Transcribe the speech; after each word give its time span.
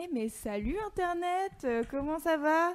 Eh 0.00 0.08
mais 0.12 0.28
salut 0.28 0.76
Internet, 0.86 1.52
euh, 1.64 1.82
comment 1.90 2.20
ça 2.20 2.36
va? 2.36 2.70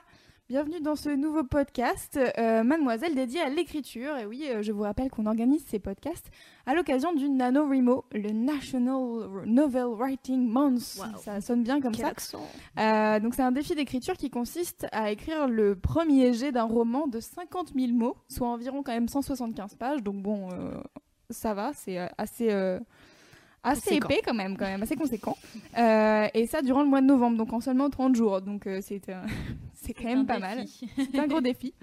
Bienvenue 0.50 0.82
dans 0.82 0.98
ce 0.98 1.08
nouveau 1.08 1.46
podcast, 1.46 2.20
euh, 2.38 2.64
Mademoiselle 2.64 3.16
dédié 3.16 3.40
à 3.40 3.48
l'écriture. 3.48 4.18
Et 4.18 4.26
oui, 4.26 4.46
euh, 4.50 4.62
je 4.62 4.74
vous 4.74 4.82
rappelle 4.82 5.10
qu'on 5.10 5.26
organise 5.26 5.64
ces 5.66 5.80
podcasts 5.80 6.30
à 6.66 6.74
l'occasion 6.74 7.14
du 7.14 7.30
NaNoWriMo, 7.30 8.04
le 8.12 8.32
National 8.32 9.30
Novel 9.46 9.86
Writing 9.86 10.46
Month. 10.46 10.98
Wow. 10.98 11.18
Ça 11.18 11.40
sonne 11.40 11.64
bien 11.64 11.80
comme 11.80 11.94
Quel 11.94 12.04
ça. 12.04 12.12
accent. 12.12 13.22
Donc 13.22 13.36
c'est 13.36 13.42
un 13.42 13.54
défi 13.54 13.74
d'écriture 13.74 14.18
qui 14.18 14.30
consiste 14.30 14.86
à 14.92 15.10
écrire 15.10 15.48
le 15.48 15.78
premier 15.78 16.34
jet 16.34 16.52
d'un 16.52 16.64
roman 16.64 17.08
de 17.08 17.22
50 17.22 17.72
000 17.74 17.94
mots, 17.94 18.18
soit 18.28 18.50
environ 18.50 18.84
quand 18.84 18.92
même 18.92 19.08
175 19.08 19.76
pages. 19.76 20.04
Donc 20.04 20.22
bon, 20.22 20.50
ça 21.30 21.54
va, 21.54 21.72
c'est 21.74 22.00
assez, 22.18 22.80
assez 23.64 23.96
épais 23.96 24.22
quand 24.24 24.34
même, 24.34 24.58
quand 24.58 24.66
même, 24.66 24.84
assez 24.84 24.96
conséquent. 25.04 25.38
Euh, 25.78 26.28
et 26.34 26.46
ça 26.48 26.62
durant 26.62 26.84
le 26.84 26.90
mois 26.90 27.02
de 27.02 27.08
novembre, 27.08 27.38
donc 27.38 27.54
en 27.54 27.62
seulement 27.62 27.90
30 27.90 28.16
jours. 28.16 28.42
Donc 28.42 28.68
euh, 28.68 28.80
c'est 28.82 29.10
euh, 29.10 29.22
c'est 29.74 29.94
quand 29.94 30.06
même 30.06 30.26
pas 30.26 30.40
mal. 30.40 30.66
C'est 30.68 31.20
un 31.20 31.28
gros 31.28 31.42
défi. 31.42 31.74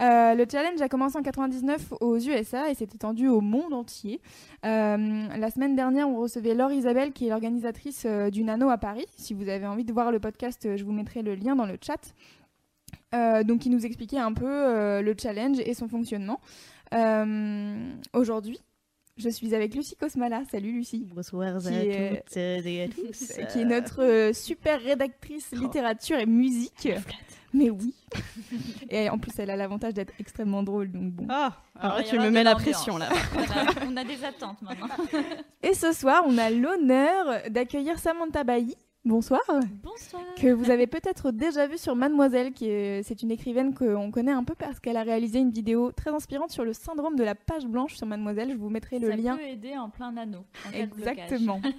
Euh, 0.00 0.34
le 0.34 0.44
challenge 0.50 0.80
a 0.80 0.88
commencé 0.88 1.16
en 1.16 1.22
99 1.22 1.94
aux 2.00 2.18
USA 2.18 2.70
et 2.70 2.74
s'est 2.74 2.84
étendu 2.84 3.28
au 3.28 3.40
monde 3.40 3.72
entier. 3.72 4.20
La 4.62 5.50
semaine 5.50 5.74
dernière, 5.74 6.08
on 6.08 6.16
recevait 6.16 6.54
Laure 6.54 6.72
Isabelle, 6.72 7.12
qui 7.12 7.26
est 7.26 7.30
l'organisatrice 7.30 8.06
du 8.30 8.44
Nano 8.44 8.70
à 8.70 8.78
Paris. 8.78 9.06
Si 9.16 9.34
vous 9.34 9.48
avez 9.48 9.66
envie 9.66 9.84
de 9.84 9.92
voir 9.92 10.12
le 10.12 10.20
podcast, 10.20 10.76
je 10.76 10.84
vous 10.84 10.92
mettrai 10.92 11.22
le 11.22 11.34
lien 11.34 11.56
dans 11.56 11.66
le 11.66 11.76
chat. 11.80 12.14
Donc, 13.44 13.60
qui 13.60 13.70
nous 13.70 13.84
expliquait 13.84 14.18
un 14.18 14.32
peu 14.32 15.00
le 15.00 15.14
challenge 15.20 15.58
et 15.58 15.74
son 15.74 15.88
fonctionnement. 15.88 16.40
Aujourd'hui, 18.12 18.60
je 19.16 19.28
suis 19.28 19.54
avec 19.54 19.74
Lucie 19.74 19.96
Cosmala. 19.96 20.42
Salut 20.50 20.72
Lucie. 20.72 21.06
Bonsoir 21.14 21.58
Qui 21.60 21.68
à 21.68 21.82
est- 21.84 22.22
toutes 22.26 22.36
et 22.36 22.82
à 22.84 22.88
tous. 22.88 23.32
Qui 23.52 23.60
est 23.60 23.64
notre 23.64 24.02
euh, 24.02 24.32
super 24.32 24.80
rédactrice 24.80 25.50
littérature 25.52 26.18
et 26.18 26.26
musique. 26.26 26.88
Mais 27.54 27.68
oui. 27.68 27.94
et 28.90 29.10
en 29.10 29.18
plus, 29.18 29.32
elle 29.38 29.50
a 29.50 29.56
l'avantage 29.56 29.92
d'être 29.92 30.14
extrêmement 30.18 30.62
drôle. 30.62 30.90
Donc 30.90 31.12
bon. 31.12 31.26
Ah, 31.28 31.52
alors 31.78 31.96
là, 31.96 32.02
il 32.02 32.06
y 32.06 32.10
tu 32.10 32.18
me 32.18 32.30
mets 32.30 32.42
la 32.44 32.54
pression 32.54 32.96
là. 32.96 33.10
Voilà, 33.34 33.70
on 33.86 33.96
a 33.96 34.04
des 34.04 34.24
attentes 34.24 34.62
maintenant. 34.62 34.88
Et 35.62 35.74
ce 35.74 35.92
soir, 35.92 36.22
on 36.26 36.38
a 36.38 36.48
l'honneur 36.48 37.42
d'accueillir 37.50 37.98
Samantha 37.98 38.42
Bailly. 38.44 38.76
Bonsoir. 39.04 39.40
Bonsoir. 39.82 40.22
Que 40.36 40.52
vous 40.52 40.70
avez 40.70 40.86
peut-être 40.86 41.32
déjà 41.32 41.66
vu 41.66 41.76
sur 41.76 41.96
Mademoiselle, 41.96 42.52
qui 42.52 42.68
est, 42.68 43.02
c'est 43.02 43.20
une 43.22 43.32
écrivaine 43.32 43.74
qu'on 43.74 44.12
connaît 44.12 44.30
un 44.32 44.44
peu 44.44 44.54
parce 44.54 44.78
qu'elle 44.78 44.96
a 44.96 45.02
réalisé 45.02 45.40
une 45.40 45.50
vidéo 45.50 45.90
très 45.90 46.10
inspirante 46.10 46.50
sur 46.52 46.64
le 46.64 46.72
syndrome 46.72 47.16
de 47.16 47.24
la 47.24 47.34
page 47.34 47.66
blanche 47.66 47.96
sur 47.96 48.06
Mademoiselle. 48.06 48.52
Je 48.52 48.56
vous 48.56 48.70
mettrai 48.70 49.00
le 49.00 49.10
Ça 49.10 49.16
lien. 49.16 49.36
peut 49.36 49.42
aider 49.42 49.76
en 49.76 49.90
plein 49.90 50.16
anneau. 50.16 50.44
en. 50.68 50.72
Exactement. 50.74 51.60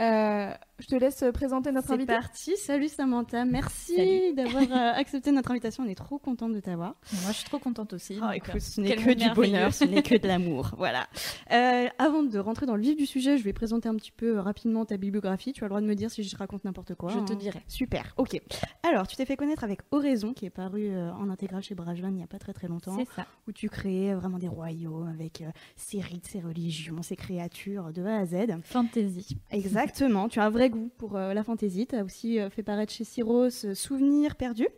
Euh, 0.00 0.50
je 0.78 0.86
te 0.86 0.96
laisse 0.96 1.24
présenter 1.32 1.70
notre 1.72 1.88
C'est 1.88 1.94
invité. 1.94 2.12
parti, 2.12 2.56
salut 2.56 2.88
Samantha, 2.88 3.44
merci 3.44 4.34
d'avoir 4.34 4.62
euh, 4.62 4.92
accepté 4.96 5.30
notre 5.30 5.50
invitation, 5.50 5.84
on 5.84 5.88
est 5.88 5.94
trop 5.94 6.18
contente 6.18 6.52
de 6.52 6.60
t'avoir. 6.60 6.94
Moi, 7.22 7.32
je 7.32 7.36
suis 7.36 7.44
trop 7.44 7.58
contente 7.58 7.92
aussi. 7.92 8.18
Oh, 8.18 8.26
donc, 8.26 8.36
écoute, 8.36 8.56
euh, 8.56 8.60
ce 8.60 8.80
n'est 8.80 8.96
que 8.96 9.12
du 9.12 9.30
bonheur, 9.30 9.72
ce 9.72 9.84
n'est 9.84 10.02
que 10.02 10.16
de 10.16 10.26
l'amour, 10.26 10.70
voilà. 10.78 11.06
Euh, 11.52 11.88
avant 11.98 12.22
de 12.22 12.38
rentrer 12.38 12.66
dans 12.66 12.76
le 12.76 12.82
vif 12.82 12.96
du 12.96 13.06
sujet, 13.06 13.38
je 13.38 13.44
vais 13.44 13.52
présenter 13.52 13.88
un 13.88 13.94
petit 13.94 14.12
peu 14.12 14.36
euh, 14.36 14.42
rapidement 14.42 14.84
ta 14.84 14.96
bibliographie, 14.96 15.52
tu 15.52 15.64
as 15.64 15.66
le 15.66 15.70
droit 15.70 15.80
de 15.80 15.86
me 15.86 15.94
dire 15.94 16.10
si 16.10 16.22
je 16.22 16.36
raconte 16.36 16.64
n'importe 16.64 16.94
quoi. 16.94 17.10
Je 17.10 17.20
te 17.20 17.32
hein. 17.32 17.36
dirai. 17.36 17.62
Super, 17.68 18.12
ok. 18.16 18.40
Alors, 18.82 19.06
tu 19.06 19.16
t'es 19.16 19.24
fait 19.24 19.36
connaître 19.36 19.64
avec 19.64 19.80
Oraison, 19.92 20.34
qui 20.34 20.44
est 20.44 20.50
paru 20.50 20.88
euh, 20.90 21.10
en 21.12 21.30
intégrale 21.30 21.62
chez 21.62 21.74
Bragevan 21.74 22.10
il 22.10 22.16
n'y 22.16 22.22
a 22.22 22.26
pas 22.26 22.38
très 22.38 22.52
très 22.52 22.68
longtemps. 22.68 22.96
C'est 22.98 23.08
ça. 23.14 23.26
où 23.48 23.52
tu 23.52 23.68
créais 23.68 24.14
vraiment 24.14 24.38
des 24.38 24.48
royaumes 24.48 25.08
avec 25.08 25.40
euh, 25.40 25.50
ses 25.76 26.00
rites, 26.00 26.26
ses 26.26 26.40
religions, 26.40 27.02
ses 27.02 27.16
créatures 27.16 27.92
de 27.92 28.04
A 28.04 28.18
à 28.18 28.26
Z. 28.26 28.60
Fantasy. 28.62 29.38
Exactement, 29.50 30.28
tu 30.28 30.38
as 30.40 30.44
un 30.44 30.50
vrai 30.54 30.63
goût 30.68 30.90
pour 30.98 31.16
euh, 31.16 31.34
la 31.34 31.44
fantaisie. 31.44 31.86
Tu 31.86 31.96
as 31.96 32.04
aussi 32.04 32.38
euh, 32.38 32.50
fait 32.50 32.62
paraître 32.62 32.92
chez 32.92 33.04
Syros 33.04 33.48
euh, 33.64 33.74
Souvenirs 33.74 34.36
perdus 34.36 34.68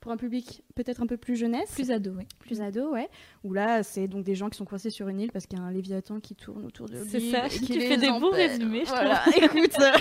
pour 0.00 0.12
un 0.12 0.16
public 0.16 0.62
peut-être 0.74 1.02
un 1.02 1.06
peu 1.06 1.16
plus 1.16 1.36
jeunesse. 1.36 1.70
Plus 1.72 1.90
ado, 1.90 2.12
oui. 2.16 2.24
plus 2.38 2.60
ado, 2.60 2.92
ouais. 2.92 3.08
Où 3.44 3.52
là, 3.52 3.82
c'est 3.82 4.08
donc 4.08 4.24
des 4.24 4.34
gens 4.34 4.48
qui 4.50 4.58
sont 4.58 4.64
coincés 4.64 4.90
sur 4.90 5.08
une 5.08 5.20
île 5.20 5.32
parce 5.32 5.46
qu'il 5.46 5.58
y 5.58 5.62
a 5.62 5.64
un 5.64 5.70
léviathan 5.72 6.20
qui 6.20 6.34
tourne 6.34 6.64
autour 6.64 6.88
de 6.88 6.96
C'est 7.08 7.18
l'île 7.18 7.32
ça, 7.32 7.46
et 7.46 7.50
qui 7.50 7.66
tu 7.66 7.78
les 7.78 7.88
fais 7.88 7.96
des 7.96 8.10
beaux 8.10 8.30
résumés, 8.30 8.84
je 8.84 8.90
Voilà, 8.90 9.22
écoute, 9.36 9.74
euh, 9.80 9.92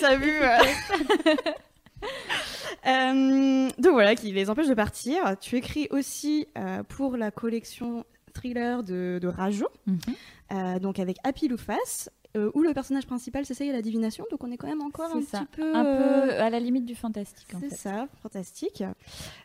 ça 0.00 0.08
a 0.08 0.16
vu. 0.16 0.32
euh. 2.86 3.68
Donc 3.78 3.92
voilà, 3.92 4.14
qui 4.14 4.32
les 4.32 4.50
empêche 4.50 4.68
de 4.68 4.74
partir. 4.74 5.36
Tu 5.40 5.56
écris 5.56 5.88
aussi 5.90 6.46
euh, 6.58 6.82
pour 6.82 7.16
la 7.16 7.30
collection 7.30 8.04
thriller 8.32 8.82
de, 8.82 9.18
de 9.22 9.28
Rajo, 9.28 9.68
Mhm. 9.86 9.98
euh, 10.52 10.78
donc 10.80 10.98
avec 10.98 11.16
Happy 11.24 11.48
Loufas, 11.48 12.08
euh, 12.36 12.50
où 12.54 12.62
le 12.62 12.72
personnage 12.74 13.06
principal 13.06 13.44
s'essaye 13.46 13.70
à 13.70 13.72
la 13.72 13.82
divination, 13.82 14.24
donc 14.30 14.42
on 14.44 14.50
est 14.50 14.56
quand 14.56 14.66
même 14.66 14.82
encore 14.82 15.14
un 15.14 15.22
ça. 15.22 15.40
petit 15.40 15.46
peu... 15.56 15.74
Un 15.74 15.84
euh, 15.84 16.26
peu 16.26 16.30
à 16.40 16.50
la 16.50 16.58
limite 16.60 16.84
du 16.84 16.94
fantastique, 16.94 17.46
c'est 17.60 17.74
ça, 17.74 18.08
fantastique. 18.22 18.82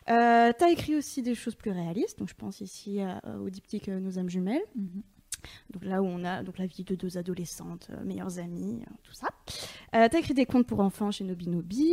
Euh, 0.08 0.52
tu 0.58 0.64
as 0.64 0.70
écrit 0.70 0.96
aussi 0.96 1.22
des 1.22 1.34
choses 1.34 1.54
plus 1.54 1.70
réalistes, 1.70 2.18
donc 2.18 2.28
je 2.28 2.34
pense 2.34 2.60
ici 2.60 3.00
à- 3.00 3.20
au 3.40 3.48
diptyque 3.50 3.88
euh, 3.88 4.00
Nos 4.00 4.18
âmes 4.18 4.28
jumelles, 4.30 4.62
Mhm. 4.74 5.02
Donc 5.70 5.84
là 5.84 6.02
où 6.02 6.06
on 6.06 6.24
a 6.24 6.42
donc 6.42 6.58
la 6.58 6.66
vie 6.66 6.84
de 6.84 6.94
deux 6.94 7.18
adolescentes, 7.18 7.88
euh, 7.90 8.04
meilleures 8.04 8.38
amies, 8.38 8.82
euh, 8.82 8.94
tout 9.02 9.12
ça. 9.12 9.28
Euh, 9.94 10.08
tu 10.08 10.16
as 10.16 10.18
écrit 10.20 10.34
des 10.34 10.46
contes 10.46 10.66
pour 10.66 10.80
enfants 10.80 11.10
chez 11.10 11.24
Nobi 11.24 11.48
Nobi, 11.48 11.92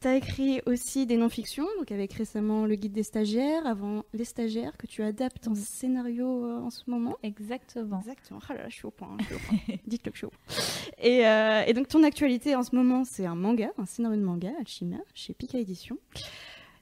tu 0.00 0.08
as 0.08 0.16
écrit 0.16 0.60
aussi 0.66 1.06
des 1.06 1.16
non-fictions, 1.16 1.66
donc 1.78 1.90
avec 1.92 2.12
récemment 2.12 2.66
Le 2.66 2.74
Guide 2.74 2.92
des 2.92 3.02
stagiaires, 3.02 3.66
avant 3.66 4.04
Les 4.12 4.24
stagiaires, 4.24 4.76
que 4.76 4.86
tu 4.86 5.02
adaptes 5.02 5.48
en 5.48 5.54
scénario 5.54 6.26
en 6.60 6.70
ce 6.70 6.82
moment. 6.88 7.16
Exactement. 7.22 8.00
Exactement. 8.00 8.40
Ah 8.48 8.54
là 8.54 8.62
là, 8.62 8.68
je 8.68 8.74
suis 8.74 8.86
au 8.86 8.90
point. 8.90 9.08
hein, 9.12 9.16
je 9.20 9.24
suis 9.24 9.34
au 9.34 9.38
point. 9.38 9.58
Dites-le 9.86 10.10
que 10.10 10.16
je 10.16 10.18
suis 10.18 10.26
au 10.26 10.30
point. 10.30 10.54
Et, 10.98 11.70
et 11.70 11.72
donc, 11.72 11.88
ton 11.88 12.02
actualité 12.02 12.54
en 12.54 12.62
ce 12.62 12.74
moment, 12.74 13.04
c'est 13.04 13.26
un 13.26 13.34
manga, 13.34 13.70
un 13.78 13.86
scénario 13.86 14.18
de 14.18 14.24
manga, 14.24 14.50
Alchima, 14.58 14.98
chez 15.14 15.34
Pika 15.34 15.58
Édition. 15.58 15.98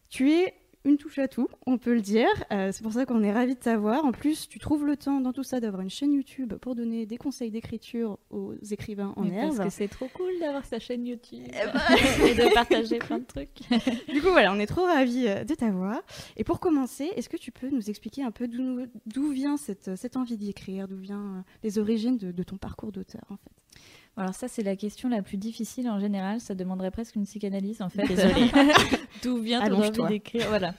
Tu 0.09 0.33
es 0.33 0.55
une 0.85 0.97
touche 0.97 1.19
à 1.19 1.29
tout, 1.29 1.49
on 1.67 1.79
peut 1.79 1.95
le 1.95 2.01
dire. 2.01 2.29
Euh, 2.53 2.71
c'est 2.73 2.83
pour 2.83 2.93
ça 2.93 3.05
qu'on 3.07 3.23
est 3.23 3.33
ravis 3.33 3.55
de 3.55 3.61
t'avoir. 3.61 4.05
En 4.05 4.13
plus, 4.13 4.49
tu 4.49 4.59
trouves 4.59 4.87
le 4.87 4.97
temps 4.97 5.21
dans 5.21 5.33
tout 5.33 5.43
ça 5.43 5.61
d'avoir 5.61 5.83
une 5.83 5.91
chaîne 5.91 6.13
YouTube 6.13 6.55
pour 6.55 6.75
donner 6.75 7.07
des 7.07 7.17
conseils 7.17 7.51
d'écriture 7.51 8.19
aux 8.31 8.55
écrivains 8.71 9.13
en 9.17 9.25
herbe. 9.29 9.57
Parce 9.57 9.69
que 9.69 9.75
c'est 9.75 9.89
trop 9.89 10.09
cool 10.15 10.31
d'avoir 10.41 10.65
sa 10.65 10.79
chaîne 10.79 11.07
YouTube 11.07 11.47
Eh 11.49 11.51
ben. 11.51 12.27
et 12.27 12.35
de 12.35 12.55
partager 12.55 12.99
plein 12.99 13.19
de 13.19 13.25
trucs. 13.25 13.59
Du 14.09 14.23
coup, 14.23 14.31
voilà, 14.31 14.53
on 14.53 14.59
est 14.59 14.67
trop 14.67 14.85
ravis 14.85 15.27
euh, 15.29 15.45
de 15.45 15.55
t'avoir. 15.55 16.01
Et 16.37 16.45
pour 16.45 16.61
commencer, 16.61 17.11
est-ce 17.17 17.29
que 17.29 17.37
tu 17.37 17.53
peux 17.53 17.69
nous 17.71 17.91
expliquer 17.91 18.23
un 18.23 18.31
peu 18.31 18.49
d'où 18.49 19.31
vient 19.31 19.57
cette, 19.57 19.97
cette 19.97 20.17
envie 20.17 20.37
d'écrire, 20.37 20.89
d'où 20.89 20.97
viennent 20.97 21.45
les 21.63 21.79
origines 21.79 22.17
de, 22.17 22.33
de 22.33 22.43
ton 22.43 22.57
parcours 22.57 22.93
d'auteur, 22.93 23.23
en 23.31 23.37
fait? 23.37 23.51
Alors 24.19 24.35
ça, 24.35 24.49
c'est 24.49 24.63
la 24.63 24.77
question 24.77 25.09
la 25.09 25.23
plus 25.23 25.37
difficile 25.37 25.89
en 25.89 26.01
général. 26.01 26.41
Ça 26.41 26.55
demanderait 26.55 26.91
presque 26.91 27.17
une 27.17 27.25
psychanalyse 27.25 27.81
en 27.83 27.89
fait. 27.89 28.07
Désolée. 28.07 28.51
D'où 29.23 29.39
vient 29.39 29.67
ton 29.67 29.83
envie 29.83 30.09
d'écrire 30.09 30.49
Voilà. 30.49 30.75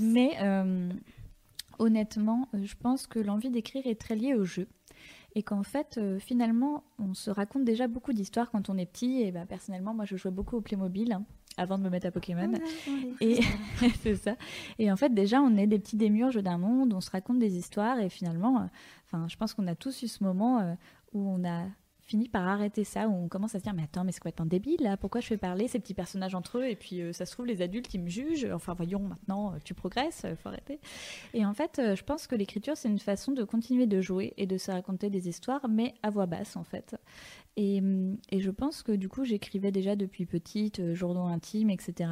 Mais 0.00 0.32
euh, 0.40 0.88
honnêtement, 1.78 2.48
euh, 2.54 2.64
je 2.64 2.74
pense 2.76 3.06
que 3.06 3.18
l'envie 3.18 3.50
d'écrire 3.50 3.86
est 3.86 4.00
très 4.00 4.16
liée 4.16 4.34
au 4.34 4.44
jeu. 4.44 4.68
Et 5.36 5.42
qu'en 5.42 5.64
fait, 5.64 5.98
euh, 5.98 6.18
finalement, 6.20 6.84
on 6.98 7.12
se 7.14 7.30
raconte 7.30 7.64
déjà 7.64 7.88
beaucoup 7.88 8.12
d'histoires 8.12 8.50
quand 8.50 8.70
on 8.70 8.78
est 8.78 8.86
petit. 8.86 9.22
Et 9.22 9.32
bah, 9.32 9.46
personnellement, 9.46 9.92
moi, 9.92 10.04
je 10.04 10.16
jouais 10.16 10.30
beaucoup 10.30 10.56
au 10.56 10.60
Playmobil 10.60 11.12
hein, 11.12 11.24
avant 11.56 11.76
de 11.76 11.82
me 11.82 11.90
mettre 11.90 12.06
à 12.06 12.10
Pokémon. 12.12 12.52
Et 13.20 13.40
c'est 14.02 14.14
ça. 14.14 14.36
Et 14.78 14.92
en 14.92 14.96
fait, 14.96 15.12
déjà, 15.12 15.40
on 15.40 15.56
est 15.56 15.66
des 15.66 15.80
petits 15.80 15.96
démiurges 15.96 16.40
d'un 16.42 16.58
monde, 16.58 16.94
on 16.94 17.00
se 17.00 17.10
raconte 17.10 17.40
des 17.40 17.56
histoires 17.56 17.98
et 17.98 18.08
finalement, 18.08 18.60
euh, 18.60 18.64
enfin, 19.06 19.26
je 19.28 19.36
pense 19.36 19.54
qu'on 19.54 19.66
a 19.66 19.74
tous 19.74 20.02
eu 20.02 20.08
ce 20.08 20.22
moment 20.22 20.60
euh, 20.60 20.74
où 21.12 21.28
on 21.28 21.44
a 21.44 21.64
fini 22.04 22.28
par 22.28 22.46
arrêter 22.46 22.84
ça, 22.84 23.08
où 23.08 23.14
on 23.14 23.28
commence 23.28 23.54
à 23.54 23.58
se 23.58 23.64
dire 23.64 23.74
mais 23.74 23.84
attends 23.84 24.04
mais 24.04 24.12
c'est 24.12 24.20
complètement 24.20 24.46
débile 24.46 24.96
pourquoi 25.00 25.20
je 25.20 25.26
fais 25.26 25.36
parler 25.36 25.68
ces 25.68 25.78
petits 25.78 25.94
personnages 25.94 26.34
entre 26.34 26.58
eux? 26.58 26.66
Et 26.66 26.76
puis 26.76 27.00
euh, 27.00 27.12
ça 27.12 27.26
se 27.26 27.32
trouve 27.32 27.46
les 27.46 27.62
adultes 27.62 27.92
ils 27.94 28.00
me 28.00 28.08
jugent, 28.08 28.48
enfin 28.52 28.74
voyons 28.74 29.00
maintenant 29.00 29.52
euh, 29.52 29.56
tu 29.64 29.74
progresses, 29.74 30.22
euh, 30.24 30.36
faut 30.36 30.48
arrêter. 30.48 30.80
Et 31.32 31.44
en 31.44 31.54
fait 31.54 31.80
je 31.94 32.02
pense 32.02 32.26
que 32.26 32.34
l'écriture 32.34 32.76
c'est 32.76 32.88
une 32.88 32.98
façon 32.98 33.32
de 33.32 33.44
continuer 33.44 33.86
de 33.86 34.00
jouer 34.00 34.34
et 34.36 34.46
de 34.46 34.58
se 34.58 34.70
raconter 34.70 35.10
des 35.10 35.28
histoires 35.28 35.68
mais 35.68 35.94
à 36.02 36.10
voix 36.10 36.26
basse 36.26 36.56
en 36.56 36.64
fait. 36.64 36.96
Et, 37.56 37.78
hum, 37.78 38.16
et 38.30 38.40
je 38.40 38.50
pense 38.50 38.82
que 38.82 38.92
du 38.92 39.08
coup 39.08 39.24
j'écrivais 39.24 39.70
déjà 39.70 39.96
depuis 39.96 40.26
petite, 40.26 40.94
journaux 40.94 41.26
intimes 41.26 41.70
etc. 41.70 42.10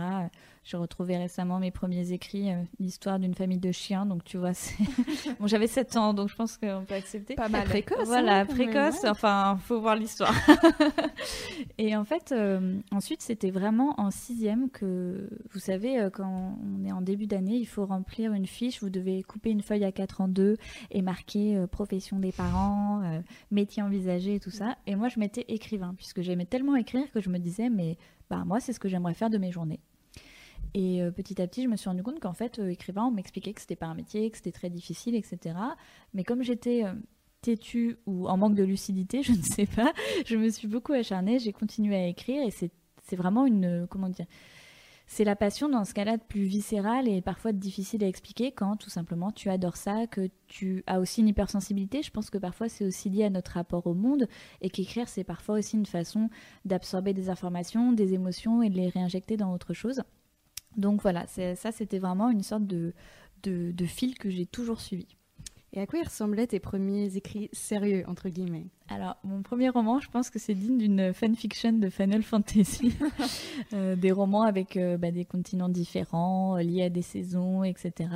J'ai 0.64 0.76
retrouvé 0.76 1.17
récemment 1.17 1.59
mes 1.59 1.70
premiers 1.70 2.12
écrits, 2.12 2.50
euh, 2.53 2.62
l'histoire 2.79 3.19
d'une 3.19 3.35
famille 3.35 3.59
de 3.59 3.73
chiens 3.73 4.06
donc 4.06 4.25
tu 4.25 4.37
vois 4.37 4.55
c'est... 4.55 4.76
bon 5.41 5.47
j'avais 5.47 5.67
7 5.67 5.97
ans 5.97 6.14
donc 6.14 6.29
je 6.29 6.37
pense 6.37 6.56
qu'on 6.56 6.85
peut 6.87 6.94
accepter. 6.94 7.35
Pas 7.35 7.49
mal. 7.49 7.64
Précoce. 7.64 8.06
Voilà, 8.06 8.41
hein, 8.41 8.47
quand 8.47 8.56
même, 8.56 8.70
précoce, 8.70 9.05
enfin, 9.05 9.59
faut 9.62 9.81
voir 9.81 9.97
l'histoire. 9.97 10.35
Et 11.79 11.97
en 11.97 12.05
fait, 12.05 12.32
euh, 12.32 12.79
ensuite, 12.91 13.23
c'était 13.23 13.50
vraiment 13.50 13.94
en 13.99 14.11
sixième 14.11 14.70
que, 14.70 15.29
vous 15.53 15.59
savez, 15.59 15.99
euh, 15.99 16.11
quand 16.11 16.56
on 16.62 16.85
est 16.85 16.93
en 16.93 17.03
début 17.03 17.26
d'année, 17.26 17.56
il 17.56 17.67
faut 17.67 17.87
remplir 17.87 18.32
une 18.32 18.47
fiche. 18.47 18.82
Vous 18.82 18.91
devez 18.91 19.23
couper 19.23 19.50
une 19.50 19.62
feuille 19.62 19.85
à 19.85 19.93
quatre 19.93 20.20
en 20.20 20.29
deux 20.29 20.56
et 20.91 21.03
marquer 21.03 21.56
euh, 21.56 21.67
profession 21.67 22.19
des 22.19 22.32
parents, 22.32 23.03
métier 23.50 23.82
envisagé 23.82 24.37
et 24.37 24.41
tout 24.41 24.50
ça. 24.50 24.76
Et 24.87 24.97
moi, 24.97 25.09
je 25.09 25.19
m'étais 25.19 25.44
écrivain, 25.49 25.94
puisque 25.97 26.23
j'aimais 26.23 26.47
tellement 26.47 26.76
écrire 26.76 27.11
que 27.12 27.20
je 27.20 27.31
me 27.31 27.38
disais, 27.38 27.69
mais 27.69 27.97
bah, 28.31 28.44
moi, 28.47 28.61
c'est 28.61 28.73
ce 28.73 28.81
que 28.81 28.88
j'aimerais 28.88 29.14
faire 29.14 29.31
de 29.31 29.38
mes 29.38 29.50
journées. 29.50 29.81
Et 30.75 31.03
petit 31.15 31.41
à 31.43 31.47
petit, 31.47 31.65
je 31.65 31.69
me 31.69 31.77
suis 31.77 31.89
rendu 31.89 32.03
compte 32.03 32.19
qu'en 32.19 32.33
fait, 32.33 32.59
écrivain, 32.59 33.05
on 33.05 33.11
m'expliquait 33.11 33.53
que 33.53 33.61
c'était 33.61 33.77
pas 33.77 33.87
un 33.87 33.95
métier, 33.95 34.31
que 34.31 34.39
c'était 34.39 34.53
très 34.53 34.71
difficile, 34.71 35.15
etc. 35.15 35.55
Mais 36.15 36.25
comme 36.25 36.43
j'étais 36.43 36.85
têtue 37.43 37.99
ou 38.07 38.29
en 38.29 38.39
manque 38.39 38.55
de 38.55 38.63
lucidité, 38.63 39.23
je 39.23 39.33
ne 39.33 39.43
sais 39.43 39.67
pas. 39.67 39.93
Je 40.25 40.37
me 40.37 40.49
suis 40.49 40.69
beaucoup 40.69 40.93
acharnée, 40.93 41.39
j'ai 41.39 41.53
continué 41.53 41.97
à 41.97 42.07
écrire 42.07 42.43
et 42.43 42.51
c'est 42.51 43.17
vraiment 43.17 43.45
une. 43.45 43.87
Comment 43.91 44.09
dire 44.09 44.27
c'est 45.07 45.25
la 45.25 45.37
passion 45.37 45.69
dans 45.69 45.85
ce 45.85 45.93
cas-là 45.93 46.17
de 46.17 46.23
plus 46.23 46.45
viscérale 46.45 47.07
et 47.07 47.21
parfois 47.21 47.53
difficile 47.53 48.03
à 48.03 48.09
expliquer 48.09 48.51
quand 48.51 48.77
tout 48.77 48.89
simplement 48.89 49.31
tu 49.31 49.51
adores 49.51 49.77
ça, 49.77 50.07
que 50.07 50.31
tu 50.47 50.83
as 50.87 51.01
aussi 51.01 51.21
une 51.21 51.29
hypersensibilité. 51.29 52.03
Je 52.03 52.11
pense 52.11 52.31
que 52.31 52.39
parfois 52.39 52.71
c'est 52.71 52.87
aussi 52.87 53.11
lié 53.11 53.25
à 53.25 53.31
notre 53.31 53.53
rapport 53.53 53.87
au 53.87 53.93
monde 53.93 54.27
et 54.63 54.71
qu'écrire 54.71 55.09
c'est 55.09 55.23
parfois 55.23 55.59
aussi 55.59 55.77
une 55.77 55.85
façon 55.85 56.31
d'absorber 56.65 57.13
des 57.13 57.29
informations, 57.29 57.93
des 57.93 58.15
émotions 58.15 58.63
et 58.63 58.71
de 58.71 58.77
les 58.77 58.89
réinjecter 58.89 59.37
dans 59.37 59.53
autre 59.53 59.75
chose. 59.75 60.03
Donc 60.77 61.03
voilà, 61.03 61.27
ça 61.27 61.73
c'était 61.73 61.99
vraiment 61.99 62.31
une 62.31 62.43
sorte 62.43 62.67
de, 62.67 62.93
fil 63.87 64.17
que 64.19 64.31
j'ai 64.31 64.47
toujours 64.47 64.81
suivi. 64.81 65.07
Et 65.75 65.81
à 65.81 65.87
quoi 65.87 66.03
ressemblaient 66.03 66.47
tes 66.47 66.61
premiers 66.61 67.17
écrits 67.17 67.49
sérieux, 67.53 68.05
entre 68.07 68.29
guillemets? 68.29 68.67
Alors, 68.91 69.17
mon 69.25 69.41
premier 69.41 69.71
roman, 69.71 70.01
je 70.01 70.11
pense 70.11 70.29
que 70.29 70.39
c'est 70.39 70.53
digne 70.53 70.77
d'une 70.77 71.15
fanfiction 71.15 71.73
de 71.73 71.89
Final 71.89 72.23
Fantasy. 72.23 72.95
Euh, 73.75 73.97
des 73.97 74.13
romans 74.13 74.43
avec 74.43 74.77
euh, 74.77 74.97
bah, 74.97 75.11
des 75.11 75.25
continents 75.25 75.69
différents, 75.69 76.57
euh, 76.57 76.63
liés 76.63 76.85
à 76.85 76.89
des 76.91 77.03
saisons, 77.03 77.65
etc. 77.65 78.11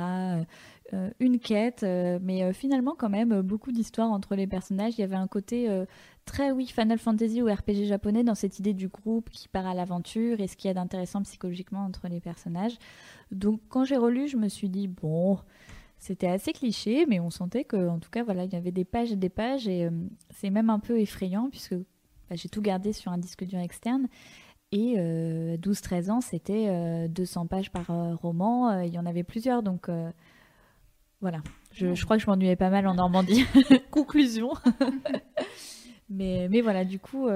une 1.19 1.39
quête, 1.39 1.83
mais 1.83 2.53
finalement, 2.53 2.95
quand 2.97 3.09
même, 3.09 3.41
beaucoup 3.41 3.71
d'histoires 3.71 4.11
entre 4.11 4.35
les 4.35 4.47
personnages. 4.47 4.93
Il 4.97 5.01
y 5.01 5.03
avait 5.03 5.15
un 5.15 5.27
côté 5.27 5.69
très, 6.25 6.51
oui, 6.51 6.67
Final 6.67 6.97
Fantasy 6.97 7.41
ou 7.41 7.51
RPG 7.51 7.85
japonais 7.85 8.23
dans 8.23 8.35
cette 8.35 8.59
idée 8.59 8.73
du 8.73 8.87
groupe 8.87 9.29
qui 9.29 9.47
part 9.47 9.65
à 9.65 9.73
l'aventure 9.73 10.39
et 10.39 10.47
ce 10.47 10.55
qu'il 10.55 10.67
y 10.69 10.71
a 10.71 10.73
d'intéressant 10.73 11.21
psychologiquement 11.23 11.83
entre 11.83 12.07
les 12.07 12.19
personnages. 12.19 12.77
Donc, 13.31 13.61
quand 13.69 13.83
j'ai 13.83 13.97
relu, 13.97 14.27
je 14.27 14.37
me 14.37 14.47
suis 14.47 14.69
dit, 14.69 14.87
bon 14.87 15.37
c'était 15.99 16.27
assez 16.27 16.53
cliché, 16.53 17.05
mais 17.07 17.19
on 17.19 17.29
sentait 17.29 17.63
que, 17.63 17.89
en 17.89 17.99
tout 17.99 18.09
cas, 18.09 18.23
voilà, 18.23 18.43
il 18.43 18.53
y 18.53 18.55
avait 18.55 18.71
des 18.71 18.85
pages 18.85 19.11
et 19.11 19.15
des 19.15 19.29
pages, 19.29 19.67
et 19.67 19.85
euh, 19.85 19.91
c'est 20.29 20.49
même 20.49 20.69
un 20.69 20.79
peu 20.79 20.99
effrayant 20.99 21.49
puisque 21.49 21.73
bah, 21.73 22.35
j'ai 22.35 22.49
tout 22.49 22.61
gardé 22.61 22.93
sur 22.93 23.11
un 23.11 23.17
disque 23.17 23.43
dur 23.45 23.59
externe. 23.59 24.07
Et 24.73 24.95
12-13 24.95 24.97
euh, 24.97 26.11
ans, 26.11 26.21
c'était 26.21 27.07
200 27.07 27.43
euh, 27.43 27.47
pages 27.47 27.71
par 27.71 27.87
roman. 28.19 28.81
Il 28.81 28.93
y 28.93 28.99
en 28.99 29.05
avait 29.05 29.23
plusieurs, 29.23 29.63
donc 29.63 29.89
voilà. 31.21 31.39
Je, 31.71 31.95
je, 31.95 32.03
crois 32.03 32.17
que 32.17 32.23
je 32.23 32.27
m'ennuyais 32.27 32.57
pas 32.57 32.69
mal 32.69 32.85
en 32.85 32.95
Normandie. 32.95 33.45
Conclusion. 33.91 34.51
mais, 36.09 36.49
mais 36.49 36.59
voilà, 36.59 36.83
du 36.83 36.99
coup, 36.99 37.29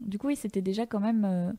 du 0.00 0.18
coup, 0.18 0.26
oui, 0.26 0.36
c'était 0.36 0.60
déjà 0.60 0.84
quand 0.84 1.00
même 1.00 1.56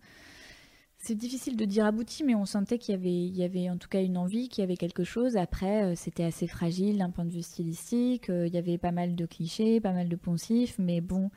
c'est 1.01 1.15
difficile 1.15 1.55
de 1.55 1.63
dire 1.63 1.85
abouti, 1.85 2.25
mais 2.25 2.35
on 2.35 2.45
sentait 2.45 2.77
qu'il 2.77 2.93
y 2.93 2.97
avait, 2.97 3.09
il 3.09 3.35
y 3.35 3.43
avait 3.43 3.69
en 3.69 3.77
tout 3.77 3.87
cas 3.87 4.03
une 4.03 4.17
envie, 4.17 4.49
qu'il 4.49 4.61
y 4.61 4.65
avait 4.65 4.75
quelque 4.75 5.05
chose. 5.05 5.37
Après, 5.37 5.83
euh, 5.83 5.95
c'était 5.95 6.25
assez 6.25 6.45
fragile 6.45 6.97
d'un 6.97 7.09
point 7.09 7.23
de 7.23 7.31
vue 7.31 7.41
stylistique. 7.41 8.29
Euh, 8.29 8.47
il 8.47 8.53
y 8.53 8.57
avait 8.57 8.77
pas 8.77 8.91
mal 8.91 9.15
de 9.15 9.25
clichés, 9.25 9.79
pas 9.79 9.93
mal 9.93 10.09
de 10.09 10.15
poncifs, 10.17 10.75
mais 10.77 10.99
bon, 10.99 11.31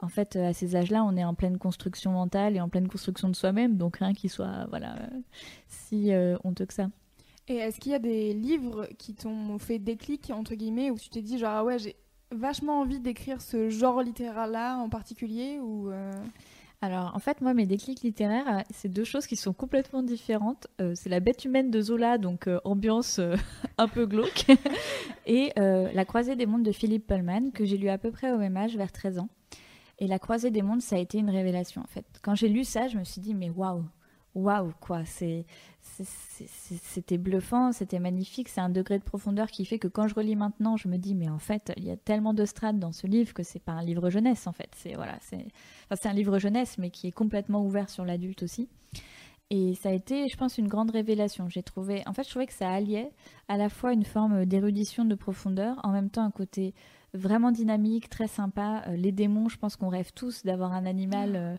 en 0.00 0.08
fait, 0.08 0.36
à 0.36 0.52
ces 0.52 0.76
âges-là, 0.76 1.04
on 1.04 1.16
est 1.16 1.24
en 1.24 1.34
pleine 1.34 1.58
construction 1.58 2.12
mentale 2.12 2.56
et 2.56 2.60
en 2.60 2.68
pleine 2.68 2.86
construction 2.86 3.28
de 3.28 3.34
soi-même, 3.34 3.76
donc 3.76 3.96
rien 3.96 4.14
qui 4.14 4.28
soit, 4.28 4.66
voilà, 4.68 4.94
si 5.66 6.12
euh, 6.12 6.36
honteux 6.44 6.66
que 6.66 6.74
ça. 6.74 6.88
Et 7.48 7.56
est-ce 7.56 7.80
qu'il 7.80 7.90
y 7.90 7.96
a 7.96 7.98
des 7.98 8.32
livres 8.32 8.86
qui 8.98 9.14
t'ont 9.14 9.58
fait 9.58 9.80
déclic 9.80 10.30
entre 10.30 10.54
guillemets 10.54 10.92
où 10.92 10.98
tu 10.98 11.08
t'es 11.08 11.22
dit 11.22 11.38
genre 11.38 11.50
ah 11.52 11.64
ouais 11.64 11.76
j'ai 11.76 11.96
vachement 12.30 12.80
envie 12.80 13.00
d'écrire 13.00 13.42
ce 13.42 13.68
genre 13.68 14.00
littéraire-là 14.00 14.76
en 14.78 14.88
particulier 14.88 15.58
ou 15.58 15.90
alors, 16.84 17.12
en 17.14 17.20
fait, 17.20 17.40
moi, 17.40 17.54
mes 17.54 17.64
déclics 17.64 18.02
littéraires, 18.02 18.48
euh, 18.48 18.60
c'est 18.70 18.88
deux 18.88 19.04
choses 19.04 19.28
qui 19.28 19.36
sont 19.36 19.52
complètement 19.52 20.02
différentes. 20.02 20.66
Euh, 20.80 20.94
c'est 20.96 21.08
La 21.08 21.20
bête 21.20 21.44
humaine 21.44 21.70
de 21.70 21.80
Zola, 21.80 22.18
donc 22.18 22.48
euh, 22.48 22.58
ambiance 22.64 23.20
un 23.78 23.86
peu 23.86 24.04
glauque, 24.04 24.46
et 25.26 25.52
La 25.56 26.04
croisée 26.04 26.34
des 26.34 26.44
mondes 26.44 26.64
de 26.64 26.72
Philippe 26.72 27.06
Pullman, 27.06 27.52
que 27.54 27.64
j'ai 27.64 27.76
lu 27.76 27.88
à 27.88 27.98
peu 27.98 28.10
près 28.10 28.32
au 28.32 28.36
même 28.36 28.56
âge, 28.56 28.76
vers 28.76 28.90
13 28.90 29.20
ans. 29.20 29.28
Et 30.00 30.08
La 30.08 30.18
croisée 30.18 30.50
des 30.50 30.62
mondes, 30.62 30.82
ça 30.82 30.96
a 30.96 30.98
été 30.98 31.18
une 31.18 31.30
révélation, 31.30 31.82
en 31.82 31.86
fait. 31.86 32.04
Quand 32.20 32.34
j'ai 32.34 32.48
lu 32.48 32.64
ça, 32.64 32.88
je 32.88 32.98
me 32.98 33.04
suis 33.04 33.20
dit, 33.20 33.34
mais 33.34 33.50
waouh, 33.50 33.84
waouh, 34.34 34.72
quoi, 34.80 35.04
c'était 35.04 37.18
bluffant, 37.18 37.72
c'était 37.72 37.98
magnifique. 37.98 38.48
C'est 38.48 38.60
un 38.60 38.68
degré 38.68 38.98
de 38.98 39.04
profondeur 39.04 39.50
qui 39.50 39.64
fait 39.64 39.78
que 39.78 39.88
quand 39.88 40.08
je 40.08 40.14
relis 40.14 40.36
maintenant, 40.36 40.76
je 40.76 40.88
me 40.88 40.96
dis 40.96 41.14
mais 41.14 41.28
en 41.28 41.38
fait, 41.38 41.72
il 41.76 41.84
y 41.84 41.90
a 41.90 41.96
tellement 41.96 42.34
de 42.34 42.44
strates 42.44 42.78
dans 42.78 42.92
ce 42.92 43.06
livre 43.06 43.34
que 43.34 43.42
c'est 43.42 43.62
pas 43.62 43.72
un 43.72 43.82
livre 43.82 44.10
jeunesse 44.10 44.46
en 44.46 44.52
fait. 44.52 44.70
C'est 44.76 44.94
voilà, 44.94 45.18
c'est 45.20 45.46
c'est 45.94 46.08
un 46.08 46.14
livre 46.14 46.38
jeunesse 46.38 46.78
mais 46.78 46.90
qui 46.90 47.08
est 47.08 47.12
complètement 47.12 47.64
ouvert 47.64 47.90
sur 47.90 48.04
l'adulte 48.04 48.42
aussi. 48.42 48.68
Et 49.54 49.74
ça 49.74 49.90
a 49.90 49.92
été, 49.92 50.28
je 50.28 50.36
pense, 50.38 50.56
une 50.56 50.66
grande 50.66 50.92
révélation. 50.92 51.46
J'ai 51.50 51.62
trouvé, 51.62 52.02
en 52.06 52.14
fait, 52.14 52.24
je 52.24 52.30
trouvais 52.30 52.46
que 52.46 52.54
ça 52.54 52.70
alliait 52.70 53.10
à 53.48 53.58
la 53.58 53.68
fois 53.68 53.92
une 53.92 54.06
forme 54.06 54.46
d'érudition, 54.46 55.04
de 55.04 55.14
profondeur, 55.14 55.78
en 55.82 55.92
même 55.92 56.08
temps 56.08 56.24
un 56.24 56.30
côté 56.30 56.72
vraiment 57.14 57.52
dynamique, 57.52 58.08
très 58.08 58.28
sympa. 58.28 58.84
Euh, 58.88 58.96
les 58.96 59.12
démons, 59.12 59.48
je 59.48 59.58
pense 59.58 59.76
qu'on 59.76 59.88
rêve 59.88 60.12
tous 60.14 60.44
d'avoir 60.44 60.72
un 60.72 60.86
animal. 60.86 61.32
Euh, 61.34 61.56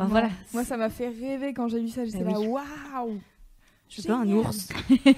voilà. 0.00 0.30
Moi, 0.52 0.64
ça 0.64 0.76
m'a 0.76 0.90
fait 0.90 1.08
rêver 1.08 1.52
quand 1.54 1.68
j'ai 1.68 1.80
lu 1.80 1.88
ça. 1.88 2.04
J'étais 2.04 2.24
ah 2.26 2.30
là, 2.30 2.40
waouh 2.40 3.20
je 3.88 4.02
veux 4.02 4.14
un 4.14 4.28
ours. 4.28 4.68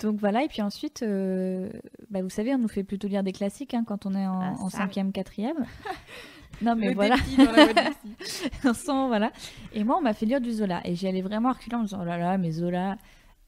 Donc 0.00 0.18
voilà, 0.20 0.44
et 0.44 0.48
puis 0.48 0.62
ensuite, 0.62 1.02
euh, 1.02 1.70
bah, 2.10 2.22
vous 2.22 2.30
savez, 2.30 2.54
on 2.54 2.58
nous 2.58 2.68
fait 2.68 2.84
plutôt 2.84 3.08
lire 3.08 3.22
des 3.22 3.32
classiques 3.32 3.74
hein, 3.74 3.84
quand 3.86 4.06
on 4.06 4.14
est 4.14 4.26
en, 4.26 4.40
ah, 4.40 4.54
en 4.60 4.68
cinquième, 4.70 5.10
quatrième. 5.12 5.66
non 6.62 6.76
mais 6.76 6.94
voilà. 6.94 7.16
on 8.64 8.74
sent, 8.74 9.06
voilà. 9.08 9.32
Et 9.72 9.82
moi, 9.84 9.96
on 9.98 10.02
m'a 10.02 10.14
fait 10.14 10.26
lire 10.26 10.40
du 10.40 10.52
Zola, 10.52 10.80
et 10.84 10.94
j'y 10.94 11.08
allais 11.08 11.22
vraiment 11.22 11.52
reculant 11.52 11.78
en 11.78 11.82
me 11.82 11.86
disant, 11.86 12.00
oh 12.02 12.04
là 12.04 12.16
là, 12.16 12.38
mais 12.38 12.52
Zola. 12.52 12.96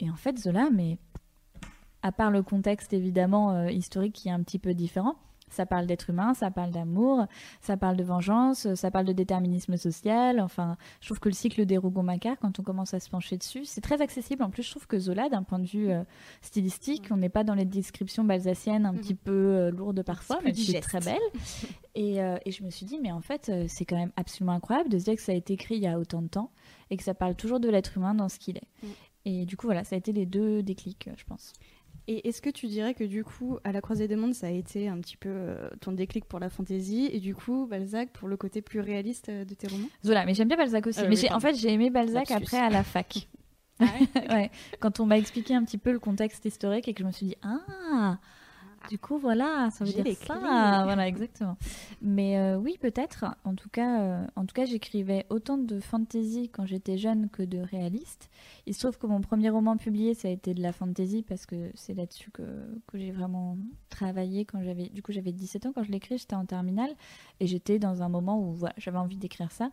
Et 0.00 0.10
en 0.10 0.16
fait, 0.16 0.38
Zola, 0.38 0.70
mais 0.72 0.98
à 2.02 2.12
part 2.12 2.30
le 2.30 2.42
contexte 2.42 2.92
évidemment 2.92 3.52
euh, 3.52 3.70
historique 3.70 4.14
qui 4.14 4.28
est 4.28 4.32
un 4.32 4.42
petit 4.42 4.58
peu 4.58 4.74
différent, 4.74 5.16
ça 5.50 5.66
parle 5.66 5.86
d'être 5.86 6.10
humain, 6.10 6.32
ça 6.32 6.50
parle 6.50 6.70
d'amour, 6.70 7.26
ça 7.60 7.76
parle 7.76 7.96
de 7.96 8.04
vengeance, 8.04 8.72
ça 8.74 8.90
parle 8.90 9.04
de 9.04 9.12
déterminisme 9.12 9.76
social. 9.76 10.40
Enfin, 10.40 10.76
je 11.00 11.08
trouve 11.08 11.18
que 11.18 11.28
le 11.28 11.34
cycle 11.34 11.66
des 11.66 11.76
Rougon-Macquart, 11.76 12.36
quand 12.40 12.58
on 12.58 12.62
commence 12.62 12.94
à 12.94 13.00
se 13.00 13.10
pencher 13.10 13.36
dessus, 13.36 13.64
c'est 13.64 13.80
très 13.80 14.00
accessible. 14.00 14.42
En 14.42 14.50
plus, 14.50 14.62
je 14.62 14.70
trouve 14.70 14.86
que 14.86 14.98
Zola, 14.98 15.28
d'un 15.28 15.42
point 15.42 15.58
de 15.58 15.66
vue 15.66 15.90
euh, 15.90 16.02
stylistique, 16.40 17.08
on 17.10 17.16
n'est 17.16 17.28
pas 17.28 17.44
dans 17.44 17.54
les 17.54 17.64
descriptions 17.64 18.24
balsaciennes 18.24 18.86
un 18.86 18.92
mm. 18.92 18.98
petit 18.98 19.14
peu 19.14 19.32
euh, 19.32 19.70
lourdes 19.70 20.02
parfois, 20.02 20.38
mais 20.44 20.54
c'est 20.54 20.80
très 20.80 21.00
belle. 21.00 21.18
et, 21.94 22.22
euh, 22.22 22.38
et, 22.46 22.52
je 22.52 22.62
me 22.62 22.70
suis 22.70 22.86
dit, 22.86 22.98
mais 23.02 23.12
en 23.12 23.20
fait, 23.20 23.50
c'est 23.68 23.84
quand 23.84 23.96
même 23.96 24.12
absolument 24.16 24.52
incroyable 24.52 24.88
de 24.88 24.98
se 24.98 25.04
dire 25.04 25.16
que 25.16 25.22
ça 25.22 25.32
a 25.32 25.34
été 25.34 25.54
écrit 25.54 25.76
il 25.76 25.82
y 25.82 25.88
a 25.88 25.98
autant 25.98 26.22
de 26.22 26.28
temps 26.28 26.50
et 26.90 26.96
que 26.96 27.02
ça 27.02 27.14
parle 27.14 27.34
toujours 27.34 27.60
de 27.60 27.68
l'être 27.68 27.96
humain 27.96 28.14
dans 28.14 28.28
ce 28.28 28.38
qu'il 28.38 28.56
est. 28.56 28.68
Mm. 28.82 28.88
Et 29.26 29.44
du 29.44 29.56
coup, 29.56 29.66
voilà, 29.66 29.84
ça 29.84 29.96
a 29.96 29.98
été 29.98 30.12
les 30.12 30.24
deux 30.24 30.62
déclics, 30.62 31.10
je 31.14 31.24
pense. 31.24 31.52
Et 32.06 32.28
est-ce 32.28 32.42
que 32.42 32.50
tu 32.50 32.66
dirais 32.66 32.94
que 32.94 33.04
du 33.04 33.24
coup, 33.24 33.58
à 33.64 33.72
la 33.72 33.80
croisée 33.80 34.08
des 34.08 34.16
mondes, 34.16 34.34
ça 34.34 34.48
a 34.48 34.50
été 34.50 34.88
un 34.88 34.98
petit 34.98 35.16
peu 35.16 35.28
euh, 35.30 35.68
ton 35.80 35.92
déclic 35.92 36.24
pour 36.24 36.38
la 36.38 36.50
fantaisie 36.50 37.08
et 37.12 37.20
du 37.20 37.34
coup, 37.34 37.66
Balzac 37.66 38.10
pour 38.10 38.28
le 38.28 38.36
côté 38.36 38.62
plus 38.62 38.80
réaliste 38.80 39.28
euh, 39.28 39.44
de 39.44 39.54
tes 39.54 39.68
romans? 39.68 39.88
Zola, 40.04 40.24
mais 40.24 40.34
j'aime 40.34 40.48
bien 40.48 40.56
Balzac 40.56 40.86
aussi. 40.86 41.00
Euh, 41.00 41.08
mais 41.08 41.32
en 41.32 41.40
fait, 41.40 41.54
j'ai 41.54 41.72
aimé 41.72 41.90
Balzac 41.90 42.30
après 42.30 42.58
à 42.58 42.70
la 42.70 42.82
fac. 42.82 43.28
Ah 43.78 43.84
ouais, 44.30 44.50
quand 44.78 45.00
on 45.00 45.06
m'a 45.06 45.18
expliqué 45.18 45.54
un 45.54 45.64
petit 45.64 45.78
peu 45.78 45.92
le 45.92 45.98
contexte 45.98 46.44
historique 46.44 46.88
et 46.88 46.94
que 46.94 47.00
je 47.00 47.06
me 47.06 47.12
suis 47.12 47.26
dit, 47.26 47.36
ah 47.42 48.18
du 48.88 48.98
coup, 48.98 49.18
voilà, 49.18 49.68
ça 49.70 49.84
veut 49.84 49.92
dire 49.92 50.16
ça. 50.16 50.38
Voilà, 50.84 51.06
exactement. 51.06 51.56
Mais 52.00 52.38
euh, 52.38 52.56
oui, 52.56 52.78
peut-être. 52.80 53.24
En 53.44 53.54
tout 53.54 53.68
cas, 53.68 54.00
euh, 54.00 54.26
en 54.36 54.46
tout 54.46 54.54
cas, 54.54 54.64
j'écrivais 54.64 55.26
autant 55.28 55.58
de 55.58 55.80
fantasy 55.80 56.48
quand 56.48 56.66
j'étais 56.66 56.96
jeune 56.96 57.28
que 57.28 57.42
de 57.42 57.58
réaliste. 57.58 58.30
Il 58.66 58.74
se 58.74 58.80
trouve 58.80 58.98
que 58.98 59.06
mon 59.06 59.20
premier 59.20 59.50
roman 59.50 59.76
publié, 59.76 60.14
ça 60.14 60.28
a 60.28 60.30
été 60.30 60.54
de 60.54 60.62
la 60.62 60.72
fantasy 60.72 61.22
parce 61.22 61.46
que 61.46 61.70
c'est 61.74 61.94
là-dessus 61.94 62.30
que, 62.30 62.42
que 62.86 62.98
j'ai 62.98 63.10
vraiment 63.10 63.58
travaillé 63.90 64.44
quand 64.44 64.62
j'avais. 64.62 64.88
Du 64.88 65.02
coup, 65.02 65.12
j'avais 65.12 65.32
17 65.32 65.66
ans 65.66 65.72
quand 65.74 65.82
je 65.82 65.92
l'écris, 65.92 66.18
j'étais 66.18 66.36
en 66.36 66.46
terminale 66.46 66.94
et 67.38 67.46
j'étais 67.46 67.78
dans 67.78 68.02
un 68.02 68.08
moment 68.08 68.40
où 68.40 68.52
voilà, 68.54 68.74
j'avais 68.78 68.98
envie 68.98 69.18
d'écrire 69.18 69.52
ça. 69.52 69.70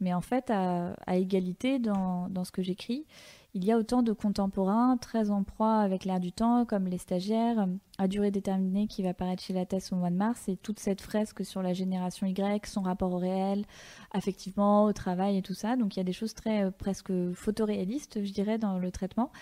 Mais 0.00 0.12
en 0.12 0.20
fait, 0.20 0.50
à, 0.50 0.94
à 1.06 1.16
égalité 1.16 1.78
dans, 1.78 2.28
dans 2.28 2.44
ce 2.44 2.52
que 2.52 2.62
j'écris, 2.62 3.06
il 3.54 3.64
y 3.64 3.72
a 3.72 3.78
autant 3.78 4.02
de 4.02 4.12
contemporains 4.12 4.98
très 4.98 5.30
en 5.30 5.42
proie 5.42 5.78
avec 5.78 6.04
l'air 6.04 6.20
du 6.20 6.32
temps, 6.32 6.66
comme 6.66 6.86
les 6.86 6.98
stagiaires, 6.98 7.66
à 7.96 8.06
durée 8.06 8.30
déterminée 8.30 8.86
qui 8.86 9.02
va 9.02 9.14
paraître 9.14 9.42
chez 9.42 9.54
la 9.54 9.64
Thèse 9.64 9.90
au 9.92 9.96
mois 9.96 10.10
de 10.10 10.16
mars, 10.16 10.48
et 10.48 10.56
toute 10.56 10.78
cette 10.78 11.00
fresque 11.00 11.44
sur 11.44 11.62
la 11.62 11.72
génération 11.72 12.26
Y, 12.26 12.66
son 12.66 12.82
rapport 12.82 13.12
au 13.12 13.18
réel, 13.18 13.64
affectivement, 14.12 14.84
au 14.84 14.92
travail 14.92 15.38
et 15.38 15.42
tout 15.42 15.54
ça. 15.54 15.76
Donc 15.76 15.96
il 15.96 15.98
y 15.98 16.00
a 16.00 16.04
des 16.04 16.12
choses 16.12 16.34
très 16.34 16.64
euh, 16.64 16.70
presque 16.70 17.12
photoréalistes, 17.32 18.22
je 18.22 18.32
dirais, 18.32 18.58
dans 18.58 18.78
le 18.78 18.90
traitement. 18.90 19.32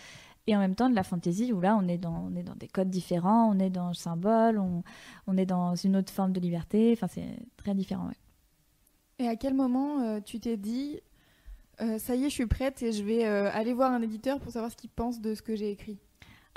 Et 0.47 0.55
en 0.55 0.61
même 0.61 0.77
temps 0.77 0.89
de 0.89 0.95
la 0.95 1.03
fantaisie, 1.03 1.53
où 1.53 1.61
là 1.61 1.77
on 1.77 1.89
est 1.89 1.99
dans, 1.99 2.31
des 2.31 2.69
codes 2.69 2.91
différents, 2.91 3.51
on 3.53 3.59
est 3.59 3.71
dans 3.71 3.89
le 3.89 3.95
symbole, 3.95 4.61
on, 4.61 4.85
on 5.27 5.37
est 5.37 5.47
dans 5.47 5.75
une 5.75 5.97
autre 5.97 6.13
forme 6.13 6.33
de 6.33 6.39
liberté, 6.39 6.93
enfin 6.93 7.09
c'est 7.09 7.41
très 7.57 7.75
différent. 7.75 8.09
Et 9.19 9.27
à 9.27 9.35
quel 9.35 9.55
moment 9.55 10.21
tu 10.21 10.39
t'es 10.39 10.57
dit, 10.57 11.01
ça 11.79 12.15
y 12.15 12.25
est, 12.25 12.31
je 12.31 12.35
suis 12.35 12.47
prête 12.47 12.83
et 12.83 12.93
je 12.93 13.03
vais 13.05 13.25
aller 13.25 13.73
voir 13.73 13.93
un 13.93 14.03
éditeur 14.03 14.41
pour 14.41 14.53
savoir 14.53 14.71
ce 14.71 14.77
qu'il 14.77 14.91
pense 14.91 15.21
de 15.21 15.35
ce 15.35 15.43
que 15.43 15.57
j'ai 15.57 15.71
écrit 15.71 15.99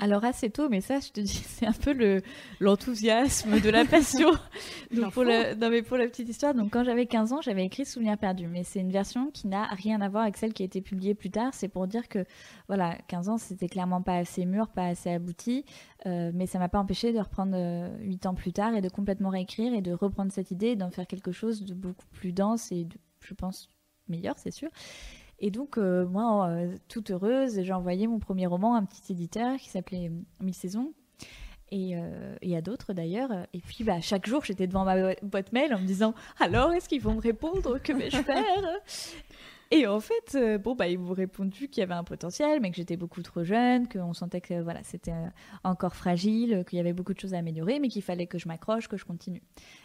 alors 0.00 0.24
assez 0.24 0.48
tôt, 0.48 0.68
mais 0.70 0.80
ça, 0.80 0.98
je 0.98 1.10
te 1.10 1.20
dis, 1.20 1.44
c'est 1.46 1.66
un 1.66 1.72
peu 1.72 1.92
le 1.92 2.22
l'enthousiasme 2.58 3.60
de 3.60 3.70
la 3.70 3.84
passion. 3.84 4.30
donc 4.96 5.12
pour 5.12 5.24
la, 5.24 5.54
non, 5.54 5.70
mais 5.70 5.82
pour 5.82 5.98
la 5.98 6.06
petite 6.06 6.28
histoire, 6.28 6.54
donc 6.54 6.70
quand 6.70 6.84
j'avais 6.84 7.06
15 7.06 7.34
ans, 7.34 7.40
j'avais 7.42 7.64
écrit 7.64 7.84
Souvenir 7.84 8.16
perdu, 8.16 8.46
mais 8.48 8.64
c'est 8.64 8.80
une 8.80 8.90
version 8.90 9.30
qui 9.30 9.46
n'a 9.46 9.66
rien 9.66 10.00
à 10.00 10.08
voir 10.08 10.22
avec 10.24 10.38
celle 10.38 10.54
qui 10.54 10.62
a 10.62 10.66
été 10.66 10.80
publiée 10.80 11.14
plus 11.14 11.30
tard. 11.30 11.52
C'est 11.52 11.68
pour 11.68 11.86
dire 11.86 12.08
que 12.08 12.24
voilà, 12.66 12.96
15 13.08 13.28
ans, 13.28 13.38
c'était 13.38 13.68
clairement 13.68 14.00
pas 14.00 14.16
assez 14.16 14.46
mûr, 14.46 14.68
pas 14.68 14.86
assez 14.86 15.10
abouti, 15.10 15.64
euh, 16.06 16.32
mais 16.34 16.46
ça 16.46 16.58
m'a 16.58 16.68
pas 16.68 16.78
empêché 16.78 17.12
de 17.12 17.18
reprendre 17.18 17.52
euh, 17.54 17.94
8 18.00 18.26
ans 18.26 18.34
plus 18.34 18.52
tard 18.52 18.74
et 18.74 18.80
de 18.80 18.88
complètement 18.88 19.28
réécrire 19.28 19.74
et 19.74 19.82
de 19.82 19.92
reprendre 19.92 20.32
cette 20.32 20.50
idée, 20.50 20.76
d'en 20.76 20.90
faire 20.90 21.06
quelque 21.06 21.30
chose 21.30 21.62
de 21.62 21.74
beaucoup 21.74 22.06
plus 22.12 22.32
dense 22.32 22.72
et 22.72 22.84
de, 22.84 22.96
je 23.20 23.34
pense 23.34 23.68
meilleur, 24.10 24.34
c'est 24.38 24.50
sûr. 24.50 24.68
Et 25.40 25.50
donc, 25.50 25.78
euh, 25.78 26.06
moi, 26.06 26.48
euh, 26.48 26.76
toute 26.88 27.10
heureuse, 27.10 27.62
j'ai 27.62 27.72
envoyé 27.72 28.06
mon 28.06 28.18
premier 28.18 28.46
roman 28.46 28.74
à 28.74 28.78
un 28.78 28.84
petit 28.84 29.12
éditeur 29.12 29.56
qui 29.56 29.70
s'appelait 29.70 30.10
Mille 30.40 30.54
Saisons. 30.54 30.92
Et, 31.72 31.96
euh, 31.96 32.34
et, 32.42 32.56
à 32.56 32.62
d'autres 32.62 32.92
d'ailleurs. 32.92 33.30
Et 33.52 33.60
puis 33.60 33.84
bah, 33.84 34.00
chaque 34.00 34.26
jour, 34.26 34.44
j'étais 34.44 34.66
devant 34.66 34.84
ma 34.84 35.14
boîte 35.22 35.52
mail 35.52 35.72
en 35.72 35.78
me 35.78 35.86
disant 35.86 36.14
Alors, 36.40 36.72
est-ce 36.72 36.88
qu'ils 36.88 37.00
vont 37.00 37.14
me 37.14 37.20
répondre? 37.20 37.78
Que 37.78 37.92
vais-je 37.92 38.16
faire 38.22 38.80
et 39.72 39.86
en 39.86 40.00
fait, 40.00 40.34
euh, 40.34 40.58
bon, 40.58 40.74
bah, 40.74 40.88
ils 40.88 40.98
m'ont 40.98 41.12
répondu 41.12 41.68
qu'il 41.68 41.80
y 41.80 41.84
avait 41.84 41.94
un 41.94 42.02
potentiel, 42.02 42.60
mais 42.60 42.70
que 42.70 42.76
j'étais 42.76 42.96
beaucoup 42.96 43.22
trop 43.22 43.44
jeune, 43.44 43.88
qu'on 43.88 44.12
sentait 44.12 44.40
que 44.40 44.60
voilà, 44.60 44.82
c'était 44.82 45.12
euh, 45.12 45.28
encore 45.62 45.94
fragile, 45.94 46.64
qu'il 46.68 46.76
y 46.76 46.80
avait 46.80 46.92
beaucoup 46.92 47.14
de 47.14 47.20
choses 47.20 47.34
à 47.34 47.38
améliorer, 47.38 47.78
mais 47.78 47.88
qu'il 47.88 48.02
fallait 48.02 48.26
que 48.26 48.36
je 48.36 48.48
m'accroche, 48.48 48.88
que 48.88 48.96
je 48.96 49.04
continue. 49.04 49.42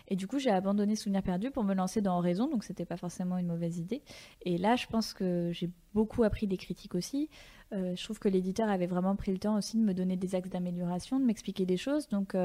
Et 0.07 0.15
du 0.15 0.25
coup, 0.25 0.39
j'ai 0.39 0.49
abandonné 0.49 0.95
Souvenir 0.95 1.21
perdu 1.21 1.51
pour 1.51 1.63
me 1.63 1.75
lancer 1.75 2.01
dans 2.01 2.19
Raison, 2.19 2.49
donc 2.49 2.63
c'était 2.63 2.85
pas 2.85 2.97
forcément 2.97 3.37
une 3.37 3.47
mauvaise 3.47 3.77
idée. 3.77 4.01
Et 4.41 4.57
là, 4.57 4.75
je 4.75 4.87
pense 4.87 5.13
que 5.13 5.51
j'ai 5.53 5.69
beaucoup 5.93 6.23
appris 6.23 6.47
des 6.47 6.57
critiques 6.57 6.95
aussi. 6.95 7.29
Euh, 7.71 7.95
je 7.95 8.03
trouve 8.03 8.17
que 8.17 8.29
l'éditeur 8.29 8.69
avait 8.69 8.87
vraiment 8.87 9.15
pris 9.15 9.31
le 9.31 9.37
temps 9.37 9.55
aussi 9.55 9.77
de 9.77 9.83
me 9.83 9.93
donner 9.93 10.15
des 10.15 10.33
axes 10.33 10.49
d'amélioration, 10.49 11.19
de 11.19 11.25
m'expliquer 11.25 11.67
des 11.67 11.77
choses. 11.77 12.07
Donc, 12.07 12.35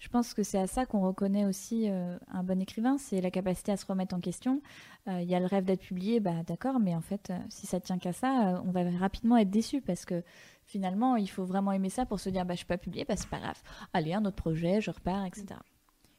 je 0.00 0.08
pense 0.08 0.32
que 0.32 0.42
c'est 0.42 0.58
à 0.58 0.66
ça 0.66 0.86
qu'on 0.86 1.02
reconnaît 1.02 1.44
aussi 1.44 1.88
euh, 1.88 2.18
un 2.32 2.42
bon 2.42 2.60
écrivain, 2.60 2.96
c'est 2.96 3.20
la 3.20 3.30
capacité 3.30 3.70
à 3.70 3.76
se 3.76 3.84
remettre 3.84 4.14
en 4.14 4.20
question. 4.20 4.62
Euh, 5.06 5.20
il 5.20 5.28
y 5.28 5.34
a 5.34 5.40
le 5.40 5.46
rêve 5.46 5.64
d'être 5.64 5.82
publié, 5.82 6.20
bah 6.20 6.42
d'accord, 6.46 6.80
mais 6.80 6.96
en 6.96 7.02
fait, 7.02 7.28
euh, 7.30 7.38
si 7.50 7.66
ça 7.66 7.80
tient 7.80 7.98
qu'à 7.98 8.14
ça, 8.14 8.62
on 8.66 8.70
va 8.70 8.82
rapidement 8.98 9.36
être 9.36 9.50
déçu 9.50 9.82
parce 9.82 10.06
que 10.06 10.22
finalement, 10.64 11.16
il 11.16 11.28
faut 11.28 11.44
vraiment 11.44 11.70
aimer 11.72 11.90
ça 11.90 12.06
pour 12.06 12.18
se 12.18 12.30
dire, 12.30 12.46
bah 12.46 12.54
je 12.54 12.58
suis 12.58 12.66
pas 12.66 12.78
publié, 12.78 13.04
bah 13.04 13.14
c'est 13.14 13.28
pas 13.28 13.40
grave. 13.40 13.60
Allez, 13.92 14.14
un 14.14 14.24
autre 14.24 14.36
projet, 14.36 14.80
je 14.80 14.90
repars, 14.90 15.26
etc. 15.26 15.48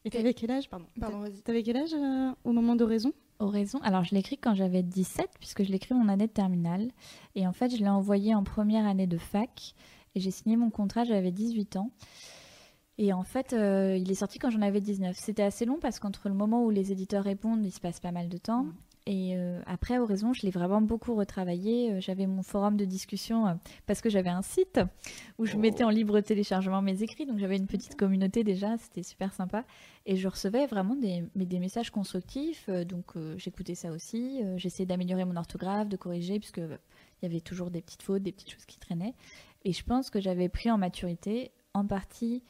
Et 0.05 0.11
t'avais 0.11 0.35
quel 0.35 0.51
âge, 0.51 0.69
pardon, 0.69 0.85
pardon 0.99 1.23
T'avais 1.43 1.63
quel 1.63 1.77
âge 1.77 1.95
au 2.43 2.53
moment 2.53 2.75
d'Oraison? 2.75 3.13
Oraison, 3.39 3.79
alors 3.81 4.03
je 4.03 4.11
l'ai 4.11 4.19
écrit 4.19 4.37
quand 4.37 4.53
j'avais 4.53 4.83
17, 4.83 5.27
puisque 5.39 5.63
je 5.63 5.69
l'ai 5.69 5.77
écrit 5.77 5.95
mon 5.95 6.07
année 6.07 6.27
de 6.27 6.31
terminale. 6.31 6.91
Et 7.33 7.47
en 7.47 7.53
fait, 7.53 7.75
je 7.75 7.77
l'ai 7.77 7.89
envoyé 7.89 8.35
en 8.35 8.43
première 8.43 8.85
année 8.85 9.07
de 9.07 9.17
fac. 9.17 9.73
Et 10.13 10.19
j'ai 10.19 10.29
signé 10.29 10.55
mon 10.57 10.69
contrat, 10.69 11.03
j'avais 11.05 11.31
18 11.31 11.77
ans. 11.77 11.89
Et 13.01 13.13
en 13.13 13.23
fait, 13.23 13.53
euh, 13.53 13.97
il 13.97 14.11
est 14.11 14.15
sorti 14.15 14.37
quand 14.37 14.51
j'en 14.51 14.61
avais 14.61 14.79
19. 14.79 15.17
C'était 15.17 15.41
assez 15.41 15.65
long 15.65 15.79
parce 15.81 15.97
qu'entre 15.97 16.29
le 16.29 16.35
moment 16.35 16.63
où 16.63 16.69
les 16.69 16.91
éditeurs 16.91 17.23
répondent, 17.23 17.65
il 17.65 17.71
se 17.71 17.79
passe 17.79 17.99
pas 17.99 18.11
mal 18.11 18.29
de 18.29 18.37
temps. 18.37 18.65
Mm. 18.65 18.73
Et 19.07 19.35
euh, 19.35 19.59
après, 19.65 19.97
Horizon, 19.97 20.33
je 20.33 20.43
l'ai 20.43 20.51
vraiment 20.51 20.81
beaucoup 20.81 21.15
retravaillé. 21.15 21.93
Euh, 21.93 21.99
j'avais 21.99 22.27
mon 22.27 22.43
forum 22.43 22.77
de 22.77 22.85
discussion 22.85 23.59
parce 23.87 24.01
que 24.01 24.11
j'avais 24.11 24.29
un 24.29 24.43
site 24.43 24.79
où 25.39 25.47
je 25.47 25.57
mettais 25.57 25.83
en 25.83 25.89
libre 25.89 26.19
téléchargement 26.19 26.83
mes 26.83 27.01
écrits. 27.01 27.25
Donc 27.25 27.39
j'avais 27.39 27.57
une 27.57 27.65
petite 27.65 27.95
communauté 27.95 28.43
déjà, 28.43 28.77
c'était 28.77 29.01
super 29.01 29.33
sympa. 29.33 29.65
Et 30.05 30.15
je 30.15 30.27
recevais 30.27 30.67
vraiment 30.67 30.95
des, 30.95 31.23
des 31.33 31.57
messages 31.57 31.89
constructifs. 31.89 32.69
donc 32.69 33.13
j'écoutais 33.37 33.73
ça 33.73 33.89
aussi. 33.91 34.43
J'essayais 34.57 34.85
d'améliorer 34.85 35.25
mon 35.25 35.37
orthographe, 35.37 35.89
de 35.89 35.97
corriger, 35.97 36.37
puisque 36.37 36.59
il 36.59 37.23
y 37.23 37.25
avait 37.25 37.41
toujours 37.41 37.71
des 37.71 37.81
petites 37.81 38.03
fautes, 38.03 38.21
des 38.21 38.31
petites 38.31 38.51
choses 38.51 38.65
qui 38.65 38.77
traînaient. 38.77 39.15
Et 39.65 39.73
je 39.73 39.83
pense 39.83 40.11
que 40.11 40.21
j'avais 40.21 40.49
pris 40.49 40.69
en 40.69 40.77
maturité 40.77 41.51
en 41.73 41.85
partie 41.85 42.43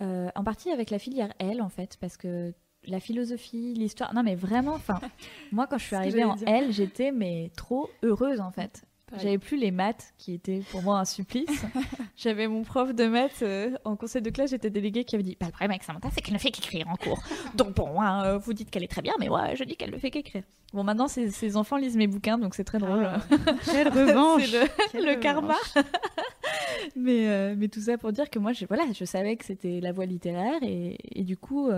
euh, 0.00 0.30
en 0.34 0.44
partie 0.44 0.70
avec 0.70 0.90
la 0.90 0.98
filière 0.98 1.32
L, 1.38 1.60
en 1.62 1.68
fait, 1.68 1.96
parce 2.00 2.16
que 2.16 2.54
la 2.84 3.00
philosophie, 3.00 3.74
l'histoire. 3.74 4.14
Non, 4.14 4.22
mais 4.22 4.34
vraiment, 4.34 4.74
enfin, 4.74 5.00
moi, 5.52 5.66
quand 5.66 5.78
je 5.78 5.84
suis 5.84 5.96
arrivée 5.96 6.24
en 6.24 6.36
L, 6.46 6.72
j'étais 6.72 7.12
mais 7.12 7.50
trop 7.56 7.88
heureuse, 8.02 8.40
en 8.40 8.50
fait. 8.50 8.84
J'avais 9.18 9.38
plus 9.38 9.56
les 9.56 9.70
maths 9.70 10.14
qui 10.18 10.34
étaient 10.34 10.62
pour 10.70 10.82
moi 10.82 10.98
un 10.98 11.04
supplice. 11.04 11.64
J'avais 12.16 12.46
mon 12.48 12.62
prof 12.62 12.94
de 12.94 13.06
maths 13.06 13.42
euh, 13.42 13.70
en 13.84 13.96
conseil 13.96 14.22
de 14.22 14.30
classe, 14.30 14.50
j'étais 14.50 14.70
déléguée 14.70 15.04
qui 15.04 15.14
avait 15.14 15.22
dit 15.22 15.36
bah, 15.38 15.46
Le 15.46 15.52
problème 15.52 15.70
avec 15.72 15.82
Samantha, 15.82 16.08
c'est 16.12 16.20
qu'elle 16.20 16.34
ne 16.34 16.38
fait 16.38 16.50
qu'écrire 16.50 16.88
en 16.88 16.96
cours. 16.96 17.22
Donc 17.54 17.74
bon, 17.74 18.00
hein, 18.00 18.24
euh, 18.24 18.38
vous 18.38 18.52
dites 18.52 18.70
qu'elle 18.70 18.84
est 18.84 18.90
très 18.90 19.02
bien, 19.02 19.14
mais 19.18 19.28
ouais, 19.28 19.56
je 19.56 19.64
dis 19.64 19.76
qu'elle 19.76 19.90
ne 19.90 19.98
fait 19.98 20.10
qu'écrire. 20.10 20.42
Bon, 20.72 20.84
maintenant, 20.84 21.08
ces, 21.08 21.56
enfants 21.56 21.76
lisent 21.76 21.96
mes 21.96 22.06
bouquins, 22.06 22.38
donc 22.38 22.54
c'est 22.54 22.64
très 22.64 22.78
drôle. 22.78 23.04
Ah, 23.04 23.20
quelle 23.70 23.88
revanche 23.88 24.54
C'est 24.90 25.00
le, 25.00 25.16
karma. 25.16 25.56
mais, 26.96 27.28
euh, 27.28 27.54
mais 27.56 27.68
tout 27.68 27.80
ça 27.80 27.98
pour 27.98 28.12
dire 28.12 28.30
que 28.30 28.38
moi, 28.38 28.52
je, 28.52 28.64
voilà, 28.66 28.84
je 28.98 29.04
savais 29.04 29.36
que 29.36 29.44
c'était 29.44 29.80
la 29.80 29.92
voie 29.92 30.06
littéraire 30.06 30.62
et, 30.62 30.96
et 31.14 31.24
du 31.24 31.36
coup 31.36 31.70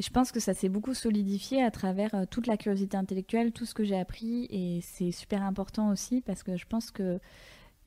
je 0.00 0.10
pense 0.10 0.32
que 0.32 0.40
ça 0.40 0.54
s'est 0.54 0.68
beaucoup 0.68 0.94
solidifié 0.94 1.62
à 1.62 1.70
travers 1.70 2.14
euh, 2.14 2.24
toute 2.28 2.46
la 2.46 2.56
curiosité 2.56 2.96
intellectuelle, 2.96 3.52
tout 3.52 3.66
ce 3.66 3.74
que 3.74 3.84
j'ai 3.84 3.98
appris. 3.98 4.46
Et 4.50 4.80
c'est 4.82 5.10
super 5.10 5.42
important 5.42 5.90
aussi 5.90 6.20
parce 6.20 6.42
que 6.42 6.56
je 6.56 6.66
pense 6.66 6.90
que 6.90 7.20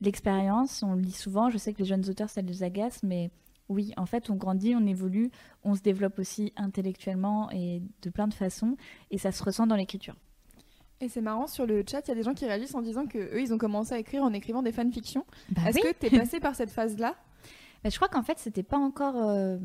l'expérience, 0.01 0.83
on 0.83 0.95
le 0.95 1.01
dit 1.01 1.11
souvent, 1.11 1.49
je 1.49 1.57
sais 1.57 1.73
que 1.73 1.79
les 1.79 1.85
jeunes 1.85 2.07
auteurs, 2.09 2.29
ça 2.29 2.41
les 2.41 2.63
agace, 2.63 3.01
mais 3.03 3.31
oui, 3.69 3.93
en 3.97 4.05
fait, 4.05 4.29
on 4.29 4.35
grandit, 4.35 4.75
on 4.75 4.85
évolue, 4.85 5.31
on 5.63 5.75
se 5.75 5.81
développe 5.81 6.19
aussi 6.19 6.53
intellectuellement 6.55 7.49
et 7.51 7.81
de 8.01 8.09
plein 8.09 8.27
de 8.27 8.33
façons. 8.33 8.75
Et 9.09 9.17
ça 9.17 9.31
se 9.31 9.43
ressent 9.43 9.65
dans 9.65 9.75
l'écriture. 9.75 10.15
Et 11.01 11.09
c'est 11.09 11.21
marrant, 11.21 11.47
sur 11.47 11.65
le 11.65 11.83
chat, 11.89 12.01
il 12.07 12.09
y 12.09 12.11
a 12.11 12.15
des 12.15 12.23
gens 12.23 12.33
qui 12.33 12.45
réagissent 12.45 12.75
en 12.75 12.81
disant 12.81 13.05
qu'eux, 13.05 13.41
ils 13.41 13.53
ont 13.53 13.57
commencé 13.57 13.93
à 13.93 13.99
écrire 13.99 14.23
en 14.23 14.31
écrivant 14.33 14.61
des 14.61 14.71
fanfictions. 14.71 15.25
Bah 15.49 15.63
Est-ce 15.67 15.79
que 15.79 15.93
tu 15.99 16.05
es 16.05 16.17
passé 16.17 16.39
par 16.39 16.55
cette 16.55 16.69
phase-là? 16.69 17.15
Je 17.89 17.95
crois 17.95 18.07
qu'en 18.07 18.23
fait, 18.23 18.39
c'était 18.39 18.63
pas 18.63 18.77
encore. 18.77 19.15
Euh, 19.17 19.57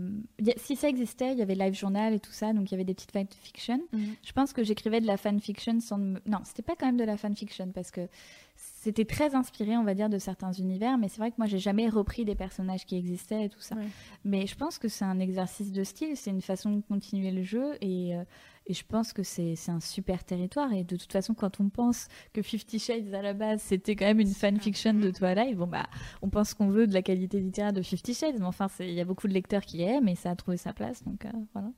si 0.56 0.76
ça 0.76 0.88
existait, 0.88 1.32
il 1.32 1.38
y 1.38 1.42
avait 1.42 1.54
Live 1.54 1.75
Journal 1.75 2.14
et 2.14 2.20
tout 2.20 2.32
ça, 2.32 2.52
donc 2.52 2.70
il 2.70 2.72
y 2.72 2.75
avait 2.75 2.84
des 2.84 2.94
petites 2.94 3.12
fanfictions. 3.12 3.80
Mhm. 3.92 4.14
Je 4.22 4.32
pense 4.32 4.52
que 4.52 4.62
j'écrivais 4.64 5.00
de 5.00 5.06
la 5.06 5.16
fanfiction 5.16 5.80
sans. 5.80 5.98
Non, 5.98 6.40
c'était 6.44 6.62
pas 6.62 6.75
quand 6.76 6.87
même 6.87 6.96
de 6.96 7.04
la 7.04 7.16
fanfiction 7.16 7.70
parce 7.72 7.90
que 7.90 8.08
c'était 8.56 9.04
très 9.04 9.34
inspiré, 9.34 9.76
on 9.76 9.84
va 9.84 9.94
dire, 9.94 10.08
de 10.08 10.18
certains 10.18 10.52
univers, 10.52 10.98
mais 10.98 11.08
c'est 11.08 11.18
vrai 11.18 11.30
que 11.30 11.37
moi, 11.38 11.46
j'ai 11.46 11.60
jamais 11.60 11.88
repris 11.88 12.25
des 12.25 12.34
personnages 12.34 12.87
qui 12.87 12.96
existaient 12.96 13.44
et 13.44 13.48
tout 13.48 13.60
ça. 13.60 13.76
Mais 14.25 14.46
je 14.46 14.56
pense 14.56 14.78
que 14.78 14.88
c'est 14.88 15.04
un 15.04 15.20
exercice 15.20 15.70
de 15.70 15.84
style, 15.84 16.16
c'est 16.16 16.30
une 16.30 16.42
façon 16.42 16.70
de 16.72 16.82
continuer 16.82 17.30
le 17.30 17.42
jeu 17.42 17.76
et. 17.80 18.16
Euh, 18.16 18.25
et 18.68 18.75
je 18.75 18.84
pense 18.87 19.14
que 19.14 19.22
c'est 19.22 19.56
un 19.68 19.80
super 19.80 20.25
territoire. 20.25 20.72
Et 20.75 20.84
de 20.84 20.96
toute 20.96 21.10
façon, 21.10 21.32
quand 21.32 21.58
on 21.58 21.70
pense 21.70 22.08
que 22.34 22.42
Fifty 22.42 22.78
Shades 22.78 23.14
à 23.14 23.22
la 23.22 23.32
base, 23.32 23.62
c'était 23.62 23.96
quand 23.96 24.04
même 24.04 24.20
une 24.20 24.34
fanfiction 24.34 24.92
de 24.92 25.10
Twilight, 25.10 25.56
bon, 25.56 25.66
bah, 25.66 25.87
on 26.20 26.28
pense 26.28 26.52
qu'on 26.52 26.68
veut 26.68 26.87
de 26.87 26.92
la 26.92 27.02
qualité 27.02 27.40
littéraire 27.40 27.72
de 27.72 27.82
Fifty 27.82 28.12
Shades. 28.12 28.38
Mais 28.38 28.44
enfin, 28.44 28.68
il 28.80 28.92
y 28.92 29.00
a 29.00 29.06
beaucoup 29.06 29.26
de 29.26 29.32
lecteurs 29.32 29.62
qui 29.62 29.82
aiment 29.82 30.08
et 30.08 30.14
ça 30.14 30.30
a 30.30 30.37
trouvé 30.37 30.58
sa 30.58 30.75
place. 30.75 31.02
Donc 31.02 31.25
euh, 31.25 31.30
voilà. 31.54 31.70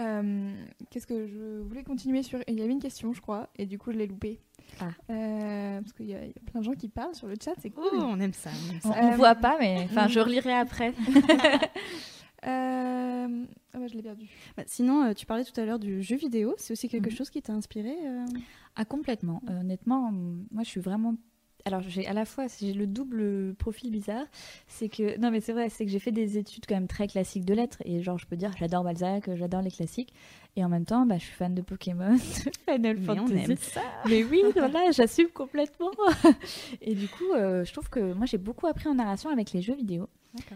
Euh, 0.00 0.54
qu'est-ce 0.90 1.06
que 1.06 1.26
je 1.26 1.60
voulais 1.60 1.84
continuer 1.84 2.22
sur? 2.22 2.40
Il 2.48 2.54
y 2.54 2.62
avait 2.62 2.72
une 2.72 2.82
question, 2.82 3.12
je 3.12 3.20
crois, 3.20 3.48
et 3.56 3.66
du 3.66 3.78
coup, 3.78 3.92
je 3.92 3.98
l'ai 3.98 4.06
loupée. 4.06 4.40
Ah. 4.80 4.88
Euh, 5.10 5.80
parce 5.80 5.92
qu'il 5.92 6.06
y, 6.06 6.14
a 6.14 6.20
plein 6.50 6.60
de 6.60 6.64
gens 6.64 6.72
qui 6.72 6.88
parlent 6.88 7.14
sur 7.14 7.28
le 7.28 7.36
chat, 7.42 7.52
c'est 7.60 7.70
cool. 7.70 7.84
Oh, 7.92 8.00
on 8.00 8.18
aime 8.18 8.32
ça. 8.32 8.50
On, 8.84 9.10
ne 9.10 9.16
voit 9.16 9.36
pas, 9.36 9.56
mais 9.60 9.86
enfin, 9.90 10.08
je 10.08 10.18
relirai 10.18 10.54
après. 10.54 10.94
Je 13.88 13.94
l'ai 13.94 14.02
perdu. 14.02 14.26
Bah, 14.56 14.64
sinon, 14.66 15.04
euh, 15.04 15.12
tu 15.12 15.26
parlais 15.26 15.44
tout 15.44 15.58
à 15.60 15.64
l'heure 15.64 15.78
du 15.78 16.02
jeu 16.02 16.16
vidéo. 16.16 16.54
C'est 16.58 16.72
aussi 16.72 16.88
quelque 16.88 17.10
mhm. 17.10 17.16
chose 17.16 17.30
qui 17.30 17.42
t'a 17.42 17.52
inspiré 17.52 17.94
euh 18.04 18.24
Ah, 18.76 18.84
complètement. 18.84 19.42
Euh, 19.48 19.60
honnêtement, 19.60 20.10
moi, 20.12 20.62
je 20.62 20.68
suis 20.68 20.80
vraiment 20.80 21.16
alors 21.64 21.80
j'ai 21.80 22.06
à 22.06 22.12
la 22.12 22.24
fois 22.24 22.46
j'ai 22.60 22.72
le 22.72 22.86
double 22.86 23.54
profil 23.54 23.90
bizarre, 23.90 24.26
c'est 24.66 24.88
que 24.88 25.18
non 25.18 25.30
mais 25.30 25.40
c'est 25.40 25.52
vrai, 25.52 25.68
c'est 25.68 25.84
que 25.84 25.90
j'ai 25.90 25.98
fait 25.98 26.12
des 26.12 26.38
études 26.38 26.64
quand 26.66 26.74
même 26.74 26.88
très 26.88 27.08
classiques 27.08 27.44
de 27.44 27.54
lettres 27.54 27.78
et 27.84 28.02
genre 28.02 28.18
je 28.18 28.26
peux 28.26 28.36
dire 28.36 28.52
j'adore 28.58 28.84
Balzac, 28.84 29.34
j'adore 29.34 29.62
les 29.62 29.70
classiques 29.70 30.12
et 30.56 30.64
en 30.64 30.68
même 30.68 30.84
temps 30.84 31.06
bah, 31.06 31.18
je 31.18 31.24
suis 31.24 31.34
fan 31.34 31.54
de 31.54 31.62
Pokémon, 31.62 32.14
de 32.14 32.18
Final 32.18 32.96
mais 32.98 33.06
Fantasy. 33.06 33.56
ça. 33.60 33.82
Mais 34.08 34.24
oui, 34.24 34.42
voilà, 34.54 34.90
j'assume 34.92 35.28
complètement. 35.28 35.90
et 36.80 36.94
du 36.94 37.08
coup, 37.08 37.32
je 37.34 37.72
trouve 37.72 37.88
que 37.88 38.12
moi 38.12 38.26
j'ai 38.26 38.38
beaucoup 38.38 38.66
appris 38.66 38.88
en 38.88 38.94
narration 38.94 39.30
avec 39.30 39.52
les 39.52 39.62
jeux 39.62 39.74
vidéo. 39.74 40.08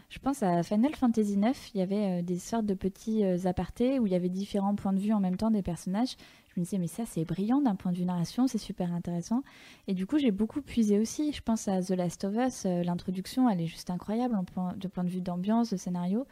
Je 0.08 0.18
pense 0.18 0.42
à 0.42 0.62
Final 0.62 0.94
Fantasy 0.94 1.34
IX, 1.34 1.70
il 1.74 1.78
y 1.78 1.82
avait 1.82 2.18
euh, 2.18 2.22
des 2.22 2.38
sortes 2.38 2.66
de 2.66 2.74
petits 2.74 3.24
euh, 3.24 3.38
apartés 3.44 3.98
où 3.98 4.06
il 4.06 4.12
y 4.12 4.16
avait 4.16 4.28
différents 4.28 4.74
points 4.74 4.92
de 4.92 4.98
vue 4.98 5.12
en 5.12 5.20
même 5.20 5.36
temps 5.36 5.50
des 5.50 5.62
personnages. 5.62 6.16
Je 6.48 6.60
me 6.60 6.64
disais, 6.64 6.78
mais 6.78 6.88
ça, 6.88 7.04
c'est 7.06 7.24
brillant 7.24 7.60
d'un 7.60 7.74
point 7.74 7.92
de 7.92 7.98
vue 7.98 8.04
narration, 8.04 8.46
c'est 8.46 8.58
super 8.58 8.92
intéressant. 8.92 9.42
Et 9.86 9.94
du 9.94 10.06
coup, 10.06 10.18
j'ai 10.18 10.30
beaucoup 10.30 10.62
puisé 10.62 10.98
aussi. 10.98 11.32
Je 11.32 11.42
pense 11.42 11.68
à 11.68 11.82
The 11.82 11.90
Last 11.90 12.24
of 12.24 12.34
Us, 12.34 12.64
euh, 12.66 12.82
l'introduction, 12.82 13.48
elle 13.48 13.60
est 13.60 13.66
juste 13.66 13.90
incroyable 13.90 14.34
en 14.34 14.44
point, 14.44 14.74
de 14.76 14.88
point 14.88 15.04
de 15.04 15.10
vue 15.10 15.20
d'ambiance, 15.20 15.70
de 15.70 15.76
scénario. 15.76 16.26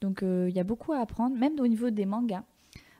Donc, 0.00 0.22
il 0.22 0.48
y 0.48 0.58
a 0.58 0.64
beaucoup 0.64 0.92
à 0.92 1.00
apprendre, 1.00 1.36
même 1.36 1.60
au 1.60 1.66
niveau 1.66 1.90
des 1.90 2.06
mangas. 2.06 2.42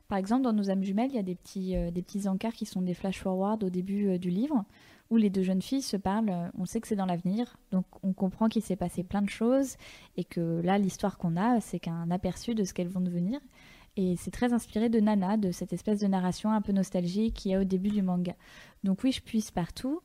Par 0.08 0.18
exemple, 0.18 0.42
dans 0.42 0.52
nos 0.52 0.70
âmes 0.70 0.84
jumelles, 0.84 1.08
il 1.10 1.16
y 1.16 1.18
a 1.18 1.22
des 1.22 1.34
petits, 1.34 1.74
des 1.92 2.02
petits 2.02 2.28
encarts 2.28 2.52
qui 2.52 2.66
sont 2.66 2.82
des 2.82 2.92
flash-forward 2.92 3.64
au 3.64 3.70
début 3.70 4.18
du 4.18 4.28
livre 4.28 4.66
où 5.10 5.16
les 5.16 5.28
deux 5.28 5.42
jeunes 5.42 5.62
filles 5.62 5.82
se 5.82 5.96
parlent. 5.96 6.30
Euh, 6.30 6.48
on 6.56 6.64
sait 6.64 6.80
que 6.80 6.88
c'est 6.88 6.96
dans 6.96 7.06
l'avenir, 7.06 7.56
donc 7.72 7.84
on 8.02 8.12
comprend 8.12 8.48
qu'il 8.48 8.62
s'est 8.62 8.76
passé 8.76 9.02
plein 9.02 9.22
de 9.22 9.28
choses 9.28 9.76
et 10.16 10.24
que 10.24 10.60
là, 10.62 10.78
l'histoire 10.78 11.18
qu'on 11.18 11.36
a, 11.36 11.60
c'est 11.60 11.80
qu'un 11.80 12.10
aperçu 12.10 12.54
de 12.54 12.64
ce 12.64 12.72
qu'elles 12.72 12.88
vont 12.88 13.00
devenir. 13.00 13.40
Et 13.96 14.16
c'est 14.16 14.30
très 14.30 14.52
inspiré 14.52 14.88
de 14.88 15.00
Nana, 15.00 15.36
de 15.36 15.50
cette 15.50 15.72
espèce 15.72 16.00
de 16.00 16.06
narration 16.06 16.50
un 16.50 16.60
peu 16.60 16.72
nostalgique 16.72 17.34
qu'il 17.34 17.50
y 17.50 17.54
a 17.54 17.60
au 17.60 17.64
début 17.64 17.90
du 17.90 18.02
manga. 18.02 18.34
Donc 18.84 19.02
oui, 19.04 19.12
je 19.12 19.20
puisse 19.20 19.50
partout. 19.50 20.00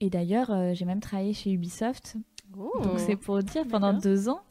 Et 0.00 0.10
d'ailleurs, 0.10 0.50
euh, 0.50 0.74
j'ai 0.74 0.84
même 0.84 1.00
travaillé 1.00 1.32
chez 1.32 1.50
Ubisoft. 1.50 2.16
Oh. 2.58 2.70
Donc 2.82 2.98
c'est 2.98 3.16
pour 3.16 3.42
dire, 3.42 3.66
pendant 3.66 3.94
deux 3.94 4.28
ans, 4.28 4.42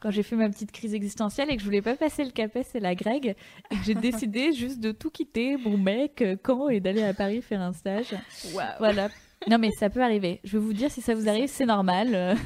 quand 0.00 0.10
j'ai 0.10 0.22
fait 0.22 0.36
ma 0.36 0.48
petite 0.48 0.72
crise 0.72 0.94
existentielle 0.94 1.50
et 1.50 1.56
que 1.56 1.60
je 1.60 1.64
voulais 1.64 1.82
pas 1.82 1.96
passer 1.96 2.24
le 2.24 2.30
CAPES 2.30 2.74
et 2.74 2.80
la 2.80 2.94
Greg, 2.94 3.36
j'ai 3.84 3.94
décidé 3.94 4.52
juste 4.54 4.80
de 4.80 4.92
tout 4.92 5.10
quitter, 5.10 5.56
mon 5.56 5.78
mec, 5.78 6.22
euh, 6.22 6.36
quand, 6.40 6.68
et 6.68 6.80
d'aller 6.80 7.02
à 7.02 7.14
Paris 7.14 7.40
faire 7.42 7.60
un 7.60 7.72
stage. 7.72 8.14
Voilà. 8.78 9.08
Non 9.48 9.58
mais 9.58 9.70
ça 9.78 9.90
peut 9.90 10.02
arriver. 10.02 10.40
Je 10.44 10.52
vais 10.58 10.64
vous 10.64 10.72
dire 10.72 10.90
si 10.90 11.00
ça 11.00 11.14
vous 11.14 11.28
arrive, 11.28 11.48
c'est 11.48 11.66
normal. 11.66 12.36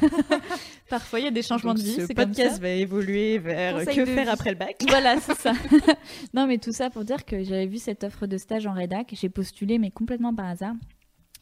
Parfois 0.90 1.20
il 1.20 1.24
y 1.24 1.28
a 1.28 1.30
des 1.30 1.42
changements 1.42 1.74
de 1.74 1.80
vie. 1.80 1.94
Ce 1.94 2.06
comme 2.06 2.16
podcast 2.16 2.56
ça. 2.56 2.60
va 2.60 2.70
évoluer 2.70 3.38
vers 3.38 3.74
Conseil 3.74 3.96
que 3.96 4.04
faire 4.04 4.24
vie. 4.24 4.30
après 4.30 4.50
le 4.50 4.56
bac. 4.56 4.76
Voilà, 4.88 5.18
c'est 5.20 5.36
ça. 5.36 5.52
non, 6.34 6.46
mais 6.46 6.58
tout 6.58 6.72
ça 6.72 6.90
pour 6.90 7.04
dire 7.04 7.24
que 7.24 7.42
j'avais 7.42 7.66
vu 7.66 7.78
cette 7.78 8.04
offre 8.04 8.26
de 8.26 8.36
stage 8.36 8.66
en 8.66 8.72
rédac. 8.72 9.12
J'ai 9.12 9.28
postulé, 9.28 9.78
mais 9.78 9.90
complètement 9.90 10.34
par 10.34 10.46
hasard. 10.46 10.74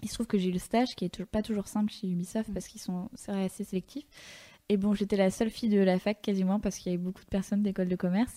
Il 0.03 0.09
se 0.09 0.15
trouve 0.15 0.27
que 0.27 0.39
j'ai 0.39 0.51
eu 0.51 0.53
le 0.53 0.61
stage 0.61 0.89
qui 0.97 1.07
est 1.07 1.25
pas 1.25 1.43
toujours 1.43 1.67
simple 1.67 1.91
chez 1.91 2.07
Ubisoft 2.07 2.53
parce 2.53 2.69
qu'ils 2.69 2.81
sont 2.81 3.09
assez 3.27 3.65
sélectifs. 3.65 4.07
Et 4.71 4.77
bon, 4.77 4.93
j'étais 4.93 5.17
la 5.17 5.31
seule 5.31 5.49
fille 5.49 5.71
de 5.71 5.81
la 5.81 5.99
fac 5.99 6.21
quasiment 6.21 6.61
parce 6.61 6.77
qu'il 6.77 6.93
y 6.93 6.95
avait 6.95 7.03
beaucoup 7.03 7.25
de 7.25 7.31
personnes 7.31 7.63
d'école 7.63 7.89
de 7.89 7.97
commerce, 7.97 8.35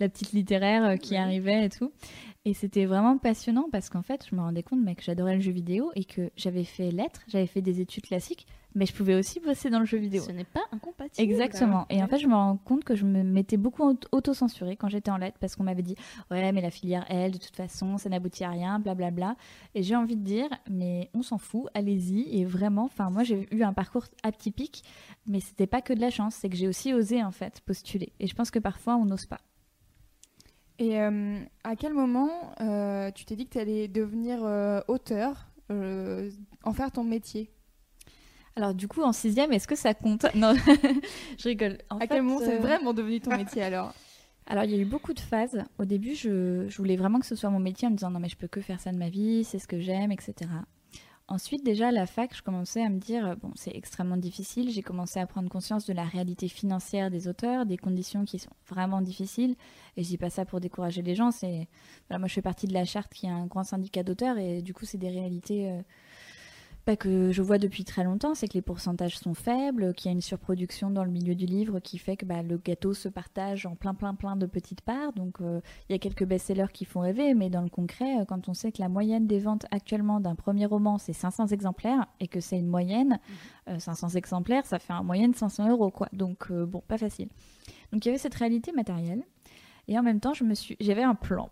la 0.00 0.08
petite 0.08 0.32
littéraire 0.32 0.84
euh, 0.84 0.96
qui 0.96 1.14
arrivait 1.14 1.66
et 1.66 1.68
tout. 1.68 1.92
Et 2.46 2.52
c'était 2.52 2.84
vraiment 2.84 3.16
passionnant 3.16 3.68
parce 3.72 3.88
qu'en 3.88 4.02
fait, 4.02 4.26
je 4.30 4.34
me 4.36 4.40
rendais 4.42 4.62
compte 4.62 4.82
mec, 4.82 4.98
que 4.98 5.04
j'adorais 5.04 5.34
le 5.36 5.40
jeu 5.40 5.50
vidéo 5.52 5.90
et 5.94 6.04
que 6.04 6.30
j'avais 6.36 6.64
fait 6.64 6.90
lettres, 6.90 7.22
j'avais 7.26 7.46
fait 7.46 7.62
des 7.62 7.80
études 7.80 8.04
classiques, 8.04 8.46
mais 8.74 8.84
je 8.84 8.92
pouvais 8.92 9.14
aussi 9.14 9.40
bosser 9.40 9.70
dans 9.70 9.78
le 9.78 9.86
jeu 9.86 9.96
vidéo. 9.96 10.22
Ce 10.22 10.30
n'est 10.30 10.44
pas 10.44 10.60
incompatible. 10.70 11.22
Exactement. 11.26 11.86
Et 11.88 12.02
en 12.02 12.06
fait, 12.06 12.18
je 12.18 12.26
me 12.26 12.34
rends 12.34 12.58
compte 12.58 12.84
que 12.84 12.96
je 12.96 13.06
me 13.06 13.22
m'étais 13.22 13.56
beaucoup 13.56 13.82
aut- 13.84 13.98
auto-censurée 14.12 14.76
quand 14.76 14.88
j'étais 14.90 15.10
en 15.10 15.16
lettres 15.16 15.38
parce 15.40 15.56
qu'on 15.56 15.62
m'avait 15.62 15.80
dit 15.82 15.94
Ouais, 16.30 16.52
mais 16.52 16.60
la 16.60 16.70
filière 16.70 17.06
L, 17.08 17.30
de 17.32 17.38
toute 17.38 17.56
façon, 17.56 17.96
ça 17.96 18.10
n'aboutit 18.10 18.44
à 18.44 18.50
rien, 18.50 18.78
blablabla. 18.78 19.36
Et 19.74 19.82
j'ai 19.82 19.96
envie 19.96 20.16
de 20.16 20.22
dire 20.24 20.48
Mais 20.68 21.08
on 21.14 21.22
s'en 21.22 21.38
fout, 21.38 21.68
allez-y. 21.72 22.28
Et 22.38 22.44
vraiment, 22.44 22.84
enfin, 22.84 23.08
moi, 23.08 23.22
j'ai 23.22 23.48
eu 23.52 23.62
un 23.62 23.72
parcours 23.72 24.04
atypique, 24.22 24.84
mais 25.26 25.40
c'était 25.40 25.66
pas 25.66 25.80
que 25.80 25.94
de 25.94 26.00
la 26.00 26.10
chance, 26.10 26.34
c'est 26.34 26.50
que 26.50 26.56
j'ai 26.56 26.68
aussi 26.68 26.92
osé, 26.92 27.22
en 27.24 27.30
fait, 27.30 27.62
postuler. 27.64 28.12
Et 28.20 28.26
je 28.26 28.34
pense 28.34 28.50
que 28.50 28.58
parfois, 28.58 28.96
on 28.96 29.06
n'ose 29.06 29.24
pas. 29.24 29.40
Et 30.78 31.00
euh, 31.00 31.38
à 31.62 31.76
quel 31.76 31.94
moment 31.94 32.30
euh, 32.60 33.10
tu 33.12 33.24
t'es 33.24 33.36
dit 33.36 33.46
que 33.46 33.52
tu 33.52 33.58
allais 33.58 33.88
devenir 33.88 34.40
euh, 34.42 34.80
auteur, 34.88 35.48
en 35.70 36.72
faire 36.72 36.90
ton 36.92 37.04
métier? 37.04 37.50
Alors, 38.56 38.74
du 38.74 38.86
coup, 38.86 39.02
en 39.02 39.12
sixième, 39.12 39.52
est-ce 39.52 39.66
que 39.66 39.76
ça 39.76 39.94
compte? 39.94 40.26
Non, 40.34 40.54
je 41.38 41.48
rigole. 41.48 41.78
En 41.90 41.96
À 41.96 42.00
fait, 42.00 42.08
quel 42.08 42.22
moment 42.22 42.38
c'est 42.38 42.58
vraiment 42.58 42.92
devenu 42.92 43.20
ton 43.20 43.30
métier 43.36 43.62
alors? 43.62 43.92
Alors, 44.46 44.64
il 44.64 44.70
y 44.70 44.74
a 44.74 44.78
eu 44.78 44.84
beaucoup 44.84 45.14
de 45.14 45.20
phases. 45.20 45.64
Au 45.78 45.84
début, 45.84 46.14
je, 46.14 46.66
je 46.68 46.76
voulais 46.76 46.96
vraiment 46.96 47.18
que 47.18 47.26
ce 47.26 47.34
soit 47.34 47.50
mon 47.50 47.58
métier 47.60 47.88
en 47.88 47.90
me 47.90 47.96
disant 47.96 48.10
non, 48.10 48.20
mais 48.20 48.28
je 48.28 48.36
peux 48.36 48.46
que 48.46 48.60
faire 48.60 48.78
ça 48.80 48.92
de 48.92 48.98
ma 48.98 49.08
vie, 49.08 49.42
c'est 49.44 49.58
ce 49.58 49.66
que 49.66 49.80
j'aime, 49.80 50.12
etc. 50.12 50.34
Ensuite, 51.26 51.64
déjà 51.64 51.88
à 51.88 51.90
la 51.90 52.04
fac, 52.06 52.36
je 52.36 52.42
commençais 52.42 52.82
à 52.82 52.90
me 52.90 52.98
dire 52.98 53.36
bon, 53.38 53.50
c'est 53.54 53.74
extrêmement 53.74 54.18
difficile. 54.18 54.70
J'ai 54.70 54.82
commencé 54.82 55.18
à 55.18 55.26
prendre 55.26 55.48
conscience 55.48 55.86
de 55.86 55.94
la 55.94 56.04
réalité 56.04 56.48
financière 56.48 57.10
des 57.10 57.28
auteurs, 57.28 57.64
des 57.64 57.78
conditions 57.78 58.26
qui 58.26 58.38
sont 58.38 58.50
vraiment 58.68 59.00
difficiles. 59.00 59.56
Et 59.96 60.02
je 60.02 60.08
dis 60.08 60.18
pas 60.18 60.28
ça 60.28 60.44
pour 60.44 60.60
décourager 60.60 61.00
les 61.00 61.14
gens. 61.14 61.30
C'est 61.30 61.66
voilà, 62.08 62.18
moi, 62.18 62.28
je 62.28 62.34
fais 62.34 62.42
partie 62.42 62.66
de 62.66 62.74
la 62.74 62.84
charte 62.84 63.12
qui 63.14 63.24
est 63.24 63.30
un 63.30 63.46
grand 63.46 63.64
syndicat 63.64 64.02
d'auteurs 64.02 64.36
et 64.36 64.60
du 64.60 64.74
coup, 64.74 64.84
c'est 64.84 64.98
des 64.98 65.08
réalités. 65.08 65.70
euh, 65.70 65.80
pas 66.84 66.96
que 66.96 67.32
je 67.32 67.42
vois 67.42 67.58
depuis 67.58 67.84
très 67.84 68.04
longtemps, 68.04 68.34
c'est 68.34 68.46
que 68.46 68.54
les 68.54 68.62
pourcentages 68.62 69.18
sont 69.18 69.34
faibles, 69.34 69.94
qu'il 69.94 70.06
y 70.06 70.08
a 70.10 70.12
une 70.12 70.20
surproduction 70.20 70.90
dans 70.90 71.04
le 71.04 71.10
milieu 71.10 71.34
du 71.34 71.46
livre 71.46 71.80
qui 71.80 71.98
fait 71.98 72.16
que 72.16 72.26
bah, 72.26 72.42
le 72.42 72.58
gâteau 72.58 72.92
se 72.92 73.08
partage 73.08 73.66
en 73.66 73.74
plein 73.74 73.94
plein 73.94 74.14
plein 74.14 74.36
de 74.36 74.46
petites 74.46 74.82
parts. 74.82 75.12
Donc 75.14 75.40
euh, 75.40 75.60
il 75.88 75.92
y 75.92 75.96
a 75.96 75.98
quelques 75.98 76.24
best-sellers 76.24 76.72
qui 76.72 76.84
font 76.84 77.00
rêver, 77.00 77.34
mais 77.34 77.48
dans 77.48 77.62
le 77.62 77.70
concret, 77.70 78.20
euh, 78.20 78.24
quand 78.24 78.48
on 78.48 78.54
sait 78.54 78.70
que 78.70 78.82
la 78.82 78.88
moyenne 78.88 79.26
des 79.26 79.38
ventes 79.38 79.66
actuellement 79.70 80.20
d'un 80.20 80.34
premier 80.34 80.66
roman 80.66 80.98
c'est 80.98 81.12
500 81.12 81.48
exemplaires 81.48 82.06
et 82.20 82.28
que 82.28 82.40
c'est 82.40 82.58
une 82.58 82.68
moyenne, 82.68 83.18
euh, 83.68 83.78
500 83.78 84.10
exemplaires, 84.10 84.66
ça 84.66 84.78
fait 84.78 84.92
en 84.92 85.04
moyenne 85.04 85.34
500 85.34 85.70
euros 85.70 85.90
quoi. 85.90 86.08
Donc 86.12 86.50
euh, 86.50 86.66
bon, 86.66 86.82
pas 86.86 86.98
facile. 86.98 87.28
Donc 87.92 88.04
il 88.04 88.08
y 88.08 88.10
avait 88.10 88.18
cette 88.18 88.34
réalité 88.34 88.72
matérielle. 88.72 89.24
Et 89.88 89.98
en 89.98 90.02
même 90.02 90.20
temps, 90.20 90.34
je 90.34 90.44
me 90.44 90.54
suis, 90.54 90.76
j'avais 90.80 91.02
un 91.02 91.14
plan. 91.14 91.50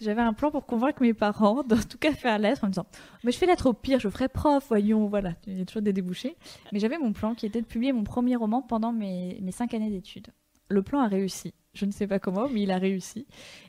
J'avais 0.00 0.22
un 0.22 0.32
plan 0.32 0.50
pour 0.50 0.66
convaincre 0.66 1.02
mes 1.02 1.14
parents, 1.14 1.62
d'en 1.62 1.76
tout 1.76 1.98
cas 1.98 2.12
faire 2.12 2.38
lettre, 2.38 2.64
en 2.64 2.68
me 2.68 2.72
disant 2.72 2.86
Mais 3.24 3.32
je 3.32 3.38
fais 3.38 3.46
lettre 3.46 3.66
au 3.66 3.72
pire, 3.72 4.00
je 4.00 4.08
ferai 4.08 4.28
prof, 4.28 4.64
voyons, 4.68 5.06
voilà. 5.06 5.34
Il 5.46 5.58
y 5.58 5.60
a 5.60 5.64
toujours 5.64 5.82
des 5.82 5.92
débouchés. 5.92 6.36
Mais 6.72 6.78
j'avais 6.78 6.98
mon 6.98 7.12
plan 7.12 7.34
qui 7.34 7.46
était 7.46 7.60
de 7.60 7.66
publier 7.66 7.92
mon 7.92 8.04
premier 8.04 8.36
roman 8.36 8.62
pendant 8.62 8.92
mes, 8.92 9.38
mes 9.42 9.52
cinq 9.52 9.74
années 9.74 9.90
d'études. 9.90 10.28
Le 10.70 10.82
plan 10.82 11.00
a 11.00 11.08
réussi. 11.08 11.54
Je 11.74 11.86
ne 11.86 11.92
sais 11.92 12.06
pas 12.06 12.18
comment, 12.18 12.48
mais 12.48 12.62
il 12.62 12.70
a 12.70 12.78
réussi. 12.78 13.26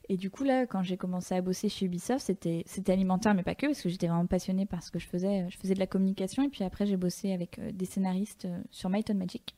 Et 0.10 0.18
du 0.18 0.32
coup, 0.32 0.44
là, 0.44 0.66
quand 0.66 0.82
j'ai 0.84 0.98
commencé 0.98 1.36
à 1.36 1.42
bosser 1.42 1.70
chez 1.70 1.86
Ubisoft, 1.86 2.26
c'était 2.26 2.64
c'était 2.66 2.92
alimentaire, 2.92 3.36
mais 3.36 3.44
pas 3.44 3.56
que, 3.56 3.68
parce 3.68 3.82
que 3.82 3.90
j'étais 3.90 4.08
vraiment 4.08 4.26
passionnée 4.26 4.66
par 4.66 4.82
ce 4.84 4.90
que 4.90 5.00
je 5.00 5.06
faisais. 5.06 5.48
Je 5.50 5.58
faisais 5.58 5.76
de 5.76 5.80
la 5.80 5.88
communication, 5.88 6.44
et 6.44 6.50
puis 6.50 6.64
après, 6.64 6.86
j'ai 6.86 6.98
bossé 6.98 7.34
avec 7.34 7.60
euh, 7.60 7.72
des 7.72 7.86
scénaristes 7.86 8.46
euh, 8.46 8.60
sur 8.72 8.90
Might 8.90 9.12
and 9.12 9.16
Magic. 9.16 9.56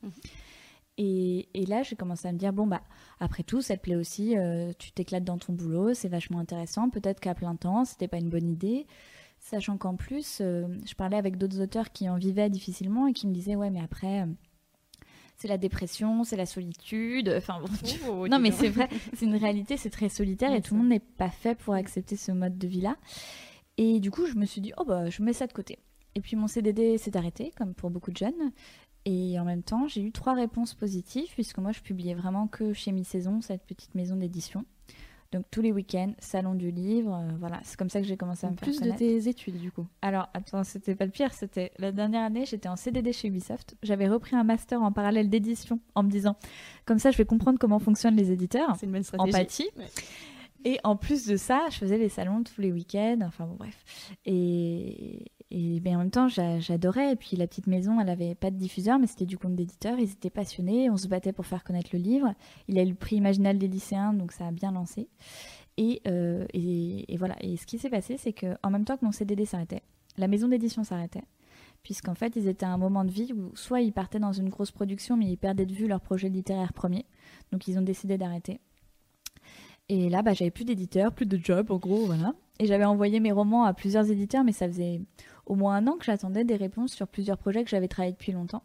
Et, 1.03 1.47
et 1.55 1.65
là, 1.65 1.81
j'ai 1.81 1.95
commencé 1.95 2.27
à 2.27 2.31
me 2.31 2.37
dire, 2.37 2.53
bon, 2.53 2.67
bah, 2.67 2.81
après 3.19 3.41
tout, 3.41 3.61
ça 3.61 3.75
te 3.75 3.81
plaît 3.81 3.95
aussi, 3.95 4.37
euh, 4.37 4.71
tu 4.77 4.91
t'éclates 4.91 5.23
dans 5.23 5.39
ton 5.39 5.51
boulot, 5.53 5.95
c'est 5.95 6.09
vachement 6.09 6.37
intéressant. 6.37 6.89
Peut-être 6.91 7.19
qu'à 7.19 7.33
plein 7.33 7.55
temps, 7.55 7.85
c'était 7.85 8.07
pas 8.07 8.17
une 8.17 8.29
bonne 8.29 8.47
idée. 8.47 8.85
Sachant 9.39 9.77
qu'en 9.77 9.95
plus, 9.95 10.37
euh, 10.41 10.67
je 10.85 10.93
parlais 10.93 11.17
avec 11.17 11.37
d'autres 11.37 11.59
auteurs 11.59 11.91
qui 11.91 12.07
en 12.07 12.17
vivaient 12.17 12.51
difficilement 12.51 13.07
et 13.07 13.13
qui 13.13 13.25
me 13.25 13.33
disaient, 13.33 13.55
ouais, 13.55 13.71
mais 13.71 13.81
après, 13.81 14.21
euh, 14.21 14.25
c'est 15.37 15.47
la 15.47 15.57
dépression, 15.57 16.23
c'est 16.23 16.37
la 16.37 16.45
solitude. 16.45 17.33
Enfin, 17.35 17.59
bon, 17.61 17.67
tu- 17.83 17.99
Oh, 18.07 18.27
non, 18.27 18.37
mais 18.37 18.51
c'est 18.51 18.69
vrai, 18.69 18.87
c'est 19.15 19.25
une 19.25 19.35
réalité, 19.37 19.77
c'est 19.77 19.89
très 19.89 20.09
solitaire 20.09 20.53
et 20.53 20.61
tout 20.61 20.75
le 20.75 20.81
monde 20.81 20.89
n'est 20.89 20.99
pas 20.99 21.31
fait 21.31 21.55
pour 21.55 21.73
accepter 21.73 22.15
ce 22.15 22.31
mode 22.31 22.59
de 22.59 22.67
vie-là. 22.67 22.95
Et 23.77 23.99
du 23.99 24.11
coup, 24.11 24.27
je 24.27 24.35
me 24.35 24.45
suis 24.45 24.61
dit, 24.61 24.73
oh 24.77 24.83
bah, 24.85 25.09
je 25.09 25.23
mets 25.23 25.33
ça 25.33 25.47
de 25.47 25.53
côté. 25.53 25.79
Et 26.13 26.21
puis 26.21 26.35
mon 26.35 26.45
CDD 26.47 26.97
s'est 26.99 27.17
arrêté, 27.17 27.51
comme 27.57 27.73
pour 27.73 27.89
beaucoup 27.89 28.11
de 28.11 28.17
jeunes. 28.17 28.51
Et 29.05 29.39
en 29.39 29.45
même 29.45 29.63
temps, 29.63 29.87
j'ai 29.87 30.01
eu 30.01 30.11
trois 30.11 30.33
réponses 30.33 30.73
positives, 30.73 31.29
puisque 31.33 31.57
moi, 31.57 31.71
je 31.71 31.81
publiais 31.81 32.13
vraiment 32.13 32.47
que 32.47 32.73
chez 32.73 32.91
Mi-Saison, 32.91 33.41
cette 33.41 33.63
petite 33.65 33.95
maison 33.95 34.15
d'édition. 34.15 34.65
Donc 35.31 35.45
tous 35.49 35.61
les 35.61 35.71
week-ends, 35.71 36.13
salon 36.19 36.55
du 36.55 36.71
livre, 36.71 37.13
euh, 37.15 37.35
voilà, 37.39 37.61
c'est 37.63 37.77
comme 37.77 37.89
ça 37.89 38.01
que 38.01 38.07
j'ai 38.07 38.17
commencé 38.17 38.45
à 38.45 38.49
En 38.49 38.51
me 38.51 38.57
faire 38.57 38.67
plus 38.67 38.75
de 38.75 38.81
connaître. 38.81 38.99
tes 38.99 39.29
études, 39.29 39.57
du 39.57 39.71
coup. 39.71 39.87
Alors, 40.01 40.27
attends, 40.33 40.65
c'était 40.65 40.93
pas 40.93 41.05
le 41.05 41.11
pire, 41.11 41.33
c'était 41.33 41.71
la 41.77 41.93
dernière 41.93 42.23
année, 42.23 42.45
j'étais 42.45 42.67
en 42.67 42.75
CDD 42.75 43.13
chez 43.13 43.29
Ubisoft. 43.29 43.77
J'avais 43.81 44.09
repris 44.09 44.35
un 44.35 44.43
master 44.43 44.81
en 44.81 44.91
parallèle 44.91 45.29
d'édition 45.29 45.79
en 45.95 46.03
me 46.03 46.09
disant, 46.09 46.35
comme 46.85 46.99
ça, 46.99 47.11
je 47.11 47.17
vais 47.17 47.23
comprendre 47.23 47.59
comment 47.59 47.79
fonctionnent 47.79 48.17
les 48.17 48.31
éditeurs. 48.31 48.75
C'est 48.77 48.87
une 48.87 48.91
bonne 48.91 49.03
stratégie. 49.03 49.37
Empathie. 49.37 49.69
Ouais. 49.77 49.85
Et 50.65 50.79
en 50.83 50.97
plus 50.97 51.25
de 51.25 51.37
ça, 51.37 51.65
je 51.71 51.77
faisais 51.77 51.97
les 51.97 52.09
salons 52.09 52.43
tous 52.43 52.59
les 52.59 52.71
week-ends, 52.71 53.19
enfin 53.21 53.45
bon, 53.45 53.55
bref. 53.55 53.83
Et, 54.25 55.31
et 55.51 55.79
ben, 55.79 55.95
en 55.95 55.99
même 55.99 56.11
temps, 56.11 56.27
j'a- 56.27 56.59
j'adorais. 56.59 57.11
Et 57.13 57.15
puis 57.15 57.35
la 57.37 57.45
petite 57.47 57.67
maison, 57.67 57.99
elle 57.99 58.09
avait 58.09 58.35
pas 58.35 58.49
de 58.51 58.55
diffuseur, 58.55 58.97
mais 58.99 59.07
c'était 59.07 59.25
du 59.25 59.37
compte 59.37 59.55
d'éditeur. 59.55 59.99
Ils 59.99 60.11
étaient 60.11 60.29
passionnés, 60.29 60.89
on 60.89 60.97
se 60.97 61.07
battait 61.07 61.33
pour 61.33 61.45
faire 61.45 61.63
connaître 61.63 61.89
le 61.93 61.99
livre. 61.99 62.33
Il 62.67 62.79
a 62.79 62.83
eu 62.83 62.89
le 62.89 62.95
prix 62.95 63.17
Imaginal 63.17 63.57
des 63.57 63.67
lycéens, 63.67 64.13
donc 64.13 64.31
ça 64.31 64.47
a 64.47 64.51
bien 64.51 64.71
lancé. 64.71 65.07
Et, 65.77 66.01
euh, 66.07 66.45
voilà. 67.17 67.35
Et 67.41 67.57
ce 67.57 67.65
qui 67.65 67.77
s'est 67.77 67.89
passé, 67.89 68.17
c'est 68.17 68.33
que 68.33 68.55
en 68.63 68.69
même 68.71 68.85
temps 68.85 68.97
que 68.97 69.05
mon 69.05 69.11
CDD 69.11 69.45
s'arrêtait, 69.45 69.81
la 70.17 70.27
maison 70.27 70.47
d'édition 70.47 70.83
s'arrêtait. 70.83 71.23
Puisqu'en 71.83 72.13
fait, 72.15 72.35
ils 72.35 72.47
étaient 72.47 72.65
à 72.65 72.69
un 72.71 72.77
moment 72.77 73.03
de 73.03 73.11
vie 73.11 73.33
où 73.33 73.55
soit 73.55 73.81
ils 73.81 73.91
partaient 73.91 74.19
dans 74.19 74.33
une 74.33 74.49
grosse 74.49 74.71
production, 74.71 75.17
mais 75.17 75.25
ils 75.25 75.37
perdaient 75.37 75.65
de 75.65 75.73
vue 75.73 75.87
leur 75.87 75.99
projet 75.99 76.29
littéraire 76.29 76.73
premier. 76.73 77.05
Donc 77.51 77.67
ils 77.67 77.77
ont 77.77 77.81
décidé 77.81 78.17
d'arrêter. 78.17 78.59
Et 79.89 80.09
là, 80.09 80.21
bah, 80.21 80.33
j'avais 80.33 80.51
plus 80.51 80.63
d'éditeur, 80.63 81.11
plus 81.11 81.25
de 81.25 81.37
job, 81.43 81.71
en 81.71 81.77
gros, 81.77 82.05
voilà. 82.05 82.33
Et 82.59 82.67
j'avais 82.67 82.85
envoyé 82.85 83.19
mes 83.19 83.31
romans 83.31 83.63
à 83.65 83.73
plusieurs 83.73 84.09
éditeurs, 84.11 84.43
mais 84.43 84.51
ça 84.51 84.67
faisait 84.67 85.01
au 85.45 85.55
moins 85.55 85.75
un 85.75 85.87
an 85.87 85.97
que 85.97 86.05
j'attendais 86.05 86.43
des 86.43 86.55
réponses 86.55 86.93
sur 86.93 87.07
plusieurs 87.07 87.37
projets 87.37 87.63
que 87.63 87.69
j'avais 87.69 87.87
travaillé 87.87 88.13
depuis 88.13 88.31
longtemps. 88.31 88.63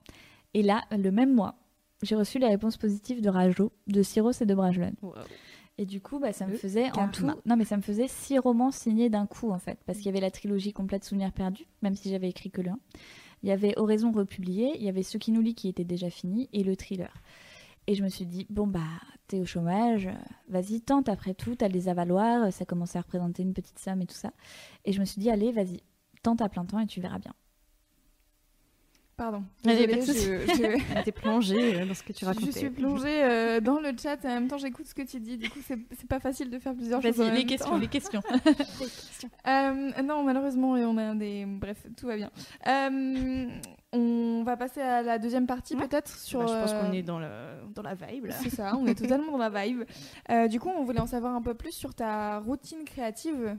Et 0.54 0.62
là, 0.62 0.84
le 0.90 1.10
même 1.10 1.34
mois, 1.34 1.56
j'ai 2.02 2.14
reçu 2.14 2.38
les 2.38 2.48
réponses 2.48 2.76
positives 2.76 3.20
de 3.20 3.28
Rajo, 3.28 3.72
de 3.86 4.02
Syros 4.02 4.32
et 4.40 4.46
de 4.46 4.54
Brajlon. 4.54 4.92
Et 5.78 5.84
du 5.84 6.00
coup, 6.00 6.18
bah, 6.18 6.32
ça 6.32 6.46
me 6.46 6.52
Le 6.52 6.56
faisait 6.56 6.90
en 6.98 7.08
tout, 7.08 7.26
non 7.44 7.56
mais 7.56 7.64
ça 7.64 7.76
me 7.76 7.82
faisait 7.82 8.08
six 8.08 8.38
romans 8.38 8.70
signés 8.70 9.10
d'un 9.10 9.26
coup 9.26 9.50
en 9.50 9.58
fait, 9.58 9.78
parce 9.84 9.98
qu'il 9.98 10.06
y 10.06 10.08
avait 10.08 10.20
la 10.20 10.30
trilogie 10.30 10.72
complète 10.72 11.04
Souvenirs 11.04 11.32
perdus, 11.32 11.66
même 11.82 11.94
si 11.94 12.10
j'avais 12.10 12.30
écrit 12.30 12.50
que 12.50 12.62
1. 12.62 12.78
Il 13.42 13.48
y 13.50 13.52
avait 13.52 13.78
Oraison 13.78 14.10
republié, 14.10 14.72
il 14.76 14.82
y 14.82 14.88
avait 14.88 15.02
Ce 15.02 15.18
qui 15.18 15.32
nous 15.32 15.42
lie 15.42 15.54
qui 15.54 15.68
était 15.68 15.84
déjà 15.84 16.08
fini 16.08 16.48
et 16.54 16.64
le 16.64 16.76
thriller. 16.76 17.12
Et 17.86 17.94
je 17.94 18.02
me 18.02 18.08
suis 18.08 18.24
dit 18.24 18.46
bon 18.48 18.66
bah 18.66 18.80
t'es 19.28 19.38
au 19.38 19.44
chômage, 19.44 20.06
euh, 20.06 20.14
vas-y 20.48 20.80
tente 20.80 21.08
après 21.08 21.34
tout, 21.34 21.54
t'as 21.56 21.68
les 21.68 21.88
avaloirs, 21.88 22.52
ça 22.52 22.64
commençait 22.64 22.98
à 22.98 23.02
représenter 23.02 23.42
une 23.42 23.52
petite 23.52 23.78
somme 23.78 24.00
et 24.00 24.06
tout 24.06 24.16
ça. 24.16 24.32
Et 24.86 24.92
je 24.92 25.00
me 25.00 25.04
suis 25.04 25.20
dit 25.20 25.30
allez 25.30 25.52
vas-y 25.52 25.82
tente 26.26 26.42
à 26.42 26.48
plein 26.48 26.64
temps 26.64 26.80
et 26.80 26.86
tu 26.86 27.00
verras 27.00 27.18
bien. 27.18 27.32
Pardon. 29.16 29.44
Désolée, 29.64 30.02
je, 30.02 30.12
je- 30.12 31.10
plongée 31.22 31.80
euh, 31.80 31.86
dans 31.86 31.94
ce 31.94 32.02
que 32.02 32.12
tu 32.12 32.20
je 32.20 32.26
racontais. 32.26 32.52
suis 32.52 32.68
plongée 32.68 33.24
euh, 33.24 33.60
dans 33.62 33.80
le 33.80 33.92
chat 33.96 34.22
et 34.22 34.28
en 34.28 34.34
même 34.34 34.48
temps 34.48 34.58
j'écoute 34.58 34.84
ce 34.86 34.94
que 34.94 35.00
tu 35.00 35.20
dis. 35.20 35.38
Du 35.38 35.48
coup, 35.48 35.60
c'est 35.66 35.78
pas 36.06 36.20
facile 36.20 36.50
de 36.50 36.58
faire 36.58 36.74
plusieurs 36.74 37.00
choses. 37.00 37.18
en 37.18 37.24
Vas-y 37.24 37.30
les 37.32 37.38
même 37.38 37.46
questions, 37.46 37.70
temps. 37.70 37.78
les 37.78 37.88
questions. 37.88 38.22
Euh, 39.48 40.02
non, 40.02 40.22
malheureusement, 40.22 40.72
on 40.72 40.98
a 40.98 41.14
des. 41.14 41.46
Bref, 41.46 41.86
tout 41.96 42.06
va 42.06 42.16
bien. 42.16 42.30
Euh, 42.66 43.46
On 43.92 44.42
va 44.44 44.56
passer 44.58 44.82
à 44.82 45.00
la 45.02 45.18
deuxième 45.18 45.46
partie 45.46 45.74
peut-être 45.76 46.14
sur. 46.18 46.40
Bah, 46.40 46.46
je 46.48 46.52
pense 46.52 46.74
qu'on 46.74 46.92
est 46.92 47.02
dans, 47.02 47.18
le, 47.18 47.28
dans 47.74 47.82
la 47.82 47.94
vibe 47.94 48.26
C'est 48.42 48.50
ça, 48.50 48.76
on 48.76 48.86
est 48.86 48.94
totalement 48.94 49.32
dans 49.32 49.38
la 49.38 49.48
vibe. 49.64 49.84
du 50.50 50.60
coup, 50.60 50.68
on 50.68 50.84
voulait 50.84 51.00
en 51.00 51.06
savoir 51.06 51.34
un 51.34 51.40
peu 51.40 51.54
plus 51.54 51.72
sur 51.72 51.94
ta 51.94 52.40
routine 52.40 52.84
créative. 52.84 53.56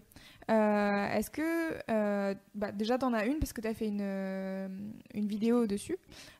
Est-ce 0.49 1.29
que 1.29 2.33
bah, 2.55 2.71
déjà 2.71 2.97
tu 2.97 3.05
en 3.05 3.13
as 3.13 3.25
une 3.25 3.39
parce 3.39 3.53
que 3.53 3.61
tu 3.61 3.67
as 3.67 3.73
fait 3.73 3.87
une, 3.87 4.95
une 5.13 5.27
vidéo 5.27 5.67
dessus. 5.67 5.97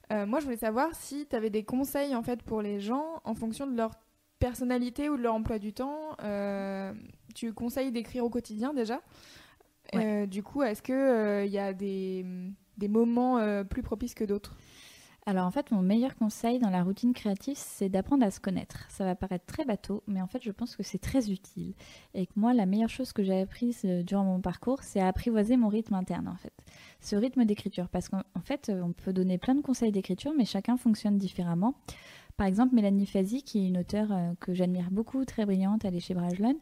moi, 0.10 0.40
je 0.40 0.46
voulais 0.46 0.58
savoir 0.58 0.96
si 0.96 1.28
tu 1.30 1.36
avais 1.36 1.50
des 1.50 1.64
conseils 1.64 2.16
en 2.16 2.24
fait 2.24 2.42
pour 2.44 2.62
les 2.62 2.80
gens 2.80 3.22
en 3.24 3.36
fonction 3.36 3.68
de 3.68 3.76
leur 3.76 3.92
personnalité 4.40 5.10
ou 5.10 5.18
de 5.18 5.22
leur 5.24 5.34
emploi 5.34 5.60
du 5.60 5.74
temps, 5.74 6.16
euh, 6.24 6.94
tu 7.36 7.54
conseilles 7.54 7.92
d'écrire 7.92 8.24
au 8.24 8.30
quotidien 8.30 8.74
déjà. 8.74 9.02
Euh, 9.96 10.26
du 10.26 10.44
coup, 10.44 10.64
est-ce 10.64 10.82
qu'il 10.82 10.96
il 10.96 10.98
euh, 10.98 11.46
y 11.46 11.58
a 11.58 11.74
des, 11.74 12.26
des 12.78 12.88
moments 12.88 13.64
plus 13.66 13.82
propices 13.82 14.14
que 14.14 14.26
d'autres? 14.26 14.56
Alors 15.28 15.46
en 15.46 15.52
fait, 15.52 15.72
mon 15.72 15.82
meilleur 15.82 16.16
conseil 16.16 16.58
dans 16.58 16.70
la 16.70 16.84
routine 16.84 17.12
créative, 17.12 17.58
c'est 17.58 17.90
d'apprendre 17.90 18.26
à 18.26 18.32
se 18.32 18.40
connaître. 18.40 18.86
Ça 18.88 19.04
va 19.04 19.14
paraître 19.14 19.46
très 19.46 19.66
bateau, 19.66 20.02
mais 20.08 20.22
en 20.22 20.28
fait, 20.28 20.42
je 20.42 20.52
pense 20.52 20.78
que 20.78 20.84
c'est 20.84 21.00
très 21.00 21.30
utile. 21.30 21.74
Et 22.14 22.28
que 22.28 22.32
moi, 22.38 22.54
la 22.54 22.66
meilleure 22.66 22.88
chose 22.88 23.12
que 23.12 23.24
j'ai 23.24 23.42
apprise 23.42 23.84
durant 23.84 24.24
mon 24.24 24.40
parcours, 24.40 24.84
c'est 24.84 25.02
à 25.02 25.08
apprivoiser 25.08 25.58
mon 25.58 25.68
rythme 25.68 25.96
interne, 25.96 26.30
en 26.30 26.38
fait. 26.38 26.54
Ce 27.02 27.18
rythme 27.18 27.44
d'écriture. 27.44 27.90
Parce 27.90 28.08
qu'en 28.08 28.24
fait, 28.42 28.72
on 28.74 28.94
peut 28.94 29.12
donner 29.12 29.38
plein 29.38 29.56
de 29.56 29.62
conseils 29.62 29.92
d'écriture, 29.92 30.32
mais 30.38 30.46
chacun 30.46 30.78
fonctionne 30.78 31.18
différemment. 31.18 31.76
Par 32.38 32.46
exemple, 32.46 32.76
Mélanie 32.76 33.08
Fazi, 33.08 33.42
qui 33.42 33.66
est 33.66 33.68
une 33.68 33.80
auteure 33.80 34.12
euh, 34.12 34.32
que 34.40 34.54
j'admire 34.54 34.92
beaucoup, 34.92 35.26
très 35.26 35.46
brillante, 35.46 35.84
elle 35.86 35.96
est 35.96 36.00
chez 36.00 36.14
Brajlon. 36.14 36.56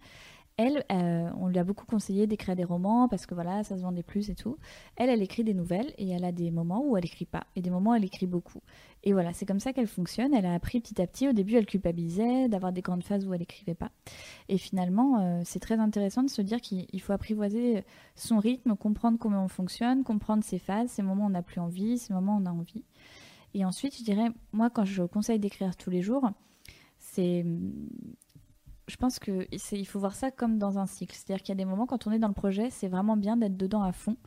Elle, 0.57 0.85
euh, 0.89 1.29
on 1.37 1.47
lui 1.47 1.59
a 1.59 1.65
beaucoup 1.65 1.85
conseillé 1.85 2.27
d'écrire 2.27 2.55
des 2.55 2.63
romans 2.63 3.09
parce 3.09 3.25
que 3.25 3.33
voilà, 3.35 3.65
ça 3.65 3.75
se 3.75 3.81
vendait 3.81 4.03
plus 4.03 4.29
et 4.29 4.35
tout. 4.35 4.57
Elle, 4.95 5.09
elle 5.09 5.21
écrit 5.21 5.43
des 5.43 5.53
nouvelles 5.53 5.93
et 5.97 6.09
elle 6.09 6.23
a 6.23 6.31
des 6.31 6.49
moments 6.49 6.81
où 6.85 6.95
elle 6.95 7.03
écrit 7.03 7.25
pas 7.25 7.45
et 7.57 7.61
des 7.61 7.69
moments 7.69 7.91
où 7.91 7.95
elle 7.95 8.05
écrit 8.05 8.25
beaucoup. 8.25 8.61
Et 9.03 9.11
voilà, 9.11 9.33
c'est 9.33 9.45
comme 9.45 9.59
ça 9.59 9.73
qu'elle 9.73 9.87
fonctionne. 9.87 10.33
Elle 10.33 10.45
a 10.45 10.53
appris 10.53 10.79
petit 10.79 11.01
à 11.01 11.07
petit. 11.07 11.27
Au 11.27 11.33
début, 11.33 11.55
elle 11.55 11.65
culpabilisait 11.65 12.47
d'avoir 12.47 12.71
des 12.71 12.81
grandes 12.81 13.03
phases 13.03 13.27
où 13.27 13.33
elle 13.33 13.41
écrivait 13.41 13.75
pas. 13.75 13.91
Et 14.47 14.57
finalement, 14.57 15.19
euh, 15.19 15.41
c'est 15.43 15.59
très 15.59 15.77
intéressant 15.77 16.23
de 16.23 16.29
se 16.29 16.41
dire 16.41 16.61
qu'il 16.61 17.01
faut 17.01 17.11
apprivoiser 17.11 17.83
son 18.15 18.39
rythme, 18.39 18.77
comprendre 18.77 19.19
comment 19.19 19.43
on 19.43 19.49
fonctionne, 19.49 20.03
comprendre 20.05 20.43
ses 20.43 20.57
phases, 20.57 20.89
ces 20.89 21.01
moments 21.01 21.25
où 21.25 21.27
on 21.27 21.31
n'a 21.31 21.43
plus 21.43 21.59
envie, 21.59 21.97
ces 21.97 22.13
moments 22.13 22.37
où 22.37 22.41
on 22.41 22.45
a 22.45 22.51
envie. 22.51 22.85
Et 23.53 23.65
ensuite, 23.65 23.97
je 23.97 24.03
dirais, 24.03 24.29
moi, 24.53 24.69
quand 24.69 24.85
je 24.85 25.03
conseille 25.03 25.39
d'écrire 25.39 25.75
tous 25.75 25.89
les 25.89 26.01
jours, 26.01 26.29
c'est. 26.97 27.45
Je 28.87 28.97
pense 28.97 29.19
qu'il 29.19 29.87
faut 29.87 29.99
voir 29.99 30.13
ça 30.13 30.29
comme 30.29 30.59
dans 30.59 30.77
un 30.77 30.85
cycle. 30.85 31.15
C'est-à-dire 31.15 31.41
qu'il 31.41 31.49
y 31.49 31.57
a 31.57 31.63
des 31.63 31.65
moments, 31.65 31.87
quand 31.87 32.05
on 32.05 32.11
est 32.11 32.19
dans 32.19 32.27
le 32.27 32.33
projet, 32.33 32.69
c'est 32.69 32.87
vraiment 32.87 33.17
bien 33.17 33.35
d'être 33.35 33.57
dedans 33.57 33.81
à 33.81 33.91
fond. 33.91 34.17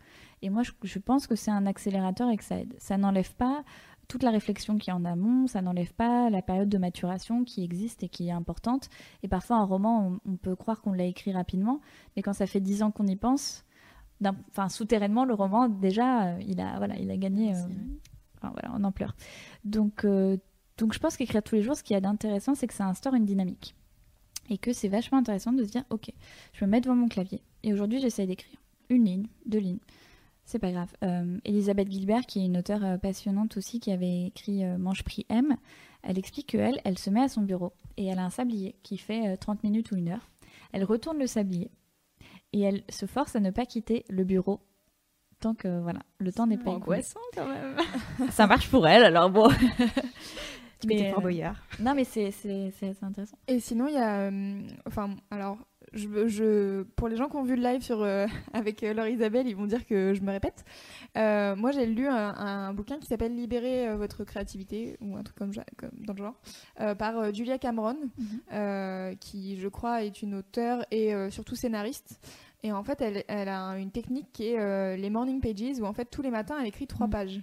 Et 0.42 0.50
moi, 0.50 0.62
je, 0.82 0.98
pense 0.98 1.26
que 1.26 1.36
c'est 1.36 1.50
un 1.50 1.66
accélérateur 1.66 2.28
et 2.30 2.36
que 2.36 2.44
ça 2.44 2.60
aide. 2.60 2.74
Ça 2.78 2.96
n'enlève 2.96 3.34
pas 3.34 3.64
toute 4.08 4.22
la 4.22 4.30
réflexion 4.30 4.78
qui 4.78 4.90
est 4.90 4.92
en 4.92 5.04
amont, 5.04 5.46
ça 5.46 5.60
n'enlève 5.60 5.92
pas 5.92 6.30
la 6.30 6.40
période 6.40 6.70
de 6.70 6.78
maturation 6.78 7.44
qui 7.44 7.62
existe 7.62 8.02
et 8.02 8.08
qui 8.08 8.28
est 8.28 8.32
importante. 8.32 8.88
Et 9.22 9.28
parfois, 9.28 9.58
un 9.58 9.64
roman, 9.64 10.18
on, 10.24 10.36
peut 10.36 10.56
croire 10.56 10.80
qu'on 10.80 10.92
l'a 10.92 11.04
écrit 11.04 11.30
rapidement, 11.30 11.80
mais 12.16 12.22
quand 12.22 12.32
ça 12.32 12.46
fait 12.46 12.60
dix 12.60 12.82
ans 12.82 12.90
qu'on 12.90 13.06
y 13.06 13.16
pense, 13.16 13.66
enfin 14.50 14.70
souterrainement, 14.70 15.26
le 15.26 15.34
roman, 15.34 15.68
déjà, 15.68 16.28
euh, 16.28 16.38
il, 16.46 16.60
a, 16.60 16.78
voilà, 16.78 16.96
il 16.96 17.10
a 17.10 17.18
gagné 17.18 17.54
euh, 17.54 17.58
voilà, 18.40 18.72
en 18.72 18.82
ampleur. 18.82 19.14
Donc, 19.64 20.04
euh, 20.04 20.38
donc 20.78 20.94
je 20.94 20.98
pense 20.98 21.18
qu'écrire 21.18 21.42
tous 21.42 21.56
les 21.56 21.62
jours, 21.62 21.76
ce 21.76 21.82
qui 21.82 21.92
y 21.92 21.96
a 21.96 22.00
d'intéressant, 22.00 22.54
c'est 22.54 22.66
que 22.66 22.74
ça 22.74 22.86
instaure 22.86 23.14
une 23.14 23.26
dynamique. 23.26 23.76
Et 24.48 24.58
que 24.58 24.72
c'est 24.72 24.88
vachement 24.88 25.18
intéressant 25.18 25.52
de 25.52 25.64
se 25.64 25.70
dire, 25.70 25.84
ok, 25.90 26.10
je 26.52 26.64
me 26.64 26.70
mets 26.70 26.80
devant 26.80 26.94
mon 26.94 27.08
clavier. 27.08 27.42
Et 27.62 27.72
aujourd'hui, 27.72 28.00
j'essaie 28.00 28.26
d'écrire 28.26 28.58
une 28.88 29.04
ligne, 29.04 29.26
deux 29.46 29.58
lignes. 29.58 29.80
C'est 30.44 30.58
pas 30.58 30.72
grave. 30.72 30.90
Euh, 31.02 31.38
Elisabeth 31.44 31.90
Gilbert, 31.90 32.24
qui 32.24 32.40
est 32.40 32.46
une 32.46 32.56
auteure 32.56 32.84
euh, 32.84 32.96
passionnante 32.96 33.56
aussi, 33.58 33.80
qui 33.80 33.92
avait 33.92 34.26
écrit 34.26 34.64
Mange 34.64 35.04
Prix 35.04 35.26
M, 35.28 35.56
elle 36.02 36.18
explique 36.18 36.46
qu'elle, 36.46 36.80
elle 36.84 36.96
se 36.96 37.10
met 37.10 37.20
à 37.20 37.28
son 37.28 37.42
bureau 37.42 37.72
et 37.96 38.06
elle 38.06 38.18
a 38.18 38.24
un 38.24 38.30
sablier 38.30 38.76
qui 38.82 38.96
fait 38.96 39.36
30 39.36 39.62
minutes 39.64 39.92
ou 39.92 39.96
une 39.96 40.08
heure. 40.08 40.30
Elle 40.72 40.84
retourne 40.84 41.18
le 41.18 41.26
sablier 41.26 41.70
et 42.52 42.60
elle 42.60 42.82
se 42.88 43.04
force 43.06 43.36
à 43.36 43.40
ne 43.40 43.50
pas 43.50 43.66
quitter 43.66 44.04
le 44.08 44.24
bureau 44.24 44.60
tant 45.40 45.54
que 45.54 45.80
voilà, 45.80 46.00
le 46.18 46.32
temps 46.32 46.46
n'est 46.46 46.58
pas 46.58 46.70
angoissant 46.72 47.20
quand 47.34 47.46
même. 47.46 47.76
ça 48.30 48.46
marche 48.46 48.68
pour 48.68 48.86
elle, 48.86 49.04
alors 49.04 49.30
bon. 49.30 49.48
tu 50.80 50.88
mets 50.88 51.10
Fort 51.10 51.22
Boyard. 51.22 51.56
Non, 51.80 51.94
mais 51.94 52.04
c'est 52.04 52.32
intéressant. 53.02 53.38
Et 53.46 53.60
sinon, 53.60 53.86
il 53.88 53.94
y 53.94 53.98
a. 53.98 54.30
Euh, 54.30 54.60
enfin, 54.86 55.16
alors, 55.30 55.58
je, 55.92 56.26
je, 56.26 56.82
pour 56.82 57.08
les 57.08 57.16
gens 57.16 57.28
qui 57.28 57.36
ont 57.36 57.44
vu 57.44 57.56
le 57.56 57.62
live 57.62 57.82
sur, 57.82 58.02
euh, 58.02 58.26
avec 58.52 58.82
euh, 58.82 58.92
Laure 58.92 59.08
Isabelle, 59.08 59.48
ils 59.48 59.56
vont 59.56 59.66
dire 59.66 59.86
que 59.86 60.14
je 60.14 60.22
me 60.22 60.30
répète. 60.30 60.64
moi, 61.14 61.72
j'ai 61.72 61.86
lu 61.86 62.06
un, 62.06 62.72
bouquin 62.74 62.98
qui 62.98 63.06
s'appelle 63.06 63.34
Libérer 63.34 63.94
votre 63.96 64.24
créativité, 64.24 64.96
ou 65.00 65.16
un 65.16 65.22
truc 65.22 65.36
comme, 65.36 65.52
comme 65.76 65.90
dans 66.04 66.12
le 66.12 66.18
genre, 66.18 66.96
par 66.96 67.32
Julia 67.34 67.58
Cameron, 67.58 67.96
mhm. 68.18 69.16
qui, 69.18 69.58
je 69.58 69.68
crois, 69.68 70.04
est 70.04 70.22
une 70.22 70.34
auteure 70.34 70.84
et 70.90 71.12
surtout 71.30 71.54
scénariste. 71.54 72.20
Et 72.62 72.72
en 72.72 72.82
fait, 72.82 73.00
elle, 73.00 73.24
elle 73.28 73.48
a 73.48 73.78
une 73.78 73.90
technique 73.90 74.32
qui 74.32 74.48
est 74.48 74.58
euh, 74.58 74.96
les 74.96 75.10
morning 75.10 75.40
pages, 75.40 75.78
où 75.80 75.84
en 75.84 75.92
fait, 75.92 76.06
tous 76.06 76.22
les 76.22 76.30
matins, 76.30 76.56
elle 76.60 76.66
écrit 76.66 76.86
trois 76.86 77.06
mm. 77.06 77.10
pages. 77.10 77.40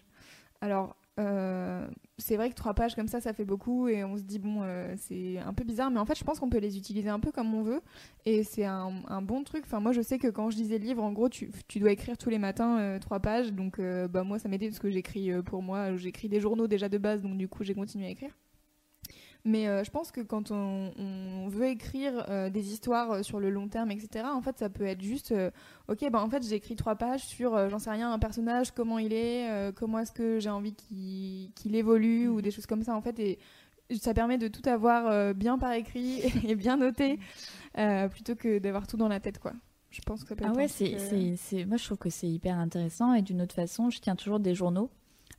Alors, 0.61 0.95
euh, 1.19 1.87
c'est 2.17 2.35
vrai 2.35 2.49
que 2.49 2.55
trois 2.55 2.73
pages 2.73 2.95
comme 2.95 3.07
ça, 3.07 3.21
ça 3.21 3.33
fait 3.33 3.45
beaucoup, 3.45 3.87
et 3.87 4.03
on 4.03 4.17
se 4.17 4.23
dit, 4.23 4.39
bon, 4.39 4.61
euh, 4.63 4.93
c'est 4.97 5.37
un 5.39 5.53
peu 5.53 5.63
bizarre, 5.63 5.91
mais 5.91 5.99
en 5.99 6.05
fait, 6.05 6.17
je 6.17 6.23
pense 6.23 6.39
qu'on 6.39 6.49
peut 6.49 6.59
les 6.59 6.77
utiliser 6.77 7.09
un 7.09 7.19
peu 7.19 7.31
comme 7.31 7.53
on 7.53 7.63
veut, 7.63 7.81
et 8.25 8.43
c'est 8.43 8.65
un, 8.65 9.21
bon 9.21 9.43
truc. 9.43 9.63
Enfin, 9.65 9.79
moi, 9.79 9.91
je 9.91 10.01
sais 10.01 10.17
que 10.17 10.27
quand 10.27 10.49
je 10.49 10.57
lisais 10.57 10.77
le 10.77 10.85
livre, 10.85 11.03
en 11.03 11.11
gros, 11.11 11.29
tu, 11.29 11.51
tu 11.67 11.79
dois 11.79 11.91
écrire 11.91 12.17
tous 12.17 12.29
les 12.29 12.39
matins 12.39 12.97
trois 12.99 13.19
pages, 13.19 13.53
donc 13.53 13.79
bah, 13.79 14.23
moi, 14.23 14.39
ça 14.39 14.49
m'aidait 14.49 14.67
parce 14.67 14.79
que 14.79 14.89
j'écris 14.89 15.31
pour 15.43 15.61
moi, 15.61 15.95
j'écris 15.95 16.29
des 16.29 16.39
journaux 16.39 16.67
déjà 16.67 16.89
de 16.89 16.97
base, 16.97 17.21
donc 17.21 17.37
du 17.37 17.47
coup, 17.47 17.63
j'ai 17.63 17.73
continué 17.73 18.07
à 18.07 18.09
écrire. 18.09 18.31
Mais 19.45 19.67
euh, 19.67 19.83
je 19.83 19.91
pense 19.91 20.11
que 20.11 20.21
quand 20.21 20.49
on, 20.49 21.47
veut 21.47 21.67
écrire 21.67 22.25
euh, 22.29 22.49
des 22.49 22.73
histoires 22.73 23.11
euh, 23.11 23.21
sur 23.23 23.39
le 23.39 23.51
long 23.51 23.67
terme, 23.67 23.91
etc., 23.91 24.25
en 24.27 24.41
fait, 24.41 24.57
ça 24.57 24.69
peut 24.69 24.85
être 24.85 25.03
juste, 25.03 25.33
ok, 25.87 26.09
ben 26.11 26.19
en 26.19 26.29
fait, 26.29 26.43
j'ai 26.43 26.55
écrit 26.55 26.75
trois 26.75 26.95
pages 26.95 27.23
sur, 27.23 27.69
j'en 27.69 27.77
sais 27.77 27.91
rien, 27.91 28.11
un 28.11 28.17
personnage, 28.17 28.71
comment 28.71 28.97
il 28.97 29.13
est, 29.13 29.71
comment 29.75 29.99
est-ce 29.99 30.11
que 30.11 30.39
j'ai 30.39 30.49
envie 30.49 30.73
qu'il 30.73 31.75
évolue, 31.75 32.27
ou 32.27 32.41
des 32.41 32.49
choses 32.49 32.65
comme 32.65 32.81
ça, 32.81 32.95
en 32.95 33.01
fait, 33.01 33.19
et 33.19 33.39
ça 33.99 34.15
permet 34.15 34.39
de 34.39 34.47
tout 34.47 34.67
avoir 34.67 35.35
bien 35.35 35.59
par 35.59 35.73
écrit 35.73 36.21
et 36.47 36.55
bien 36.55 36.77
noté, 36.77 37.19
plutôt 38.09 38.35
que 38.35 38.57
d'avoir 38.57 38.87
tout 38.87 38.97
dans 38.97 39.07
la 39.07 39.19
tête, 39.19 39.37
quoi. 39.37 39.53
Je 39.91 40.01
pense 40.01 40.23
que 40.23 40.29
ça 40.29 40.35
peut 40.35 40.43
ah 40.45 40.51
ouais, 40.51 40.67
c'est, 40.67 41.65
moi 41.65 41.77
je 41.77 41.85
trouve 41.85 41.97
que 41.97 42.09
c'est 42.09 42.27
hyper 42.27 42.57
intéressant, 42.57 43.13
et 43.13 43.21
d'une 43.21 43.43
autre 43.43 43.55
façon, 43.55 43.91
je 43.91 43.99
tiens 43.99 44.15
toujours 44.15 44.39
des 44.39 44.55
journaux 44.55 44.89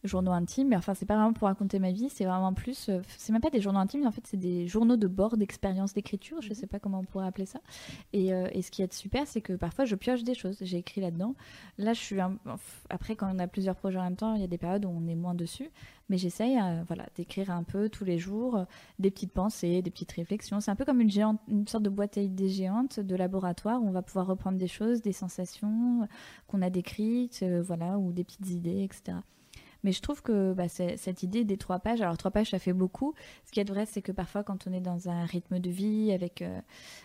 journaux 0.06 0.32
intimes. 0.32 0.68
Mais 0.68 0.76
enfin, 0.76 0.94
c'est 0.94 1.06
pas 1.06 1.14
vraiment 1.14 1.32
pour 1.32 1.48
raconter 1.48 1.78
ma 1.78 1.92
vie, 1.92 2.08
c'est 2.08 2.24
vraiment 2.24 2.52
plus. 2.52 2.88
Euh, 2.88 3.00
c'est 3.16 3.32
même 3.32 3.42
pas 3.42 3.50
des 3.50 3.60
journaux 3.60 3.78
intimes, 3.78 4.06
en 4.06 4.10
fait, 4.10 4.26
c'est 4.26 4.36
des 4.36 4.66
journaux 4.66 4.96
de 4.96 5.06
bord 5.06 5.36
d'expérience 5.36 5.94
d'écriture. 5.94 6.40
Je 6.42 6.48
mhm. 6.48 6.54
sais 6.54 6.66
pas 6.66 6.78
comment 6.78 7.00
on 7.00 7.04
pourrait 7.04 7.26
appeler 7.26 7.46
ça. 7.46 7.60
Et, 8.12 8.32
euh, 8.32 8.48
et 8.52 8.62
ce 8.62 8.70
qui 8.70 8.82
est 8.82 8.92
super, 8.92 9.26
c'est 9.26 9.40
que 9.40 9.52
parfois 9.54 9.84
je 9.84 9.94
pioche 9.94 10.22
des 10.24 10.34
choses. 10.34 10.58
J'ai 10.60 10.78
écrit 10.78 11.00
là-dedans. 11.00 11.34
Là, 11.78 11.92
je 11.92 12.00
suis. 12.00 12.18
Après, 12.90 13.16
quand 13.16 13.30
on 13.34 13.38
a 13.38 13.46
plusieurs 13.46 13.76
projets 13.76 13.98
en 13.98 14.04
même 14.04 14.16
temps, 14.16 14.34
il 14.34 14.40
y 14.40 14.44
a 14.44 14.48
des 14.48 14.58
périodes 14.58 14.84
où 14.84 14.90
on 14.90 15.06
est 15.06 15.14
moins 15.14 15.34
dessus. 15.34 15.70
Mais 16.08 16.18
j'essaye 16.18 16.56
euh, 16.56 16.84
voilà, 16.86 17.06
d'écrire 17.16 17.50
un 17.50 17.64
peu 17.64 17.88
tous 17.88 18.04
les 18.04 18.18
jours 18.18 18.64
des 19.00 19.10
petites 19.10 19.32
pensées, 19.32 19.82
des 19.82 19.90
petites 19.90 20.12
réflexions. 20.12 20.60
C'est 20.60 20.70
un 20.70 20.76
peu 20.76 20.84
comme 20.84 21.00
une, 21.00 21.10
géante, 21.10 21.40
une 21.48 21.66
sorte 21.66 21.82
de 21.82 21.90
boîte 21.90 22.16
à 22.16 22.20
idées 22.20 22.48
géante 22.48 23.00
de 23.00 23.16
laboratoire 23.16 23.82
où 23.82 23.88
on 23.88 23.92
va 23.92 24.02
pouvoir 24.02 24.26
reprendre 24.26 24.56
des 24.58 24.68
choses, 24.68 25.02
des 25.02 25.12
sensations 25.12 26.06
qu'on 26.46 26.62
a 26.62 26.70
décrites, 26.70 27.42
voilà, 27.42 27.98
ou 27.98 28.12
des 28.12 28.22
petites 28.22 28.50
idées, 28.50 28.84
etc. 28.84 29.18
Mais 29.86 29.92
je 29.92 30.02
trouve 30.02 30.20
que 30.20 30.52
bah, 30.52 30.66
cette 30.66 31.22
idée 31.22 31.44
des 31.44 31.56
trois 31.56 31.78
pages, 31.78 32.00
alors 32.00 32.18
trois 32.18 32.32
pages, 32.32 32.50
ça 32.50 32.58
fait 32.58 32.72
beaucoup. 32.72 33.14
Ce 33.44 33.52
qui 33.52 33.60
est 33.60 33.70
vrai, 33.70 33.86
c'est 33.86 34.02
que 34.02 34.10
parfois, 34.10 34.42
quand 34.42 34.66
on 34.66 34.72
est 34.72 34.80
dans 34.80 35.08
un 35.08 35.24
rythme 35.24 35.60
de 35.60 35.70
vie, 35.70 36.10
avec, 36.10 36.42
euh, 36.42 36.60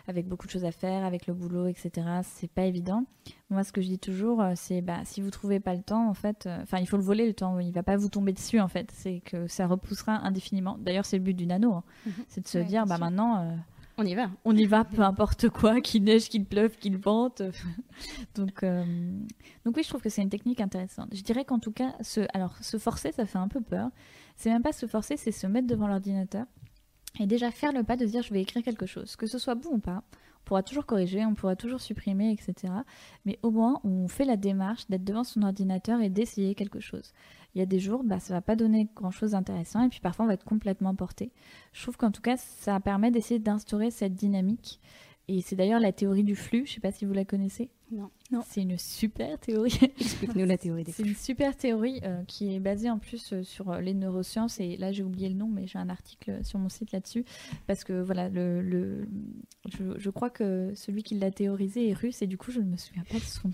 avec 0.08 0.28
beaucoup 0.28 0.48
de 0.48 0.52
choses 0.52 0.66
à 0.66 0.72
faire, 0.72 1.06
avec 1.06 1.28
le 1.28 1.36
boulot, 1.36 1.68
etc., 1.68 2.08
c'est 2.24 2.50
pas 2.50 2.64
évident. 2.64 3.06
Moi, 3.52 3.64
ce 3.64 3.72
que 3.72 3.84
je 3.84 3.88
dis 3.88 4.00
toujours, 4.00 4.42
euh, 4.42 4.54
c'est 4.56 4.82
bah, 4.82 4.98
si 5.04 5.22
vous 5.22 5.30
trouvez 5.30 5.60
pas 5.60 5.76
le 5.76 5.84
temps, 5.84 6.10
en 6.10 6.16
fait, 6.16 6.48
euh, 6.48 6.58
enfin, 6.64 6.80
il 6.80 6.88
faut 6.88 6.98
le 6.98 7.04
voler 7.04 7.28
le 7.28 7.36
temps, 7.36 7.60
il 7.60 7.72
va 7.72 7.84
pas 7.84 7.98
vous 7.98 8.10
tomber 8.10 8.34
dessus, 8.34 8.60
en 8.60 8.68
fait. 8.68 8.90
C'est 8.92 9.20
que 9.20 9.46
ça 9.46 9.68
repoussera 9.68 10.14
indéfiniment. 10.14 10.80
D'ailleurs, 10.80 11.06
c'est 11.06 11.18
le 11.18 11.24
but 11.24 11.36
du 11.36 11.46
nano, 11.46 11.74
hein. 11.74 11.84
mhm. 12.08 12.14
c'est 12.30 12.42
de 12.42 12.48
se 12.48 12.58
dire, 12.58 12.88
bah 12.88 12.98
maintenant 12.98 13.60
on 13.98 14.06
y 14.06 14.16
va. 14.16 14.30
On 14.46 14.56
y 14.56 14.66
va, 14.66 14.84
peu 14.84 15.02
importe 15.02 15.50
quoi, 15.50 15.82
qu'il 15.82 16.04
neige, 16.04 16.30
qu'il 16.30 16.46
pleuve, 16.46 16.78
qu'il 16.78 16.98
vente. 16.98 17.42
donc, 18.36 18.64
euh, 18.64 18.84
donc 19.66 19.76
oui, 19.78 19.84
je 19.84 19.90
trouve 19.90 20.02
que 20.02 20.10
c'est 20.10 20.22
une 20.22 20.30
technique 20.30 20.62
intéressante. 20.62 21.10
Je 21.14 21.22
dirais 21.22 21.46
qu'en 21.46 21.60
tout 21.60 21.72
cas, 21.72 21.94
alors 22.34 22.58
se 22.58 22.78
forcer, 22.78 23.12
ça 23.12 23.26
fait 23.26 23.38
un 23.38 23.48
peu 23.48 23.62
peur. 23.62 23.90
C'est 24.36 24.50
même 24.50 24.64
pas 24.64 24.74
se 24.74 24.86
forcer, 24.86 25.18
c'est 25.18 25.32
se 25.32 25.48
mettre 25.48 25.68
devant 25.68 25.88
l'ordinateur 25.88 26.46
et 27.20 27.28
déjà 27.28 27.52
faire 27.52 27.74
le 27.74 27.84
pas 27.84 27.98
de 27.98 28.06
dire 28.06 28.24
je 28.24 28.34
vais 28.34 28.42
écrire 28.42 28.64
quelque 28.64 28.86
chose, 28.86 29.16
que 29.16 29.28
ce 29.28 29.38
soit 29.38 29.56
bon 29.56 29.72
ou 29.72 29.80
pas. 29.80 30.04
On 30.42 30.48
pourra 30.52 30.64
toujours 30.64 30.86
corriger, 30.86 31.26
on 31.26 31.34
pourra 31.34 31.56
toujours 31.56 31.80
supprimer, 31.80 32.32
etc. 32.32 32.74
Mais 33.26 33.40
au 33.44 33.52
moins, 33.52 33.80
on 33.84 34.08
fait 34.08 34.26
la 34.26 34.38
démarche 34.38 34.88
d'être 34.90 35.04
devant 35.04 35.24
son 35.24 35.44
ordinateur 35.44 36.02
et 36.02 36.10
d'essayer 36.10 36.56
quelque 36.56 36.80
chose. 36.80 37.14
Il 37.54 37.60
y 37.60 37.62
a 37.62 37.66
des 37.66 37.80
jours, 37.80 38.04
bah, 38.04 38.20
ça 38.20 38.34
va 38.34 38.42
pas 38.42 38.56
donner 38.56 38.90
grand-chose 38.96 39.32
d'intéressant, 39.32 39.84
et 39.84 39.90
puis 39.90 40.00
parfois, 40.00 40.26
on 40.26 40.28
va 40.28 40.34
être 40.34 40.46
complètement 40.46 40.96
porté. 40.96 41.32
Je 41.74 41.82
trouve 41.82 41.98
qu'en 41.98 42.12
tout 42.12 42.22
cas, 42.22 42.38
ça 42.38 42.80
permet 42.80 43.12
d'essayer 43.12 43.40
d'instaurer 43.40 43.92
cette 43.92 44.14
dynamique 44.14 44.80
Et 45.28 45.42
c'est 45.42 45.56
d'ailleurs 45.56 45.80
la 45.80 45.92
théorie 45.94 46.24
du 46.24 46.36
flux, 46.36 46.66
je 46.66 46.72
ne 46.72 46.76
sais 46.76 46.82
pas 46.82 46.92
si 46.92 47.06
vous 47.06 47.14
la 47.14 47.24
connaissez. 47.26 47.70
Non. 47.92 48.10
Non. 48.32 48.42
C'est 48.48 48.62
une 48.62 48.78
super 48.78 49.38
théorie. 49.38 49.78
Explique-nous 50.00 50.46
la 50.46 50.58
théorie 50.58 50.84
des 50.84 50.92
C'est 50.94 51.04
une 51.04 51.16
super 51.16 51.56
théorie 51.58 52.00
euh, 52.04 52.24
qui 52.26 52.54
est 52.56 52.60
basée 52.60 52.90
en 52.90 52.98
plus 53.00 53.34
euh, 53.34 53.44
sur 53.44 53.70
euh, 53.70 53.82
les 53.82 53.94
neurosciences. 53.94 54.60
Et 54.62 54.78
là, 54.78 54.92
j'ai 54.94 55.04
oublié 55.04 55.28
le 55.30 55.36
nom, 55.36 55.48
mais 55.48 55.68
j'ai 55.68 55.78
un 55.78 55.90
article 55.90 56.44
sur 56.44 56.58
mon 56.58 56.70
site 56.70 56.92
là-dessus. 56.94 57.26
Parce 57.68 57.84
que 57.84 58.02
voilà, 58.02 58.30
le, 58.30 58.62
le- 58.62 59.08
je, 59.70 59.84
je 59.98 60.10
crois 60.10 60.30
que 60.30 60.72
celui 60.76 61.04
qui 61.04 61.16
l'a 61.16 61.32
théorisé 61.32 61.90
est 61.90 61.94
russe 61.94 62.22
et 62.22 62.28
du 62.28 62.38
coup, 62.38 62.52
je 62.52 62.60
ne 62.62 62.66
me 62.66 62.78
souviens 62.78 63.04
pas 63.10 63.18
de 63.18 63.24
son 63.24 63.50
nom. 63.50 63.54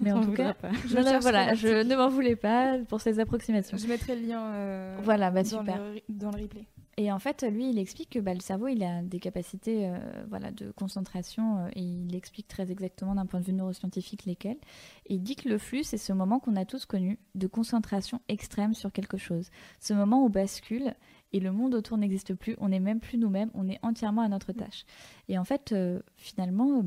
Mais 0.00 0.12
en 0.12 0.22
tout 0.22 0.32
cas, 0.32 0.52
pas. 0.54 0.72
je, 0.86 1.20
voilà, 1.20 1.52
ne 1.54 1.96
m'en 1.96 2.08
voulais 2.08 2.36
pas 2.36 2.78
pour 2.88 3.00
ces 3.00 3.18
approximations. 3.18 3.76
Je 3.78 3.86
mettrai 3.86 4.14
le 4.16 4.26
lien 4.26 4.42
euh, 4.42 4.98
Voilà, 5.02 5.30
bah, 5.30 5.42
dans, 5.42 5.48
super. 5.60 5.78
le, 5.78 6.00
dans 6.10 6.30
le 6.30 6.42
replay. 6.42 6.66
Et 6.96 7.10
en 7.10 7.18
fait, 7.18 7.42
lui, 7.42 7.70
il 7.70 7.78
explique 7.78 8.10
que 8.10 8.18
bah, 8.18 8.34
le 8.34 8.40
cerveau, 8.40 8.68
il 8.68 8.82
a 8.82 9.02
des 9.02 9.18
capacités 9.18 9.88
euh, 9.88 9.98
voilà, 10.28 10.52
de 10.52 10.70
concentration 10.70 11.58
euh, 11.58 11.68
et 11.74 11.80
il 11.80 12.14
explique 12.14 12.46
très 12.46 12.70
exactement 12.70 13.14
d'un 13.14 13.26
point 13.26 13.40
de 13.40 13.44
vue 13.44 13.52
neuroscientifique 13.52 14.24
lesquelles. 14.26 14.58
Et 15.06 15.14
il 15.14 15.22
dit 15.22 15.36
que 15.36 15.48
le 15.48 15.58
flux, 15.58 15.82
c'est 15.82 15.98
ce 15.98 16.12
moment 16.12 16.38
qu'on 16.38 16.56
a 16.56 16.64
tous 16.64 16.86
connu 16.86 17.18
de 17.34 17.46
concentration 17.46 18.20
extrême 18.28 18.74
sur 18.74 18.92
quelque 18.92 19.16
chose. 19.16 19.50
Ce 19.80 19.92
moment 19.92 20.24
où 20.24 20.28
bascule 20.28 20.94
et 21.32 21.40
le 21.40 21.50
monde 21.50 21.74
autour 21.74 21.98
n'existe 21.98 22.34
plus, 22.34 22.54
on 22.58 22.68
n'est 22.68 22.78
même 22.78 23.00
plus 23.00 23.18
nous-mêmes, 23.18 23.50
on 23.54 23.68
est 23.68 23.80
entièrement 23.82 24.22
à 24.22 24.28
notre 24.28 24.52
tâche. 24.52 24.84
Et 25.28 25.36
en 25.36 25.44
fait, 25.44 25.72
euh, 25.72 26.00
finalement, 26.16 26.84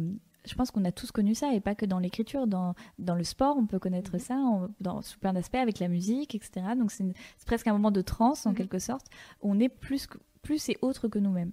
je 0.48 0.56
pense 0.56 0.72
qu'on 0.72 0.86
a 0.86 0.92
tous 0.92 1.12
connu 1.12 1.36
ça, 1.36 1.54
et 1.54 1.60
pas 1.60 1.76
que 1.76 1.86
dans 1.86 2.00
l'écriture, 2.00 2.48
dans, 2.48 2.74
dans 3.00 3.16
le 3.16 3.24
sport, 3.24 3.58
on 3.58 3.66
peut 3.68 3.80
connaître 3.80 4.18
ça, 4.20 4.36
en- 4.36 4.70
dans, 4.82 5.02
sous 5.02 5.20
plein 5.20 5.34
d'aspects, 5.34 5.56
avec 5.56 5.80
la 5.80 5.88
musique, 5.88 6.34
etc. 6.36 6.66
Donc 6.78 6.92
c'est 6.92 7.06
presque 7.46 7.68
un 7.68 7.74
moment 7.74 7.92
de 7.92 8.02
transe, 8.02 8.46
en 8.46 8.52
Mhm. 8.52 8.56
quelque 8.56 8.80
sorte, 8.80 9.06
où 9.42 9.52
on 9.52 9.60
est 9.60 9.70
plus, 9.70 10.08
plus 10.42 10.70
et 10.70 10.78
autre 10.82 11.08
que 11.08 11.20
nous-mêmes. 11.20 11.52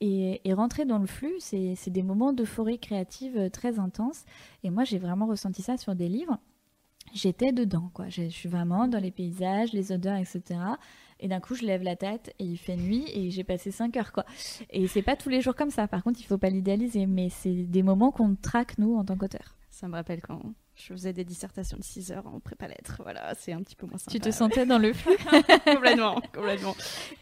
Et, 0.00 0.40
et 0.48 0.54
rentrer 0.54 0.86
dans 0.86 0.98
le 0.98 1.06
flux, 1.06 1.34
c'est 1.40 1.74
c'est 1.76 1.90
des 1.90 2.02
moments 2.02 2.32
d'euphorie 2.32 2.78
créative 2.78 3.36
euh, 3.36 3.50
très 3.50 3.78
intenses. 3.78 4.24
Et 4.62 4.70
moi, 4.70 4.84
j'ai 4.84 4.96
vraiment 4.98 5.26
ressenti 5.26 5.60
ça 5.60 5.76
sur 5.76 5.94
des 5.94 6.08
livres. 6.08 6.38
J'étais 7.12 7.52
dedans, 7.52 7.90
quoi. 7.92 8.08
Je 8.08 8.22
je 8.24 8.28
suis 8.28 8.48
vraiment 8.48 8.88
dans 8.88 8.98
les 9.00 9.10
paysages, 9.10 9.72
les 9.72 9.92
odeurs, 9.92 10.16
etc. 10.16 10.60
Et 11.20 11.28
d'un 11.28 11.40
coup, 11.40 11.54
je 11.54 11.64
lève 11.64 11.82
la 11.82 11.96
tête 11.96 12.34
et 12.38 12.44
il 12.44 12.56
fait 12.56 12.76
nuit 12.76 13.04
et 13.14 13.30
j'ai 13.30 13.44
passé 13.44 13.70
5 13.70 13.96
heures, 13.96 14.12
quoi. 14.12 14.24
Et 14.70 14.86
c'est 14.86 15.02
pas 15.02 15.16
tous 15.16 15.28
les 15.28 15.40
jours 15.40 15.54
comme 15.54 15.70
ça. 15.70 15.86
Par 15.86 16.02
contre, 16.02 16.18
il 16.20 16.24
faut 16.24 16.38
pas 16.38 16.48
l'idéaliser, 16.50 17.06
mais 17.06 17.28
c'est 17.28 17.64
des 17.64 17.82
moments 17.82 18.10
qu'on 18.10 18.34
traque, 18.34 18.78
nous, 18.78 18.96
en 18.96 19.04
tant 19.04 19.16
qu'auteur. 19.16 19.54
Ça 19.70 19.86
me 19.86 19.94
rappelle 19.94 20.22
quand 20.22 20.40
je 20.80 20.92
faisais 20.92 21.12
des 21.12 21.24
dissertations 21.24 21.76
de 21.76 21.82
6 21.82 22.12
heures 22.12 22.26
en 22.26 22.40
prépa 22.40 22.68
lettres. 22.68 23.00
Voilà, 23.02 23.34
c'est 23.38 23.52
un 23.52 23.62
petit 23.62 23.76
peu 23.76 23.86
moins 23.86 23.98
sympa. 23.98 24.10
Tu 24.10 24.20
te 24.20 24.30
sentais 24.30 24.66
dans 24.66 24.78
le 24.78 24.92
flux 24.92 25.16
complètement, 25.64 26.20
complètement. 26.32 26.74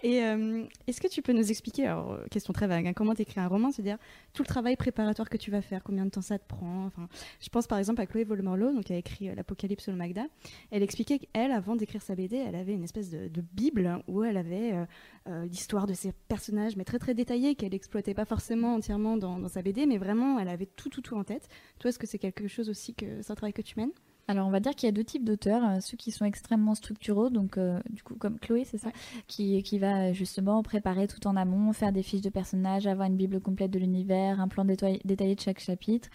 Et 0.03 0.23
euh, 0.23 0.65
est-ce 0.87 1.01
que 1.01 1.09
tu 1.09 1.23
peux 1.23 1.33
nous 1.33 1.51
expliquer, 1.51 1.87
alors 1.87 2.13
euh, 2.13 2.25
question 2.31 2.53
très 2.53 2.67
vague, 2.67 2.87
hein, 2.87 2.93
comment 2.93 3.15
t'écris 3.15 3.41
un 3.41 3.49
roman, 3.49 3.71
c'est-à-dire 3.71 3.99
tout 4.33 4.43
le 4.43 4.49
travail 4.49 4.77
préparatoire 4.77 5.29
que 5.29 5.37
tu 5.37 5.51
vas 5.51 5.63
faire, 5.63 5.83
combien 5.83 6.05
de 6.05 6.11
temps 6.11 6.23
ça 6.23 6.39
te 6.39 6.47
prend. 6.47 6.87
Enfin, 6.87 7.09
je 7.41 7.49
pense 7.49 7.67
par 7.67 7.79
exemple 7.79 8.01
à 8.01 8.07
Chloé 8.07 8.25
Volmorlo, 8.25 8.73
donc 8.73 8.85
qui 8.85 8.93
a 8.93 8.97
écrit 8.97 9.29
euh, 9.29 9.35
l'Apocalypse 9.35 9.85
sur 9.85 9.93
le 9.93 9.99
Magda. 9.99 10.27
Elle 10.71 10.83
expliquait 10.83 11.19
qu'elle, 11.19 11.53
avant 11.53 11.77
d'écrire 11.77 12.03
sa 12.03 12.15
BD, 12.15 12.37
elle 12.37 12.55
avait 12.55 12.75
une 12.75 12.85
espèce 12.85 13.11
de, 13.11 13.29
de 13.29 13.41
bible 13.41 14.03
où 14.07 14.25
elle 14.25 14.37
avait 14.37 14.73
euh, 14.73 14.85
euh, 15.29 15.45
l'histoire 15.47 15.87
de 15.87 15.95
ses 15.95 16.13
personnages, 16.13 16.77
mais 16.77 16.85
très 16.85 16.99
très 16.99 17.15
détaillée, 17.15 17.55
qu'elle 17.55 17.75
exploitait 17.75 18.15
pas 18.15 18.25
forcément 18.25 18.75
entièrement 18.75 19.17
dans, 19.17 19.39
dans 19.39 19.49
sa 19.49 19.63
BD, 19.63 19.87
mais 19.87 19.99
vraiment 19.99 20.39
elle 20.39 20.49
avait 20.49 20.67
tout 20.67 20.89
tout 20.89 21.03
tout 21.03 21.17
en 21.17 21.25
tête. 21.25 21.49
Toi, 21.79 21.91
est-ce 21.91 21.99
que 21.99 22.07
c'est 22.07 22.19
quelque 22.19 22.49
chose 22.49 22.69
aussi 22.69 22.95
que 22.95 23.21
c'est 23.23 23.33
un 23.33 23.35
travail 23.49 23.53
que 23.53 23.63
tu 23.63 23.79
mènes 23.79 23.93
Alors, 24.29 24.47
on 24.47 24.51
va 24.51 24.61
dire 24.61 24.75
qu'il 24.75 24.87
y 24.87 24.91
a 24.91 24.93
deux 24.93 25.05
types 25.05 25.25
d'auteurs. 25.25 25.63
euh, 25.65 25.81
Ceux 25.81 25.97
qui 25.97 26.11
sont 26.11 26.25
extrêmement 26.25 26.75
structuraux, 26.75 27.31
donc 27.31 27.57
euh, 27.57 27.81
du 27.91 28.03
coup, 28.03 28.15
comme 28.17 28.39
Chloé, 28.39 28.65
c'est 28.65 28.79
ça, 28.79 28.91
qui, 29.27 29.63
qui 29.63 29.79
va 29.79 30.09
euh, 30.09 30.13
justement 30.13 30.63
préparer 30.63 31.07
tout 31.09 31.27
en 31.27 31.37
amont, 31.37 31.73
faire 31.73 31.93
des 31.93 32.03
fiches 32.03 32.21
de 32.23 32.31
personnages, 32.31 32.87
avoir 32.87 33.09
une 33.09 33.17
bible 33.17 33.41
complète 33.41 33.71
de 33.71 33.79
l'univers, 33.79 34.41
un 34.41 34.49
plan 34.49 34.65
détaillé, 34.65 35.01
de 35.05 35.41
chaque 35.41 35.61
chapitre. 35.61 36.09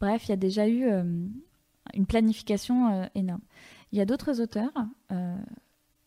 Bref, 0.00 0.26
il 0.26 0.30
y 0.30 0.32
a 0.32 0.36
déjà 0.36 0.66
eu 0.66 0.84
euh, 0.84 1.04
une 1.94 2.06
planification 2.06 2.88
euh, 2.92 3.06
énorme. 3.14 3.42
Il 3.92 3.98
y 3.98 4.00
a 4.00 4.04
d'autres 4.04 4.40
auteurs, 4.40 4.72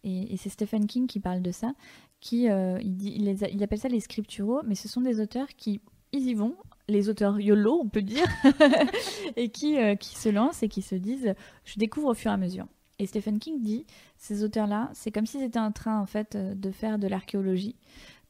et, 0.05 0.33
et 0.33 0.37
c'est 0.37 0.49
Stephen 0.49 0.85
King 0.87 1.05
qui 1.07 1.19
parle 1.19 1.41
de 1.41 1.51
ça, 1.51 1.73
qui 2.21 2.43
il, 2.45 2.95
dit, 2.95 3.11
il, 3.15 3.25
les 3.25 3.43
a- 3.43 3.49
il 3.49 3.61
appelle 3.61 3.79
ça 3.79 3.89
les 3.89 3.99
scripturaux, 3.99 4.61
mais 4.65 4.75
ce 4.75 4.87
sont 4.87 5.01
des 5.01 5.19
auteurs 5.19 5.47
qui 5.57 5.81
ils 6.13 6.27
y 6.27 6.33
vont, 6.33 6.55
les 6.87 7.09
auteurs 7.09 7.39
YOLO, 7.39 7.79
on 7.83 7.89
peut 7.89 8.01
dire, 8.01 8.25
et 9.35 9.49
qui, 9.49 9.77
euh, 9.77 9.95
qui 9.95 10.15
se 10.17 10.29
lancent 10.29 10.63
et 10.63 10.69
qui 10.69 10.81
se 10.81 10.95
disent 10.95 11.33
je 11.65 11.79
découvre 11.79 12.09
au 12.09 12.13
fur 12.13 12.31
et 12.31 12.33
à 12.33 12.37
mesure. 12.37 12.67
Et 12.99 13.05
Stephen 13.05 13.39
King 13.39 13.61
dit 13.61 13.85
ces 14.17 14.43
auteurs-là, 14.43 14.89
c'est 14.93 15.11
comme 15.11 15.25
s'ils 15.25 15.43
étaient 15.43 15.59
en 15.59 15.71
train 15.71 15.99
en 15.99 16.05
fait 16.05 16.35
euh, 16.35 16.55
de 16.55 16.71
faire 16.71 16.99
de 16.99 17.07
l'archéologie. 17.07 17.75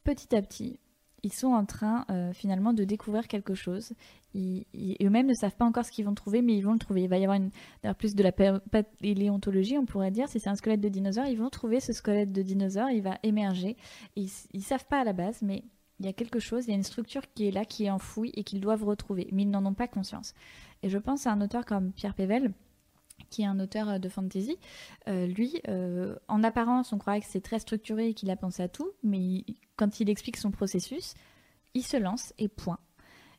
Petit 0.04 0.34
à 0.34 0.42
petit, 0.42 0.78
ils 1.22 1.32
sont 1.32 1.48
en 1.48 1.64
train 1.64 2.04
euh, 2.10 2.32
finalement 2.32 2.72
de 2.72 2.84
découvrir 2.84 3.26
quelque 3.28 3.54
chose. 3.54 3.92
Ils, 4.34 4.66
eux-mêmes 5.02 5.26
ne 5.26 5.34
savent 5.34 5.56
pas 5.56 5.64
encore 5.64 5.84
ce 5.84 5.92
qu'ils 5.92 6.04
vont 6.04 6.14
trouver, 6.14 6.42
mais 6.42 6.56
ils 6.56 6.60
vont 6.60 6.72
le 6.72 6.78
trouver. 6.78 7.02
Il 7.02 7.08
va 7.08 7.18
y 7.18 7.24
avoir 7.24 7.38
une, 7.38 7.50
plus 7.94 8.14
de 8.14 8.22
la 8.22 8.32
paléontologie, 8.32 9.78
on 9.78 9.86
pourrait 9.86 10.10
dire. 10.10 10.28
Si 10.28 10.40
c'est 10.40 10.50
un 10.50 10.56
squelette 10.56 10.80
de 10.80 10.88
dinosaure, 10.88 11.26
ils 11.26 11.38
vont 11.38 11.50
trouver 11.50 11.80
ce 11.80 11.92
squelette 11.92 12.32
de 12.32 12.42
dinosaure, 12.42 12.90
il 12.90 13.00
va 13.00 13.18
émerger. 13.22 13.76
Ils, 14.16 14.28
ils 14.52 14.62
savent 14.62 14.86
pas 14.86 15.00
à 15.00 15.04
la 15.04 15.12
base, 15.12 15.40
mais 15.40 15.62
il 16.00 16.06
y 16.06 16.08
a 16.08 16.12
quelque 16.12 16.40
chose, 16.40 16.66
il 16.66 16.70
y 16.70 16.72
a 16.72 16.76
une 16.76 16.82
structure 16.82 17.22
qui 17.34 17.48
est 17.48 17.50
là, 17.50 17.64
qui 17.64 17.84
est 17.84 17.90
enfouie 17.90 18.32
et 18.34 18.44
qu'ils 18.44 18.60
doivent 18.60 18.84
retrouver, 18.84 19.28
mais 19.32 19.42
ils 19.42 19.50
n'en 19.50 19.64
ont 19.64 19.74
pas 19.74 19.88
conscience. 19.88 20.34
Et 20.82 20.88
je 20.88 20.98
pense 20.98 21.26
à 21.26 21.32
un 21.32 21.40
auteur 21.40 21.64
comme 21.64 21.92
Pierre 21.92 22.14
Pével, 22.14 22.52
qui 23.30 23.42
est 23.42 23.46
un 23.46 23.60
auteur 23.60 23.88
euh, 23.88 23.98
de 23.98 24.08
fantasy. 24.08 24.58
Euh, 25.08 25.26
lui, 25.26 25.60
euh, 25.68 26.16
en 26.28 26.42
apparence, 26.42 26.92
on 26.92 26.98
croirait 26.98 27.20
que 27.20 27.26
c'est 27.28 27.40
très 27.40 27.58
structuré 27.58 28.08
et 28.08 28.14
qu'il 28.14 28.30
a 28.30 28.36
pensé 28.36 28.62
à 28.62 28.68
tout, 28.68 28.90
mais 29.02 29.44
quand 29.76 30.00
il 30.00 30.10
explique 30.10 30.36
son 30.36 30.50
processus, 30.50 31.14
il 31.74 31.82
se 31.82 31.96
lance 31.96 32.32
et 32.38 32.48
point. 32.48 32.78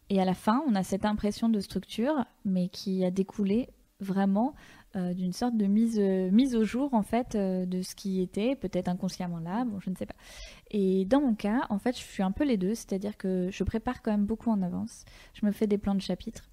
Et 0.10 0.22
à 0.22 0.26
la 0.26 0.34
fin, 0.34 0.63
on 0.68 0.76
a 0.76 0.84
cette 0.84 1.06
impression 1.06 1.50
de 1.50 1.60
structure, 1.60 2.26
mais 2.44 2.70
qui 2.70 3.04
a 3.04 3.12
découlé 3.12 3.70
vraiment 4.00 4.54
euh, 4.95 5.13
d'une 5.13 5.34
sorte 5.34 5.58
de 5.58 5.65
mise, 5.65 5.99
euh, 5.99 6.31
mise 6.31 6.55
au 6.55 6.63
jour 6.63 6.93
en 6.93 7.03
fait 7.03 7.36
euh, 7.36 7.65
de 7.65 7.81
ce 7.81 7.95
qui 7.95 8.21
était 8.21 8.55
peut-être 8.55 8.88
inconsciemment 8.88 9.39
là, 9.39 9.65
je 9.81 9.89
ne 9.89 9.95
sais 9.95 10.05
pas. 10.05 10.15
Et 10.71 11.03
dans 11.03 11.19
mon 11.19 11.36
cas, 11.36 11.65
en 11.69 11.79
fait, 11.79 11.97
je 11.97 12.01
suis 12.01 12.23
un 12.23 12.31
peu 12.31 12.45
les 12.45 12.55
deux, 12.55 12.75
c'est-à-dire 12.75 13.17
que 13.17 13.49
je 13.51 13.63
prépare 13.65 14.01
quand 14.01 14.12
même 14.12 14.25
beaucoup 14.25 14.49
en 14.51 14.62
avance. 14.62 15.03
Je 15.34 15.45
me 15.45 15.51
fais 15.51 15.67
des 15.67 15.77
plans 15.77 15.95
de 15.95 16.01
chapitres, 16.01 16.49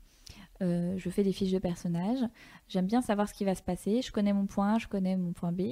je 0.61 1.11
fais 1.11 1.25
des 1.25 1.33
fiches 1.33 1.51
de 1.51 1.59
personnages. 1.59 2.25
J'aime 2.69 2.87
bien 2.87 3.01
savoir 3.01 3.29
ce 3.29 3.35
qui 3.35 3.45
va 3.45 3.57
se 3.57 3.63
passer. 3.63 4.01
Je 4.01 4.13
connais 4.13 4.33
mon 4.33 4.47
point 4.47 4.75
A, 4.75 4.79
je 4.79 4.87
connais 4.87 5.17
mon 5.17 5.33
point 5.33 5.51
B. 5.51 5.63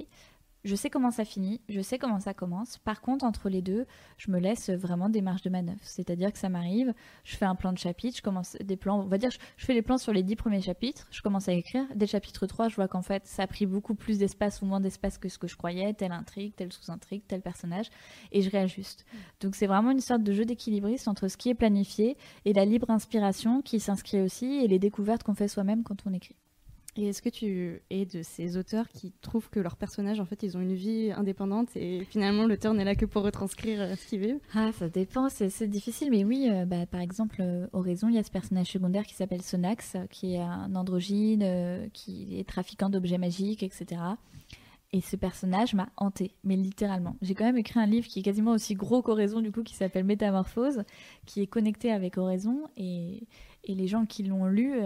Je 0.62 0.74
sais 0.74 0.90
comment 0.90 1.10
ça 1.10 1.24
finit, 1.24 1.62
je 1.70 1.80
sais 1.80 1.98
comment 1.98 2.20
ça 2.20 2.34
commence. 2.34 2.76
Par 2.78 3.00
contre, 3.00 3.24
entre 3.24 3.48
les 3.48 3.62
deux, 3.62 3.86
je 4.18 4.30
me 4.30 4.38
laisse 4.38 4.68
vraiment 4.68 5.08
des 5.08 5.22
marges 5.22 5.40
de 5.40 5.48
manœuvre. 5.48 5.80
C'est-à-dire 5.82 6.32
que 6.32 6.38
ça 6.38 6.50
m'arrive, 6.50 6.92
je 7.24 7.36
fais 7.36 7.46
un 7.46 7.54
plan 7.54 7.72
de 7.72 7.78
chapitre, 7.78 8.18
je 8.18 8.22
commence 8.22 8.56
des 8.62 8.76
plans, 8.76 9.00
on 9.00 9.06
va 9.06 9.16
dire, 9.16 9.30
je, 9.30 9.64
fais 9.64 9.72
les 9.72 9.80
plans 9.80 9.96
sur 9.96 10.12
les 10.12 10.22
dix 10.22 10.36
premiers 10.36 10.60
chapitres, 10.60 11.08
je 11.10 11.22
commence 11.22 11.48
à 11.48 11.54
écrire. 11.54 11.86
Dès 11.94 12.04
le 12.04 12.10
chapitre 12.10 12.46
3, 12.46 12.68
je 12.68 12.76
vois 12.76 12.88
qu'en 12.88 13.00
fait, 13.00 13.26
ça 13.26 13.44
a 13.44 13.46
pris 13.46 13.64
beaucoup 13.64 13.94
plus 13.94 14.18
d'espace 14.18 14.60
ou 14.60 14.66
moins 14.66 14.80
d'espace 14.80 15.16
que 15.16 15.30
ce 15.30 15.38
que 15.38 15.48
je 15.48 15.56
croyais, 15.56 15.94
telle 15.94 16.12
intrigue, 16.12 16.54
telle 16.54 16.72
sous-intrigue, 16.72 17.22
tel 17.26 17.40
personnage, 17.40 17.86
et 18.30 18.42
je 18.42 18.50
réajuste. 18.50 19.06
Donc 19.40 19.54
c'est 19.54 19.66
vraiment 19.66 19.92
une 19.92 20.00
sorte 20.00 20.22
de 20.22 20.32
jeu 20.32 20.44
d'équilibriste 20.44 21.08
entre 21.08 21.28
ce 21.28 21.38
qui 21.38 21.48
est 21.48 21.54
planifié 21.54 22.18
et 22.44 22.52
la 22.52 22.66
libre 22.66 22.90
inspiration 22.90 23.62
qui 23.62 23.80
s'inscrit 23.80 24.20
aussi 24.20 24.60
et 24.62 24.68
les 24.68 24.78
découvertes 24.78 25.22
qu'on 25.22 25.34
fait 25.34 25.48
soi-même 25.48 25.84
quand 25.84 26.06
on 26.06 26.12
écrit. 26.12 26.36
Et 26.96 27.08
est-ce 27.08 27.22
que 27.22 27.28
tu 27.28 27.80
es 27.90 28.04
de 28.04 28.22
ces 28.22 28.56
auteurs 28.56 28.88
qui 28.88 29.12
trouvent 29.20 29.48
que 29.48 29.60
leurs 29.60 29.76
personnages, 29.76 30.18
en 30.18 30.24
fait, 30.24 30.42
ils 30.42 30.56
ont 30.56 30.60
une 30.60 30.74
vie 30.74 31.12
indépendante 31.12 31.76
et 31.76 32.04
finalement 32.04 32.46
l'auteur 32.46 32.74
n'est 32.74 32.84
là 32.84 32.96
que 32.96 33.04
pour 33.04 33.22
retranscrire 33.22 33.80
euh, 33.80 33.94
ce 33.94 34.06
qu'il 34.06 34.20
veut? 34.20 34.40
Ah, 34.54 34.70
ça 34.72 34.88
dépend, 34.88 35.28
c'est 35.28 35.68
difficile, 35.68 36.10
mais 36.10 36.24
oui, 36.24 36.48
euh, 36.50 36.64
bah, 36.64 36.86
par 36.86 37.00
exemple, 37.00 37.36
euh, 37.40 37.68
Horizon, 37.72 38.08
il 38.08 38.16
y 38.16 38.18
a 38.18 38.24
ce 38.24 38.30
personnage 38.30 38.66
secondaire 38.66 39.04
qui 39.04 39.14
s'appelle 39.14 39.42
Sonax, 39.42 39.94
euh, 39.94 40.06
qui 40.10 40.34
est 40.34 40.40
un 40.40 40.74
androgyne, 40.74 41.88
qui 41.92 42.38
est 42.38 42.48
trafiquant 42.48 42.90
d'objets 42.90 43.18
magiques, 43.18 43.62
etc. 43.62 44.00
Et 44.92 45.00
ce 45.00 45.14
personnage 45.14 45.74
m'a 45.74 45.88
hanté, 45.96 46.34
mais 46.42 46.56
littéralement. 46.56 47.16
J'ai 47.22 47.34
quand 47.34 47.44
même 47.44 47.58
écrit 47.58 47.78
un 47.78 47.86
livre 47.86 48.08
qui 48.08 48.18
est 48.18 48.22
quasiment 48.22 48.50
aussi 48.50 48.74
gros 48.74 49.02
qu'Horizon, 49.02 49.40
du 49.40 49.52
coup, 49.52 49.62
qui 49.62 49.74
s'appelle 49.74 50.04
Métamorphose, 50.04 50.82
qui 51.26 51.42
est 51.42 51.46
connecté 51.46 51.92
avec 51.92 52.18
Horizon, 52.18 52.64
et, 52.76 53.26
les 53.68 53.86
gens 53.86 54.04
qui 54.04 54.24
l'ont 54.24 54.46
lu 54.46 54.80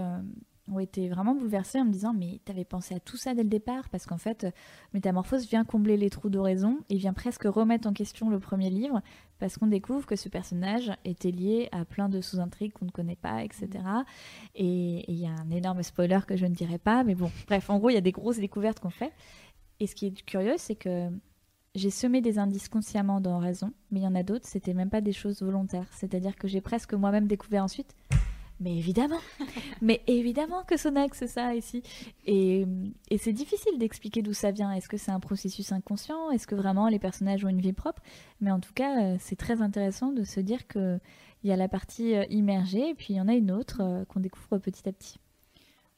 ont 0.70 0.78
été 0.78 1.08
vraiment 1.08 1.34
bouleversés 1.34 1.80
en 1.80 1.84
me 1.84 1.92
disant 1.92 2.14
Mais 2.14 2.40
t'avais 2.44 2.64
pensé 2.64 2.94
à 2.94 3.00
tout 3.00 3.16
ça 3.16 3.34
dès 3.34 3.42
le 3.42 3.48
départ 3.48 3.88
Parce 3.90 4.06
qu'en 4.06 4.18
fait, 4.18 4.44
euh, 4.44 4.50
Métamorphose 4.92 5.46
vient 5.46 5.64
combler 5.64 5.96
les 5.96 6.10
trous 6.10 6.30
d'Horizon 6.30 6.78
et 6.88 6.96
vient 6.96 7.12
presque 7.12 7.44
remettre 7.44 7.88
en 7.88 7.92
question 7.92 8.30
le 8.30 8.38
premier 8.38 8.70
livre, 8.70 9.00
parce 9.38 9.58
qu'on 9.58 9.66
découvre 9.66 10.06
que 10.06 10.16
ce 10.16 10.28
personnage 10.28 10.90
était 11.04 11.30
lié 11.30 11.68
à 11.72 11.84
plein 11.84 12.08
de 12.08 12.20
sous-intrigues 12.20 12.72
qu'on 12.72 12.86
ne 12.86 12.90
connaît 12.90 13.16
pas, 13.16 13.44
etc. 13.44 13.68
Et 14.54 15.04
il 15.10 15.16
y 15.16 15.26
a 15.26 15.30
un 15.30 15.50
énorme 15.50 15.82
spoiler 15.82 16.20
que 16.26 16.36
je 16.36 16.46
ne 16.46 16.54
dirai 16.54 16.78
pas, 16.78 17.04
mais 17.04 17.14
bon, 17.14 17.30
bref, 17.46 17.68
en 17.70 17.78
gros, 17.78 17.90
il 17.90 17.94
y 17.94 17.98
a 17.98 18.02
des 18.02 18.12
grosses 18.12 18.38
découvertes 18.38 18.80
qu'on 18.80 18.90
fait. 18.90 19.12
Et 19.80 19.86
ce 19.86 19.94
qui 19.94 20.06
est 20.06 20.24
curieux, 20.24 20.54
c'est 20.56 20.76
que 20.76 21.10
j'ai 21.74 21.90
semé 21.90 22.20
des 22.20 22.38
indices 22.38 22.68
consciemment 22.68 23.20
dans 23.20 23.36
Horizon, 23.36 23.72
mais 23.90 24.00
il 24.00 24.04
y 24.04 24.06
en 24.06 24.14
a 24.14 24.22
d'autres, 24.22 24.46
c'était 24.46 24.74
même 24.74 24.90
pas 24.90 25.00
des 25.00 25.12
choses 25.12 25.42
volontaires. 25.42 25.88
C'est-à-dire 25.90 26.36
que 26.36 26.46
j'ai 26.46 26.60
presque 26.60 26.94
moi-même 26.94 27.26
découvert 27.26 27.64
ensuite. 27.64 27.94
Mais 28.60 28.76
évidemment, 28.78 29.18
mais 29.82 30.00
évidemment 30.06 30.62
que 30.62 30.76
Sonax 30.76 31.18
c'est 31.18 31.26
ça 31.26 31.54
ici. 31.54 31.82
Et, 32.24 32.64
et 33.10 33.18
c'est 33.18 33.32
difficile 33.32 33.78
d'expliquer 33.78 34.22
d'où 34.22 34.32
ça 34.32 34.52
vient. 34.52 34.70
Est-ce 34.72 34.88
que 34.88 34.96
c'est 34.96 35.10
un 35.10 35.20
processus 35.20 35.72
inconscient? 35.72 36.30
Est-ce 36.30 36.46
que 36.46 36.54
vraiment 36.54 36.88
les 36.88 37.00
personnages 37.00 37.44
ont 37.44 37.48
une 37.48 37.60
vie 37.60 37.72
propre? 37.72 38.00
Mais 38.40 38.52
en 38.52 38.60
tout 38.60 38.72
cas, 38.72 39.02
euh, 39.02 39.16
c'est 39.18 39.36
très 39.36 39.60
intéressant 39.60 40.12
de 40.12 40.22
se 40.24 40.38
dire 40.40 40.66
que 40.68 41.00
il 41.42 41.50
y 41.50 41.52
a 41.52 41.56
la 41.56 41.68
partie 41.68 42.14
euh, 42.14 42.24
immergée, 42.30 42.90
et 42.90 42.94
puis 42.94 43.08
il 43.10 43.16
y 43.16 43.20
en 43.20 43.28
a 43.28 43.34
une 43.34 43.50
autre 43.50 43.82
euh, 43.82 44.04
qu'on 44.06 44.20
découvre 44.20 44.56
petit 44.58 44.88
à 44.88 44.92
petit. 44.92 45.18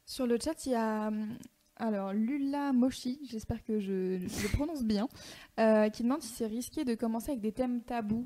Sur 0.07 0.27
le 0.27 0.39
chat, 0.43 0.67
il 0.67 0.73
y 0.73 0.75
a 0.75 1.09
hum, 1.09 1.37
alors 1.77 2.15
Lula 2.15 2.73
Moshi, 2.73 3.21
j'espère 3.31 3.63
que 3.65 3.79
je, 3.81 4.19
je 4.27 4.49
prononce 4.57 4.83
bien, 4.83 5.09
euh, 5.61 5.91
qui 5.91 6.03
demande 6.05 6.23
si 6.23 6.33
c'est 6.33 6.47
risqué 6.47 6.85
de 6.85 6.95
commencer 6.95 7.33
avec 7.33 7.43
des 7.43 7.53
thèmes 7.53 7.83
tabous. 7.83 8.25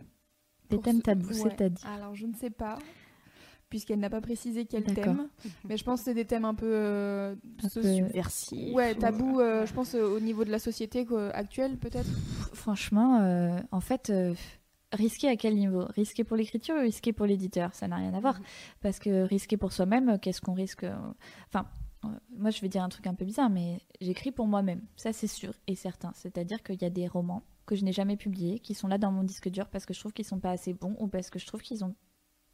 Des 0.70 0.78
thèmes 0.78 0.98
ce- 0.98 1.02
tabous, 1.02 1.28
Ouais. 1.42 1.50
c'est-à-dire? 1.50 1.84
Alors 1.88 2.14
je 2.14 2.26
ne 2.26 2.34
sais 2.34 2.50
pas, 2.50 2.78
puisqu'elle 3.70 4.00
n'a 4.00 4.10
pas 4.10 4.20
précisé 4.20 4.66
quel 4.66 4.84
thème, 4.84 5.28
mais 5.66 5.76
je 5.78 5.84
pense 5.84 6.00
que 6.00 6.04
c'est 6.06 6.14
des 6.14 6.26
thèmes 6.26 6.44
un 6.44 6.54
peu 6.54 6.66
euh, 6.70 7.34
Un 7.64 7.68
sociaux. 7.68 8.06
peu- 8.06 8.12
Merci. 8.14 8.72
Ouais, 8.74 8.94
tabous, 8.94 9.40
euh, 9.40 9.64
je 9.64 9.72
pense 9.72 9.94
euh, 9.94 10.04
au 10.16 10.20
niveau 10.20 10.44
de 10.44 10.50
la 10.50 10.58
société 10.58 11.06
actuelle 11.32 11.78
peut-être. 11.78 12.08
Franchement, 12.52 13.20
euh, 13.20 13.58
en 13.72 13.80
fait, 13.80 14.10
euh, 14.10 14.34
risqué 14.92 15.28
à 15.28 15.36
quel 15.36 15.54
niveau? 15.54 15.84
Risqué 15.94 16.24
pour 16.24 16.36
l'écriture 16.36 16.74
ou 16.76 16.80
risqué 16.80 17.12
pour 17.12 17.26
l'éditeur? 17.26 17.72
Ça 17.74 17.88
n'a 17.88 17.96
rien 17.96 18.12
à 18.12 18.20
voir. 18.20 18.38
Parce 18.80 18.98
que 18.98 19.22
risqué 19.22 19.56
pour 19.56 19.72
soi-même, 19.72 20.08
euh, 20.10 20.18
qu'est-ce 20.18 20.40
qu'on 20.40 20.54
risque 20.54 20.84
euh, 20.84 20.94
Enfin, 21.48 21.66
euh, 22.04 22.08
moi 22.36 22.50
je 22.50 22.60
vais 22.60 22.68
dire 22.68 22.82
un 22.82 22.88
truc 22.88 23.06
un 23.06 23.14
peu 23.14 23.24
bizarre, 23.24 23.50
mais 23.50 23.80
j'écris 24.00 24.32
pour 24.32 24.46
moi-même. 24.46 24.82
Ça 24.96 25.12
c'est 25.12 25.26
sûr 25.28 25.54
et 25.68 25.74
certain. 25.76 26.12
C'est-à-dire 26.14 26.62
qu'il 26.62 26.80
y 26.82 26.84
a 26.84 26.90
des 26.90 27.06
romans 27.06 27.42
que 27.66 27.76
je 27.76 27.84
n'ai 27.84 27.92
jamais 27.92 28.16
publiés, 28.16 28.58
qui 28.58 28.74
sont 28.74 28.88
là 28.88 28.98
dans 28.98 29.12
mon 29.12 29.22
disque 29.22 29.48
dur 29.48 29.68
parce 29.68 29.86
que 29.86 29.94
je 29.94 30.00
trouve 30.00 30.12
qu'ils 30.12 30.24
sont 30.24 30.40
pas 30.40 30.50
assez 30.50 30.72
bons 30.74 30.96
ou 30.98 31.06
parce 31.06 31.30
que 31.30 31.38
je 31.38 31.46
trouve 31.46 31.62
qu'ils 31.62 31.84
ont 31.84 31.94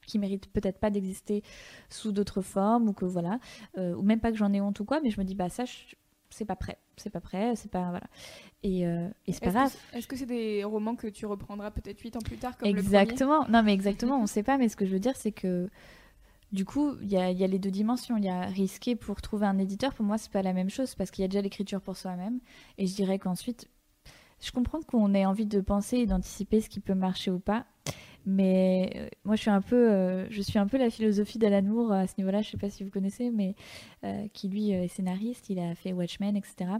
qui 0.06 0.18
méritent 0.18 0.48
peut-être 0.52 0.78
pas 0.78 0.90
d'exister 0.90 1.42
sous 1.90 2.12
d'autres 2.12 2.40
formes 2.42 2.88
ou 2.88 2.92
que 2.92 3.04
voilà 3.04 3.38
euh, 3.78 3.94
ou 3.94 4.02
même 4.02 4.20
pas 4.20 4.30
que 4.32 4.38
j'en 4.38 4.52
ai 4.52 4.60
honte 4.60 4.80
ou 4.80 4.84
quoi 4.84 5.00
mais 5.00 5.10
je 5.10 5.20
me 5.20 5.24
dis 5.24 5.34
bah 5.34 5.48
ça 5.48 5.64
c'est 6.30 6.44
pas 6.44 6.56
prêt 6.56 6.78
c'est 6.96 7.10
pas 7.10 7.20
prêt 7.20 7.54
c'est 7.56 7.70
pas 7.70 7.90
voilà 7.90 8.06
et, 8.62 8.86
euh, 8.86 9.08
et 9.26 9.32
c'est 9.32 9.40
pas 9.40 9.46
Est-ce 9.46 9.54
grave 9.54 9.72
que- 9.92 9.98
Est-ce 9.98 10.06
que 10.08 10.16
c'est 10.16 10.26
des 10.26 10.64
romans 10.64 10.96
que 10.96 11.06
tu 11.06 11.26
reprendras 11.26 11.70
peut-être 11.70 12.00
8 12.00 12.16
ans 12.16 12.20
plus 12.24 12.36
tard 12.36 12.56
comme 12.56 12.68
le 12.68 12.74
premier? 12.82 12.98
Exactement. 13.00 13.46
Non, 13.48 13.62
mais 13.62 13.72
exactement, 13.74 14.18
on 14.22 14.26
sait 14.26 14.42
pas. 14.42 14.58
Mais 14.58 14.68
ce 14.68 14.76
que 14.76 14.86
je 14.86 14.92
veux 14.92 14.98
dire, 14.98 15.14
c'est 15.16 15.30
que 15.32 15.68
du 16.52 16.64
coup, 16.64 16.94
il 17.02 17.08
y 17.08 17.16
a, 17.16 17.30
il 17.30 17.38
y 17.38 17.44
a 17.44 17.46
les 17.46 17.58
deux 17.58 17.70
dimensions. 17.70 18.16
Il 18.16 18.24
y 18.24 18.28
a 18.28 18.42
risqué 18.46 18.96
pour 18.96 19.20
trouver 19.22 19.46
un 19.46 19.58
éditeur. 19.58 19.94
Pour 19.94 20.04
moi, 20.04 20.18
c'est 20.18 20.32
pas 20.32 20.42
la 20.42 20.52
même 20.52 20.70
chose 20.70 20.94
parce 20.94 21.10
qu'il 21.10 21.22
y 21.22 21.24
a 21.24 21.28
déjà 21.28 21.42
l'écriture 21.42 21.80
pour 21.80 21.96
soi-même. 21.96 22.40
Et 22.78 22.86
je 22.86 22.94
dirais 22.94 23.18
qu'ensuite, 23.18 23.68
je 24.40 24.50
comprends 24.52 24.80
qu'on 24.80 25.14
ait 25.14 25.26
envie 25.26 25.46
de 25.46 25.60
penser 25.60 25.98
et 25.98 26.06
d'anticiper 26.06 26.60
ce 26.60 26.68
qui 26.68 26.80
peut 26.80 26.94
marcher 26.94 27.30
ou 27.30 27.38
pas. 27.38 27.66
Mais 28.26 28.92
euh, 28.96 29.08
moi, 29.24 29.36
je 29.36 29.42
suis 29.42 29.50
un 29.50 29.62
peu, 29.62 29.90
euh, 29.90 30.28
je 30.30 30.42
suis 30.42 30.58
un 30.58 30.66
peu 30.66 30.76
la 30.76 30.90
philosophie 30.90 31.38
d'Alan 31.38 31.62
Moore 31.62 31.92
à 31.92 32.06
ce 32.08 32.14
niveau-là. 32.18 32.42
Je 32.42 32.50
sais 32.50 32.56
pas 32.56 32.68
si 32.68 32.82
vous 32.82 32.90
connaissez, 32.90 33.30
mais 33.30 33.54
euh, 34.04 34.26
qui 34.32 34.48
lui 34.48 34.72
est 34.72 34.88
scénariste. 34.88 35.48
Il 35.48 35.60
a 35.60 35.74
fait 35.76 35.92
Watchmen, 35.92 36.36
etc. 36.36 36.72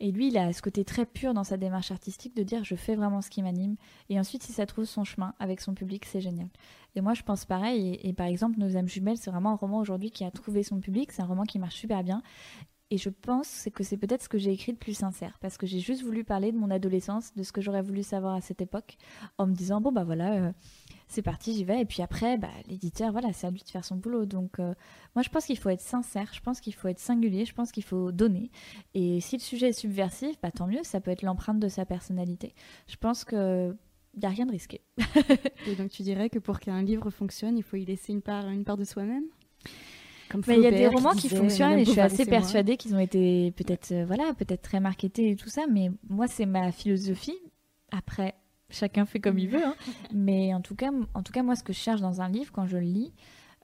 Et 0.00 0.10
lui, 0.10 0.28
il 0.28 0.36
a 0.36 0.52
ce 0.52 0.60
côté 0.60 0.84
très 0.84 1.06
pur 1.06 1.32
dans 1.34 1.44
sa 1.44 1.56
démarche 1.56 1.92
artistique 1.92 2.34
de 2.34 2.42
dire 2.42 2.64
je 2.64 2.74
fais 2.74 2.96
vraiment 2.96 3.22
ce 3.22 3.30
qui 3.30 3.40
m'anime. 3.40 3.76
Et 4.10 4.18
ensuite, 4.18 4.42
si 4.42 4.52
ça 4.52 4.66
trouve 4.66 4.84
son 4.84 5.04
chemin 5.04 5.34
avec 5.38 5.60
son 5.60 5.74
public, 5.74 6.04
c'est 6.04 6.20
génial. 6.20 6.48
Et 6.96 7.00
moi, 7.00 7.14
je 7.14 7.22
pense 7.22 7.44
pareil. 7.44 7.94
Et, 7.94 8.08
et 8.08 8.12
par 8.12 8.26
exemple, 8.26 8.58
Nos 8.58 8.76
âmes 8.76 8.88
jumelles, 8.88 9.16
c'est 9.16 9.30
vraiment 9.30 9.52
un 9.52 9.56
roman 9.56 9.78
aujourd'hui 9.78 10.10
qui 10.10 10.24
a 10.24 10.32
trouvé 10.32 10.64
son 10.64 10.80
public. 10.80 11.12
C'est 11.12 11.22
un 11.22 11.26
roman 11.26 11.44
qui 11.44 11.60
marche 11.60 11.76
super 11.76 12.02
bien. 12.02 12.24
Et 12.92 12.98
je 12.98 13.08
pense 13.08 13.70
que 13.74 13.82
c'est 13.84 13.96
peut-être 13.96 14.22
ce 14.22 14.28
que 14.28 14.36
j'ai 14.36 14.52
écrit 14.52 14.74
de 14.74 14.76
plus 14.76 14.92
sincère. 14.92 15.38
Parce 15.40 15.56
que 15.56 15.66
j'ai 15.66 15.78
juste 15.78 16.02
voulu 16.02 16.24
parler 16.24 16.52
de 16.52 16.58
mon 16.58 16.70
adolescence, 16.70 17.34
de 17.34 17.42
ce 17.42 17.50
que 17.50 17.62
j'aurais 17.62 17.80
voulu 17.80 18.02
savoir 18.02 18.34
à 18.34 18.42
cette 18.42 18.60
époque, 18.60 18.98
en 19.38 19.46
me 19.46 19.54
disant 19.54 19.80
bon, 19.80 19.92
bah 19.92 20.04
voilà. 20.04 20.34
euh, 20.34 20.52
c'est 21.08 21.22
parti, 21.22 21.54
j'y 21.54 21.64
vais. 21.64 21.80
Et 21.80 21.84
puis 21.86 22.02
après, 22.02 22.36
bah, 22.36 22.50
l'éditeur, 22.68 23.10
voilà, 23.10 23.32
c'est 23.32 23.46
à 23.46 23.50
lui 23.50 23.62
de 23.62 23.68
faire 23.70 23.86
son 23.86 23.96
boulot. 23.96 24.26
Donc, 24.26 24.58
euh, 24.58 24.74
moi, 25.14 25.22
je 25.22 25.30
pense 25.30 25.46
qu'il 25.46 25.56
faut 25.56 25.70
être 25.70 25.80
sincère, 25.80 26.28
je 26.34 26.40
pense 26.40 26.60
qu'il 26.60 26.74
faut 26.74 26.88
être 26.88 26.98
singulier, 26.98 27.46
je 27.46 27.54
pense 27.54 27.72
qu'il 27.72 27.82
faut 27.82 28.12
donner. 28.12 28.50
Et 28.92 29.20
si 29.20 29.38
le 29.38 29.42
sujet 29.42 29.70
est 29.70 29.72
subversif, 29.72 30.38
bah, 30.42 30.50
tant 30.50 30.66
mieux, 30.66 30.82
ça 30.82 31.00
peut 31.00 31.10
être 31.10 31.22
l'empreinte 31.22 31.60
de 31.60 31.68
sa 31.68 31.86
personnalité. 31.86 32.54
Je 32.88 32.96
pense 32.96 33.24
que 33.24 33.74
il 34.14 34.20
n'y 34.20 34.26
a 34.26 34.28
rien 34.28 34.44
de 34.44 34.50
risqué. 34.52 34.82
Et 35.66 35.74
donc 35.76 35.88
tu 35.88 36.02
dirais 36.02 36.28
que 36.28 36.38
pour 36.38 36.60
qu'un 36.60 36.82
livre 36.82 37.08
fonctionne, 37.08 37.56
il 37.56 37.62
faut 37.62 37.76
y 37.76 37.86
laisser 37.86 38.12
une 38.12 38.20
part, 38.20 38.46
une 38.50 38.64
part 38.64 38.76
de 38.76 38.84
soi-même? 38.84 39.24
Comme 40.32 40.42
Mais 40.48 40.56
il 40.56 40.62
y 40.62 40.66
a 40.66 40.70
des 40.70 40.88
romans 40.88 41.12
qui 41.12 41.28
disait, 41.28 41.36
fonctionnent 41.36 41.78
et 41.78 41.84
je 41.84 41.90
suis 41.90 42.00
assez 42.00 42.24
persuadée 42.24 42.78
qu'ils 42.78 42.94
ont 42.94 42.98
été 42.98 43.50
peut-être 43.52 43.92
euh, 43.92 44.06
voilà, 44.06 44.32
peut-être 44.32 44.62
très 44.62 44.80
marketés 44.80 45.30
et 45.30 45.36
tout 45.36 45.50
ça, 45.50 45.66
mais 45.70 45.90
moi 46.08 46.26
c'est 46.26 46.46
ma 46.46 46.72
philosophie. 46.72 47.36
Après, 47.90 48.34
chacun 48.70 49.04
fait 49.04 49.20
comme 49.20 49.38
il 49.38 49.48
veut, 49.48 49.62
hein. 49.62 49.74
mais 50.14 50.54
en 50.54 50.62
tout 50.62 50.74
cas, 50.74 50.90
en 51.12 51.22
tout 51.22 51.32
cas 51.32 51.42
moi 51.42 51.54
ce 51.54 51.62
que 51.62 51.74
je 51.74 51.78
cherche 51.78 52.00
dans 52.00 52.22
un 52.22 52.30
livre 52.30 52.50
quand 52.50 52.66
je 52.66 52.78
le 52.78 52.84
lis, 52.84 53.12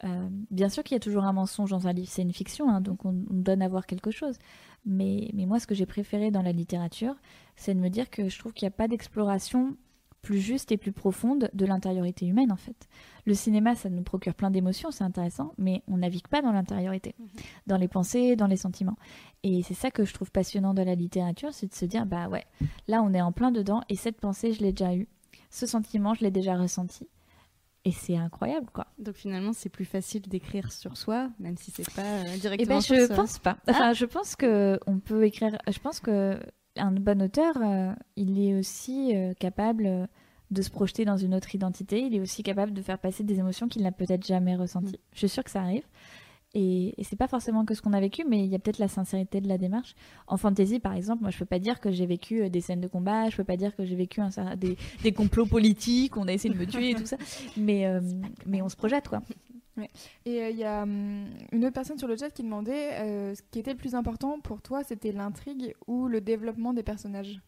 euh, 0.05 0.29
bien 0.51 0.69
sûr 0.69 0.85
qu'il 0.85 0.95
y 0.95 0.97
a 0.97 1.01
toujours 1.01 1.25
un 1.25 1.33
mensonge 1.33 1.71
dans 1.71 1.89
un 1.89 1.93
livre, 1.95 2.11
c'est 2.11 2.21
une 2.21 2.35
fiction, 2.35 2.69
hein, 2.69 2.83
donc 2.83 3.07
on, 3.07 3.15
on 3.31 3.35
donne 3.35 3.63
à 3.63 3.69
voir 3.69 3.87
quelque 3.87 4.11
chose. 4.11 4.37
Mais, 4.85 5.31
mais 5.33 5.47
moi 5.47 5.61
ce 5.61 5.67
que 5.67 5.75
j'ai 5.75 5.87
préféré 5.87 6.31
dans 6.31 6.43
la 6.43 6.53
littérature, 6.53 7.17
c'est 7.57 7.73
de 7.73 7.81
me 7.81 7.89
dire 7.89 8.11
que 8.11 8.29
je 8.29 8.39
trouve 8.39 8.53
qu'il 8.53 8.67
n'y 8.67 8.75
a 8.75 8.77
pas 8.77 8.89
d'exploration 8.89 9.75
plus 10.23 10.41
juste 10.41 10.73
et 10.73 10.77
plus 10.77 10.93
profonde 10.93 11.49
de 11.53 11.67
l'intériorité 11.67 12.27
humaine 12.27 12.53
en 12.53 12.57
fait. 12.57 12.89
Le 13.25 13.35
cinéma, 13.35 13.75
ça 13.75 13.89
nous 13.89 14.03
procure 14.03 14.35
plein 14.35 14.51
d'émotions, 14.51 14.91
c'est 14.91 15.05
intéressant, 15.05 15.53
mais 15.59 15.83
on 15.87 15.99
navigue 15.99 16.27
pas 16.29 16.43
dans 16.43 16.53
l'intériorité, 16.53 17.15
dans 17.67 17.77
les 17.77 17.89
pensées, 17.89 18.37
dans 18.37 18.47
les 18.47 18.57
sentiments. 18.57 18.97
Et 19.43 19.63
c'est 19.63 19.75
ça 19.75 19.91
que 19.91 20.05
je 20.05 20.13
trouve 20.15 20.31
passionnant 20.31 20.75
de 20.75 20.83
la 20.83 20.95
littérature, 20.95 21.53
c'est 21.55 21.69
de 21.69 21.75
se 21.75 21.85
dire, 21.85 22.05
bah 22.07 22.29
ouais, 22.29 22.45
là 22.89 23.03
on 23.03 23.13
est 23.15 23.21
en 23.21 23.33
plein 23.33 23.51
dedans, 23.53 23.83
et 23.89 23.97
cette 23.97 24.21
pensée, 24.21 24.53
je 24.53 24.61
l'ai 24.63 24.73
déjà 24.73 24.95
eue, 24.95 25.09
ce 25.51 25.67
sentiment, 25.67 26.15
je 26.15 26.23
l'ai 26.25 26.31
déjà 26.31 26.57
ressenti. 26.57 27.07
Et 27.85 27.93
c'est 27.93 28.17
incroyable, 28.17 28.67
quoi. 28.75 28.89
Donc 28.99 29.15
finalement, 29.15 29.53
c'est 29.55 29.69
plus 29.71 29.85
facile 29.85 30.23
d'écrire 30.23 30.73
sur 30.73 30.97
soi, 30.97 31.31
même 31.39 31.57
si 31.57 31.71
c'est 31.71 31.89
pas 31.95 32.03
euh, 32.03 32.25
Eh 32.35 32.39
directement 32.39 32.77
ben, 32.77 32.81
sur 32.83 32.97
je 32.97 33.07
soi. 33.07 33.17
pense 33.17 33.39
pas. 33.39 33.57
Enfin, 33.69 33.93
je 33.95 34.05
pense 34.05 34.37
que 34.37 34.79
on 34.87 34.99
peut 34.99 35.25
écrire. 35.25 35.57
Je 35.71 35.79
pense 35.79 36.01
que 36.01 36.39
un 36.79 36.93
bon 36.93 37.23
auteur, 37.23 37.55
euh, 37.63 37.93
il 38.17 38.41
est 38.41 38.55
aussi 38.55 39.15
euh, 39.15 39.35
capable 39.35 39.87
euh, 39.87 40.07
de 40.51 40.63
se 40.63 40.71
projeter 40.71 41.05
dans 41.05 41.17
une 41.17 41.35
autre 41.35 41.55
identité. 41.55 42.01
Il 42.01 42.15
est 42.15 42.21
aussi 42.21 42.43
capable 42.43 42.73
de 42.73 42.83
faire 42.83 42.99
passer 42.99 43.25
des 43.25 43.39
émotions 43.39 43.69
qu'il 43.69 43.83
n'a 43.83 43.93
peut-être 43.93 44.27
jamais 44.27 44.57
ressenties. 44.57 45.01
Je 45.13 45.19
suis 45.19 45.29
sûre 45.29 45.45
que 45.45 45.51
ça 45.51 45.61
arrive. 45.61 45.85
Et, 46.55 46.95
et 46.99 47.05
c'est 47.05 47.17
pas 47.17 47.29
forcément 47.29 47.67
que 47.67 47.75
ce 47.75 47.83
qu'on 47.83 47.93
a 47.93 48.01
vécu, 48.01 48.25
mais 48.27 48.43
il 48.43 48.51
y 48.51 48.55
a 48.55 48.59
peut-être 48.59 48.79
la 48.79 48.89
sincérité 48.89 49.43
de 49.43 49.49
la 49.49 49.59
démarche. 49.59 49.95
En 50.27 50.39
fantasy, 50.39 50.81
par 50.81 50.95
exemple, 50.95 51.21
moi, 51.21 51.31
je 51.31 51.39
peux 51.39 51.45
pas 51.45 51.59
dire 51.59 51.79
que 51.79 51.93
j'ai 51.93 52.07
vécu 52.07 52.49
des 52.49 52.63
scènes 52.63 52.81
de 52.81 52.89
combat, 52.89 53.29
je 53.29 53.37
peux 53.37 53.45
pas 53.45 53.59
dire 53.59 53.77
que 53.77 53.85
j'ai 53.85 53.97
vécu 53.97 54.23
un 54.23 54.31
des, 54.57 54.79
des 55.03 55.13
complots 55.13 55.45
politiques, 55.45 56.17
on 56.17 56.27
a 56.27 56.33
essayé 56.33 56.55
de 56.55 56.59
me 56.59 56.67
tuer 56.67 56.91
et 56.91 56.95
tout 56.95 57.05
ça. 57.05 57.19
Mais, 57.59 57.87
euh, 57.87 58.01
mais 58.47 58.63
on 58.63 58.71
se 58.71 58.77
projette, 58.77 59.09
quoi. 59.09 59.23
Et 60.25 60.43
euh, 60.43 60.51
il 60.51 60.57
y 60.57 60.65
a 60.65 60.83
hum, 60.83 61.27
une 61.53 61.65
autre 61.65 61.75
personne 61.75 61.99
sur 61.99 62.09
le 62.09 62.17
chat 62.17 62.31
qui 62.31 62.43
demandait 62.43 62.95
euh, 62.95 63.35
ce 63.35 63.43
qui 63.51 63.59
était 63.59 63.73
le 63.73 63.79
plus 63.79 63.95
important 63.95 64.41
pour 64.41 64.63
toi, 64.63 64.83
c'était 64.85 65.13
l'intrigue 65.13 65.75
ou 65.87 66.09
le 66.09 66.21
développement 66.21 66.73
des 66.73 66.83
personnages? 66.83 67.41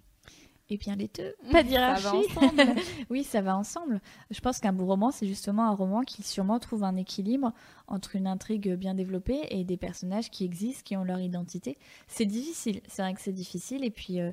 Et 0.73 0.77
bien 0.77 0.95
les 0.95 1.09
deux. 1.09 1.35
Pas 1.51 1.63
va 1.65 1.69
hiérarchie. 1.69 2.07
ensemble. 2.07 2.63
oui, 3.11 3.25
ça 3.25 3.41
va 3.41 3.57
ensemble. 3.57 4.01
Je 4.31 4.39
pense 4.41 4.61
qu'un 4.61 4.73
beau 4.73 4.87
roman, 4.87 5.11
c'est 5.11 5.27
justement 5.27 5.65
un 5.65 5.75
roman 5.75 6.03
qui 6.03 6.23
sûrement 6.23 6.61
trouve 6.61 6.85
un 6.85 6.95
équilibre 6.95 7.53
entre 7.89 8.15
une 8.15 8.29
intrigue 8.29 8.75
bien 8.75 8.95
développée 8.95 9.41
et 9.51 9.65
des 9.65 9.77
personnages 9.77 10.31
qui 10.31 10.45
existent, 10.45 10.83
qui 10.85 10.97
ont 10.97 11.03
leur 11.03 11.19
identité. 11.19 11.77
C'est 12.07 12.25
difficile, 12.25 12.83
c'est 12.87 13.03
vrai 13.03 13.15
que 13.15 13.21
c'est 13.21 13.33
difficile. 13.33 13.85
Et 13.85 13.91
puis, 13.91 14.21
euh, 14.21 14.31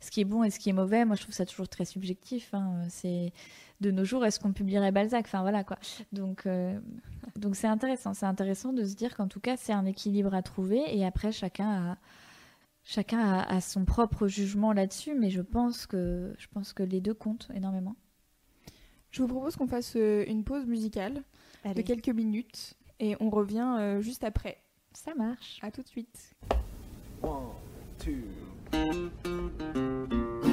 ce 0.00 0.10
qui 0.10 0.20
est 0.20 0.24
bon 0.24 0.42
et 0.44 0.50
ce 0.50 0.58
qui 0.58 0.70
est 0.70 0.72
mauvais, 0.74 1.04
moi 1.04 1.16
je 1.16 1.22
trouve 1.22 1.34
ça 1.34 1.46
toujours 1.46 1.68
très 1.68 1.84
subjectif. 1.84 2.54
hein. 2.54 2.84
C'est 2.88 3.32
de 3.80 3.90
nos 3.90 4.04
jours, 4.04 4.24
est-ce 4.26 4.38
qu'on 4.40 4.52
publierait 4.52 4.92
Balzac? 4.92 5.24
Enfin 5.26 5.42
voilà 5.42 5.64
quoi. 5.64 5.78
Donc, 6.12 6.46
euh, 6.46 6.78
donc 7.36 7.56
c'est 7.56 7.66
intéressant. 7.66 8.12
C'est 8.14 8.26
intéressant 8.26 8.72
de 8.72 8.84
se 8.84 8.94
dire 8.94 9.16
qu'en 9.16 9.28
tout 9.28 9.40
cas, 9.40 9.56
c'est 9.56 9.72
un 9.72 9.86
équilibre 9.86 10.34
à 10.34 10.42
trouver. 10.42 10.82
Et 10.96 11.04
après, 11.06 11.32
chacun 11.32 11.92
a 11.92 11.98
chacun 12.82 13.20
a, 13.20 13.42
a 13.42 13.60
son 13.60 13.84
propre 13.84 14.26
jugement 14.26 14.72
là-dessus, 14.72 15.14
mais 15.14 15.30
je 15.30 15.42
pense 15.42 15.86
que 15.86 16.34
je 16.38 16.46
pense 16.48 16.72
que 16.72 16.82
les 16.82 17.00
deux 17.00 17.14
comptent 17.14 17.48
énormément. 17.54 17.94
Je 19.10 19.22
vous 19.22 19.28
propose 19.28 19.56
qu'on 19.56 19.66
fasse 19.66 19.94
euh, 19.96 20.24
une 20.28 20.44
pause 20.44 20.66
musicale 20.66 21.22
de 21.64 21.82
quelques 21.82 22.08
minutes 22.10 22.74
et 23.00 23.16
on 23.20 23.28
revient 23.28 23.76
euh, 23.78 24.00
juste 24.00 24.24
après. 24.24 24.58
Ça 24.92 25.14
marche. 25.14 25.58
À 25.62 25.70
tout 25.70 25.82
de 25.82 25.88
suite. 25.88 26.34
One, 27.22 27.50
two. 27.98 28.12
Thank 28.72 29.12
you. 29.26 30.49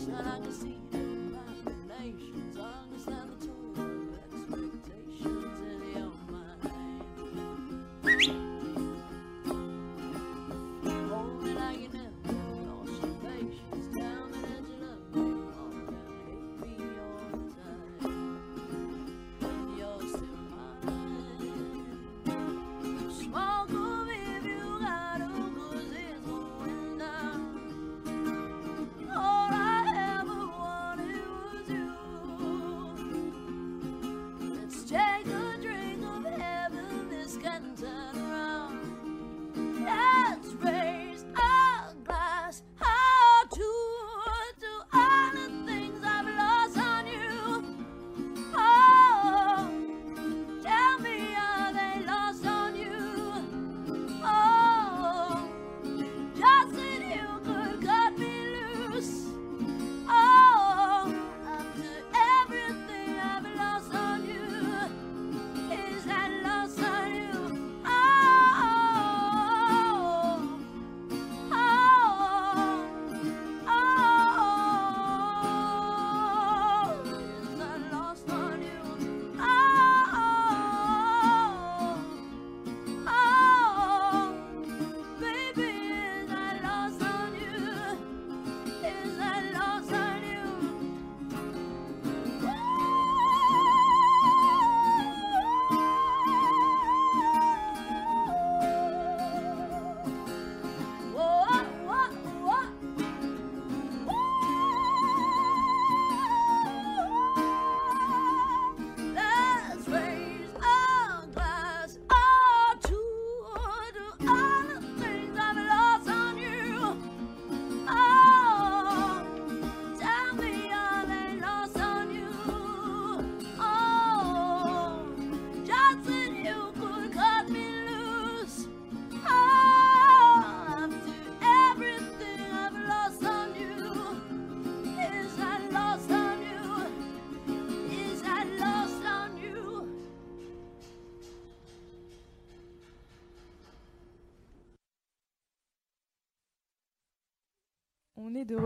não 0.00 0.40
de. 0.40 1.11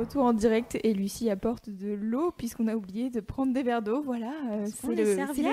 Retour 0.07 0.25
en 0.25 0.33
direct 0.33 0.79
et 0.83 0.95
Lucie 0.95 1.31
apporte 1.31 1.69
de 1.69 1.93
l'eau 1.93 2.31
puisqu'on 2.31 2.69
a 2.69 2.75
oublié 2.77 3.11
de 3.11 3.21
prendre 3.21 3.53
des 3.53 3.63
verres 3.63 3.83
d'eau. 3.83 4.03
Voilà, 4.03 4.33
euh, 4.51 4.67
c'est 4.67 4.95
les 4.95 5.05
le- 5.05 5.13
aléas, 5.13 5.31
aussi, 5.31 5.43
les 5.43 5.49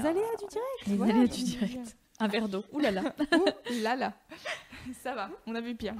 ah. 0.00 0.08
aléas 0.08 0.36
du 0.38 0.46
direct. 0.48 0.86
Les 0.86 0.96
Voilà. 0.96 1.14
aléas 1.14 1.26
du 1.26 1.42
direct. 1.42 1.96
Un 2.20 2.28
verre 2.28 2.48
d'eau. 2.48 2.62
Ouh 2.72 2.78
là 2.78 2.90
là. 2.92 3.02
Ouh 3.70 3.82
là 3.82 3.96
là, 3.96 4.12
ça 5.02 5.14
va, 5.14 5.30
on 5.46 5.54
a 5.54 5.60
vu 5.60 5.74
pire. 5.74 5.94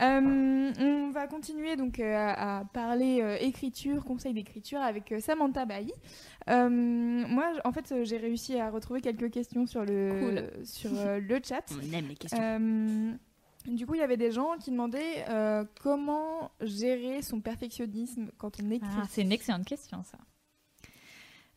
Euh, 0.00 0.72
on 0.78 1.10
va 1.10 1.26
continuer 1.26 1.74
donc 1.74 1.98
euh, 1.98 2.14
à, 2.14 2.58
à 2.60 2.64
parler 2.66 3.20
euh, 3.20 3.36
écriture, 3.40 4.04
conseil 4.04 4.32
d'écriture 4.32 4.80
avec 4.80 5.10
euh, 5.10 5.18
Samantha 5.18 5.64
Bailly. 5.64 5.92
Moi, 6.46 7.52
en 7.64 7.72
fait, 7.72 7.92
j'ai 8.04 8.16
réussi 8.16 8.60
à 8.60 8.70
retrouver 8.70 9.00
quelques 9.00 9.30
questions 9.30 9.66
sur 9.66 9.84
le 9.84 10.46
sur 10.62 10.90
le 10.92 11.40
chat. 11.42 11.64
On 11.72 11.92
aime 11.92 12.06
les 12.08 12.14
questions. 12.14 13.18
Du 13.68 13.86
coup, 13.86 13.94
il 13.94 14.00
y 14.00 14.02
avait 14.02 14.16
des 14.16 14.30
gens 14.30 14.56
qui 14.58 14.70
demandaient 14.70 15.24
euh, 15.28 15.64
comment 15.82 16.50
gérer 16.60 17.22
son 17.22 17.40
perfectionnisme 17.40 18.30
quand 18.38 18.62
on 18.62 18.70
écrit. 18.70 18.88
Ah, 18.96 19.04
c'est 19.08 19.22
une 19.22 19.32
excellente 19.32 19.66
question, 19.66 20.02
ça. 20.04 20.18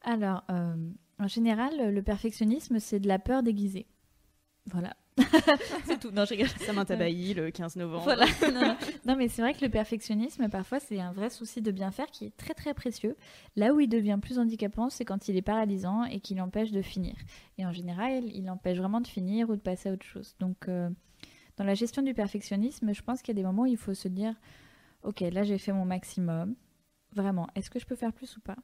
Alors, 0.03 0.43
euh, 0.49 0.75
en 1.19 1.27
général, 1.27 1.93
le 1.93 2.01
perfectionnisme, 2.01 2.79
c'est 2.79 2.99
de 2.99 3.07
la 3.07 3.19
peur 3.19 3.43
déguisée. 3.43 3.87
Voilà. 4.67 4.95
c'est 5.85 5.99
tout. 5.99 6.11
Non, 6.11 6.25
je 6.25 6.31
rigole. 6.31 6.47
Le 7.43 7.49
15 7.49 7.75
novembre. 7.75 8.03
Voilà. 8.03 8.25
non, 8.41 8.61
non. 8.61 8.77
Non, 9.05 9.15
mais 9.15 9.27
c'est 9.27 9.41
vrai 9.41 9.53
que 9.53 9.63
le 9.63 9.69
perfectionnisme, 9.69 10.49
parfois, 10.49 10.79
c'est 10.79 10.99
un 10.99 11.11
vrai 11.11 11.29
souci 11.29 11.61
de 11.61 11.71
bien 11.71 11.91
faire 11.91 12.07
qui 12.07 12.25
est 12.25 12.37
très 12.37 12.53
très 12.53 12.73
précieux. 12.73 13.15
Là 13.55 13.73
où 13.73 13.79
il 13.79 13.89
devient 13.89 14.19
plus 14.21 14.39
handicapant, 14.39 14.89
c'est 14.89 15.05
quand 15.05 15.27
il 15.27 15.35
est 15.35 15.41
paralysant 15.41 16.05
et 16.05 16.19
qu'il 16.19 16.41
empêche 16.41 16.71
de 16.71 16.81
finir. 16.81 17.15
Et 17.57 17.65
en 17.65 17.71
général, 17.71 18.23
il 18.33 18.49
empêche 18.49 18.77
vraiment 18.77 19.01
de 19.01 19.07
finir 19.07 19.49
ou 19.49 19.55
de 19.55 19.61
passer 19.61 19.89
à 19.89 19.93
autre 19.93 20.05
chose. 20.05 20.35
Donc, 20.39 20.67
euh, 20.67 20.89
dans 21.57 21.63
la 21.63 21.73
gestion 21.73 22.01
du 22.01 22.13
perfectionnisme, 22.13 22.93
je 22.93 23.01
pense 23.01 23.21
qu'il 23.21 23.35
y 23.35 23.39
a 23.39 23.41
des 23.41 23.47
moments 23.47 23.63
où 23.63 23.67
il 23.67 23.77
faut 23.77 23.93
se 23.93 24.07
dire 24.07 24.35
Ok, 25.03 25.21
là 25.21 25.43
j'ai 25.43 25.57
fait 25.57 25.73
mon 25.73 25.85
maximum. 25.85 26.55
Vraiment, 27.13 27.47
est-ce 27.55 27.69
que 27.69 27.79
je 27.79 27.85
peux 27.85 27.95
faire 27.95 28.13
plus 28.13 28.37
ou 28.37 28.39
pas? 28.39 28.55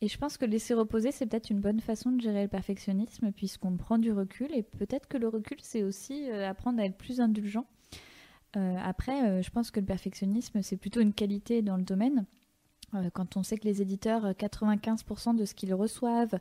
Et 0.00 0.08
je 0.08 0.18
pense 0.18 0.36
que 0.36 0.44
laisser 0.44 0.74
reposer, 0.74 1.12
c'est 1.12 1.26
peut-être 1.26 1.50
une 1.50 1.60
bonne 1.60 1.80
façon 1.80 2.12
de 2.12 2.20
gérer 2.20 2.42
le 2.42 2.48
perfectionnisme, 2.48 3.32
puisqu'on 3.32 3.76
prend 3.76 3.98
du 3.98 4.12
recul. 4.12 4.48
Et 4.54 4.62
peut-être 4.62 5.06
que 5.06 5.16
le 5.16 5.28
recul, 5.28 5.58
c'est 5.60 5.82
aussi 5.82 6.30
euh, 6.30 6.48
apprendre 6.48 6.80
à 6.80 6.84
être 6.84 6.96
plus 6.96 7.20
indulgent. 7.20 7.66
Euh, 8.56 8.76
après, 8.82 9.28
euh, 9.28 9.42
je 9.42 9.50
pense 9.50 9.70
que 9.70 9.80
le 9.80 9.86
perfectionnisme, 9.86 10.62
c'est 10.62 10.76
plutôt 10.76 11.00
une 11.00 11.12
qualité 11.12 11.62
dans 11.62 11.76
le 11.76 11.82
domaine. 11.82 12.26
Quand 13.12 13.36
on 13.36 13.42
sait 13.42 13.56
que 13.56 13.64
les 13.64 13.82
éditeurs, 13.82 14.24
euh, 14.24 14.32
95% 14.34 15.34
de 15.34 15.44
ce 15.44 15.54
qu'ils 15.54 15.74
reçoivent, 15.74 16.38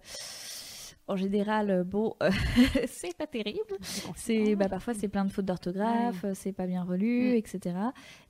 en 1.08 1.16
général, 1.16 1.70
euh, 1.70 1.84
bon, 1.84 2.16
euh, 2.24 2.32
c'est 2.88 3.16
pas 3.18 3.28
terrible. 3.28 3.78
C'est 4.16 4.56
bah, 4.56 4.70
parfois 4.70 4.93
c'est 4.93 5.08
plein 5.10 5.26
de 5.26 5.32
fautes 5.32 5.45
d'orthographe, 5.45 6.26
c'est 6.34 6.54
pas 6.54 6.68
bien 6.68 6.84
relu, 6.84 7.34
Mm. 7.34 7.36
etc. 7.36 7.76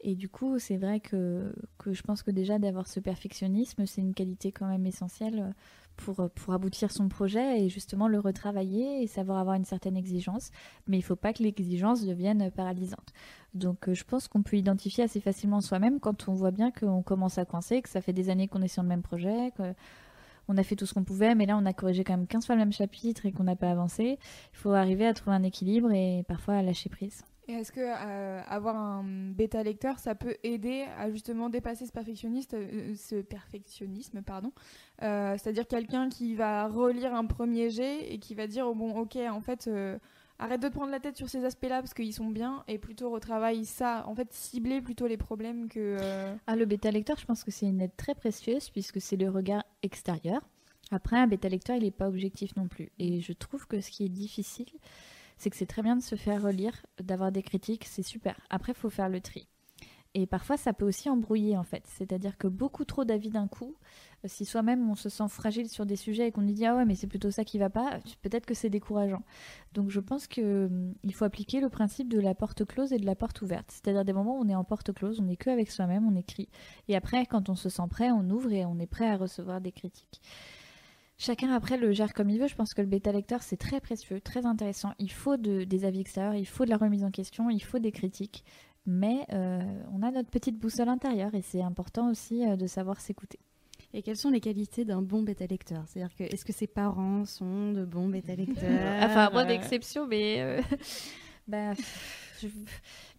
Et 0.01 0.15
du 0.15 0.29
coup, 0.29 0.59
c'est 0.59 0.77
vrai 0.77 0.99
que, 0.99 1.53
que 1.77 1.93
je 1.93 2.01
pense 2.03 2.23
que 2.23 2.31
déjà 2.31 2.59
d'avoir 2.59 2.87
ce 2.87 2.99
perfectionnisme, 2.99 3.85
c'est 3.85 4.01
une 4.01 4.13
qualité 4.13 4.51
quand 4.51 4.67
même 4.67 4.85
essentielle 4.85 5.53
pour, 5.95 6.27
pour 6.33 6.53
aboutir 6.53 6.91
son 6.91 7.07
projet 7.07 7.61
et 7.61 7.69
justement 7.69 8.07
le 8.07 8.19
retravailler 8.19 9.03
et 9.03 9.07
savoir 9.07 9.37
avoir 9.37 9.55
une 9.55 9.65
certaine 9.65 9.95
exigence. 9.95 10.49
Mais 10.87 10.97
il 10.97 11.03
faut 11.03 11.15
pas 11.15 11.33
que 11.33 11.43
l'exigence 11.43 12.03
devienne 12.05 12.49
paralysante. 12.51 13.13
Donc 13.53 13.87
euh, 13.87 13.93
je 13.93 14.03
pense 14.03 14.27
qu'on 14.27 14.41
peut 14.41 14.57
identifier 14.57 15.03
assez 15.03 15.19
facilement 15.19 15.61
soi-même 15.61 15.99
quand 15.99 16.27
on 16.27 16.33
voit 16.33 16.49
bien 16.51 16.71
qu'on 16.71 17.03
commence 17.03 17.37
à 17.37 17.45
coincer, 17.45 17.81
que 17.83 17.89
ça 17.89 18.01
fait 18.01 18.13
des 18.13 18.29
années 18.29 18.47
qu'on 18.47 18.63
est 18.63 18.67
sur 18.67 18.81
le 18.81 18.89
même 18.89 19.03
projet, 19.03 19.51
que 19.55 19.73
on 20.47 20.57
a 20.57 20.63
fait 20.63 20.75
tout 20.75 20.85
ce 20.85 20.93
qu'on 20.93 21.03
pouvait, 21.03 21.35
mais 21.35 21.45
là 21.45 21.57
on 21.57 21.65
a 21.65 21.73
corrigé 21.73 22.03
quand 22.03 22.17
même 22.17 22.27
15 22.27 22.45
fois 22.45 22.55
le 22.55 22.59
même 22.59 22.73
chapitre 22.73 23.25
et 23.25 23.31
qu'on 23.31 23.43
n'a 23.43 23.55
pas 23.55 23.71
avancé. 23.71 24.17
Il 24.53 24.57
faut 24.57 24.71
arriver 24.71 25.05
à 25.05 25.13
trouver 25.13 25.35
un 25.35 25.43
équilibre 25.43 25.91
et 25.91 26.23
parfois 26.27 26.55
à 26.55 26.61
lâcher 26.61 26.89
prise. 26.89 27.23
Est-ce 27.47 27.73
que 27.73 27.81
euh, 27.81 28.41
avoir 28.47 28.77
un 28.77 29.03
bêta 29.03 29.63
lecteur, 29.63 29.99
ça 29.99 30.15
peut 30.15 30.37
aider 30.43 30.85
à 30.97 31.11
justement 31.11 31.49
dépasser 31.49 31.85
ce 31.85 31.91
perfectionniste, 31.91 32.53
euh, 32.53 32.95
ce 32.95 33.21
perfectionnisme, 33.21 34.21
pardon. 34.21 34.53
Euh, 35.01 35.35
C'est-à-dire 35.37 35.67
quelqu'un 35.67 36.07
qui 36.07 36.35
va 36.35 36.67
relire 36.67 37.13
un 37.13 37.25
premier 37.25 37.69
jet 37.69 38.13
et 38.13 38.19
qui 38.19 38.33
va 38.33 38.47
dire 38.47 38.65
oh, 38.67 38.73
bon, 38.73 38.95
ok, 38.97 39.17
en 39.29 39.41
fait, 39.41 39.69
arrête 40.39 40.61
de 40.61 40.69
prendre 40.69 40.91
la 40.91 40.99
tête 40.99 41.17
sur 41.17 41.29
ces 41.29 41.45
aspects-là 41.45 41.81
parce 41.81 41.93
qu'ils 41.93 42.13
sont 42.13 42.29
bien 42.29 42.63
et 42.67 42.77
plutôt 42.77 43.09
retravaille 43.09 43.65
ça. 43.65 44.05
En 44.07 44.15
fait, 44.15 44.31
cibler 44.33 44.81
plutôt 44.81 45.07
les 45.07 45.17
problèmes 45.17 45.69
que. 45.69 45.97
euh, 45.99 46.35
Ah, 46.47 46.55
le 46.55 46.65
bêta 46.65 46.91
lecteur, 46.91 47.17
je 47.17 47.25
pense 47.25 47.43
que 47.43 47.51
c'est 47.51 47.65
une 47.67 47.81
aide 47.81 47.95
très 47.95 48.15
précieuse 48.15 48.69
puisque 48.69 48.99
c'est 49.01 49.17
le 49.17 49.29
regard 49.29 49.63
extérieur. 49.81 50.41
Après, 50.91 51.17
un 51.17 51.27
bêta 51.27 51.49
lecteur, 51.49 51.75
il 51.77 51.83
n'est 51.83 51.91
pas 51.91 52.07
objectif 52.07 52.55
non 52.55 52.67
plus. 52.67 52.91
Et 52.99 53.21
je 53.21 53.33
trouve 53.33 53.67
que 53.67 53.81
ce 53.81 53.89
qui 53.89 54.05
est 54.05 54.09
difficile, 54.09 54.69
c'est 55.37 55.49
que 55.49 55.55
c'est 55.55 55.65
très 55.65 55.81
bien 55.81 55.95
de 55.95 56.01
se 56.01 56.15
faire 56.15 56.41
relire, 56.41 56.85
d'avoir 57.01 57.31
des 57.31 57.41
critiques, 57.41 57.85
c'est 57.85 58.03
super. 58.03 58.39
Après, 58.49 58.73
il 58.73 58.77
faut 58.77 58.89
faire 58.89 59.09
le 59.09 59.21
tri. 59.21 59.47
Et 60.15 60.27
parfois, 60.27 60.57
ça 60.57 60.73
peut 60.73 60.85
aussi 60.85 61.09
embrouiller, 61.09 61.57
en 61.57 61.63
fait. 61.63 61.83
C'est-à-dire 61.87 62.37
que 62.37 62.47
beaucoup 62.47 62.85
trop 62.85 63.03
d'avis 63.03 63.29
d'un 63.31 63.47
coup, 63.47 63.75
euh, 64.23 64.27
si 64.27 64.45
soi-même 64.45 64.87
on 64.89 64.93
se 64.95 65.09
sent 65.09 65.27
fragile 65.27 65.67
sur 65.69 65.87
des 65.87 65.95
sujets 65.95 66.27
et 66.27 66.31
qu'on 66.31 66.43
dit 66.43 66.65
ah 66.67 66.75
ouais, 66.75 66.85
mais 66.85 66.93
c'est 66.93 67.07
plutôt 67.07 67.31
ça 67.31 67.43
qui 67.43 67.57
va 67.57 67.71
pas, 67.71 67.99
peut-être 68.21 68.45
que 68.45 68.53
c'est 68.53 68.69
décourageant. 68.69 69.23
Donc, 69.73 69.89
je 69.89 69.99
pense 69.99 70.27
qu'il 70.27 70.93
faut 71.13 71.25
appliquer 71.25 71.61
le 71.61 71.69
principe 71.69 72.09
de 72.09 72.19
la 72.19 72.35
porte 72.35 72.63
close 72.63 72.93
et 72.93 72.99
de 72.99 73.05
la 73.07 73.15
porte 73.15 73.41
ouverte. 73.41 73.71
C'est-à-dire 73.71 74.05
des 74.05 74.13
moments 74.13 74.37
où 74.37 74.43
on 74.43 74.49
est 74.49 74.55
en 74.55 74.63
porte 74.63 74.93
close, 74.93 75.19
on 75.19 75.23
n'est 75.23 75.35
que 75.35 75.49
avec 75.49 75.71
soi-même, 75.71 76.07
on 76.07 76.15
écrit. 76.15 76.47
Et 76.87 76.95
après, 76.95 77.25
quand 77.25 77.49
on 77.49 77.55
se 77.55 77.69
sent 77.69 77.87
prêt, 77.89 78.11
on 78.11 78.29
ouvre 78.29 78.51
et 78.51 78.65
on 78.65 78.77
est 78.79 78.87
prêt 78.87 79.09
à 79.09 79.17
recevoir 79.17 79.61
des 79.61 79.71
critiques. 79.71 80.21
Chacun 81.17 81.51
après 81.51 81.77
le 81.77 81.91
gère 81.93 82.13
comme 82.13 82.29
il 82.29 82.39
veut. 82.39 82.47
Je 82.47 82.55
pense 82.55 82.73
que 82.73 82.81
le 82.81 82.87
bêta 82.87 83.11
lecteur 83.11 83.43
c'est 83.43 83.55
très 83.57 83.79
précieux, 83.79 84.19
très 84.19 84.45
intéressant. 84.45 84.93
Il 84.99 85.11
faut 85.11 85.37
de- 85.37 85.63
des 85.63 85.85
avis 85.85 86.01
extérieurs, 86.01 86.35
il 86.35 86.45
faut 86.45 86.65
de 86.65 86.69
la 86.69 86.77
remise 86.77 87.03
en 87.03 87.11
question, 87.11 87.49
il 87.49 87.63
faut 87.63 87.79
des 87.79 87.91
critiques. 87.91 88.43
Mais 88.85 89.25
euh, 89.31 89.61
on 89.93 90.01
a 90.03 90.11
notre 90.11 90.29
petite 90.29 90.57
boussole 90.59 90.89
intérieure 90.89 91.33
et 91.35 91.41
c'est 91.41 91.61
important 91.61 92.09
aussi 92.11 92.45
euh, 92.45 92.55
de 92.57 92.67
savoir 92.67 92.99
s'écouter. 92.99 93.39
Et 93.93 94.01
quelles 94.01 94.17
sont 94.17 94.31
les 94.31 94.41
qualités 94.41 94.85
d'un 94.85 95.01
bon 95.01 95.21
bêta 95.21 95.45
lecteur? 95.45 95.83
C'est-à-dire 95.87 96.15
que 96.15 96.23
est-ce 96.23 96.43
que 96.43 96.51
ses 96.53 96.67
parents 96.67 97.25
sont 97.25 97.71
de 97.71 97.85
bons 97.85 98.07
bêta 98.09 98.35
lecteurs? 98.35 99.03
Enfin, 99.03 99.29
moi 99.31 99.45
d'exception, 99.45 100.07
mais 100.07 100.41
euh, 100.41 100.61
bah, 101.47 101.73
je- 102.41 102.47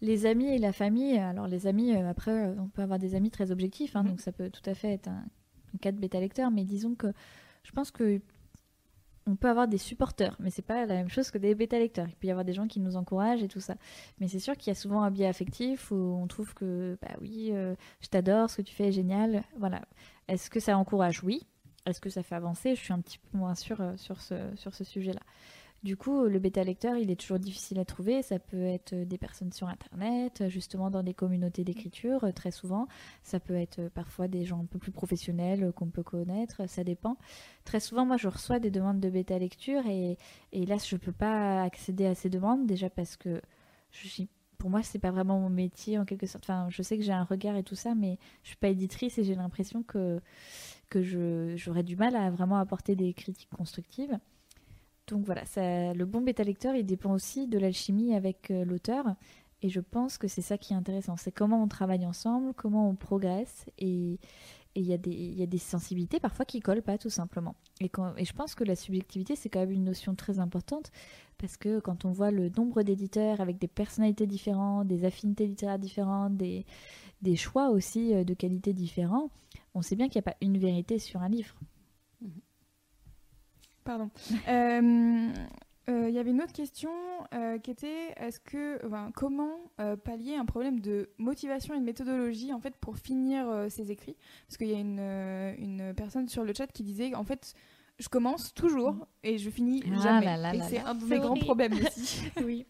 les 0.01 0.25
amis 0.25 0.47
et 0.47 0.57
la 0.59 0.71
famille. 0.73 1.17
Alors 1.17 1.47
les 1.47 1.65
amis, 1.65 1.95
après, 1.95 2.53
on 2.59 2.67
peut 2.67 2.81
avoir 2.81 2.99
des 2.99 3.15
amis 3.15 3.31
très 3.31 3.51
objectifs, 3.51 3.95
hein, 3.95 4.03
Mhm. 4.03 4.09
donc 4.09 4.21
ça 4.21 4.31
peut 4.31 4.49
tout 4.49 4.69
à 4.69 4.73
fait 4.75 4.89
être 4.93 5.07
un, 5.07 5.23
un 5.73 5.77
cas 5.81 5.91
de 5.91 5.99
bêta 5.99 6.19
lecteur. 6.19 6.51
Mais 6.51 6.63
disons 6.65 6.93
que 6.95 7.07
je 7.63 7.71
pense 7.71 7.89
que 7.89 8.21
on 9.27 9.35
peut 9.35 9.49
avoir 9.49 9.67
des 9.67 9.77
supporters, 9.77 10.35
mais 10.39 10.51
c'est 10.51 10.61
pas 10.61 10.85
la 10.85 10.93
même 10.93 11.09
chose 11.09 11.31
que 11.31 11.37
des 11.37 11.55
bêta 11.55 11.79
lecteurs. 11.79 12.07
Il 12.07 12.15
peut 12.15 12.27
y 12.27 12.31
avoir 12.31 12.45
des 12.45 12.53
gens 12.53 12.67
qui 12.67 12.79
nous 12.79 12.95
encouragent 12.95 13.41
et 13.41 13.47
tout 13.47 13.59
ça. 13.59 13.75
Mais 14.19 14.27
c'est 14.27 14.39
sûr 14.39 14.55
qu'il 14.55 14.69
y 14.69 14.75
a 14.75 14.79
souvent 14.79 15.01
un 15.01 15.09
biais 15.09 15.27
affectif 15.27 15.91
où 15.91 15.95
on 15.95 16.27
trouve 16.27 16.53
que 16.53 16.97
bah 17.01 17.15
oui, 17.21 17.49
euh, 17.51 17.75
je 18.01 18.07
t'adore, 18.07 18.49
ce 18.49 18.57
que 18.57 18.61
tu 18.61 18.75
fais 18.75 18.89
est 18.89 18.91
génial. 18.91 19.43
Voilà. 19.57 19.81
Est-ce 20.27 20.49
que 20.49 20.59
ça 20.59 20.77
encourage? 20.77 21.23
Oui. 21.23 21.45
Est-ce 21.87 22.01
que 22.01 22.09
ça 22.09 22.23
fait 22.23 22.35
avancer? 22.35 22.75
Je 22.75 22.81
suis 22.81 22.93
un 22.93 23.01
petit 23.01 23.17
peu 23.17 23.37
moins 23.37 23.55
sûre 23.55 23.81
euh, 23.81 23.97
sur 23.97 24.21
ce, 24.21 24.35
sur 24.55 24.73
ce 24.75 24.83
sujet-là. 24.83 25.21
Du 25.85 25.97
coup, 25.97 26.23
le 26.23 26.39
bêta 26.39 26.63
lecteur, 26.63 26.97
il 26.97 27.11
est 27.11 27.15
toujours 27.15 27.37
difficile 27.37 27.77
à 27.77 27.85
trouver. 27.85 28.23
Ça 28.23 28.39
peut 28.39 28.63
être 28.63 28.95
des 28.95 29.19
personnes 29.19 29.51
sur 29.51 29.67
Internet, 29.67 30.45
justement 30.47 30.89
dans 30.89 31.03
des 31.03 31.13
communautés 31.13 31.63
d'écriture, 31.63 32.23
euh, 32.23 32.31
très 32.31 32.49
souvent. 32.49 32.87
Ça 33.21 33.39
peut 33.39 33.53
être 33.53 33.77
euh, 33.77 33.89
parfois 33.93 34.27
des 34.27 34.45
gens 34.45 34.61
un 34.61 34.65
peu 34.65 34.79
plus 34.79 34.91
professionnels 34.91 35.65
euh, 35.65 35.71
qu'on 35.71 35.91
peut 35.91 36.01
connaître, 36.01 36.67
ça 36.67 36.83
dépend. 36.83 37.17
Très 37.65 37.79
souvent, 37.79 38.03
moi, 38.03 38.17
je 38.17 38.27
reçois 38.27 38.57
des 38.57 38.71
demandes 38.71 38.99
de 38.99 39.11
bêta 39.11 39.37
lecture 39.37 39.85
et, 39.85 40.17
et 40.53 40.65
là, 40.65 40.77
je 40.83 40.95
ne 40.95 40.99
peux 40.99 41.11
pas 41.11 41.61
accéder 41.61 42.07
à 42.07 42.15
ces 42.15 42.31
demandes, 42.31 42.65
déjà 42.65 42.89
parce 42.89 43.15
que 43.15 43.39
pour 44.57 44.71
moi, 44.71 44.81
c'est 44.81 44.97
pas 44.97 45.11
vraiment 45.11 45.39
mon 45.39 45.51
métier 45.51 45.99
en 45.99 46.05
quelque 46.05 46.25
sorte. 46.25 46.45
Enfin, 46.45 46.67
je 46.71 46.81
sais 46.81 46.97
que 46.97 47.03
j'ai 47.03 47.11
un 47.11 47.25
regard 47.25 47.57
et 47.57 47.63
tout 47.63 47.75
ça, 47.75 47.93
mais 47.93 48.17
je 48.41 48.47
suis 48.47 48.57
pas 48.57 48.69
éditrice 48.69 49.19
et 49.19 49.23
j'ai 49.23 49.35
l'impression 49.35 49.83
que 49.83 50.19
que 50.89 51.03
j'aurais 51.55 51.83
du 51.83 51.95
mal 51.95 52.15
à 52.15 52.31
vraiment 52.31 52.57
apporter 52.57 52.95
des 52.95 53.13
critiques 53.13 53.49
constructives. 53.55 54.17
Donc 55.07 55.23
voilà, 55.25 55.43
le 55.93 56.03
bon 56.05 56.21
bêta 56.21 56.43
lecteur, 56.43 56.75
il 56.75 56.85
dépend 56.85 57.13
aussi 57.13 57.47
de 57.47 57.59
l'alchimie 57.59 58.15
avec 58.15 58.49
euh, 58.49 58.65
l'auteur. 58.65 59.05
Et 59.61 59.69
je 59.69 59.79
pense 59.79 60.17
que 60.17 60.27
c'est 60.27 60.41
ça 60.41 60.57
qui 60.57 60.73
est 60.73 60.75
intéressant. 60.75 61.15
C'est 61.15 61.31
comment 61.31 61.61
on 61.61 61.67
travaille 61.67 62.05
ensemble, 62.05 62.53
comment 62.55 62.89
on 62.89 62.95
progresse. 62.95 63.65
Et 63.77 64.19
il 64.75 64.83
y, 64.83 64.93
a 64.93 64.97
des- 64.97 65.57
sensibilités 65.57 66.19
parfois 66.19 66.43
qui 66.43 66.59
collent 66.59 66.81
pas 66.81 66.97
tout 66.97 67.09
simplement. 67.09 67.55
Et 67.79 67.89
je 68.25 68.33
pense 68.33 68.55
que 68.55 68.63
la 68.63 68.75
subjectivité, 68.75 69.35
c'est 69.35 69.47
quand 69.47 69.61
même 69.61 69.71
une 69.71 69.85
notion 69.85 70.15
très 70.15 70.39
importante. 70.39 70.91
Parce 71.37 71.55
que 71.57 71.79
quand 71.79 72.05
on 72.05 72.11
voit 72.11 72.31
le 72.31 72.49
nombre 72.49 72.83
d'éditeurs 72.83 73.41
avec 73.41 73.57
des 73.57 73.67
personnalités 73.67 74.27
différentes, 74.27 74.87
des 74.87 75.05
affinités 75.05 75.47
littéraires 75.47 75.79
différentes, 75.79 76.35
des, 76.35 76.65
des 77.21 77.35
choix 77.35 77.69
aussi 77.69 78.13
euh, 78.13 78.23
de 78.23 78.33
qualité 78.33 78.73
différents, 78.73 79.29
on 79.73 79.81
sait 79.81 79.95
bien 79.95 80.07
qu'il 80.07 80.19
n'y 80.19 80.27
a 80.27 80.31
pas 80.31 80.37
une 80.41 80.57
vérité 80.57 80.99
sur 80.99 81.21
un 81.21 81.29
livre. 81.29 81.55
Pardon. 83.85 84.09
Euh, 84.49 85.29
euh, 85.87 86.09
Il 86.09 86.15
y 86.15 86.19
avait 86.19 86.31
une 86.31 86.41
autre 86.41 86.51
question 86.53 86.89
euh, 87.33 87.59
qui 87.59 87.69
était 87.71 88.13
est-ce 88.17 88.39
que, 88.39 88.83
enfin, 88.85 89.11
comment 89.15 89.51
euh, 89.79 89.95
pallier 89.95 90.35
un 90.35 90.45
problème 90.45 90.79
de 90.79 91.09
motivation 91.19 91.75
et 91.75 91.79
de 91.79 91.83
méthodologie 91.85 92.51
en 92.53 92.59
fait 92.59 92.75
pour 92.77 92.97
finir 92.97 93.47
euh, 93.47 93.69
ses 93.69 93.91
écrits? 93.91 94.17
Parce 94.47 94.57
qu'il 94.57 94.67
y 94.67 94.73
a 94.75 94.79
une, 94.79 94.97
euh, 94.99 95.53
une 95.59 95.93
personne 95.93 96.27
sur 96.27 96.43
le 96.43 96.53
chat 96.55 96.67
qui 96.67 96.81
disait 96.83 97.13
en 97.15 97.23
fait 97.23 97.53
je 97.99 98.09
commence 98.09 98.53
toujours 98.55 99.07
et 99.23 99.37
je 99.37 99.49
finis 99.49 99.83
Ah 99.95 100.01
jamais. 100.01 100.25
là 100.25 100.37
là 100.37 100.53
et 100.55 100.57
là 100.57 100.65
c'est 100.67 100.79
un 100.79 100.95
de 100.95 101.05
mes 101.05 101.19
grands 101.19 101.37
problèmes 101.37 101.73
aussi. 101.73 102.23
Oui. 102.43 102.65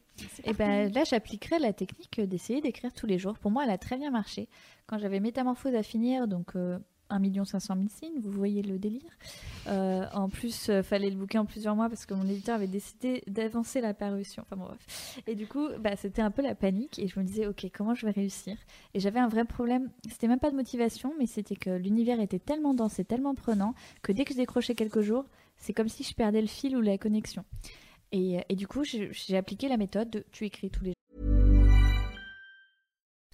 Et 0.45 0.53
ben 0.53 0.89
là, 0.93 1.03
j'appliquerai 1.03 1.59
la 1.59 1.73
technique 1.73 2.21
d'essayer 2.21 2.61
d'écrire 2.61 2.93
tous 2.93 3.05
les 3.05 3.17
jours. 3.17 3.37
Pour 3.37 3.51
moi, 3.51 3.65
elle 3.65 3.69
a 3.69 3.77
très 3.77 3.97
bien 3.97 4.11
marché. 4.11 4.47
Quand 4.87 4.97
j'avais 4.97 5.19
Métamorphose 5.19 5.75
à 5.75 5.83
finir, 5.83 6.27
donc 6.29 6.55
euh, 6.55 6.79
1 7.09 7.45
500 7.45 7.75
000 7.75 7.87
signes, 7.89 8.19
vous 8.21 8.31
voyez 8.31 8.61
le 8.61 8.77
délire. 8.77 9.11
Euh, 9.67 10.05
en 10.13 10.29
plus, 10.29 10.69
euh, 10.69 10.83
fallait 10.83 11.09
le 11.09 11.15
bouquin 11.15 11.41
en 11.41 11.45
plusieurs 11.45 11.75
mois 11.75 11.89
parce 11.89 12.05
que 12.05 12.13
mon 12.13 12.27
éditeur 12.27 12.55
avait 12.55 12.67
décidé 12.67 13.23
d'avancer 13.27 13.81
la 13.81 13.93
parution. 13.93 14.43
Enfin 14.43 14.55
bref. 14.55 15.19
Et 15.27 15.35
du 15.35 15.47
coup, 15.47 15.67
bah, 15.79 15.95
c'était 15.95 16.21
un 16.21 16.31
peu 16.31 16.41
la 16.41 16.55
panique 16.55 16.99
et 16.99 17.07
je 17.07 17.19
me 17.19 17.25
disais, 17.25 17.47
ok, 17.47 17.67
comment 17.73 17.93
je 17.93 18.05
vais 18.05 18.11
réussir? 18.11 18.57
Et 18.93 18.99
j'avais 18.99 19.19
un 19.19 19.27
vrai 19.27 19.45
problème. 19.45 19.89
C'était 20.09 20.27
même 20.27 20.39
pas 20.39 20.51
de 20.51 20.55
motivation, 20.55 21.13
mais 21.19 21.25
c'était 21.25 21.55
que 21.55 21.69
l'univers 21.69 22.19
était 22.19 22.39
tellement 22.39 22.73
dense 22.73 22.99
et 22.99 23.05
tellement 23.05 23.35
prenant 23.35 23.73
que 24.01 24.11
dès 24.11 24.25
que 24.25 24.33
je 24.33 24.37
décrochais 24.37 24.75
quelques 24.75 25.01
jours, 25.01 25.25
c'est 25.57 25.73
comme 25.73 25.89
si 25.89 26.03
je 26.03 26.13
perdais 26.13 26.41
le 26.41 26.47
fil 26.47 26.75
ou 26.75 26.81
la 26.81 26.97
connexion. 26.97 27.45
Et, 28.11 28.39
et 28.49 28.55
du 28.55 28.67
coup, 28.67 28.83
j'ai 28.83 29.11
j'ai 29.11 29.37
appliqué 29.37 29.67
la 29.67 29.77
méthode 29.77 30.09
de 30.09 30.25
tu 30.31 30.45
écris 30.45 30.69
tous 30.69 30.83
les 30.83 30.94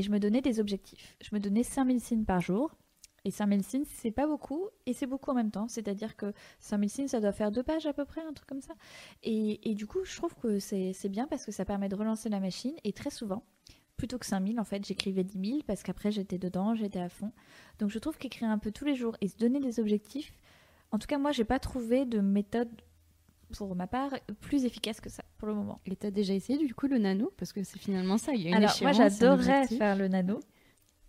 Et 0.00 0.02
je 0.02 0.10
me 0.10 0.18
donnais 0.18 0.40
des 0.40 0.60
objectifs. 0.60 1.14
Je 1.20 1.28
me 1.34 1.40
donnais 1.40 1.62
5000 1.62 2.00
signes 2.00 2.24
par 2.24 2.40
jour. 2.40 2.74
Et 3.26 3.30
5000 3.30 3.62
signes, 3.62 3.84
c'est 3.84 4.10
pas 4.10 4.26
beaucoup, 4.26 4.68
et 4.86 4.94
c'est 4.94 5.04
beaucoup 5.04 5.30
en 5.30 5.34
même 5.34 5.50
temps. 5.50 5.68
C'est-à-dire 5.68 6.16
que 6.16 6.32
5000 6.60 6.88
signes, 6.88 7.08
ça 7.08 7.20
doit 7.20 7.32
faire 7.32 7.50
deux 7.50 7.62
pages 7.62 7.84
à 7.84 7.92
peu 7.92 8.06
près, 8.06 8.22
un 8.22 8.32
truc 8.32 8.48
comme 8.48 8.62
ça. 8.62 8.72
Et, 9.22 9.74
du 9.74 9.86
coup, 9.86 10.02
je 10.02 10.16
trouve 10.16 10.34
que 10.36 10.58
c'est 10.58 10.94
c'est 10.94 11.10
bien 11.10 11.26
parce 11.26 11.44
que 11.44 11.52
ça 11.52 11.66
permet 11.66 11.90
de 11.90 11.96
relancer 11.96 12.30
la 12.30 12.40
machine. 12.40 12.72
Et 12.82 12.94
très 12.94 13.10
souvent, 13.10 13.44
plutôt 13.98 14.16
que 14.16 14.24
5000, 14.24 14.58
en 14.58 14.64
fait, 14.64 14.86
j'écrivais 14.86 15.22
10 15.22 15.50
000 15.50 15.62
parce 15.66 15.82
qu'après, 15.82 16.10
j'étais 16.10 16.38
dedans, 16.38 16.74
j'étais 16.74 16.98
à 16.98 17.10
fond. 17.10 17.30
Donc 17.78 17.90
je 17.90 17.98
trouve 17.98 18.16
qu'écrire 18.16 18.48
un 18.48 18.56
peu 18.56 18.72
tous 18.72 18.86
les 18.86 18.94
jours 18.94 19.18
et 19.20 19.28
se 19.28 19.36
donner 19.36 19.60
des 19.60 19.80
objectifs, 19.80 20.32
en 20.92 20.98
tout 20.98 21.06
cas, 21.06 21.18
moi, 21.18 21.30
j'ai 21.30 21.44
pas 21.44 21.58
trouvé 21.58 22.06
de 22.06 22.20
méthode, 22.20 22.70
pour 23.56 23.74
ma 23.74 23.86
part, 23.86 24.12
plus 24.40 24.64
efficace 24.64 25.00
que 25.00 25.10
ça, 25.10 25.22
pour 25.38 25.48
le 25.48 25.54
moment. 25.54 25.80
Et 25.86 25.96
t'as 25.96 26.10
déjà 26.10 26.34
essayé 26.34 26.58
du 26.58 26.74
coup 26.74 26.86
le 26.86 26.98
nano? 26.98 27.32
Parce 27.36 27.52
que 27.52 27.62
c'est 27.62 27.78
finalement 27.78 28.18
ça, 28.18 28.32
il 28.32 28.42
y 28.42 28.46
a 28.46 28.48
une 28.50 28.54
Alors, 28.56 28.76
moi, 28.80 28.90
échéance, 28.90 29.18
j'adorerais 29.18 29.66
faire 29.66 29.96
le 29.96 30.08
nano. 30.08 30.40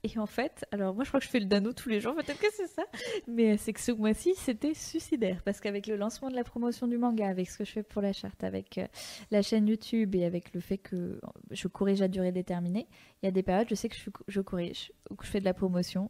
Et 0.03 0.17
en 0.17 0.25
fait, 0.25 0.65
alors 0.71 0.95
moi, 0.95 1.03
je 1.03 1.09
crois 1.09 1.19
que 1.19 1.25
je 1.27 1.29
fais 1.29 1.39
le 1.39 1.45
nano 1.45 1.73
tous 1.73 1.87
les 1.87 1.99
jours, 1.99 2.15
peut-être 2.15 2.39
que 2.39 2.51
c'est 2.51 2.67
ça. 2.67 2.83
Mais 3.27 3.57
c'est 3.57 3.71
que 3.71 3.79
ce 3.79 3.91
mois-ci, 3.91 4.33
c'était 4.35 4.73
suicidaire. 4.73 5.43
Parce 5.45 5.59
qu'avec 5.59 5.85
le 5.85 5.95
lancement 5.95 6.31
de 6.31 6.35
la 6.35 6.43
promotion 6.43 6.87
du 6.87 6.97
manga, 6.97 7.27
avec 7.27 7.47
ce 7.47 7.59
que 7.59 7.65
je 7.65 7.71
fais 7.71 7.83
pour 7.83 8.01
la 8.01 8.11
charte, 8.11 8.43
avec 8.43 8.79
euh, 8.79 8.87
la 9.29 9.43
chaîne 9.43 9.67
YouTube 9.67 10.15
et 10.15 10.25
avec 10.25 10.55
le 10.55 10.59
fait 10.59 10.79
que 10.79 11.21
je 11.51 11.67
corrige 11.67 12.01
à 12.01 12.07
durée 12.07 12.31
déterminée, 12.31 12.87
il 13.21 13.27
y 13.27 13.29
a 13.29 13.31
des 13.31 13.43
périodes, 13.43 13.67
je 13.69 13.75
sais 13.75 13.89
que 13.89 13.95
je, 13.95 14.09
je 14.27 14.41
corrige 14.41 14.91
ou 15.11 15.15
que 15.15 15.23
je 15.23 15.29
fais 15.29 15.39
de 15.39 15.45
la 15.45 15.53
promotion. 15.53 16.09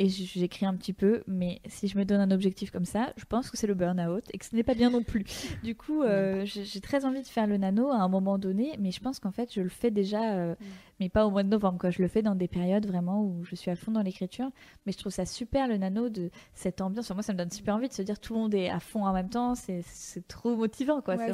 Et 0.00 0.08
j'écris 0.08 0.64
un 0.64 0.74
petit 0.74 0.94
peu, 0.94 1.22
mais 1.26 1.60
si 1.66 1.86
je 1.86 1.98
me 1.98 2.06
donne 2.06 2.22
un 2.22 2.30
objectif 2.30 2.70
comme 2.70 2.86
ça, 2.86 3.12
je 3.18 3.26
pense 3.26 3.50
que 3.50 3.58
c'est 3.58 3.66
le 3.66 3.74
burn-out 3.74 4.24
et 4.32 4.38
que 4.38 4.46
ce 4.46 4.56
n'est 4.56 4.62
pas 4.62 4.72
bien 4.72 4.88
non 4.88 5.02
plus. 5.02 5.24
Du 5.62 5.74
coup, 5.74 6.02
euh, 6.02 6.46
j'ai 6.46 6.80
très 6.80 7.04
envie 7.04 7.20
de 7.20 7.26
faire 7.26 7.46
le 7.46 7.58
nano 7.58 7.90
à 7.90 7.96
un 7.96 8.08
moment 8.08 8.38
donné, 8.38 8.74
mais 8.78 8.92
je 8.92 9.00
pense 9.00 9.20
qu'en 9.20 9.30
fait, 9.30 9.52
je 9.52 9.60
le 9.60 9.68
fais 9.68 9.90
déjà, 9.90 10.36
euh, 10.36 10.54
mais 11.00 11.10
pas 11.10 11.26
au 11.26 11.30
mois 11.30 11.42
de 11.42 11.48
novembre. 11.48 11.78
Quoi. 11.78 11.90
Je 11.90 12.00
le 12.00 12.08
fais 12.08 12.22
dans 12.22 12.34
des 12.34 12.48
périodes 12.48 12.86
vraiment 12.86 13.22
où 13.22 13.44
je 13.44 13.54
suis 13.54 13.70
à 13.70 13.76
fond 13.76 13.92
dans 13.92 14.00
l'écriture. 14.00 14.50
Mais 14.86 14.92
je 14.92 14.98
trouve 14.98 15.12
ça 15.12 15.26
super 15.26 15.68
le 15.68 15.76
nano 15.76 16.08
de 16.08 16.30
cette 16.54 16.80
ambiance. 16.80 17.10
Moi, 17.10 17.22
ça 17.22 17.34
me 17.34 17.38
donne 17.38 17.50
super 17.50 17.74
envie 17.74 17.88
de 17.88 17.92
se 17.92 18.00
dire 18.00 18.18
tout 18.18 18.32
le 18.32 18.40
monde 18.40 18.54
est 18.54 18.70
à 18.70 18.80
fond 18.80 19.04
en 19.04 19.12
même 19.12 19.28
temps. 19.28 19.54
C'est 19.54 19.82
trop 20.28 20.56
motivant, 20.56 21.02
quoi. 21.02 21.16
Ouais, 21.16 21.30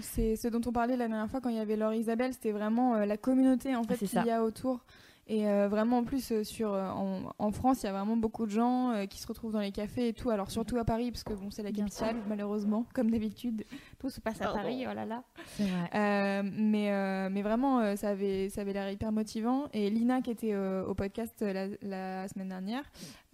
c'est 0.00 0.34
ce 0.34 0.48
dont 0.48 0.60
on 0.66 0.72
parlait 0.72 0.96
la 0.96 1.06
dernière 1.06 1.30
fois 1.30 1.40
quand 1.40 1.50
il 1.50 1.56
y 1.56 1.60
avait 1.60 1.76
Laure 1.76 1.94
Isabelle, 1.94 2.32
c'était 2.32 2.50
vraiment 2.50 2.96
euh, 2.96 3.06
la 3.06 3.16
communauté 3.16 3.76
en 3.76 3.84
fait 3.84 3.96
c'est 3.96 4.06
qu'il 4.08 4.26
y 4.26 4.30
a 4.30 4.42
autour. 4.42 4.84
Et 5.28 5.48
euh, 5.48 5.68
vraiment 5.68 5.98
en 5.98 6.04
plus 6.04 6.32
euh, 6.32 6.42
sur 6.44 6.72
euh, 6.74 6.88
en, 6.90 7.20
en 7.38 7.52
France, 7.52 7.82
il 7.82 7.86
y 7.86 7.88
a 7.88 7.92
vraiment 7.92 8.16
beaucoup 8.16 8.44
de 8.44 8.50
gens 8.50 8.90
euh, 8.90 9.06
qui 9.06 9.20
se 9.20 9.26
retrouvent 9.26 9.52
dans 9.52 9.60
les 9.60 9.70
cafés 9.70 10.08
et 10.08 10.12
tout. 10.12 10.30
Alors 10.30 10.50
surtout 10.50 10.76
à 10.78 10.84
Paris 10.84 11.12
parce 11.12 11.22
que 11.22 11.32
bon, 11.32 11.50
c'est 11.50 11.62
la 11.62 11.70
capitale 11.70 12.16
malheureusement, 12.28 12.86
comme 12.92 13.10
d'habitude. 13.10 13.64
Tout 14.00 14.10
se 14.10 14.20
passe 14.20 14.42
à 14.42 14.48
Paris, 14.52 14.84
oh 14.90 14.92
là 14.94 15.06
là. 15.06 15.22
Vrai. 15.58 15.90
Euh, 15.94 16.42
mais, 16.58 16.90
euh, 16.92 17.28
mais 17.30 17.42
vraiment, 17.42 17.78
euh, 17.80 17.94
ça 17.94 18.08
avait, 18.10 18.48
ça 18.48 18.62
avait 18.62 18.72
l'air 18.72 18.90
hyper 18.90 19.12
motivant. 19.12 19.66
Et 19.72 19.90
Lina, 19.90 20.22
qui 20.22 20.30
était 20.32 20.52
euh, 20.54 20.84
au 20.86 20.94
podcast 20.94 21.40
la, 21.40 21.68
la 21.82 22.26
semaine 22.28 22.48
dernière, 22.48 22.82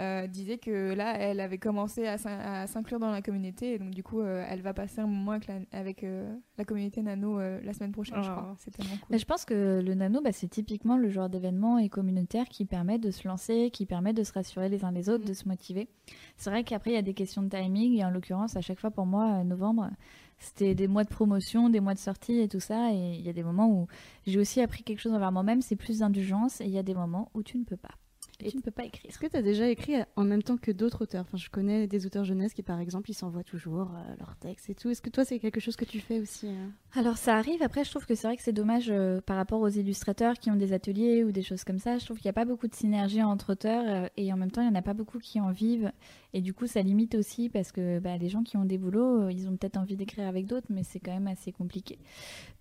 euh, 0.00 0.26
disait 0.26 0.58
que 0.58 0.92
là, 0.94 1.16
elle 1.18 1.40
avait 1.40 1.58
commencé 1.58 2.06
à 2.06 2.18
s'in- 2.18 2.38
à 2.38 2.66
s'inclure 2.66 2.98
dans 3.00 3.10
la 3.10 3.22
communauté. 3.22 3.72
Et 3.74 3.78
donc, 3.78 3.90
du 3.90 4.02
coup, 4.02 4.20
euh, 4.20 4.44
elle 4.48 4.60
va 4.60 4.74
passer 4.74 5.00
un 5.00 5.06
moment 5.06 5.32
avec 5.32 5.46
la, 5.48 5.54
avec, 5.72 6.04
euh, 6.04 6.32
la 6.58 6.64
communauté 6.64 7.00
Nano 7.02 7.40
euh, 7.40 7.60
la 7.64 7.72
semaine 7.72 7.92
prochaine, 7.92 8.22
je 8.22 8.30
crois. 8.30 8.54
C'est 8.58 8.70
tellement 8.70 8.92
cool. 8.96 9.06
Mais 9.10 9.18
je 9.18 9.24
pense 9.24 9.44
que 9.46 9.80
le 9.84 9.94
nano, 9.94 10.20
bah, 10.20 10.32
c'est 10.32 10.48
typiquement 10.48 10.96
le 10.98 11.08
genre 11.08 11.30
d'événement 11.30 11.77
et 11.78 11.88
communautaire 11.88 12.48
qui 12.48 12.64
permet 12.64 12.98
de 12.98 13.10
se 13.10 13.26
lancer, 13.26 13.70
qui 13.72 13.86
permet 13.86 14.12
de 14.12 14.22
se 14.22 14.32
rassurer 14.32 14.68
les 14.68 14.84
uns 14.84 14.92
les 14.92 15.08
autres, 15.08 15.24
Mm. 15.24 15.28
de 15.28 15.32
se 15.34 15.48
motiver. 15.48 15.88
C'est 16.36 16.50
vrai 16.50 16.64
qu'après, 16.64 16.90
il 16.90 16.94
y 16.94 16.98
a 16.98 17.02
des 17.02 17.14
questions 17.14 17.42
de 17.42 17.48
timing. 17.48 17.94
Et 17.98 18.04
en 18.04 18.10
l'occurrence, 18.10 18.56
à 18.56 18.60
chaque 18.60 18.80
fois, 18.80 18.90
pour 18.90 19.06
moi, 19.06 19.40
euh, 19.40 19.44
novembre, 19.44 19.90
c'était 20.38 20.74
des 20.74 20.88
mois 20.88 21.04
de 21.04 21.08
promotion, 21.08 21.68
des 21.68 21.80
mois 21.80 21.94
de 21.94 21.98
sortie 21.98 22.38
et 22.40 22.48
tout 22.48 22.60
ça. 22.60 22.92
Et 22.92 23.14
il 23.14 23.22
y 23.22 23.28
a 23.28 23.32
des 23.32 23.42
moments 23.42 23.68
où 23.70 23.86
j'ai 24.26 24.38
aussi 24.38 24.60
appris 24.60 24.82
quelque 24.82 25.00
chose 25.00 25.12
envers 25.12 25.32
moi-même, 25.32 25.62
c'est 25.62 25.76
plus 25.76 25.98
d'indulgence. 25.98 26.60
Et 26.60 26.64
il 26.64 26.70
y 26.70 26.78
a 26.78 26.82
des 26.82 26.94
moments 26.94 27.30
où 27.34 27.42
tu 27.42 27.58
ne 27.58 27.64
peux 27.64 27.76
pas. 27.76 27.94
Et 28.40 28.50
tu 28.50 28.56
ne 28.56 28.62
peux 28.62 28.70
pas 28.70 28.84
écrire. 28.84 29.10
Est-ce 29.10 29.18
que 29.18 29.26
tu 29.26 29.36
as 29.36 29.42
déjà 29.42 29.68
écrit 29.68 29.94
en 30.14 30.24
même 30.24 30.42
temps 30.42 30.56
que 30.56 30.70
d'autres 30.70 31.02
auteurs? 31.02 31.22
Enfin, 31.22 31.36
Je 31.36 31.50
connais 31.50 31.88
des 31.88 32.06
auteurs 32.06 32.24
jeunesse 32.24 32.54
qui, 32.54 32.62
par 32.62 32.78
exemple, 32.78 33.10
ils 33.10 33.14
s'envoient 33.14 33.42
toujours 33.42 33.90
euh, 33.90 34.14
leurs 34.18 34.36
textes 34.36 34.70
et 34.70 34.74
tout. 34.74 34.90
Est-ce 34.90 35.02
que 35.02 35.10
toi, 35.10 35.24
c'est 35.24 35.40
quelque 35.40 35.58
chose 35.58 35.74
que 35.74 35.84
tu 35.84 35.98
fais 35.98 36.20
aussi 36.20 36.46
euh 36.46 36.68
Alors 36.94 37.16
ça 37.16 37.36
arrive, 37.36 37.62
après 37.62 37.84
je 37.84 37.90
trouve 37.90 38.06
que 38.06 38.14
c'est 38.14 38.28
vrai 38.28 38.36
que 38.36 38.42
c'est 38.42 38.52
dommage 38.52 38.90
euh, 38.90 39.20
par 39.20 39.36
rapport 39.36 39.60
aux 39.60 39.68
illustrateurs 39.68 40.38
qui 40.38 40.50
ont 40.50 40.56
des 40.56 40.72
ateliers 40.72 41.24
ou 41.24 41.32
des 41.32 41.42
choses 41.42 41.64
comme 41.64 41.78
ça, 41.78 41.98
je 41.98 42.04
trouve 42.04 42.18
qu'il 42.18 42.26
n'y 42.26 42.30
a 42.30 42.34
pas 42.34 42.44
beaucoup 42.44 42.68
de 42.68 42.74
synergie 42.74 43.22
entre 43.22 43.52
auteurs 43.52 43.84
euh, 43.86 44.06
et 44.16 44.32
en 44.32 44.36
même 44.36 44.50
temps 44.50 44.62
il 44.62 44.68
n'y 44.68 44.76
en 44.76 44.78
a 44.78 44.82
pas 44.82 44.94
beaucoup 44.94 45.18
qui 45.18 45.40
en 45.40 45.50
vivent 45.50 45.90
et 46.32 46.40
du 46.40 46.54
coup 46.54 46.66
ça 46.66 46.82
limite 46.82 47.14
aussi 47.14 47.48
parce 47.48 47.72
que 47.72 47.98
bah, 47.98 48.16
les 48.16 48.28
gens 48.28 48.42
qui 48.42 48.56
ont 48.56 48.64
des 48.64 48.78
boulots, 48.78 49.28
ils 49.28 49.48
ont 49.48 49.56
peut-être 49.56 49.76
envie 49.76 49.96
d'écrire 49.96 50.28
avec 50.28 50.46
d'autres 50.46 50.66
mais 50.70 50.82
c'est 50.82 51.00
quand 51.00 51.12
même 51.12 51.26
assez 51.26 51.52
compliqué. 51.52 51.98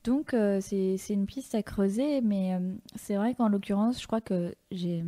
Donc 0.03 0.33
c'est 0.61 0.97
une 1.09 1.25
piste 1.25 1.53
à 1.53 1.63
creuser 1.63 2.21
mais 2.21 2.57
c'est 2.95 3.15
vrai 3.15 3.35
qu'en 3.35 3.49
l'occurrence 3.49 4.01
je 4.01 4.07
crois 4.07 4.21
que 4.21 4.55
j'ai 4.71 5.03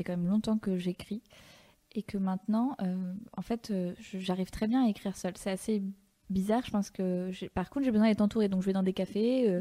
fait 0.00 0.04
quand 0.04 0.16
même 0.16 0.28
longtemps 0.28 0.58
que 0.58 0.76
j'écris 0.78 1.22
et 1.92 2.02
que 2.02 2.18
maintenant 2.18 2.76
euh, 2.82 3.12
en 3.36 3.42
fait 3.42 3.70
euh, 3.70 3.92
j'arrive 4.14 4.50
très 4.50 4.66
bien 4.68 4.84
à 4.84 4.88
écrire 4.88 5.16
seule. 5.16 5.36
C'est 5.36 5.50
assez 5.50 5.82
bizarre. 6.30 6.62
Je 6.64 6.70
pense 6.70 6.90
que 6.90 7.30
par 7.48 7.68
contre 7.70 7.84
j'ai 7.84 7.90
besoin 7.90 8.08
d'être 8.08 8.20
entourée. 8.20 8.48
Donc 8.48 8.62
je 8.62 8.66
vais 8.66 8.72
dans 8.72 8.82
des 8.82 8.92
cafés. 8.92 9.48
euh, 9.50 9.60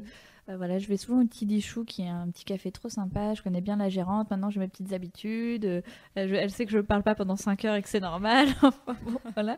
euh, 0.50 0.58
voilà, 0.58 0.80
je 0.80 0.88
vais 0.88 0.98
souvent 0.98 1.22
au 1.22 1.26
Petit 1.26 1.46
Dichou 1.46 1.84
qui 1.86 2.02
est 2.04 2.08
un 2.10 2.28
petit 2.30 2.46
café 2.46 2.72
trop 2.72 2.90
sympa. 2.90 3.34
Je 3.34 3.42
connais 3.44 3.62
bien 3.62 3.76
la 3.78 3.90
gérante. 3.90 4.30
Maintenant 4.32 4.50
j'ai 4.50 4.60
mes 4.60 4.68
petites 4.68 4.94
habitudes. 4.94 5.84
je- 6.16 6.22
elle 6.36 6.52
sait 6.52 6.66
que 6.66 6.72
je 6.72 6.78
ne 6.78 6.84
parle 6.84 7.04
pas 7.04 7.16
pendant 7.16 7.36
5 7.36 7.66
heures 7.66 7.76
et 7.76 7.82
que 7.82 7.90
c'est 7.90 8.00
normal. 8.00 8.48
Enfin, 8.64 8.96
bon, 9.06 9.20
voilà. 9.34 9.58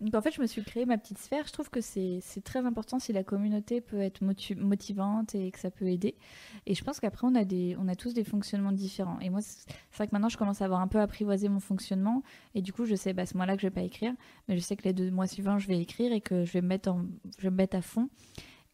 Donc 0.00 0.14
en 0.14 0.22
fait 0.22 0.32
je 0.32 0.40
me 0.40 0.46
suis 0.46 0.62
créé 0.64 0.86
ma 0.86 0.96
petite 0.98 1.18
sphère. 1.18 1.46
Je 1.46 1.52
trouve 1.52 1.68
que 1.70 1.80
c'est 1.80 2.22
très 2.44 2.64
important 2.64 2.98
si 2.98 3.12
la 3.12 3.22
communauté 3.22 3.80
peut 3.80 4.00
être 4.00 4.22
motivante 4.22 5.34
et 5.34 5.50
que 5.50 5.58
ça 5.58 5.70
peut 5.70 5.88
aider. 5.88 6.16
Et 6.66 6.74
je 6.74 6.82
pense 6.82 7.00
qu'après 7.00 7.26
on 7.26 7.34
a 7.34 7.44
on 7.78 7.88
a 7.88 7.94
tous 7.94 8.14
des 8.14 8.24
fonctionnements 8.24 8.72
différents. 8.72 9.18
Et 9.20 9.28
moi 9.30 9.40
c'est 9.42 9.68
vrai 9.96 10.06
que 10.06 10.12
maintenant 10.12 10.28
je 10.30 10.38
commence 10.38 10.62
à 10.62 10.64
avoir 10.64 10.80
un 10.80 10.88
peu 10.88 11.00
apprivoisé 11.00 11.48
mon 11.48 11.60
fonctionnement. 11.60 12.22
Et 12.54 12.62
du 12.62 12.72
coup 12.72 12.86
je 12.86 12.94
sais 12.94 13.12
bah, 13.12 13.26
ce 13.26 13.36
mois-là 13.36 13.56
que 13.56 13.62
je 13.62 13.66
vais 13.66 13.70
pas 13.74 13.82
écrire 13.82 14.14
mais 14.48 14.56
je 14.56 14.60
sais 14.60 14.76
que 14.76 14.84
les 14.84 14.92
deux 14.92 15.10
mois 15.10 15.26
suivants, 15.26 15.58
je 15.58 15.68
vais 15.68 15.78
écrire 15.80 16.12
et 16.12 16.20
que 16.20 16.44
je 16.44 16.52
vais 16.52 16.60
me 16.62 16.68
mettre, 16.68 17.76
à 17.76 17.82
fond. 17.82 18.08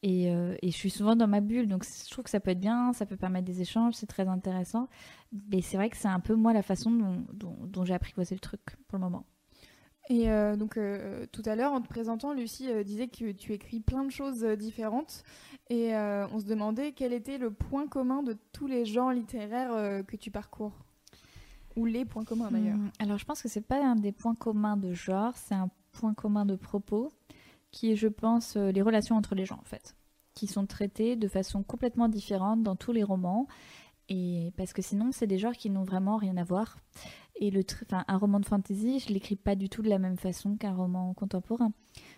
Et, 0.02 0.30
euh, 0.30 0.54
et 0.62 0.70
je 0.70 0.76
suis 0.76 0.90
souvent 0.90 1.16
dans 1.16 1.26
ma 1.26 1.40
bulle, 1.40 1.68
donc 1.68 1.84
je 1.84 2.10
trouve 2.10 2.24
que 2.24 2.30
ça 2.30 2.38
peut 2.40 2.52
être 2.52 2.60
bien, 2.60 2.92
ça 2.92 3.06
peut 3.06 3.16
permettre 3.16 3.46
des 3.46 3.60
échanges, 3.62 3.94
c'est 3.94 4.06
très 4.06 4.28
intéressant. 4.28 4.88
Mais 5.50 5.62
c'est 5.62 5.76
vrai 5.76 5.90
que 5.90 5.96
c'est 5.96 6.08
un 6.08 6.20
peu 6.20 6.34
moi 6.34 6.52
la 6.52 6.62
façon 6.62 6.90
dont- 6.90 7.56
dont 7.66 7.84
j'ai 7.84 7.94
apprivoisé 7.94 8.34
le 8.34 8.40
truc 8.40 8.60
pour 8.88 8.98
le 8.98 9.04
moment. 9.04 9.26
Et 10.08 10.30
euh, 10.30 10.56
donc 10.56 10.76
euh, 10.76 11.26
tout 11.32 11.42
à 11.46 11.56
l'heure, 11.56 11.72
en 11.72 11.80
te 11.80 11.88
présentant, 11.88 12.32
Lucie 12.32 12.70
euh, 12.70 12.84
disait 12.84 13.08
que 13.08 13.32
tu 13.32 13.52
écris 13.52 13.80
plein 13.80 14.04
de 14.04 14.10
choses 14.10 14.44
différentes. 14.44 15.24
Et 15.68 15.96
on 15.96 16.38
se 16.38 16.44
demandait 16.44 16.92
quel 16.92 17.12
était 17.12 17.38
le 17.38 17.50
point 17.50 17.88
commun 17.88 18.22
de 18.22 18.36
tous 18.52 18.68
les 18.68 18.84
genres 18.84 19.10
littéraires 19.10 20.04
que 20.06 20.14
tu 20.14 20.30
parcours. 20.30 20.72
Ou 21.74 21.86
les 21.86 22.04
points 22.04 22.24
communs 22.24 22.52
d'ailleurs. 22.52 22.76
Hum, 22.76 22.92
alors 23.00 23.18
je 23.18 23.24
pense 23.24 23.42
que 23.42 23.48
c'est 23.48 23.66
pas 23.66 23.84
un 23.84 23.96
des 23.96 24.12
points 24.12 24.36
communs 24.36 24.76
de 24.76 24.92
genre, 24.92 25.36
c'est 25.36 25.56
un 25.56 25.68
point 25.90 26.14
commun 26.14 26.46
de 26.46 26.54
propos 26.54 27.12
qui 27.72 27.90
est, 27.90 27.96
je 27.96 28.06
pense, 28.06 28.54
les 28.54 28.80
relations 28.80 29.16
entre 29.16 29.34
les 29.34 29.44
gens 29.44 29.58
en 29.60 29.64
fait, 29.64 29.96
qui 30.34 30.46
sont 30.46 30.66
traitées 30.66 31.16
de 31.16 31.26
façon 31.26 31.64
complètement 31.64 32.08
différente 32.08 32.62
dans 32.62 32.76
tous 32.76 32.92
les 32.92 33.02
romans. 33.02 33.48
Et 34.08 34.52
parce 34.56 34.72
que 34.72 34.82
sinon, 34.82 35.10
c'est 35.10 35.26
des 35.26 35.38
genres 35.38 35.56
qui 35.56 35.68
n'ont 35.68 35.82
vraiment 35.82 36.16
rien 36.16 36.36
à 36.36 36.44
voir. 36.44 36.76
Et 37.38 37.50
le 37.50 37.62
un 37.90 38.16
roman 38.16 38.40
de 38.40 38.46
fantasy, 38.46 38.98
je 38.98 39.12
l'écris 39.12 39.36
pas 39.36 39.56
du 39.56 39.68
tout 39.68 39.82
de 39.82 39.88
la 39.88 39.98
même 39.98 40.16
façon 40.16 40.56
qu'un 40.56 40.74
roman 40.74 41.12
contemporain. 41.12 41.72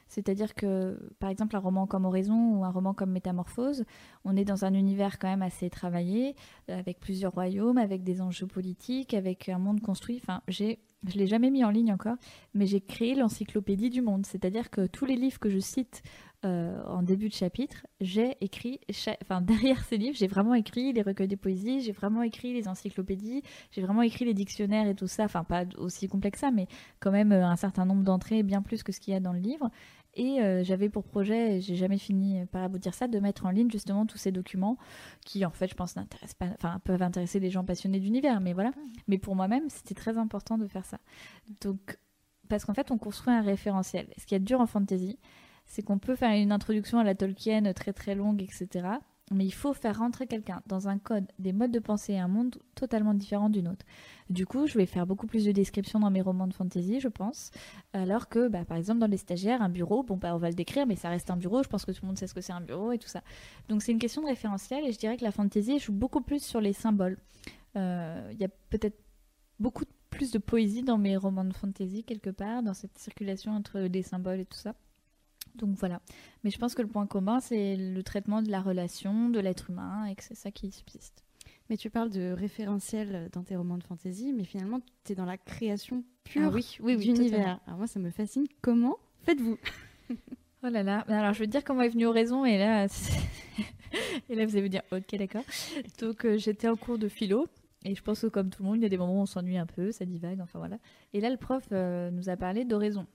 C'est-à-dire 0.07 0.55
que, 0.55 0.99
par 1.19 1.29
exemple, 1.29 1.57
un 1.57 1.59
roman 1.61 1.87
comme 1.87 2.05
Horizon 2.05 2.57
ou 2.57 2.65
un 2.65 2.71
roman 2.71 2.95
comme 2.95 3.11
Métamorphose, 3.11 3.85
on 4.25 4.37
est 4.37 4.45
dans 4.45 4.65
un 4.65 4.75
univers 4.75 5.19
quand 5.19 5.29
même 5.29 5.43
assez 5.43 5.71
travaillé, 5.71 6.37
avec 6.69 7.01
plusieurs 7.01 7.33
royaumes, 7.33 7.79
avec 7.79 8.05
des 8.05 8.21
enjeux 8.21 8.47
politiques, 8.47 9.13
avec 9.13 9.49
un 9.49 9.59
monde 9.59 9.81
construit. 9.81 10.21
Enfin, 10.23 10.41
j'ai 10.47 10.79
je 11.07 11.17
l'ai 11.17 11.27
jamais 11.27 11.51
mis 11.51 11.65
en 11.65 11.71
ligne 11.71 11.93
encore, 11.93 12.17
mais 12.55 12.67
j'ai 12.67 12.81
créé 12.81 13.15
l'encyclopédie 13.15 13.91
du 13.91 14.03
monde. 14.03 14.27
C'est-à-dire 14.27 14.71
que 14.71 14.87
tous 14.87 15.05
les 15.05 15.15
livres 15.15 15.39
que 15.39 15.49
je 15.49 15.59
cite 15.59 16.03
euh, 16.45 16.81
en 16.85 17.03
début 17.03 17.29
de 17.29 17.35
chapitre, 17.35 17.85
j'ai 18.01 18.37
écrit, 18.41 18.79
enfin 19.23 19.41
derrière 19.43 19.83
ces 19.85 19.97
livres, 19.97 20.17
j'ai 20.17 20.29
vraiment 20.29 20.55
écrit 20.55 20.93
les 20.93 21.03
recueils 21.03 21.27
de 21.27 21.35
poésie, 21.35 21.81
j'ai 21.81 21.91
vraiment 21.91 22.23
écrit 22.23 22.53
les 22.53 22.69
encyclopédies, 22.69 23.43
j'ai 23.73 23.83
vraiment 23.83 24.03
écrit 24.03 24.25
les 24.25 24.35
dictionnaires 24.35 24.87
et 24.87 24.95
tout 24.95 25.09
ça. 25.09 25.25
Enfin 25.25 25.43
pas 25.43 25.65
aussi 25.79 26.07
complexe 26.07 26.29
que 26.29 26.39
ça, 26.47 26.51
mais 26.53 26.69
quand 27.01 27.11
même 27.11 27.33
euh, 27.33 27.45
un 27.45 27.57
certain 27.57 27.85
nombre 27.85 28.05
d'entrées, 28.05 28.45
bien 28.45 28.63
plus 28.63 28.85
que 28.85 28.93
ce 28.93 29.01
qu'il 29.01 29.15
y 29.15 29.17
a 29.17 29.21
dans 29.21 29.33
le 29.33 29.41
livre. 29.41 29.71
Et 30.15 30.41
euh, 30.41 30.63
j'avais 30.63 30.89
pour 30.89 31.05
projet, 31.05 31.61
j'ai 31.61 31.77
jamais 31.77 31.99
fini 31.99 32.45
par 32.47 32.63
aboutir 32.63 32.95
ça, 32.95 33.09
de 33.09 33.19
mettre 33.19 33.47
en 33.47 33.51
ligne 33.51 33.71
justement 33.71 34.07
tous 34.07 34.19
ces 34.19 34.33
documents 34.33 34.77
qui, 35.25 35.45
en 35.45 35.51
fait, 35.51 35.69
je 35.69 35.75
pense, 35.75 35.97
n'intéressent 35.97 36.35
pas, 36.35 36.47
enfin, 36.55 36.81
peuvent 36.85 37.03
intéresser 37.03 37.41
des 37.41 37.51
gens 37.51 37.65
passionnés 37.65 38.01
d'univers, 38.01 38.41
mais 38.41 38.53
voilà. 38.53 38.71
Mais 39.07 39.19
pour 39.19 39.37
moi-même, 39.37 39.69
c'était 39.69 39.95
très 39.95 40.19
important 40.19 40.59
de 40.59 40.67
faire 40.67 40.85
ça. 40.85 40.99
Donc, 41.61 41.99
parce 42.49 42.65
qu'en 42.65 42.75
fait, 42.75 42.91
on 42.91 42.99
construit 42.99 43.33
un 43.33 43.43
référentiel. 43.43 44.09
Ce 44.19 44.27
qui 44.27 44.35
est 44.35 44.41
dur 44.41 44.61
en 44.61 44.67
fantasy, 44.67 45.19
c'est 45.69 45.83
qu'on 45.83 45.99
peut 45.99 46.17
faire 46.17 46.33
une 46.33 46.51
introduction 46.53 46.99
à 46.99 47.05
la 47.05 47.15
Tolkien 47.15 47.73
très 47.73 47.93
très 47.93 48.15
longue, 48.15 48.43
etc 48.43 48.99
mais 49.33 49.45
il 49.45 49.53
faut 49.53 49.73
faire 49.73 49.99
rentrer 49.99 50.27
quelqu'un 50.27 50.63
dans 50.67 50.89
un 50.89 50.99
code, 50.99 51.27
des 51.39 51.53
modes 51.53 51.71
de 51.71 51.79
pensée 51.79 52.15
et 52.15 52.19
un 52.19 52.29
monde 52.29 52.59
totalement 52.75 53.15
différent 53.15 53.51
du 53.51 53.63
nôtre. 53.63 53.85
Du 54.31 54.47
coup, 54.47 54.67
je 54.67 54.79
vais 54.79 54.87
faire 54.87 55.07
beaucoup 55.07 55.27
plus 55.27 55.45
de 55.45 55.53
descriptions 55.53 56.01
dans 56.01 56.11
mes 56.11 56.21
romans 56.21 56.47
de 56.47 56.55
fantasy, 56.55 57.01
je 57.01 57.09
pense, 57.09 57.51
alors 57.93 58.29
que, 58.29 58.49
bah, 58.49 58.65
par 58.65 58.77
exemple, 58.77 59.01
dans 59.01 59.07
les 59.07 59.17
stagiaires, 59.17 59.63
un 59.63 59.69
bureau, 59.69 60.03
bon, 60.03 60.17
bah, 60.17 60.35
on 60.35 60.39
va 60.39 60.49
le 60.49 60.55
décrire, 60.55 60.87
mais 60.87 60.97
ça 60.97 61.09
reste 61.09 61.31
un 61.31 61.37
bureau, 61.37 61.63
je 61.63 61.69
pense 61.69 61.85
que 61.85 61.93
tout 61.93 62.01
le 62.03 62.09
monde 62.09 62.19
sait 62.19 62.27
ce 62.27 62.35
que 62.35 62.41
c'est 62.41 62.53
un 62.53 62.61
bureau 62.61 62.93
et 62.93 62.99
tout 62.99 63.09
ça. 63.09 63.23
Donc 63.69 63.83
c'est 63.83 63.93
une 63.93 63.99
question 63.99 64.23
de 64.23 64.27
référentiel, 64.27 64.85
et 64.87 64.93
je 64.93 64.99
dirais 64.99 65.17
que 65.17 65.25
la 65.25 65.33
fantasy 65.33 65.79
joue 65.79 65.93
beaucoup 65.93 66.21
plus 66.21 66.43
sur 66.43 66.61
les 66.61 66.73
symboles. 66.73 67.19
Euh, 67.77 68.29
il 68.33 68.39
y 68.39 68.45
a 68.45 68.49
peut-être 68.71 68.99
beaucoup 69.61 69.85
plus 70.11 70.31
de 70.31 70.39
poésie 70.39 70.83
dans 70.83 70.99
mes 70.99 71.17
romans 71.17 71.45
de 71.45 71.53
fantasy, 71.53 72.05
quelque 72.05 72.31
part, 72.31 72.63
dans 72.63 72.75
cette 72.75 72.97
circulation 72.99 73.53
entre 73.53 73.89
des 73.89 74.03
symboles 74.03 74.41
et 74.41 74.47
tout 74.47 74.59
ça. 74.59 74.75
Donc 75.55 75.77
voilà. 75.77 76.01
Mais 76.45 76.51
je 76.51 76.59
pense 76.59 76.75
que 76.75 76.83
le 76.83 76.89
point 76.89 77.07
commun, 77.07 77.41
c'est 77.41 77.77
le 77.77 78.03
traitement 78.03 78.43
de 78.43 78.51
la 78.51 78.61
relation, 78.61 79.29
de 79.29 79.41
l'être 79.41 79.71
humain, 79.71 80.07
et 80.07 80.15
que 80.15 80.23
c'est 80.23 80.35
ça 80.35 80.51
qui 80.51 80.71
subsiste. 80.71 81.25
Mais 81.71 81.77
tu 81.77 81.91
parles 81.91 82.11
de 82.11 82.33
référentiel 82.33 83.29
dans 83.33 83.43
tes 83.43 83.57
romans 83.57 83.77
de 83.77 83.85
fantasy, 83.85 84.33
mais 84.33 84.45
finalement, 84.45 84.81
tu 85.05 85.13
es 85.13 85.15
dans 85.15 85.27
la 85.27 85.37
création 85.37 86.05
pure 86.25 86.47
ah 86.47 86.51
oui, 86.55 86.79
oui, 86.81 86.97
d'univers. 86.97 87.61
Alors 87.67 87.79
moi, 87.79 87.87
ça 87.87 88.01
me 88.01 88.11
fascine. 88.11 88.47
Comment 88.63 88.97
faites-vous? 89.23 89.59
Oh 90.65 90.69
là 90.69 90.83
là. 90.83 91.05
Alors, 91.07 91.33
je 91.35 91.39
veux 91.39 91.47
dire 91.47 91.63
comment 91.63 91.83
est 91.83 91.89
venu 91.89 92.09
raison, 92.09 92.45
et 92.45 92.59
là, 92.59 92.87
et 94.29 94.35
là, 94.35 94.45
vous 94.45 94.57
allez 94.57 94.63
me 94.63 94.69
dire, 94.69 94.83
ok, 94.91 95.17
d'accord. 95.17 95.45
Donc, 96.01 96.25
euh, 96.25 96.37
j'étais 96.37 96.67
en 96.67 96.75
cours 96.75 96.99
de 96.99 97.09
philo. 97.09 97.47
Et 97.85 97.95
je 97.95 98.03
pense 98.03 98.23
que 98.23 98.27
comme 98.27 98.51
tout 98.51 98.65
le 98.65 98.69
monde, 98.69 98.79
il 98.79 98.83
y 98.83 98.87
a 98.87 98.89
des 98.89 98.99
moments 98.99 99.21
où 99.21 99.23
on 99.23 99.27
s'ennuie 99.27 99.57
un 99.57 99.67
peu, 99.67 99.93
ça 99.93 100.05
divague, 100.05 100.41
enfin 100.41 100.59
voilà. 100.59 100.79
Et 101.13 101.21
là, 101.21 101.31
le 101.31 101.37
prof 101.37 101.63
euh, 101.71 102.11
nous 102.11 102.29
a 102.29 102.37
parlé 102.37 102.65
d'oraison. 102.65 103.07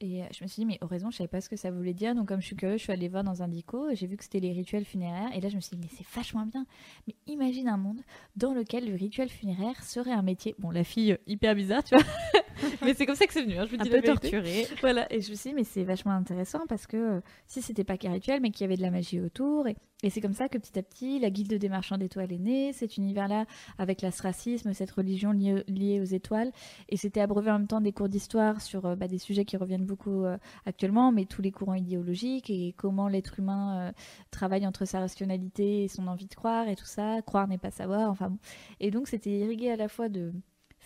Et 0.00 0.22
euh, 0.22 0.26
je 0.32 0.44
me 0.44 0.48
suis 0.48 0.60
dit, 0.62 0.66
mais 0.66 0.78
oraison, 0.80 1.10
je 1.10 1.16
savais 1.16 1.28
pas 1.28 1.40
ce 1.40 1.48
que 1.48 1.56
ça 1.56 1.70
voulait 1.70 1.94
dire. 1.94 2.14
Donc, 2.14 2.28
comme 2.28 2.40
je 2.40 2.46
suis 2.46 2.56
curieuse, 2.56 2.78
je 2.78 2.84
suis 2.84 2.92
allée 2.92 3.08
voir 3.08 3.24
dans 3.24 3.42
un 3.42 3.48
dico. 3.48 3.88
J'ai 3.94 4.06
vu 4.06 4.16
que 4.16 4.22
c'était 4.22 4.38
les 4.38 4.52
rituels 4.52 4.84
funéraires. 4.84 5.30
Et 5.34 5.40
là, 5.40 5.48
je 5.48 5.56
me 5.56 5.60
suis 5.60 5.76
dit, 5.76 5.82
mais 5.82 5.90
c'est 5.90 6.06
vachement 6.16 6.46
bien. 6.46 6.66
Mais 7.08 7.14
imagine 7.26 7.68
un 7.68 7.76
monde 7.76 8.00
dans 8.36 8.54
lequel 8.54 8.88
le 8.88 8.94
rituel 8.94 9.28
funéraire 9.28 9.82
serait 9.82 10.12
un 10.12 10.22
métier. 10.22 10.54
Bon, 10.58 10.70
la 10.70 10.84
fille, 10.84 11.12
euh, 11.12 11.18
hyper 11.26 11.54
bizarre, 11.56 11.82
tu 11.82 11.96
vois. 11.96 12.04
mais 12.82 12.94
c'est 12.94 13.06
comme 13.06 13.14
ça 13.14 13.26
que 13.26 13.32
c'est 13.32 13.42
venu. 13.42 13.58
Hein, 13.58 13.66
je 13.66 13.76
vous 13.76 13.82
dis 13.82 13.88
un 13.88 14.00
peu 14.00 14.02
torturée. 14.02 14.66
Voilà. 14.80 15.12
Et 15.12 15.20
je 15.20 15.30
me 15.30 15.36
suis 15.36 15.50
dit, 15.50 15.54
mais 15.54 15.64
c'est 15.64 15.84
vachement 15.84 16.12
intéressant 16.12 16.66
parce 16.68 16.86
que 16.86 16.96
euh, 16.96 17.20
si 17.46 17.62
c'était 17.62 17.84
pas 17.84 17.96
qu'un 17.96 18.12
rituel, 18.12 18.40
mais 18.40 18.50
qu'il 18.50 18.62
y 18.62 18.64
avait 18.64 18.76
de 18.76 18.82
la 18.82 18.90
magie 18.90 19.20
autour. 19.20 19.66
Et, 19.68 19.76
et 20.02 20.10
c'est 20.10 20.20
comme 20.20 20.34
ça 20.34 20.48
que 20.48 20.58
petit 20.58 20.78
à 20.78 20.82
petit, 20.82 21.18
la 21.18 21.30
guilde 21.30 21.54
des 21.54 21.68
marchands 21.68 21.98
d'étoiles 21.98 22.32
est 22.32 22.38
née. 22.38 22.72
Cet 22.72 22.96
univers-là, 22.96 23.46
avec 23.78 24.02
l'asracisme, 24.02 24.72
cette 24.72 24.90
religion 24.90 25.32
liée, 25.32 26.00
aux 26.00 26.04
étoiles. 26.04 26.52
Et 26.88 26.96
c'était 26.96 27.20
abreuvé 27.20 27.50
en 27.50 27.58
même 27.58 27.66
temps 27.66 27.80
des 27.80 27.92
cours 27.92 28.08
d'histoire 28.08 28.60
sur 28.60 28.96
bah, 28.96 29.08
des 29.08 29.18
sujets 29.18 29.44
qui 29.44 29.56
reviennent 29.56 29.86
beaucoup 29.86 30.24
actuellement, 30.66 31.12
mais 31.12 31.24
tous 31.24 31.42
les 31.42 31.50
courants 31.50 31.74
idéologiques 31.74 32.50
et 32.50 32.74
comment 32.76 33.08
l'être 33.08 33.38
humain 33.38 33.88
euh, 33.88 33.92
travaille 34.30 34.66
entre 34.66 34.84
sa 34.84 35.00
rationalité 35.00 35.84
et 35.84 35.88
son 35.88 36.06
envie 36.06 36.26
de 36.26 36.34
croire 36.34 36.68
et 36.68 36.76
tout 36.76 36.86
ça. 36.86 37.22
Croire 37.22 37.48
n'est 37.48 37.58
pas 37.58 37.70
savoir. 37.70 38.10
Enfin 38.10 38.30
bon. 38.30 38.38
Et 38.80 38.90
donc 38.90 39.08
c'était 39.08 39.30
irrigué 39.30 39.70
à 39.70 39.76
la 39.76 39.88
fois 39.88 40.08
de, 40.08 40.32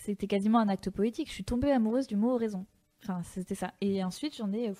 c'était 0.05 0.26
quasiment 0.26 0.59
un 0.59 0.68
acte 0.68 0.90
poétique. 0.90 1.28
Je 1.28 1.34
suis 1.34 1.44
tombée 1.44 1.70
amoureuse 1.70 2.07
du 2.07 2.16
mot 2.16 2.36
raison. 2.36 2.66
Enfin, 3.03 3.22
c'était 3.24 3.57
ça. 3.57 3.74
Et 3.80 4.05
ensuite, 4.05 4.36
j'en 4.36 4.53
ai 4.53 4.72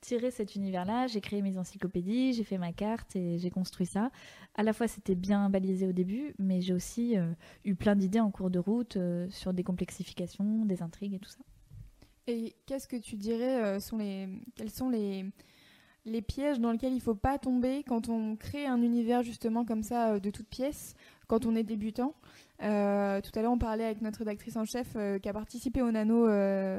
tiré 0.00 0.30
cet 0.30 0.54
univers-là. 0.54 1.06
J'ai 1.08 1.20
créé 1.20 1.42
mes 1.42 1.58
encyclopédies, 1.58 2.32
j'ai 2.32 2.44
fait 2.44 2.56
ma 2.56 2.72
carte 2.72 3.16
et 3.16 3.38
j'ai 3.38 3.50
construit 3.50 3.86
ça. 3.86 4.10
À 4.54 4.62
la 4.62 4.72
fois, 4.72 4.88
c'était 4.88 5.14
bien 5.14 5.50
balisé 5.50 5.86
au 5.86 5.92
début, 5.92 6.34
mais 6.38 6.62
j'ai 6.62 6.72
aussi 6.72 7.18
euh, 7.18 7.32
eu 7.64 7.74
plein 7.74 7.96
d'idées 7.96 8.20
en 8.20 8.30
cours 8.30 8.50
de 8.50 8.58
route 8.58 8.96
euh, 8.96 9.28
sur 9.30 9.52
des 9.52 9.62
complexifications, 9.62 10.64
des 10.64 10.82
intrigues 10.82 11.14
et 11.14 11.18
tout 11.18 11.28
ça. 11.28 11.44
Et 12.30 12.54
qu'est-ce 12.66 12.86
que 12.86 12.96
tu 12.96 13.16
dirais 13.16 13.62
euh, 13.62 13.80
sont 13.80 13.98
les, 13.98 14.28
quels 14.54 14.70
sont 14.70 14.88
les, 14.88 15.32
pièges 16.22 16.60
dans 16.60 16.70
lesquels 16.70 16.92
il 16.92 16.96
ne 16.96 17.00
faut 17.00 17.14
pas 17.14 17.38
tomber 17.38 17.82
quand 17.82 18.08
on 18.08 18.36
crée 18.36 18.66
un 18.66 18.82
univers 18.82 19.22
justement 19.22 19.64
comme 19.64 19.82
ça 19.82 20.14
euh, 20.14 20.20
de 20.20 20.30
toutes 20.30 20.48
pièces, 20.48 20.94
quand 21.26 21.44
on 21.44 21.56
est 21.56 21.64
débutant? 21.64 22.14
Euh, 22.62 23.20
tout 23.20 23.30
à 23.38 23.42
l'heure, 23.42 23.52
on 23.52 23.58
parlait 23.58 23.84
avec 23.84 24.02
notre 24.02 24.20
rédactrice 24.20 24.56
en 24.56 24.64
chef 24.64 24.96
qui 25.22 25.28
a 25.28 25.32
participé 25.32 25.82
au 25.82 25.90
Nano 25.90 26.26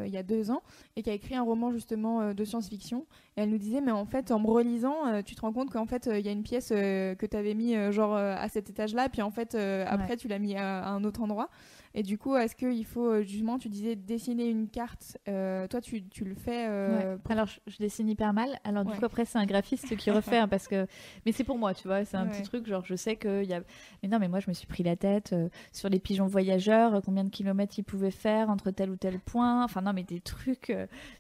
il 0.06 0.12
y 0.12 0.18
a 0.18 0.24
deux 0.24 0.52
ans 0.52 0.62
et 0.96 1.04
qui 1.04 1.10
a 1.10 1.14
écrit 1.14 1.36
un 1.36 1.44
roman 1.44 1.72
justement 1.72 2.34
de 2.34 2.46
science-fiction. 2.46 3.06
Et 3.38 3.42
elle 3.42 3.50
nous 3.50 3.58
disait, 3.58 3.82
mais 3.82 3.92
en 3.92 4.06
fait, 4.06 4.32
en 4.32 4.40
me 4.40 4.48
relisant, 4.48 5.22
tu 5.24 5.36
te 5.36 5.42
rends 5.42 5.54
compte 5.54 5.72
qu'en 5.72 5.86
fait, 5.86 6.10
il 6.12 6.26
y 6.26 6.30
a 6.30 6.32
une 6.32 6.44
pièce 6.44 6.70
que 6.70 7.26
tu 7.26 7.38
avais 7.38 7.54
mis 7.54 7.76
genre 7.92 8.16
à 8.16 8.48
cet 8.50 8.70
étage-là, 8.70 9.10
puis 9.10 9.22
en 9.22 9.32
fait, 9.32 9.56
après, 9.56 10.18
tu 10.18 10.28
l'as 10.28 10.40
mis 10.40 10.56
à, 10.56 10.88
un 10.88 11.04
autre 11.04 11.22
endroit. 11.22 11.50
Et 11.94 12.04
du 12.04 12.18
coup, 12.18 12.36
est-ce 12.38 12.56
qu'il 12.56 12.86
faut, 12.86 13.10
euh, 13.10 13.22
justement, 13.24 13.58
tu 13.58 13.68
disais 13.68 13.96
dessiner 13.96 14.48
une 14.48 14.70
carte, 14.70 15.18
euh, 15.28 15.68
toi 15.68 15.82
tu, 15.82 16.08
tu, 16.08 16.24
le 16.24 16.36
fais 16.36 16.68
euh, 16.70 17.18
Alors 17.30 17.48
je, 17.48 17.78
dessine 17.80 18.08
hyper 18.10 18.34
mal, 18.34 18.60
alors 18.64 18.86
du 18.86 18.94
coup 18.94 19.04
après 19.04 19.26
c'est 19.26 19.38
un 19.38 19.46
graphiste 19.46 19.96
qui 19.98 20.10
refait, 20.12 20.38
hein, 20.38 20.48
parce 20.48 20.68
que... 20.68 20.88
Mais 21.26 21.32
c'est 21.32 21.44
pour 21.44 21.58
moi, 21.58 21.74
tu 21.74 21.88
vois, 21.88 22.06
c'est 22.06 22.18
un 22.18 22.28
petit 22.28 22.44
truc, 22.44 22.66
genre 22.66 22.86
je 22.86 22.96
sais 22.96 23.18
qu'il 23.18 23.44
y 23.44 23.54
a... 23.54 23.62
Mais 24.04 24.10
non, 24.10 24.20
mais 24.20 24.30
moi 24.30 24.39
je 24.39 24.50
me 24.50 24.54
suis 24.54 24.68
pris 24.68 24.84
la 24.84 24.96
tête 24.96 25.36
sur 25.72 25.89
les 25.89 26.00
pigeons 26.00 26.28
voyageurs, 26.28 27.02
combien 27.04 27.24
de 27.24 27.30
kilomètres 27.30 27.78
ils 27.78 27.84
pouvaient 27.84 28.12
faire 28.12 28.50
entre 28.50 28.72
tel 28.72 28.89
ou 28.89 28.96
tel 28.96 29.20
point, 29.20 29.64
enfin 29.64 29.82
non 29.82 29.94
mais 29.94 30.04
des 30.04 30.22
trucs... 30.22 30.74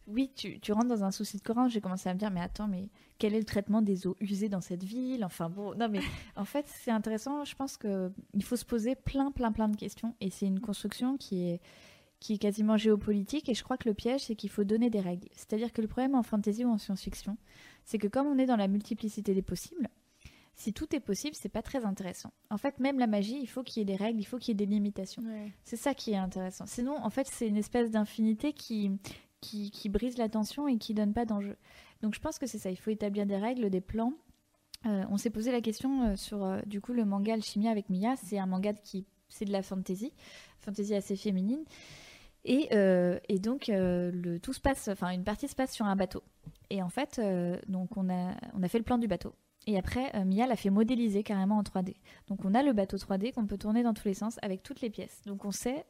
Oui, 0.07 0.31
tu, 0.35 0.59
tu 0.59 0.71
rentres 0.71 0.87
dans 0.87 1.03
un 1.03 1.11
souci 1.11 1.37
de 1.37 1.43
courant, 1.43 1.67
j'ai 1.67 1.81
commencé 1.81 2.09
à 2.09 2.13
me 2.13 2.19
dire, 2.19 2.31
mais 2.31 2.41
attends, 2.41 2.67
mais 2.67 2.87
quel 3.21 3.35
est 3.35 3.39
le 3.39 3.45
traitement 3.45 3.83
des 3.83 4.07
eaux 4.07 4.17
usées 4.19 4.49
dans 4.49 4.61
cette 4.61 4.83
ville 4.83 5.23
Enfin 5.23 5.47
bon, 5.47 5.75
non 5.75 5.89
mais 5.89 5.99
en 6.35 6.43
fait 6.43 6.65
c'est 6.67 6.89
intéressant. 6.89 7.45
Je 7.45 7.53
pense 7.53 7.77
que 7.77 8.11
il 8.33 8.43
faut 8.43 8.55
se 8.55 8.65
poser 8.65 8.95
plein, 8.95 9.31
plein, 9.31 9.51
plein 9.51 9.69
de 9.69 9.75
questions 9.75 10.15
et 10.21 10.31
c'est 10.31 10.47
une 10.47 10.59
construction 10.59 11.17
qui 11.17 11.47
est 11.47 11.61
qui 12.19 12.33
est 12.33 12.37
quasiment 12.39 12.77
géopolitique 12.77 13.47
et 13.47 13.53
je 13.53 13.63
crois 13.63 13.77
que 13.77 13.87
le 13.87 13.93
piège 13.93 14.21
c'est 14.21 14.35
qu'il 14.35 14.49
faut 14.49 14.63
donner 14.63 14.89
des 14.89 14.99
règles. 14.99 15.27
C'est-à-dire 15.33 15.71
que 15.71 15.83
le 15.83 15.87
problème 15.87 16.15
en 16.15 16.23
fantasy 16.23 16.65
ou 16.65 16.69
en 16.69 16.79
science-fiction, 16.79 17.37
c'est 17.85 17.99
que 17.99 18.07
comme 18.07 18.25
on 18.25 18.39
est 18.39 18.47
dans 18.47 18.55
la 18.55 18.67
multiplicité 18.67 19.35
des 19.35 19.43
possibles, 19.43 19.87
si 20.55 20.73
tout 20.73 20.95
est 20.95 20.99
possible, 20.99 21.35
c'est 21.35 21.49
pas 21.49 21.61
très 21.61 21.85
intéressant. 21.85 22.33
En 22.49 22.57
fait, 22.57 22.79
même 22.79 22.97
la 22.97 23.07
magie, 23.07 23.39
il 23.39 23.47
faut 23.47 23.61
qu'il 23.61 23.81
y 23.81 23.83
ait 23.83 23.85
des 23.85 23.95
règles, 23.95 24.19
il 24.19 24.25
faut 24.25 24.39
qu'il 24.39 24.49
y 24.49 24.51
ait 24.51 24.65
des 24.65 24.71
limitations. 24.71 25.23
C'est 25.63 25.77
ça 25.77 25.93
qui 25.93 26.11
est 26.11 26.17
intéressant. 26.17 26.65
Sinon, 26.65 26.97
en 27.03 27.09
fait, 27.11 27.27
c'est 27.31 27.47
une 27.47 27.57
espèce 27.57 27.89
d'infinité 27.89 28.53
qui, 28.53 28.91
qui, 29.41 29.71
qui, 29.71 29.89
brise 29.89 30.17
l'attention 30.17 30.67
et 30.67 30.77
qui 30.77 30.93
donne 30.93 31.13
pas 31.13 31.25
d'enjeu. 31.25 31.55
Donc 32.01 32.15
je 32.15 32.19
pense 32.19 32.39
que 32.39 32.47
c'est 32.47 32.57
ça, 32.57 32.71
il 32.71 32.77
faut 32.77 32.89
établir 32.89 33.25
des 33.25 33.37
règles, 33.37 33.69
des 33.69 33.81
plans. 33.81 34.13
Euh, 34.85 35.03
on 35.09 35.17
s'est 35.17 35.29
posé 35.29 35.51
la 35.51 35.61
question 35.61 36.03
euh, 36.03 36.15
sur 36.15 36.43
euh, 36.43 36.59
du 36.65 36.81
coup 36.81 36.93
le 36.93 37.05
manga 37.05 37.33
Alchimia 37.33 37.69
avec 37.69 37.89
Mia, 37.89 38.15
c'est 38.15 38.39
un 38.39 38.47
manga 38.47 38.73
qui 38.73 39.05
c'est 39.29 39.45
de 39.45 39.51
la 39.51 39.61
fantasy, 39.61 40.11
fantasy 40.59 40.95
assez 40.95 41.15
féminine. 41.15 41.63
Et, 42.43 42.69
et 43.29 43.37
donc 43.37 43.67
le 43.67 44.37
tout 44.39 44.51
se 44.51 44.59
passe, 44.59 44.87
enfin 44.87 45.11
une 45.11 45.23
partie 45.23 45.47
se 45.47 45.53
passe 45.55 45.71
sur 45.71 45.85
un 45.85 45.95
bateau. 45.95 46.23
Et 46.71 46.81
en 46.81 46.89
fait, 46.89 47.21
donc 47.67 47.95
on 47.97 48.09
a 48.09 48.35
on 48.55 48.63
a 48.63 48.67
fait 48.67 48.79
le 48.79 48.83
plan 48.83 48.97
du 48.97 49.07
bateau. 49.07 49.35
Et 49.67 49.77
après, 49.77 50.11
Mia 50.25 50.47
l'a 50.47 50.55
fait 50.55 50.71
modéliser 50.71 51.21
carrément 51.21 51.59
en 51.59 51.61
3D. 51.61 51.93
Donc 52.27 52.43
on 52.43 52.55
a 52.55 52.63
le 52.63 52.73
bateau 52.73 52.97
3D 52.97 53.31
qu'on 53.31 53.45
peut 53.45 53.59
tourner 53.59 53.83
dans 53.83 53.93
tous 53.93 54.07
les 54.07 54.15
sens 54.15 54.39
avec 54.41 54.63
toutes 54.63 54.81
les 54.81 54.89
pièces. 54.89 55.21
Donc 55.27 55.45
on 55.45 55.51
sait 55.51 55.85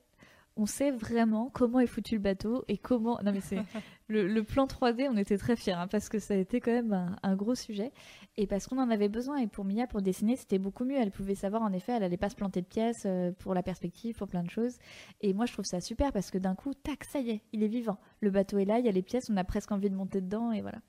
on 0.57 0.65
sait 0.65 0.91
vraiment 0.91 1.49
comment 1.53 1.79
est 1.79 1.87
foutu 1.87 2.15
le 2.15 2.21
bateau 2.21 2.63
et 2.67 2.77
comment. 2.77 3.19
Non, 3.23 3.31
mais 3.31 3.41
c'est 3.41 3.57
le, 4.07 4.41
plan 4.41 4.65
3D, 4.65 5.07
on 5.09 5.17
était 5.17 5.37
très 5.37 5.55
fiers 5.55 5.73
hein, 5.73 5.87
parce 5.87 6.09
que 6.09 6.19
ça 6.19 6.33
a 6.33 6.37
été 6.37 6.59
quand 6.59 6.71
même 6.71 7.17
un, 7.23 7.35
gros 7.35 7.55
sujet 7.55 7.91
et 8.37 8.47
parce 8.47 8.67
qu'on 8.67 8.77
en 8.77 8.89
avait 8.89 9.09
besoin. 9.09 9.37
Et 9.37 9.47
pour 9.47 9.65
Mia, 9.65 9.87
pour 9.87 10.01
dessiner, 10.01 10.35
c'était 10.35 10.59
beaucoup 10.59 10.83
mieux. 10.83 10.97
Elle 10.97 11.11
pouvait 11.11 11.35
savoir, 11.35 11.61
en 11.61 11.71
effet, 11.71 11.93
elle 11.93 12.03
allait 12.03 12.17
pas 12.17 12.29
se 12.29 12.35
planter 12.35 12.61
de 12.61 12.67
pièces 12.67 13.03
euh, 13.05 13.31
pour 13.39 13.53
la 13.53 13.63
perspective, 13.63 14.15
pour 14.17 14.27
plein 14.27 14.43
de 14.43 14.49
choses. 14.49 14.77
Et 15.21 15.33
moi, 15.33 15.45
je 15.45 15.53
trouve 15.53 15.65
ça 15.65 15.79
super 15.79 16.11
parce 16.11 16.31
que 16.31 16.37
d'un 16.37 16.55
coup, 16.55 16.73
tac, 16.73 17.03
ça 17.05 17.19
y 17.19 17.31
est, 17.31 17.41
il 17.53 17.63
est 17.63 17.69
vivant. 17.69 17.97
Le 18.19 18.29
bateau 18.29 18.57
est 18.57 18.65
là, 18.65 18.79
il 18.79 18.85
y 18.85 18.89
a 18.89 18.91
les 18.91 19.03
pièces, 19.03 19.29
on 19.29 19.37
a 19.37 19.43
presque 19.43 19.71
envie 19.71 19.89
de 19.89 19.95
monter 19.95 20.21
dedans 20.21 20.51
et 20.51 20.61
voilà. 20.61 20.79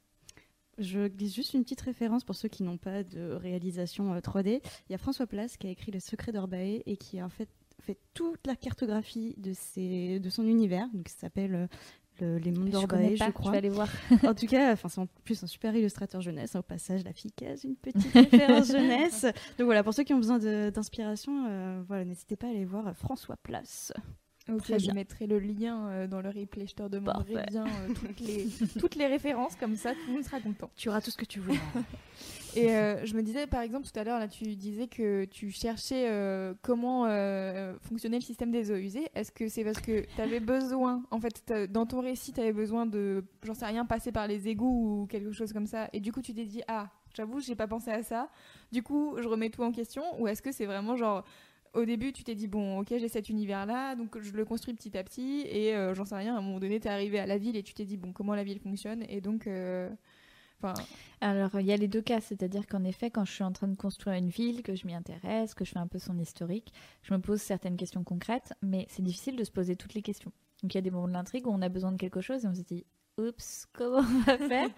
Je 0.78 1.06
glisse 1.06 1.34
juste 1.34 1.54
une 1.54 1.62
petite 1.62 1.82
référence 1.82 2.24
pour 2.24 2.34
ceux 2.34 2.48
qui 2.48 2.62
n'ont 2.62 2.78
pas 2.78 3.04
de 3.04 3.32
réalisation 3.32 4.16
3D. 4.18 4.56
Euh, 4.56 4.58
il 4.88 4.92
y 4.92 4.94
a 4.94 4.98
François 4.98 5.26
Place 5.26 5.56
qui 5.56 5.66
a 5.66 5.70
écrit 5.70 5.92
Le 5.92 6.00
secret 6.00 6.32
d'Orbaé 6.32 6.82
et 6.86 6.96
qui 6.96 7.20
a 7.20 7.26
en 7.26 7.28
fait 7.28 7.48
fait 7.82 7.98
toute 8.14 8.46
la 8.46 8.56
cartographie 8.56 9.34
de, 9.38 9.52
ses, 9.52 10.18
de 10.20 10.30
son 10.30 10.46
univers, 10.46 10.88
donc 10.92 11.08
ça 11.08 11.16
s'appelle 11.20 11.54
euh, 11.54 11.66
le- 12.20 12.38
Les 12.38 12.52
Mondes 12.52 12.66
Je 12.68 12.72
d'Orbaï, 12.72 13.16
je, 13.16 13.18
pas, 13.24 13.32
crois. 13.32 13.52
vais 13.52 13.58
aller 13.58 13.68
voir. 13.68 13.88
en 14.24 14.34
tout 14.34 14.46
cas, 14.46 14.72
enfin, 14.72 14.88
c'est 14.88 15.00
en 15.00 15.06
plus 15.24 15.42
un 15.42 15.46
super 15.46 15.74
illustrateur 15.74 16.20
jeunesse. 16.20 16.54
hein, 16.54 16.60
Au 16.60 16.62
passage, 16.62 17.02
la 17.04 17.12
fille 17.12 17.32
case 17.32 17.64
une 17.64 17.76
petite 17.76 18.12
référence 18.12 18.68
jeunesse. 18.72 19.22
Donc 19.58 19.64
voilà, 19.66 19.82
pour 19.82 19.94
ceux 19.94 20.04
qui 20.04 20.12
ont 20.14 20.18
besoin 20.18 20.38
d'inspiration, 20.70 21.46
euh, 21.48 21.82
voilà, 21.88 22.04
n'hésitez 22.04 22.36
pas 22.36 22.46
à 22.46 22.50
aller 22.50 22.64
voir 22.64 22.86
euh, 22.88 22.92
François 22.94 23.36
Place. 23.36 23.92
Ok, 24.48 24.62
Très 24.62 24.78
je 24.80 24.86
bien. 24.86 24.94
mettrai 24.94 25.26
le 25.28 25.38
lien 25.38 25.88
euh, 25.88 26.06
dans 26.08 26.20
le 26.20 26.28
replay. 26.28 26.66
Je 26.66 26.74
te 26.74 26.82
redemanderai 26.82 27.44
bien 27.48 27.64
euh, 27.64 27.94
toutes, 27.94 28.18
les, 28.20 28.48
toutes 28.80 28.96
les 28.96 29.06
références, 29.06 29.54
comme 29.56 29.76
ça 29.76 29.92
tout 29.92 29.98
le 30.08 30.14
monde 30.14 30.24
sera 30.24 30.40
content. 30.40 30.68
Tu 30.76 30.88
auras 30.88 31.00
tout 31.00 31.12
ce 31.12 31.16
que 31.16 31.24
tu 31.24 31.38
veux. 31.40 31.54
Et 32.56 32.70
euh, 32.70 33.04
je 33.04 33.14
me 33.14 33.22
disais, 33.22 33.46
par 33.46 33.62
exemple, 33.62 33.86
tout 33.86 33.98
à 33.98 34.04
l'heure, 34.04 34.18
là, 34.18 34.28
tu 34.28 34.44
disais 34.56 34.86
que 34.86 35.24
tu 35.24 35.50
cherchais 35.50 36.08
euh, 36.08 36.54
comment 36.62 37.06
euh, 37.06 37.74
fonctionnait 37.80 38.18
le 38.18 38.22
système 38.24 38.50
des 38.50 38.70
eaux 38.70 38.76
usées. 38.76 39.08
Est-ce 39.14 39.32
que 39.32 39.48
c'est 39.48 39.64
parce 39.64 39.80
que 39.80 40.04
tu 40.14 40.20
avais 40.20 40.40
besoin, 40.40 41.02
en 41.10 41.20
fait, 41.20 41.52
dans 41.70 41.86
ton 41.86 42.00
récit, 42.00 42.32
tu 42.32 42.40
avais 42.40 42.52
besoin 42.52 42.86
de, 42.86 43.24
j'en 43.42 43.54
sais 43.54 43.66
rien, 43.66 43.84
passer 43.84 44.12
par 44.12 44.26
les 44.26 44.48
égouts 44.48 45.02
ou 45.02 45.06
quelque 45.06 45.32
chose 45.32 45.52
comme 45.52 45.66
ça, 45.66 45.88
et 45.92 46.00
du 46.00 46.12
coup, 46.12 46.20
tu 46.20 46.34
t'es 46.34 46.44
dit, 46.44 46.62
ah, 46.68 46.90
j'avoue, 47.14 47.40
j'ai 47.40 47.54
pas 47.54 47.66
pensé 47.66 47.90
à 47.90 48.02
ça, 48.02 48.28
du 48.70 48.82
coup, 48.82 49.16
je 49.18 49.28
remets 49.28 49.50
tout 49.50 49.62
en 49.62 49.72
question, 49.72 50.02
ou 50.20 50.28
est-ce 50.28 50.42
que 50.42 50.52
c'est 50.52 50.66
vraiment 50.66 50.96
genre. 50.96 51.24
Au 51.74 51.86
début, 51.86 52.12
tu 52.12 52.22
t'es 52.22 52.34
dit, 52.34 52.48
bon, 52.48 52.80
ok, 52.80 52.88
j'ai 52.90 53.08
cet 53.08 53.30
univers-là, 53.30 53.94
donc 53.94 54.20
je 54.20 54.32
le 54.32 54.44
construis 54.44 54.74
petit 54.74 54.94
à 54.98 55.02
petit, 55.02 55.46
et 55.48 55.74
euh, 55.74 55.94
j'en 55.94 56.04
sais 56.04 56.16
rien, 56.16 56.34
à 56.34 56.38
un 56.38 56.42
moment 56.42 56.60
donné, 56.60 56.78
t'es 56.80 56.90
arrivé 56.90 57.18
à 57.18 57.24
la 57.24 57.38
ville 57.38 57.56
et 57.56 57.62
tu 57.62 57.72
t'es 57.72 57.86
dit, 57.86 57.96
bon, 57.96 58.12
comment 58.12 58.34
la 58.34 58.44
ville 58.44 58.58
fonctionne, 58.58 59.02
et 59.08 59.22
donc, 59.22 59.46
euh, 59.46 59.88
Alors, 61.20 61.58
il 61.60 61.66
y 61.66 61.72
a 61.72 61.76
les 61.76 61.88
deux 61.88 62.02
cas, 62.02 62.20
c'est-à-dire 62.20 62.66
qu'en 62.66 62.84
effet, 62.84 63.10
quand 63.10 63.24
je 63.24 63.32
suis 63.32 63.44
en 63.44 63.52
train 63.52 63.68
de 63.68 63.76
construire 63.76 64.16
une 64.16 64.28
ville, 64.28 64.62
que 64.62 64.74
je 64.74 64.86
m'y 64.86 64.94
intéresse, 64.94 65.54
que 65.54 65.64
je 65.64 65.70
fais 65.70 65.78
un 65.78 65.86
peu 65.86 65.98
son 65.98 66.18
historique, 66.18 66.72
je 67.02 67.14
me 67.14 67.20
pose 67.20 67.40
certaines 67.40 67.76
questions 67.76 68.02
concrètes, 68.04 68.52
mais 68.62 68.86
c'est 68.88 69.02
difficile 69.02 69.36
de 69.36 69.44
se 69.44 69.50
poser 69.52 69.76
toutes 69.76 69.94
les 69.94 70.02
questions. 70.02 70.32
Donc, 70.62 70.74
il 70.74 70.76
y 70.76 70.78
a 70.78 70.82
des 70.82 70.90
moments 70.90 71.08
de 71.08 71.12
l'intrigue 71.12 71.46
où 71.46 71.50
on 71.50 71.62
a 71.62 71.68
besoin 71.68 71.92
de 71.92 71.96
quelque 71.96 72.20
chose 72.20 72.44
et 72.44 72.48
on 72.48 72.54
se 72.54 72.62
dit, 72.62 72.84
oups, 73.18 73.66
comment 73.72 73.98
on 73.98 74.20
va 74.20 74.38
faire? 74.38 74.68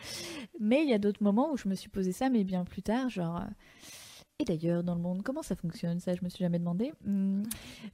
Mais 0.61 0.83
il 0.83 0.89
y 0.91 0.95
a 0.95 0.99
d'autres 0.99 1.23
moments 1.23 1.51
où 1.53 1.57
je 1.57 1.69
me 1.69 1.75
suis 1.75 1.89
posé 1.91 2.13
ça, 2.13 2.29
mais 2.31 2.45
bien 2.45 2.65
plus 2.65 2.83
tard, 2.83 3.09
genre. 3.09 3.37
euh, 3.39 3.45
Et 4.41 4.45
d'ailleurs, 4.45 4.83
dans 4.83 4.95
le 4.97 5.01
monde, 5.01 5.23
comment 5.23 5.43
ça 5.43 5.55
fonctionne? 5.57 6.01
Ça, 6.01 6.15
je 6.15 6.23
me 6.25 6.29
suis 6.29 6.41
jamais 6.45 6.59
demandé. 6.59 6.93
Hmm. 7.05 7.43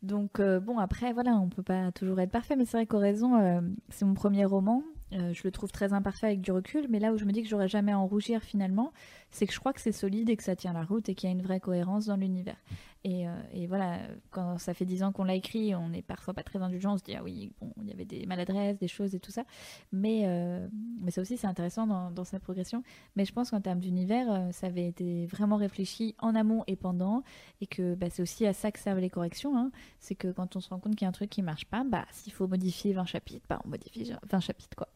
Donc, 0.03 0.41
euh, 0.41 0.59
bon, 0.61 0.79
après, 0.79 1.13
voilà, 1.13 1.33
on 1.37 1.49
peut 1.49 1.63
pas 1.63 1.93
toujours 1.93 2.19
être 2.21 2.31
parfait, 2.33 2.57
mais 2.57 2.65
c'est 2.65 2.79
vrai 2.79 2.87
qu'au 2.87 2.99
raison, 2.99 3.37
euh, 3.39 3.61
c'est 3.91 4.05
mon 4.07 4.15
premier 4.15 4.45
roman. 4.45 4.83
Euh, 5.13 5.33
je 5.33 5.43
le 5.45 5.51
trouve 5.51 5.73
très 5.73 5.93
imparfait 5.93 6.27
avec 6.27 6.41
du 6.41 6.53
recul, 6.53 6.87
mais 6.89 7.01
là 7.01 7.13
où 7.13 7.19
je 7.19 7.25
me 7.25 7.33
dis 7.33 7.43
que 7.43 7.49
j'aurais 7.49 7.69
jamais 7.69 7.93
à 7.93 7.99
en 7.99 8.07
rougir 8.07 8.43
finalement, 8.43 8.93
c'est 9.31 9.47
que 9.47 9.53
je 9.53 9.59
crois 9.59 9.73
que 9.73 9.81
c'est 9.81 9.93
solide 9.93 10.31
et 10.31 10.37
que 10.37 10.43
ça 10.45 10.55
tient 10.55 10.73
la 10.73 10.85
route 10.85 11.09
et 11.09 11.15
qu'il 11.15 11.29
y 11.29 11.33
a 11.33 11.35
une 11.35 11.43
vraie 11.43 11.61
cohérence 11.61 12.07
dans 12.07 12.17
l'univers. 12.17 12.57
Et, 13.03 13.27
euh, 13.27 13.33
voilà, 13.67 13.99
quand 14.31 14.59
ça 14.59 14.75
fait 14.75 14.85
dix 14.85 15.03
ans 15.03 15.11
qu'on 15.11 15.25
l'a 15.25 15.35
écrit, 15.35 15.75
on 15.75 15.93
est 15.93 16.03
parfois 16.03 16.35
pas 16.35 16.43
très 16.43 16.61
indulgent, 16.61 16.93
on 16.95 16.99
se 16.99 17.03
dit 17.03 17.15
ah 17.15 17.23
oui, 17.25 17.53
bon, 17.61 17.73
il 17.81 17.89
y 17.89 17.93
avait 17.93 18.05
des 18.05 18.27
maladresses, 18.27 18.79
des 18.79 18.89
choses 18.89 19.15
et 19.15 19.21
tout 19.21 19.31
ça, 19.31 19.45
mais, 19.91 20.23
euh, 20.27 20.69
ça 21.09 21.23
aussi 21.23 21.37
c'est 21.39 21.47
intéressant 21.47 21.87
dans, 21.87 22.25
sa 22.25 22.39
progression. 22.39 22.83
Mais 23.17 23.25
je 23.25 23.33
pense 23.33 23.51
qu'en 23.51 23.61
termes 23.61 23.81
d'univers, 23.81 24.49
ça 24.53 24.67
avait 24.67 24.87
été 24.87 25.27
vraiment 25.27 25.57
réfléchi 25.57 26.15
en 26.19 26.35
amont 26.35 26.63
et 26.67 26.77
pendant, 26.77 27.23
et 27.61 27.67
que 27.67 27.95
bah, 27.95 28.11
c'est 28.11 28.23
aussi 28.23 28.47
à 28.47 28.53
ça 28.53 28.71
que 28.71 28.79
servent 28.79 29.01
les 29.01 29.11
corrections. 29.11 29.57
hein. 29.57 29.71
C'est 29.99 30.15
que 30.15 30.29
quand 30.31 30.57
on 30.57 30.61
se 30.61 30.69
rend 30.69 30.79
compte 30.79 30.95
qu'il 30.95 31.03
y 31.03 31.07
a 31.07 31.09
un 31.09 31.13
truc 31.13 31.31
qui 31.31 31.43
marche 31.43 31.65
pas, 31.65 31.85
bah 31.85 32.05
s'il 32.11 32.33
faut 32.33 32.47
modifier 32.47 32.93
20 32.93 33.07
chapitres, 33.07 33.47
bah 33.49 33.61
on 33.65 33.69
modifie 33.71 34.13
20 34.31 34.41
chapitres 34.41 34.77
quoi. 34.77 34.89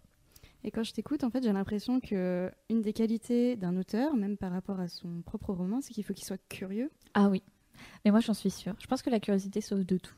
Et 0.65 0.71
quand 0.71 0.83
je 0.83 0.93
t'écoute, 0.93 1.25
en 1.25 1.31
fait, 1.31 1.43
j'ai 1.43 1.53
l'impression 1.53 2.01
que 2.01 2.51
une 2.71 2.81
des 2.81 2.95
qualités 2.95 3.55
d'un 3.55 3.77
auteur, 3.77 4.17
même 4.17 4.39
par 4.39 4.51
rapport 4.51 4.81
à 4.81 4.89
son 4.89 5.21
propre 5.21 5.53
roman, 5.53 5.81
c'est 5.83 5.93
qu'il 5.93 6.05
faut 6.05 6.15
qu'il 6.15 6.25
soit 6.25 6.41
curieux. 6.49 6.91
Ah 7.13 7.29
oui, 7.29 7.43
mais 8.05 8.11
moi 8.11 8.21
j'en 8.21 8.33
suis 8.33 8.51
sûre. 8.51 8.75
Je 8.81 8.87
pense 8.87 9.03
que 9.03 9.11
la 9.11 9.21
curiosité 9.21 9.61
sauve 9.61 9.85
de 9.85 9.99
tout. 9.99 10.15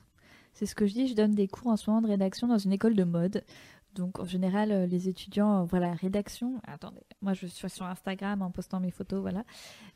C'est 0.53 0.65
ce 0.65 0.75
que 0.75 0.87
je 0.87 0.95
dis, 0.95 1.09
je 1.09 1.15
donne 1.15 1.35
des 1.35 1.49
cours 1.49 1.67
en 1.67 1.77
ce 1.77 1.91
moment 1.91 2.01
de 2.01 2.09
rédaction 2.09 2.47
dans 2.47 2.59
une 2.59 2.73
école 2.73 2.95
de 2.95 3.05
mode. 3.05 3.45
Donc 3.95 4.21
en 4.21 4.25
général, 4.25 4.71
euh, 4.71 4.87
les 4.87 5.09
étudiants, 5.09 5.63
euh, 5.63 5.65
voilà, 5.65 5.93
rédaction. 5.95 6.61
Attendez, 6.67 7.03
moi 7.23 7.33
je 7.33 7.47
suis 7.47 7.69
sur 7.69 7.87
Instagram 7.87 8.41
en 8.41 8.51
postant 8.51 8.79
mes 8.79 8.93
photos, 8.93 9.21
voilà. 9.21 9.45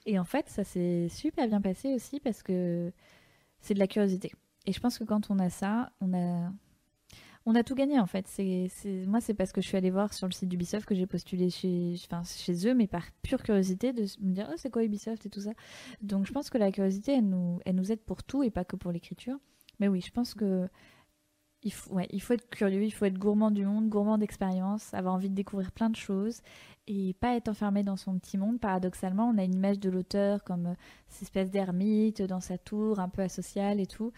Et 0.04 0.18
en 0.18 0.24
fait, 0.24 0.48
ça 0.48 0.64
s'est 0.64 1.08
super 1.08 1.46
bien 1.46 1.60
passé 1.60 1.94
aussi 1.94 2.18
parce 2.18 2.42
que 2.42 2.92
c'est 3.60 3.74
de 3.74 3.78
la 3.78 3.86
curiosité. 3.86 4.32
Et 4.66 4.72
je 4.72 4.80
pense 4.80 4.98
que 4.98 5.04
quand 5.04 5.30
on 5.30 5.38
a 5.38 5.48
ça, 5.48 5.92
on 6.00 6.12
a, 6.12 6.50
on 7.46 7.54
a 7.54 7.62
tout 7.62 7.74
gagné 7.74 7.98
en 7.98 8.06
fait. 8.06 8.26
C'est, 8.28 8.70
moi, 9.06 9.20
c'est 9.20 9.34
parce 9.34 9.52
que 9.52 9.60
je 9.60 9.66
suis 9.66 9.76
allée 9.76 9.90
voir 9.90 10.12
sur 10.12 10.26
le 10.26 10.32
site 10.32 10.48
d'Ubisoft 10.48 10.86
que 10.86 10.94
j'ai 10.94 11.06
postulé 11.06 11.50
chez, 11.50 11.96
eux, 12.66 12.74
mais 12.74 12.86
par 12.86 13.04
pure 13.22 13.42
curiosité 13.42 13.92
de 13.92 14.02
me 14.20 14.32
dire, 14.32 14.48
oh, 14.50 14.54
c'est 14.56 14.70
quoi 14.70 14.84
Ubisoft 14.84 15.24
et 15.26 15.30
tout 15.30 15.40
ça. 15.40 15.52
Donc 16.02 16.26
je 16.26 16.32
pense 16.32 16.50
que 16.50 16.58
la 16.58 16.70
curiosité, 16.70 17.12
elle 17.12 17.28
nous, 17.28 17.92
aide 17.92 18.00
pour 18.00 18.22
tout 18.22 18.42
et 18.42 18.50
pas 18.50 18.64
que 18.64 18.76
pour 18.76 18.92
l'écriture. 18.92 19.36
Mais 19.78 19.88
oui, 19.88 20.00
je 20.00 20.10
pense 20.10 20.34
que 20.34 20.68
il 21.62 21.72
faut, 21.72 21.98
faut 22.20 22.32
être 22.32 22.48
curieux, 22.48 22.82
il 22.84 22.90
faut 22.90 23.04
être 23.04 23.18
gourmand 23.18 23.50
du 23.50 23.66
monde, 23.66 23.90
gourmand 23.90 24.16
d'expérience, 24.16 24.94
avoir 24.94 25.12
envie 25.12 25.28
de 25.28 25.34
découvrir 25.34 25.72
plein 25.72 25.90
de 25.90 25.96
choses 25.96 26.40
et 26.86 27.14
pas 27.20 27.36
être 27.36 27.48
enfermé 27.48 27.82
dans 27.82 27.96
son 27.96 28.18
petit 28.18 28.38
monde. 28.38 28.58
Paradoxalement, 28.58 29.28
on 29.28 29.36
a 29.36 29.44
une 29.44 29.54
image 29.54 29.78
de 29.78 29.90
l'auteur 29.90 30.42
comme 30.42 30.68
euh, 30.68 30.74
cette 31.08 31.22
espèce 31.22 31.50
d'ermite 31.50 32.22
dans 32.22 32.40
sa 32.40 32.56
tour, 32.56 32.98
un 32.98 33.08
peu 33.08 33.22
asocial 33.22 33.78
et 33.78 33.86
tout. 33.86 34.12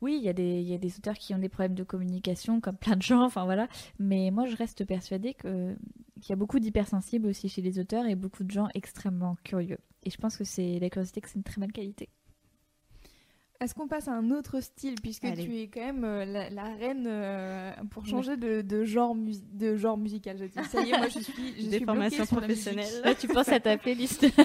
Oui, 0.00 0.16
il 0.16 0.24
y, 0.24 0.28
a 0.28 0.32
des- 0.32 0.60
il 0.60 0.68
y 0.68 0.74
a 0.74 0.78
des 0.78 0.96
auteurs 0.96 1.18
qui 1.18 1.34
ont 1.34 1.38
des 1.38 1.48
problèmes 1.48 1.74
de 1.74 1.82
communication, 1.82 2.60
comme 2.60 2.76
plein 2.76 2.94
de 2.96 3.02
gens, 3.02 3.22
enfin 3.24 3.44
voilà. 3.44 3.66
Mais 3.98 4.30
moi, 4.30 4.46
je 4.46 4.54
reste 4.56 4.84
persuadée 4.84 5.34
que- 5.34 5.74
qu'il 6.20 6.30
y 6.30 6.32
a 6.32 6.36
beaucoup 6.36 6.60
d'hypersensibles 6.60 7.26
aussi 7.26 7.48
chez 7.48 7.62
les 7.62 7.78
auteurs 7.80 8.06
et 8.06 8.14
beaucoup 8.14 8.44
de 8.44 8.50
gens 8.50 8.68
extrêmement 8.74 9.36
curieux. 9.44 9.78
Et 10.04 10.10
je 10.10 10.16
pense 10.16 10.36
que 10.36 10.44
c'est 10.44 10.78
la 10.78 10.88
curiosité 10.90 11.20
que 11.20 11.28
c'est 11.28 11.34
une 11.36 11.42
très 11.42 11.60
bonne 11.60 11.72
qualité. 11.72 12.08
Est-ce 13.60 13.74
qu'on 13.74 13.88
passe 13.88 14.06
à 14.06 14.12
un 14.12 14.30
autre 14.30 14.60
style 14.60 14.94
puisque 15.02 15.24
Allez. 15.24 15.44
tu 15.44 15.56
es 15.58 15.66
quand 15.66 15.80
même 15.80 16.04
euh, 16.04 16.24
la, 16.24 16.48
la 16.48 16.62
reine 16.76 17.06
euh, 17.08 17.72
pour 17.90 18.06
changer 18.06 18.36
de, 18.36 18.60
de 18.62 18.84
genre 18.84 19.16
mus- 19.16 19.42
de 19.52 19.74
genre 19.76 19.98
musical 19.98 20.38
je 20.38 20.44
dis. 20.44 20.68
Ça 20.68 20.80
y 20.80 20.90
est, 20.90 20.96
moi 20.96 21.08
je 21.08 21.18
suis 21.18 21.32
je 21.56 21.60
suis 21.62 21.68
Des 21.68 21.80
formations 21.84 22.24
professionnelles. 22.24 23.02
Là, 23.02 23.16
tu 23.16 23.26
penses 23.26 23.48
à 23.48 23.58
ta 23.58 23.76
playlist. 23.76 24.24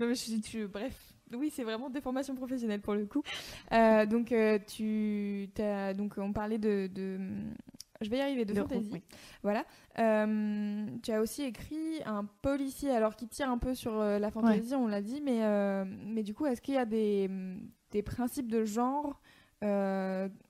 Non 0.00 0.06
mais 0.08 0.14
je 0.16 0.20
suis 0.22 0.40
tu- 0.40 0.66
bref. 0.66 1.13
Oui, 1.32 1.50
c'est 1.54 1.64
vraiment 1.64 1.90
des 1.90 2.00
formations 2.00 2.34
professionnelles 2.34 2.80
pour 2.82 2.94
le 2.94 3.06
coup. 3.06 3.22
Euh, 3.72 4.04
donc 4.06 4.30
euh, 4.32 4.58
tu 4.66 5.48
as 5.58 5.94
donc 5.94 6.14
on 6.18 6.32
parlait 6.32 6.58
de, 6.58 6.86
de- 6.86 7.18
je 8.00 8.10
vais 8.10 8.18
y 8.18 8.20
arriver 8.20 8.44
de, 8.44 8.52
De- 8.52 8.60
fantasy. 8.60 8.90
oui. 8.92 9.02
Voilà. 9.42 9.64
Euh, 9.98 10.86
tu 11.02 11.10
as 11.12 11.20
aussi 11.22 11.42
écrit 11.42 12.00
un 12.04 12.24
policier, 12.42 12.90
alors 12.90 13.16
qui 13.16 13.26
tire 13.28 13.48
un 13.48 13.58
peu 13.58 13.74
sur 13.74 13.94
la 13.96 14.30
fantasy, 14.30 14.74
on 14.74 14.86
l'a 14.86 15.00
dit, 15.00 15.20
mais, 15.24 15.40
mais 16.06 16.22
du 16.22 16.34
coup, 16.34 16.44
est-ce 16.46 16.60
qu'il 16.60 16.74
y 16.74 16.78
a 16.78 16.84
des, 16.84 17.30
des 17.92 18.02
principes 18.02 18.50
de 18.50 18.64
genre 18.64 19.20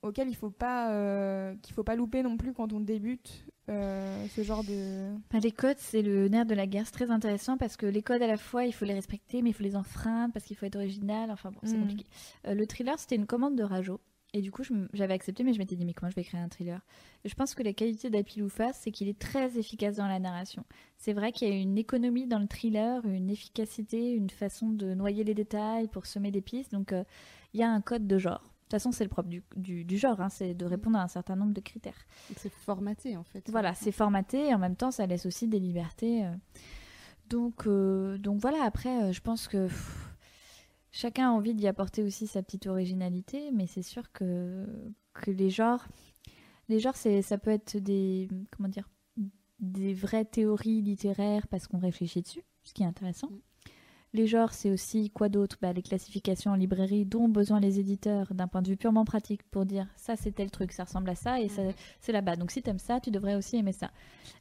auxquels 0.03 0.29
il 0.29 0.35
faut 0.37 0.51
pas 0.51 1.53
qu'il 1.63 1.75
faut 1.75 1.85
pas 1.85 1.95
louper 1.97 2.23
non 2.23 2.37
plus 2.37 2.53
quand 2.53 2.73
on 2.73 2.81
débute 2.81 3.47
euh, 3.69 4.27
ce 4.35 4.43
genre 4.43 4.63
de 4.65 5.11
Bah, 5.33 5.39
les 5.41 5.53
codes, 5.53 5.79
c'est 5.79 6.03
le 6.03 6.29
nerf 6.29 6.47
de 6.47 6.55
la 6.55 6.67
guerre. 6.67 6.85
C'est 6.87 6.93
très 6.93 7.11
intéressant 7.11 7.57
parce 7.57 7.77
que 7.77 7.87
les 7.87 8.03
codes, 8.03 8.23
à 8.23 8.27
la 8.27 8.37
fois, 8.37 8.65
il 8.65 8.73
faut 8.73 8.85
les 8.85 8.95
respecter, 8.95 9.43
mais 9.43 9.51
il 9.51 9.53
faut 9.55 9.63
les 9.63 9.77
enfreindre 9.77 10.33
parce 10.33 10.45
qu'il 10.45 10.57
faut 10.57 10.67
être 10.67 10.77
original. 10.77 11.31
Enfin 11.31 11.51
bon, 11.51 11.61
c'est 11.65 11.77
Mm. 11.77 11.81
compliqué. 11.81 12.05
Euh, 12.47 12.55
le 12.55 12.67
thriller, 12.67 12.99
c'était 12.99 13.17
une 13.17 13.27
commande 13.27 13.57
de 13.57 13.63
Rajo. 13.63 14.01
Et 14.37 14.41
du 14.41 14.51
coup, 14.51 14.65
j'avais 14.93 15.15
accepté, 15.15 15.45
mais 15.45 15.53
je 15.53 15.59
m'étais 15.61 15.77
dit, 15.77 15.85
mais 15.85 15.95
comment 15.95 16.11
je 16.11 16.17
vais 16.17 16.25
créer 16.25 16.41
un 16.41 16.49
thriller? 16.49 16.81
Je 17.25 17.33
pense 17.35 17.55
que 17.55 17.63
la 17.63 17.73
qualité 17.73 18.11
d'Apiloufa, 18.11 18.73
c'est 18.73 18.91
qu'il 18.91 19.07
est 19.09 19.17
très 19.17 19.59
efficace 19.59 19.95
dans 19.97 20.09
la 20.09 20.19
narration. 20.19 20.65
C'est 20.99 21.13
vrai 21.13 21.31
qu'il 21.31 21.49
y 21.49 21.53
a 21.53 21.55
une 21.55 21.79
économie 21.79 22.27
dans 22.27 22.41
le 22.41 22.49
thriller, 22.49 23.05
une 23.07 23.31
efficacité, 23.31 24.11
une 24.11 24.31
façon 24.31 24.71
de 24.71 24.93
noyer 24.93 25.23
les 25.23 25.35
détails 25.35 25.87
pour 25.87 26.07
semer 26.07 26.33
des 26.33 26.41
pistes. 26.41 26.73
Donc, 26.73 26.93
euh, 26.93 27.05
il 27.53 27.61
y 27.61 27.63
a 27.63 27.71
un 27.71 27.81
code 27.81 28.09
de 28.09 28.19
genre. 28.19 28.43
De 28.75 28.79
toute 28.79 28.83
façon, 28.83 28.93
c'est 28.93 29.05
le 29.05 29.11
propre 29.11 29.29
du, 29.29 29.45
du- 29.55 29.85
du 29.85 29.97
genre, 29.99 30.21
hein, 30.21 30.29
c'est 30.29 30.53
de 30.53 30.65
répondre 30.65 30.99
à 30.99 31.03
un 31.03 31.07
certain 31.09 31.37
nombre 31.37 31.53
de 31.55 31.61
critères. 31.61 32.07
C'est 32.37 32.51
formaté 32.53 33.17
en 33.17 33.23
fait. 33.23 33.49
Voilà, 33.51 33.73
c'est 33.75 33.93
formaté 33.93 34.49
et 34.49 34.55
en 34.55 34.59
même 34.59 34.75
temps, 34.75 34.91
ça 34.91 35.07
laisse 35.07 35.27
aussi 35.27 35.47
des 35.47 35.61
libertés. 35.61 36.25
euh. 36.25 36.33
Donc, 37.29 37.67
euh, 37.69 38.19
donc 38.19 38.41
voilà, 38.41 38.65
après, 38.65 39.05
euh, 39.05 39.13
je 39.13 39.21
pense 39.21 39.47
que 39.47 39.67
pff, 39.69 40.17
chacun 40.91 41.29
a 41.29 41.33
envie 41.33 41.55
d'y 41.55 41.69
apporter 41.69 42.03
aussi 42.03 42.27
sa 42.27 42.43
petite 42.43 42.67
originalité, 42.67 43.51
mais 43.53 43.67
c'est 43.69 43.83
sûr 43.83 44.11
que, 44.13 44.67
que 45.13 45.31
les 45.31 45.51
genres, 45.51 45.87
les 46.69 46.81
genres 46.81 46.97
c'est, 46.97 47.23
ça 47.23 47.39
peut 47.39 47.51
être 47.51 47.77
des, 47.77 48.29
comment 48.57 48.69
dire, 48.69 48.89
des 49.61 49.95
vraies 49.95 50.25
théories 50.25 50.83
littéraires 50.83 51.47
parce 51.47 51.69
qu'on 51.69 51.79
réfléchit 51.79 52.23
dessus, 52.23 52.43
ce 52.65 52.75
qui 52.75 52.83
est 52.83 52.87
intéressant. 52.87 53.29
Les 54.15 54.29
genres, 54.29 54.55
c'est 54.55 54.71
aussi 54.71 55.11
quoi 55.11 55.29
d'autre? 55.29 55.59
Bah, 55.61 55.73
Les 55.73 55.83
classifications 55.83 56.53
en 56.53 56.55
librairie 56.55 57.05
dont 57.05 57.25
ont 57.25 57.29
besoin 57.29 57.59
les 57.59 57.81
éditeurs 57.81 58.33
d'un 58.33 58.47
point 58.47 58.63
de 58.63 58.69
vue 58.69 58.77
purement 58.77 59.05
pratique 59.05 59.43
pour 59.51 59.67
dire 59.67 59.89
ça 59.97 60.15
c'est 60.15 60.31
tel 60.31 60.53
truc, 60.53 60.71
ça 60.71 60.85
ressemble 60.85 61.11
à 61.11 61.17
ça 61.17 61.41
et 61.41 61.49
ça, 61.49 61.63
c'est 62.01 62.13
là-bas. 62.13 62.37
Donc 62.37 62.53
si 62.53 62.63
t'aimes 62.63 62.79
ça, 62.79 63.01
tu 63.01 63.11
devrais 63.11 63.35
aussi 63.35 63.57
aimer 63.57 63.73
ça. 63.73 63.91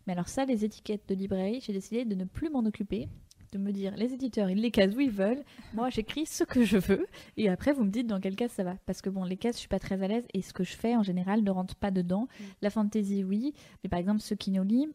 Mais 0.06 0.14
alors 0.14 0.28
ça, 0.28 0.46
les 0.46 0.64
étiquettes 0.64 1.10
de 1.10 1.16
librairie, 1.16 1.60
j'ai 1.60 1.74
décidé 1.74 2.06
de 2.06 2.14
ne 2.14 2.24
plus 2.24 2.52
m'en 2.52 2.60
occuper, 2.60 3.10
de 3.52 3.58
me 3.58 3.72
dire 3.72 3.96
les 3.98 4.14
éditeurs, 4.14 4.52
ils 4.52 4.62
les 4.62 4.70
casent 4.70 4.96
où 4.96 5.00
ils 5.00 5.10
veulent. 5.10 5.44
Moi, 5.74 5.90
j'écris 5.90 6.28
ce 6.28 6.44
que 6.44 6.64
je 6.64 6.78
veux 6.78 7.08
et 7.38 7.50
après 7.50 7.74
vous 7.74 7.84
me 7.84 7.90
dites 7.90 8.06
dans 8.06 8.20
quelle 8.20 8.36
case 8.36 8.52
ça 8.52 8.64
va. 8.64 8.76
Parce 8.86 9.02
que 9.02 9.10
bon, 9.10 9.24
les 9.24 9.38
cases, 9.38 9.56
je 9.56 9.62
suis 9.62 9.68
pas 9.68 9.80
très 9.80 10.04
à 10.04 10.08
l'aise 10.08 10.26
et 10.36 10.44
ce 10.44 10.54
que 10.54 10.64
je 10.64 10.76
fais 10.76 10.96
en 10.96 11.02
général 11.02 11.42
ne 11.42 11.50
rentre 11.50 11.74
pas 11.74 11.90
dedans. 11.90 12.28
La 12.62 12.70
fantasy, 12.70 13.24
oui, 13.24 13.56
mais 13.84 13.90
par 13.90 13.98
exemple 13.98 14.22
ceux 14.22 14.36
qui 14.36 14.52
nous 14.52 14.64
lisent. 14.64 14.94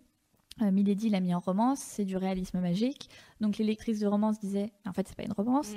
Euh, 0.63 0.71
Milady 0.71 1.09
l'a 1.09 1.21
mis 1.21 1.35
en 1.35 1.41
romance, 1.41 1.81
c'est 1.81 2.05
du 2.05 2.17
réalisme 2.17 2.61
magique. 2.61 3.09
Donc 3.41 3.59
les 3.59 3.65
lectrices 3.65 4.01
de 4.01 4.07
romance 4.07 4.39
disaient, 4.41 4.73
en 4.87 4.93
fait, 4.93 5.07
c'est 5.09 5.17
pas 5.17 5.25
une 5.25 5.33
romance. 5.33 5.73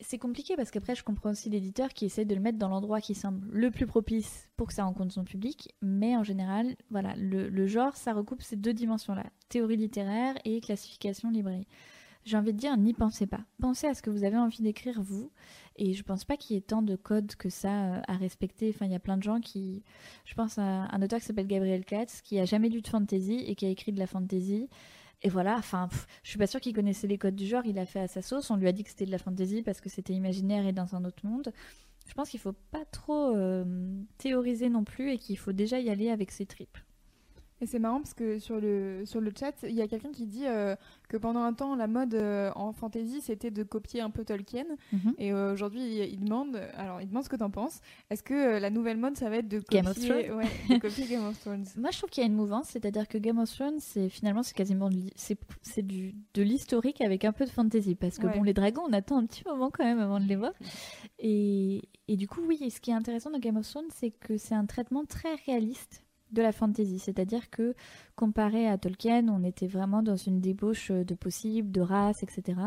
c'est 0.00 0.18
compliqué 0.18 0.56
parce 0.56 0.70
qu'après, 0.70 0.94
je 0.94 1.02
comprends 1.02 1.30
aussi 1.30 1.48
l'éditeur 1.50 1.88
qui 1.90 2.04
essaie 2.06 2.24
de 2.24 2.34
le 2.34 2.40
mettre 2.40 2.58
dans 2.58 2.68
l'endroit 2.68 3.00
qui 3.00 3.14
semble 3.14 3.46
le 3.50 3.70
plus 3.70 3.86
propice 3.86 4.48
pour 4.56 4.68
que 4.68 4.74
ça 4.74 4.84
rencontre 4.84 5.12
son 5.12 5.24
public. 5.24 5.74
Mais 5.82 6.16
en 6.16 6.22
général, 6.22 6.76
voilà, 6.90 7.14
le, 7.16 7.48
le 7.48 7.66
genre, 7.66 7.96
ça 7.96 8.12
recoupe 8.12 8.42
ces 8.42 8.56
deux 8.56 8.74
dimensions-là 8.74 9.24
théorie 9.48 9.76
littéraire 9.76 10.34
et 10.44 10.60
classification 10.60 11.30
librairie. 11.30 11.66
J'ai 12.26 12.36
envie 12.36 12.52
de 12.52 12.58
dire, 12.58 12.76
n'y 12.76 12.92
pensez 12.92 13.24
pas. 13.28 13.44
Pensez 13.60 13.86
à 13.86 13.94
ce 13.94 14.02
que 14.02 14.10
vous 14.10 14.24
avez 14.24 14.36
envie 14.36 14.60
d'écrire 14.60 15.00
vous. 15.00 15.30
Et 15.76 15.94
je 15.94 16.02
pense 16.02 16.24
pas 16.24 16.36
qu'il 16.36 16.56
y 16.56 16.58
ait 16.58 16.62
tant 16.62 16.82
de 16.82 16.96
codes 16.96 17.36
que 17.36 17.48
ça 17.48 17.68
euh, 17.68 18.00
à 18.08 18.16
respecter. 18.16 18.72
Enfin, 18.74 18.86
il 18.86 18.90
y 18.90 18.96
a 18.96 18.98
plein 18.98 19.16
de 19.16 19.22
gens 19.22 19.40
qui. 19.40 19.84
Je 20.24 20.34
pense 20.34 20.58
à 20.58 20.62
un 20.62 21.02
auteur 21.02 21.20
qui 21.20 21.24
s'appelle 21.24 21.46
Gabriel 21.46 21.84
Katz, 21.84 22.22
qui 22.22 22.40
a 22.40 22.44
jamais 22.44 22.68
lu 22.68 22.82
de 22.82 22.88
fantasy 22.88 23.44
et 23.46 23.54
qui 23.54 23.64
a 23.64 23.68
écrit 23.68 23.92
de 23.92 24.00
la 24.00 24.08
fantasy. 24.08 24.68
Et 25.22 25.28
voilà, 25.28 25.56
enfin, 25.56 25.88
je 26.24 26.30
suis 26.30 26.38
pas 26.38 26.48
sûre 26.48 26.60
qu'il 26.60 26.74
connaissait 26.74 27.06
les 27.06 27.16
codes 27.16 27.36
du 27.36 27.46
genre. 27.46 27.64
Il 27.64 27.78
a 27.78 27.86
fait 27.86 28.00
à 28.00 28.08
sa 28.08 28.22
sauce. 28.22 28.50
On 28.50 28.56
lui 28.56 28.66
a 28.66 28.72
dit 28.72 28.82
que 28.82 28.90
c'était 28.90 29.06
de 29.06 29.12
la 29.12 29.18
fantasy 29.18 29.62
parce 29.62 29.80
que 29.80 29.88
c'était 29.88 30.12
imaginaire 30.12 30.66
et 30.66 30.72
dans 30.72 30.96
un 30.96 31.04
autre 31.04 31.24
monde. 31.24 31.52
Je 32.08 32.14
pense 32.14 32.28
qu'il 32.28 32.40
faut 32.40 32.56
pas 32.72 32.84
trop 32.90 33.36
euh, 33.36 33.64
théoriser 34.18 34.68
non 34.68 34.82
plus 34.82 35.12
et 35.12 35.18
qu'il 35.18 35.38
faut 35.38 35.52
déjà 35.52 35.78
y 35.78 35.90
aller 35.90 36.10
avec 36.10 36.32
ses 36.32 36.46
tripes. 36.46 36.78
Et 37.60 37.66
c'est 37.66 37.78
marrant 37.78 38.00
parce 38.00 38.12
que 38.12 38.38
sur 38.38 38.60
le, 38.60 39.02
sur 39.06 39.20
le 39.20 39.32
chat, 39.38 39.54
il 39.62 39.74
y 39.74 39.80
a 39.80 39.88
quelqu'un 39.88 40.12
qui 40.12 40.26
dit 40.26 40.46
euh, 40.46 40.76
que 41.08 41.16
pendant 41.16 41.40
un 41.42 41.54
temps, 41.54 41.74
la 41.74 41.86
mode 41.86 42.14
euh, 42.14 42.50
en 42.54 42.72
fantasy, 42.72 43.22
c'était 43.22 43.50
de 43.50 43.62
copier 43.62 44.02
un 44.02 44.10
peu 44.10 44.24
Tolkien. 44.24 44.66
Mhm. 44.92 45.14
Et 45.18 45.32
euh, 45.32 45.54
aujourd'hui, 45.54 45.80
il, 45.80 46.12
il 46.12 46.20
demande, 46.20 46.56
alors 46.76 47.00
il 47.00 47.08
demande 47.08 47.24
ce 47.24 47.30
que 47.30 47.36
t'en 47.36 47.50
penses. 47.50 47.80
Est-ce 48.10 48.22
que 48.22 48.58
la 48.58 48.68
nouvelle 48.68 48.98
mode, 48.98 49.16
ça 49.16 49.30
va 49.30 49.36
être 49.36 49.48
de 49.48 49.60
copier, 49.60 49.80
Game 49.80 49.90
of 49.90 49.98
Thrones 49.98 50.36
ouais, 50.36 50.44
de 50.68 50.78
copier 50.78 51.06
Game 51.06 51.24
of 51.26 51.40
Thrones? 51.40 51.64
Moi, 51.78 51.90
je 51.92 51.98
trouve 51.98 52.10
qu'il 52.10 52.22
y 52.22 52.24
a 52.24 52.28
une 52.28 52.36
mouvance, 52.36 52.68
c'est-à-dire 52.68 53.08
que 53.08 53.16
Game 53.16 53.38
of 53.38 53.50
Thrones, 53.50 53.78
c'est 53.80 54.10
finalement 54.10 54.42
c'est 54.42 54.54
quasiment 54.54 54.90
c'est 55.14 55.38
c'est 55.62 55.82
du 55.86 56.14
de 56.34 56.42
l'historique 56.42 57.00
avec 57.00 57.24
un 57.24 57.32
peu 57.32 57.44
de 57.46 57.50
fantasy, 57.50 57.94
parce 57.94 58.18
que 58.18 58.26
Ouais. 58.26 58.36
bon, 58.36 58.42
les 58.42 58.52
dragons, 58.54 58.82
on 58.88 58.92
attend 58.92 59.18
un 59.18 59.24
petit 59.26 59.44
moment 59.46 59.70
quand 59.70 59.84
même 59.84 60.00
avant 60.00 60.20
de 60.20 60.26
les 60.26 60.36
voir. 60.36 60.52
Et, 61.18 61.82
et 62.08 62.16
du 62.16 62.28
coup, 62.28 62.42
oui, 62.46 62.58
ce 62.70 62.80
qui 62.80 62.90
est 62.90 62.94
intéressant 62.94 63.30
dans 63.30 63.38
Game 63.38 63.56
of 63.56 63.66
Thrones, 63.68 63.88
c'est 63.94 64.10
que 64.10 64.36
c'est 64.36 64.54
un 64.54 64.66
traitement 64.66 65.04
très 65.06 65.34
réaliste 65.46 66.02
de 66.32 66.42
la 66.42 66.52
fantasy, 66.52 66.98
c'est-à-dire 66.98 67.50
que 67.50 67.74
comparé 68.16 68.68
à 68.68 68.78
Tolkien, 68.78 69.28
on 69.28 69.44
était 69.44 69.66
vraiment 69.66 70.02
dans 70.02 70.16
une 70.16 70.40
débauche 70.40 70.90
de 70.90 71.14
possibles, 71.14 71.70
de 71.70 71.80
races, 71.80 72.22
etc. 72.22 72.58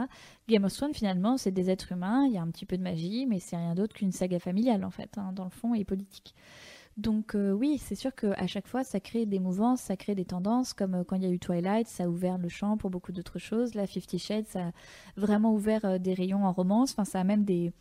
Game 0.47 0.63
of 0.63 0.73
Thrones, 0.73 0.93
finalement, 0.93 1.37
c'est 1.37 1.51
des 1.51 1.69
êtres 1.69 1.91
humains, 1.91 2.25
il 2.25 2.33
y 2.33 2.37
a 2.37 2.41
un 2.41 2.49
petit 2.49 2.65
peu 2.65 2.77
de 2.77 2.83
magie, 2.83 3.25
mais 3.25 3.39
c'est 3.39 3.57
rien 3.57 3.75
d'autre 3.75 3.95
qu'une 3.95 4.11
saga 4.11 4.39
familiale 4.39 4.85
en 4.85 4.91
fait, 4.91 5.17
hein, 5.17 5.31
dans 5.33 5.43
le 5.45 5.49
fond, 5.49 5.73
et 5.73 5.83
politique. 5.83 6.35
Donc 6.99 7.33
euh, 7.33 7.53
oui, 7.53 7.77
c'est 7.77 7.95
sûr 7.95 8.13
qu'à 8.13 8.45
chaque 8.47 8.67
fois, 8.67 8.83
ça 8.83 8.99
crée 8.99 9.25
des 9.25 9.39
mouvances, 9.39 9.79
ça 9.79 9.95
crée 9.95 10.15
des 10.15 10.25
tendances, 10.25 10.73
comme 10.73 10.95
euh, 10.95 11.03
quand 11.05 11.15
il 11.15 11.23
y 11.23 11.25
a 11.25 11.29
eu 11.29 11.39
Twilight, 11.39 11.87
ça 11.87 12.03
a 12.03 12.07
ouvert 12.07 12.37
le 12.37 12.49
champ 12.49 12.75
pour 12.75 12.89
beaucoup 12.89 13.13
d'autres 13.13 13.39
choses. 13.39 13.73
Là, 13.73 13.87
Fifty 13.87 14.19
Shades, 14.19 14.47
ça 14.47 14.67
a 14.67 14.71
vraiment 15.15 15.53
ouvert 15.53 15.85
euh, 15.85 15.97
des 15.97 16.13
rayons 16.13 16.45
en 16.45 16.51
romance. 16.51 16.91
Enfin, 16.91 17.05
ça 17.05 17.21
a 17.21 17.23
même 17.23 17.45
des, 17.45 17.71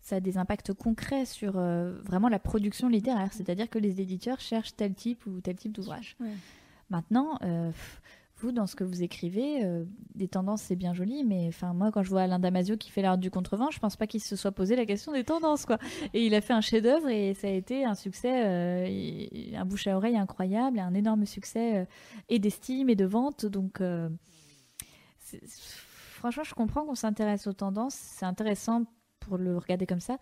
ça 0.00 0.16
a 0.16 0.20
des 0.20 0.38
impacts 0.38 0.72
concrets 0.72 1.26
sur 1.26 1.54
euh, 1.56 2.00
vraiment 2.04 2.28
la 2.28 2.38
production 2.38 2.88
littéraire. 2.88 3.32
C'est-à-dire 3.32 3.68
que 3.68 3.78
les 3.78 4.00
éditeurs 4.00 4.40
cherchent 4.40 4.74
tel 4.74 4.94
type 4.94 5.26
ou 5.26 5.40
tel 5.40 5.56
type 5.56 5.72
d'ouvrage. 5.72 6.16
Ouais. 6.20 6.30
Maintenant, 6.88 7.38
euh, 7.42 7.70
vous, 8.38 8.52
dans 8.52 8.66
ce 8.66 8.74
que 8.74 8.84
vous 8.84 9.02
écrivez, 9.02 9.62
euh, 9.62 9.84
des 10.14 10.26
tendances, 10.26 10.62
c'est 10.62 10.74
bien 10.74 10.94
joli, 10.94 11.24
mais 11.24 11.46
enfin, 11.48 11.74
moi, 11.74 11.92
quand 11.92 12.02
je 12.02 12.08
vois 12.08 12.22
Alain 12.22 12.38
Damasio 12.38 12.78
qui 12.78 12.90
fait 12.90 13.02
l'art 13.02 13.18
du 13.18 13.30
contrevent, 13.30 13.70
je 13.70 13.78
pense 13.78 13.96
pas 13.96 14.06
qu'il 14.06 14.22
se 14.22 14.34
soit 14.34 14.50
posé 14.52 14.74
la 14.76 14.86
question 14.86 15.12
des 15.12 15.22
tendances, 15.24 15.66
quoi. 15.66 15.76
Et 16.14 16.24
il 16.24 16.34
a 16.34 16.40
fait 16.40 16.54
un 16.54 16.62
chef-d'œuvre 16.62 17.08
et 17.10 17.34
ça 17.34 17.48
a 17.48 17.50
été 17.50 17.84
un 17.84 17.94
succès, 17.94 18.46
euh, 18.46 18.86
et- 18.88 19.54
un 19.54 19.66
bouche 19.66 19.86
à 19.86 19.94
oreille 19.96 20.16
incroyable, 20.16 20.78
et 20.78 20.80
un 20.80 20.94
énorme 20.94 21.26
succès 21.26 21.76
euh, 21.80 21.84
et 22.30 22.38
d'estime 22.38 22.88
et 22.88 22.96
de 22.96 23.04
vente. 23.04 23.44
Donc, 23.44 23.82
franchement, 26.14 26.42
je 26.44 26.54
comprends 26.54 26.84
qu'on 26.86 26.94
s'intéresse 26.94 27.46
aux 27.46 27.52
tendances. 27.52 27.94
C'est 27.94 28.24
intéressant 28.26 28.84
pour 29.20 29.38
le 29.38 29.56
regarder 29.58 29.86
comme 29.86 30.00
ça, 30.00 30.18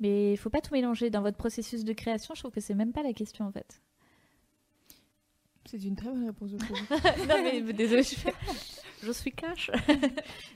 mais 0.00 0.32
il 0.32 0.36
faut 0.36 0.50
pas 0.50 0.60
tout 0.60 0.72
mélanger 0.72 1.10
dans 1.10 1.22
votre 1.22 1.36
processus 1.36 1.84
de 1.84 1.92
création. 1.92 2.34
Je 2.34 2.40
trouve 2.40 2.52
que 2.52 2.60
c'est 2.60 2.74
même 2.74 2.92
pas 2.92 3.02
la 3.02 3.12
question 3.12 3.46
en 3.46 3.52
fait. 3.52 3.80
C'est 5.66 5.82
une 5.82 5.96
très 5.96 6.10
bonne 6.10 6.26
réponse, 6.26 6.50
non 7.28 7.42
mais 7.42 7.60
désolé, 7.72 8.02
je, 8.02 8.16
je 9.02 9.12
suis 9.12 9.32
cash. 9.32 9.70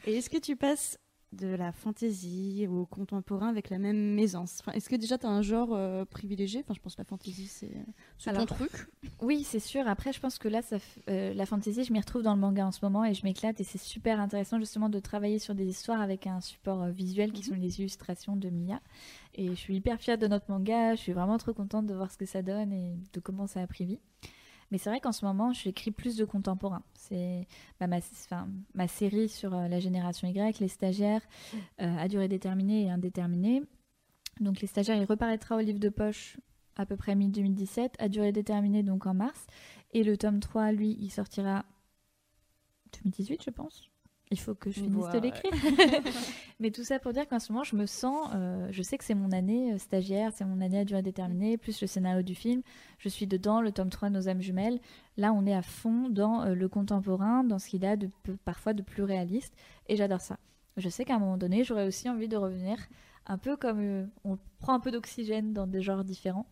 Et 0.07 0.17
est-ce 0.17 0.31
que 0.31 0.39
tu 0.39 0.57
passes 0.57 0.99
de 1.33 1.49
la 1.49 1.73
fantaisie 1.73 2.67
au 2.71 2.87
contemporain 2.87 3.49
avec 3.49 3.69
la 3.69 3.79
même 3.79 4.19
aisance 4.19 4.59
Enfin, 4.61 4.73
Est-ce 4.73 4.89
que 4.89 4.97
déjà 4.97 5.19
tu 5.19 5.27
as 5.27 5.29
un 5.31 5.43
genre 5.43 5.71
euh, 5.75 6.05
privilégié? 6.05 6.61
Enfin, 6.65 6.73
je 6.75 6.81
pense 6.81 6.95
que 6.95 7.01
la 7.01 7.05
fantaisie, 7.05 7.47
c'est 7.49 7.73
ton 8.33 8.47
truc. 8.47 8.71
Oui, 9.21 9.43
c'est 9.45 9.59
sûr. 9.61 9.87
Après, 9.89 10.13
je 10.13 10.21
pense 10.21 10.39
que 10.39 10.49
là, 10.49 10.63
ça 10.63 10.77
f- 10.77 10.81
euh, 11.11 11.35
la 11.35 11.45
fantasy, 11.45 11.85
je 11.85 11.93
m'y 11.93 11.99
retrouve 12.01 12.23
dans 12.23 12.35
le 12.35 12.41
manga 12.41 12.67
en 12.67 12.73
ce 12.73 12.79
moment 12.83 13.05
et 13.05 13.13
je 13.13 13.25
m'éclate. 13.25 13.61
Et 13.61 13.65
c'est 13.65 13.79
super 13.79 14.21
intéressant 14.21 14.59
justement 14.59 14.89
de 14.89 14.99
travailler 15.01 15.39
sur 15.39 15.55
des 15.55 15.67
histoires 15.67 16.01
avec 16.01 16.27
un 16.27 16.41
support 16.41 16.83
euh, 16.83 16.91
visuel 16.91 17.33
qui 17.33 17.43
sont 17.43 17.55
les 17.55 17.81
illustrations 17.81 18.37
de 18.37 18.49
Mia. 18.49 18.81
Et 19.35 19.49
je 19.49 19.55
suis 19.55 19.77
hyper 19.77 20.01
fière 20.01 20.17
de 20.19 20.27
notre 20.29 20.51
manga. 20.51 20.95
Je 20.95 21.01
suis 21.01 21.13
vraiment 21.13 21.37
trop 21.39 21.53
contente 21.53 21.87
de 21.87 21.95
voir 21.95 22.11
ce 22.11 22.17
que 22.17 22.27
ça 22.27 22.41
donne 22.43 22.73
et 22.73 22.97
de 23.13 23.21
comment 23.21 23.47
ça 23.47 23.61
a 23.61 23.67
pris 23.67 23.85
vie. 23.85 23.99
Mais 24.71 24.79
c'est 24.79 24.91
vrai 24.91 25.01
qu'en 25.01 25.13
ce 25.13 25.25
moment, 25.25 25.53
j'écris 25.53 25.91
plus 25.91 26.17
de 26.17 26.25
contemporain. 26.25 26.83
C'est 26.95 27.47
bah, 27.79 27.87
ma 27.87 28.89
série 28.89 29.29
sur 29.29 29.55
euh, 29.55 29.69
la 29.69 29.81
génération 29.81 30.29
Y, 30.29 30.59
les 30.59 30.69
stagiaires, 30.69 31.23
euh, 31.81 31.97
à 31.97 32.09
durée 32.09 32.29
déterminée 32.29 32.85
et 32.85 32.91
indéterminée. 32.91 33.63
Donc 34.41 34.61
les 34.61 34.67
stagiaires, 34.67 34.97
il 34.97 35.05
reparaîtra 35.05 35.57
au 35.57 35.61
livre 35.61 35.79
de 35.79 35.89
poche 35.89 36.37
à 36.77 36.85
peu 36.85 36.97
près 36.97 37.15
mi-2017, 37.15 37.93
à 37.99 38.09
durée 38.09 38.33
déterminée 38.33 38.83
donc 38.83 39.07
en 39.07 39.15
mars. 39.15 39.47
Et 39.93 40.05
le 40.05 40.17
tome 40.17 40.41
3, 40.41 40.73
lui, 40.73 40.97
il 41.01 41.11
sortira 41.11 41.65
2018, 43.03 43.43
je 43.45 43.51
pense. 43.51 43.91
Il 44.31 44.41
faut 44.41 44.55
que 44.55 44.71
je 44.71 44.81
finisse 44.81 45.09
de 45.13 45.19
l'écrire. 45.19 45.53
Mais 46.61 46.71
tout 46.71 46.83
ça 46.83 46.99
pour 46.99 47.13
dire 47.13 47.29
qu'en 47.29 47.39
ce 47.39 47.53
moment, 47.53 47.63
je 47.63 47.77
me 47.77 47.87
sens, 47.87 48.29
euh, 48.35 48.67
je 48.73 48.83
sais 48.83 48.99
que 48.99 49.05
c'est 49.05 49.15
mon 49.15 49.31
année 49.31 49.73
euh, 49.73 49.79
stagiaire, 49.79 50.33
c'est 50.35 50.45
mon 50.45 50.61
année 50.61 50.81
à 50.81 50.85
durée 50.85 51.03
déterminée, 51.03 51.57
plus 51.57 51.81
le 51.81 51.87
scénario 51.87 52.23
du 52.23 52.35
film. 52.35 52.63
Je 52.99 53.09
suis 53.09 53.27
dedans, 53.27 53.61
le 53.61 53.71
tome 53.71 53.91
3, 53.91 54.11
Nos 54.11 54.29
âmes 54.29 54.43
jumelles. 54.43 54.81
Là, 55.17 55.33
on 55.33 55.47
est 55.47 55.55
à 55.55 55.63
fond 55.63 56.09
dans 56.09 56.43
euh, 56.43 56.55
le 56.55 56.69
contemporain, 56.69 57.45
dans 57.45 57.61
ce 57.61 57.69
qu'il 57.69 57.85
a 57.85 57.97
de, 57.97 58.11
parfois 58.45 58.73
de 58.73 58.83
plus 58.83 59.05
réaliste. 59.05 59.55
Et 59.89 59.97
j'adore 59.97 60.21
ça. 60.21 60.39
Je 60.77 60.89
sais 60.89 61.05
qu'à 61.05 61.15
un 61.15 61.19
moment 61.21 61.39
donné, 61.39 61.63
j'aurais 61.63 61.87
aussi 61.87 62.09
envie 62.11 62.29
de 62.29 62.37
revenir 62.37 62.79
un 63.27 63.39
peu 63.39 63.57
comme 63.57 63.81
euh, 63.81 64.07
on 64.25 64.39
prend 64.59 64.75
un 64.75 64.81
peu 64.81 64.91
d'oxygène 64.91 65.53
dans 65.53 65.67
des 65.67 65.83
genres 65.83 66.05
différents. 66.05 66.47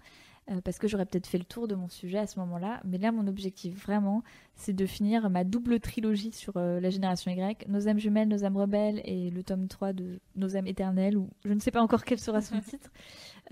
Euh, 0.50 0.60
parce 0.60 0.78
que 0.78 0.86
j'aurais 0.86 1.06
peut-être 1.06 1.26
fait 1.26 1.38
le 1.38 1.44
tour 1.44 1.66
de 1.68 1.74
mon 1.74 1.88
sujet 1.88 2.18
à 2.18 2.26
ce 2.26 2.38
moment-là. 2.40 2.80
Mais 2.84 2.98
là, 2.98 3.12
mon 3.12 3.26
objectif 3.26 3.82
vraiment, 3.82 4.22
c'est 4.56 4.74
de 4.74 4.84
finir 4.84 5.30
ma 5.30 5.42
double 5.42 5.80
trilogie 5.80 6.32
sur 6.32 6.56
euh, 6.56 6.80
la 6.80 6.90
génération 6.90 7.30
Y, 7.30 7.66
Nos 7.68 7.88
âmes 7.88 7.98
jumelles, 7.98 8.28
Nos 8.28 8.44
âmes 8.44 8.56
rebelles 8.56 9.00
et 9.04 9.30
le 9.30 9.42
tome 9.42 9.68
3 9.68 9.94
de 9.94 10.20
Nos 10.36 10.56
âmes 10.56 10.66
éternelles, 10.66 11.16
ou 11.16 11.30
je 11.44 11.52
ne 11.52 11.60
sais 11.60 11.70
pas 11.70 11.82
encore 11.82 12.04
quel 12.04 12.18
sera 12.18 12.42
son 12.42 12.60
titre. 12.68 12.90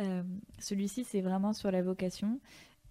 Euh, 0.01 0.23
Celui-ci, 0.59 1.05
c'est 1.05 1.23
vraiment 1.23 1.55
sur 1.55 1.71
la 1.71 1.83
vocation 1.83 2.41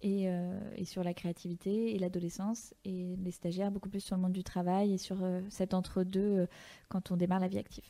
et, 0.02 0.26
et 0.74 0.84
sur 0.84 1.04
la 1.04 1.14
créativité 1.14 1.94
et 1.94 1.98
l'adolescence, 2.00 2.74
et 2.84 3.14
les 3.22 3.30
stagiaires 3.30 3.70
beaucoup 3.70 3.88
plus 3.88 4.00
sur 4.00 4.16
le 4.16 4.22
monde 4.22 4.32
du 4.32 4.42
travail 4.42 4.92
et 4.94 4.98
sur 4.98 5.18
cet 5.48 5.74
entre-deux 5.74 6.48
quand 6.88 7.12
on 7.12 7.16
démarre 7.16 7.38
la 7.38 7.46
vie 7.46 7.60
active. 7.60 7.84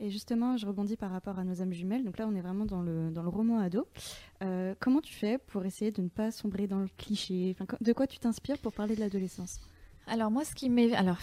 Et 0.00 0.10
justement, 0.10 0.56
je 0.56 0.66
rebondis 0.66 0.96
par 0.96 1.10
rapport 1.10 1.38
à 1.38 1.44
nos 1.44 1.60
âmes 1.60 1.72
jumelles. 1.72 2.04
Donc 2.04 2.18
là, 2.18 2.26
on 2.28 2.34
est 2.34 2.40
vraiment 2.40 2.64
dans 2.66 2.82
le, 2.82 3.10
dans 3.10 3.22
le 3.22 3.28
roman 3.28 3.58
ado. 3.58 3.88
Euh, 4.44 4.74
comment 4.78 5.00
tu 5.00 5.12
fais 5.12 5.38
pour 5.38 5.64
essayer 5.64 5.90
de 5.90 6.02
ne 6.02 6.08
pas 6.08 6.30
sombrer 6.30 6.66
dans 6.68 6.78
le 6.80 6.88
cliché? 6.96 7.50
Enfin, 7.58 7.66
De 7.80 7.92
quoi 7.92 8.06
tu 8.06 8.18
t'inspires 8.18 8.58
pour 8.58 8.72
parler 8.72 8.94
de 8.94 9.00
l'adolescence? 9.00 9.58
Alors 10.06 10.30
moi, 10.30 10.44
ce 10.44 10.54
qui 10.54 10.70
m'est... 10.70 10.92
Alors, 10.94 11.18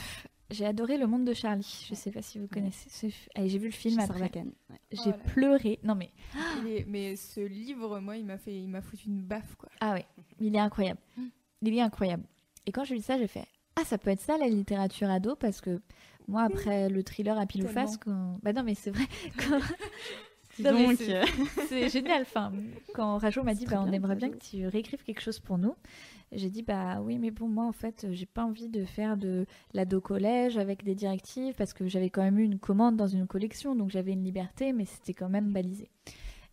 j'ai 0.51 0.65
adoré 0.65 0.97
Le 0.97 1.07
Monde 1.07 1.23
de 1.26 1.34
Charlie. 1.34 1.86
Je 1.89 1.95
sais 1.95 2.11
pas 2.11 2.21
si 2.21 2.38
vous 2.38 2.47
connaissez. 2.49 2.89
ce 2.89 3.07
f- 3.07 3.28
Allez, 3.34 3.47
J'ai 3.49 3.57
vu 3.59 3.67
le 3.67 3.71
film 3.71 3.97
après. 3.99 4.30
Ouais. 4.36 4.43
J'ai 4.91 5.11
Oh 5.11 5.30
pleuré. 5.34 5.80
Non 5.84 5.95
mais... 5.95 6.11
Est- 6.67 6.86
Mais 6.88 7.15
ce 7.15 7.39
livre, 7.39 7.99
moi, 8.01 8.17
il 8.17 8.26
m'a 8.26 8.38
fait, 8.38 8.53
il 8.55 8.67
m'a 8.67 8.82
foutu 8.82 9.07
une 9.07 9.21
baffe, 9.23 9.55
quoi. 9.55 9.69
Ah 9.80 9.93
oui, 9.95 10.01
il 10.41 10.53
est 10.55 10.59
incroyable. 10.59 10.99
Il 11.61 11.73
est 11.76 11.82
incroyable. 11.82 12.23
Et 12.65 12.71
quand 12.73 12.84
j'ai 12.84 12.95
lu 12.95 13.01
ça, 13.01 13.17
j'ai 13.17 13.28
fait 13.28 13.45
Ah, 13.78 13.86
ça 13.86 13.97
peut 13.97 14.09
être 14.11 14.19
ça 14.21 14.38
la 14.38 14.47
littérature 14.49 15.09
ado 15.09 15.36
Parce 15.36 15.61
que 15.61 15.82
moi, 16.28 16.43
après 16.43 16.89
le 16.89 17.03
thriller 17.03 17.38
à 17.38 17.45
pile 17.45 17.65
ou 17.65 17.67
face, 17.67 17.97
quand... 17.97 18.39
Bah 18.43 18.53
non, 18.53 18.63
mais 18.63 18.76
c'est 18.76 18.91
vrai. 18.91 19.05
Quand... 19.38 19.59
Donc, 20.63 20.95
c'est- 20.97 21.13
euh, 21.15 21.23
C'est 21.67 21.89
génial. 21.89 22.21
Enfin, 22.21 22.53
quand 22.93 23.17
Rajo 23.17 23.43
m'a 23.43 23.53
dit, 23.53 23.65
bah, 23.65 23.80
on 23.82 23.84
bien, 23.84 23.93
aimerait 23.93 24.15
bien 24.15 24.30
que 24.30 24.38
tu 24.38 24.65
réécrives 24.67 25.03
quelque 25.03 25.19
chose 25.19 25.39
pour 25.39 25.57
nous. 25.57 25.76
J'ai 26.32 26.49
dit, 26.49 26.63
bah 26.63 27.01
oui, 27.01 27.17
mais 27.19 27.30
bon, 27.30 27.49
moi, 27.49 27.65
en 27.65 27.73
fait, 27.73 28.07
j'ai 28.11 28.26
pas 28.26 28.45
envie 28.45 28.69
de 28.69 28.86
faire 28.86 29.17
de 29.17 29.45
l'ado 29.73 29.99
collège 29.99 30.57
avec 30.57 30.84
des 30.86 30.95
directives 30.95 31.53
parce 31.55 31.73
que 31.73 31.88
j'avais 31.88 32.09
quand 32.09 32.23
même 32.23 32.39
eu 32.39 32.43
une 32.43 32.57
commande 32.57 32.95
dans 32.95 33.07
une 33.07 33.28
collection, 33.28 33.76
donc 33.76 33.89
j'avais 33.89 34.13
une 34.13 34.23
liberté, 34.23 34.71
mais 34.71 34.86
c'était 34.86 35.13
quand 35.13 35.30
même 35.30 35.51
balisé. 35.51 35.89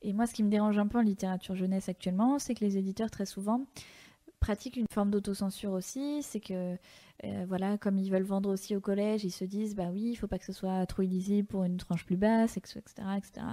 Et 0.02 0.12
moi, 0.12 0.26
ce 0.26 0.34
qui 0.34 0.42
me 0.42 0.50
dérange 0.50 0.78
un 0.78 0.88
peu 0.88 0.98
en 0.98 1.02
littérature 1.02 1.54
jeunesse 1.54 1.88
actuellement, 1.88 2.40
c'est 2.40 2.54
que 2.54 2.64
les 2.64 2.76
éditeurs, 2.76 3.08
très 3.10 3.24
souvent, 3.26 3.66
pratiquent 4.40 4.76
une 4.76 4.86
forme 4.92 5.10
d'autocensure 5.12 5.70
aussi. 5.72 6.22
C'est 6.24 6.40
que, 6.40 6.76
euh, 7.24 7.44
voilà, 7.46 7.78
comme 7.78 7.98
ils 7.98 8.10
veulent 8.10 8.24
vendre 8.24 8.50
aussi 8.50 8.74
au 8.74 8.80
collège, 8.80 9.24
ils 9.24 9.30
se 9.30 9.44
disent, 9.44 9.76
bah 9.76 9.90
oui, 9.92 10.10
il 10.10 10.16
faut 10.16 10.26
pas 10.26 10.38
que 10.38 10.44
ce 10.44 10.52
soit 10.52 10.84
trop 10.86 11.02
illisible 11.02 11.46
pour 11.46 11.62
une 11.62 11.76
tranche 11.76 12.04
plus 12.04 12.16
basse, 12.16 12.56
etc., 12.56 12.80
etc. 13.16 13.46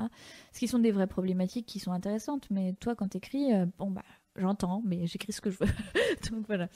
Ce 0.53 0.59
qui 0.59 0.67
sont 0.67 0.79
des 0.79 0.91
vraies 0.91 1.07
problématiques 1.07 1.67
qui 1.67 1.79
sont 1.79 1.91
intéressantes. 1.91 2.47
Mais 2.49 2.73
toi, 2.73 2.95
quand 2.95 3.09
t'écris, 3.09 3.53
euh, 3.53 3.67
bon, 3.77 3.91
bah, 3.91 4.03
j'entends, 4.35 4.81
mais 4.85 5.05
j'écris 5.05 5.33
ce 5.33 5.41
que 5.41 5.51
je 5.51 5.57
veux. 5.59 5.67
Donc 6.31 6.47
voilà. 6.47 6.67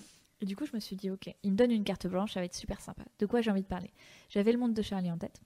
Et 0.41 0.45
du 0.45 0.55
coup, 0.55 0.65
je 0.65 0.73
me 0.73 0.79
suis 0.79 0.95
dit, 0.95 1.09
ok, 1.09 1.33
il 1.41 1.51
me 1.51 1.57
donne 1.57 1.71
une 1.71 1.83
carte 1.83 2.05
blanche, 2.05 2.33
ça 2.33 2.41
va 2.41 2.45
être 2.45 2.53
super 2.53 2.79
sympa. 2.79 3.03
De 3.17 3.25
quoi 3.25 3.41
j'ai 3.41 3.49
envie 3.49 3.63
de 3.63 3.67
parler? 3.67 3.91
J'avais 4.29 4.51
le 4.51 4.59
monde 4.59 4.73
de 4.73 4.81
Charlie 4.81 5.11
en 5.11 5.17
tête. 5.17 5.41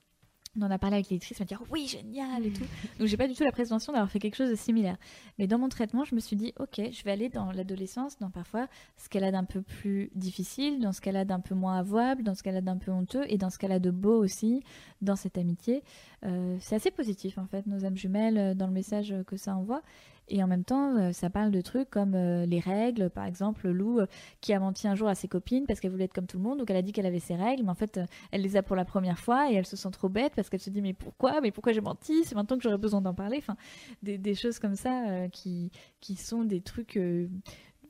On 0.58 0.64
en 0.64 0.72
a 0.72 0.78
parlé 0.80 0.96
avec 0.96 1.10
l'éditrice, 1.10 1.40
elle 1.40 1.48
m'a 1.50 1.58
dit 1.58 1.64
oui 1.72 1.88
génial 1.88 2.46
et 2.46 2.52
tout. 2.52 2.66
Donc 3.00 3.08
j'ai 3.08 3.18
pas 3.18 3.28
du 3.28 3.34
tout 3.34 3.44
la 3.44 3.52
prétention 3.52 3.94
d'avoir 3.94 4.10
fait 4.10 4.20
quelque 4.20 4.36
chose 4.36 4.50
de 4.50 4.56
similaire. 4.56 4.98
Mais 5.38 5.48
dans 5.48 5.60
mon 5.60 5.70
traitement, 5.70 6.04
je 6.04 6.16
me 6.16 6.20
suis 6.20 6.36
dit 6.36 6.54
ok, 6.60 6.82
je 6.92 7.04
vais 7.04 7.12
aller 7.12 7.30
dans 7.30 7.52
l'adolescence, 7.52 8.18
dans 8.20 8.30
parfois 8.30 8.68
ce 8.98 9.10
qu'elle 9.10 9.24
a 9.24 9.32
d'un 9.32 9.44
peu 9.44 9.62
plus 9.62 10.10
difficile, 10.16 10.80
dans 10.80 10.92
ce 10.92 11.02
qu'elle 11.02 11.18
a 11.18 11.26
d'un 11.26 11.40
peu 11.40 11.56
moins 11.56 11.78
avouable, 11.78 12.24
dans 12.24 12.36
ce 12.36 12.44
qu'elle 12.44 12.58
a 12.58 12.62
d'un 12.62 12.78
peu 12.78 12.92
honteux 12.92 13.24
et 13.28 13.38
dans 13.38 13.50
ce 13.50 13.58
qu'elle 13.58 13.72
a 13.72 13.80
de 13.80 13.92
beau 13.92 14.18
aussi 14.18 14.64
dans 15.02 15.16
cette 15.16 15.38
amitié. 15.38 15.84
Euh, 16.26 16.58
c'est 16.60 16.76
assez 16.76 16.92
positif 16.92 17.38
en 17.38 17.46
fait 17.46 17.68
nos 17.68 17.86
âmes 17.86 17.98
jumelles 17.98 18.38
euh, 18.38 18.54
dans 18.56 18.68
le 18.68 18.74
message 18.74 19.14
que 19.28 19.38
ça 19.38 19.56
envoie. 19.56 19.82
Et 20.30 20.44
en 20.44 20.48
même 20.48 20.66
temps, 20.66 20.98
euh, 20.98 21.14
ça 21.14 21.30
parle 21.30 21.52
de 21.52 21.62
trucs 21.62 21.90
comme 21.90 22.14
les 22.14 22.60
règles. 22.60 23.10
Par 23.10 23.26
exemple, 23.26 23.70
Lou 23.70 24.02
qui 24.42 24.52
a 24.52 24.60
menti 24.60 24.88
un 24.88 24.96
jour 24.96 25.08
à 25.08 25.16
ses 25.16 25.28
copines 25.30 25.66
parce 25.66 25.80
qu'elle 25.80 25.92
voulait 25.92 26.06
être 26.06 26.14
comme 26.14 26.28
tout 26.28 26.38
le 26.38 26.44
monde. 26.44 26.60
Donc 26.60 26.70
elle 26.70 26.76
a 26.76 26.82
dit 26.82 26.92
qu'elle 26.92 27.06
avait 27.06 27.20
ses 27.20 27.36
règles. 27.36 27.64
Mais 27.64 27.70
en 27.70 27.76
fait, 27.76 28.00
elle 28.32 28.42
les 28.42 28.58
a 28.58 28.64
pour 28.64 28.76
la 28.76 28.84
première 28.84 29.20
fois 29.20 29.50
et 29.52 29.56
elle 29.56 29.66
se 29.66 29.78
sent 29.78 29.92
trop 29.92 30.10
bête 30.10 30.34
parce 30.36 30.47
qu'elle 30.50 30.62
se 30.62 30.70
dit 30.70 30.82
Mais 30.82 30.94
pourquoi? 30.94 31.42
Mais 31.42 31.52
pourquoi 31.52 31.74
j'ai 31.74 31.82
menti? 31.82 32.24
C'est 32.26 32.36
maintenant 32.36 32.58
que 32.58 32.64
j'aurais 32.64 32.78
besoin 32.78 33.02
d'en 33.02 33.14
parler. 33.14 33.38
Enfin, 33.38 33.56
des, 34.04 34.36
choses 34.36 34.60
comme 34.60 34.76
ça 34.76 35.10
euh, 35.10 35.30
qui, 35.30 35.72
qui 36.02 36.16
sont 36.16 36.44
des 36.44 36.62
trucs. 36.62 36.98
euh, 36.98 37.28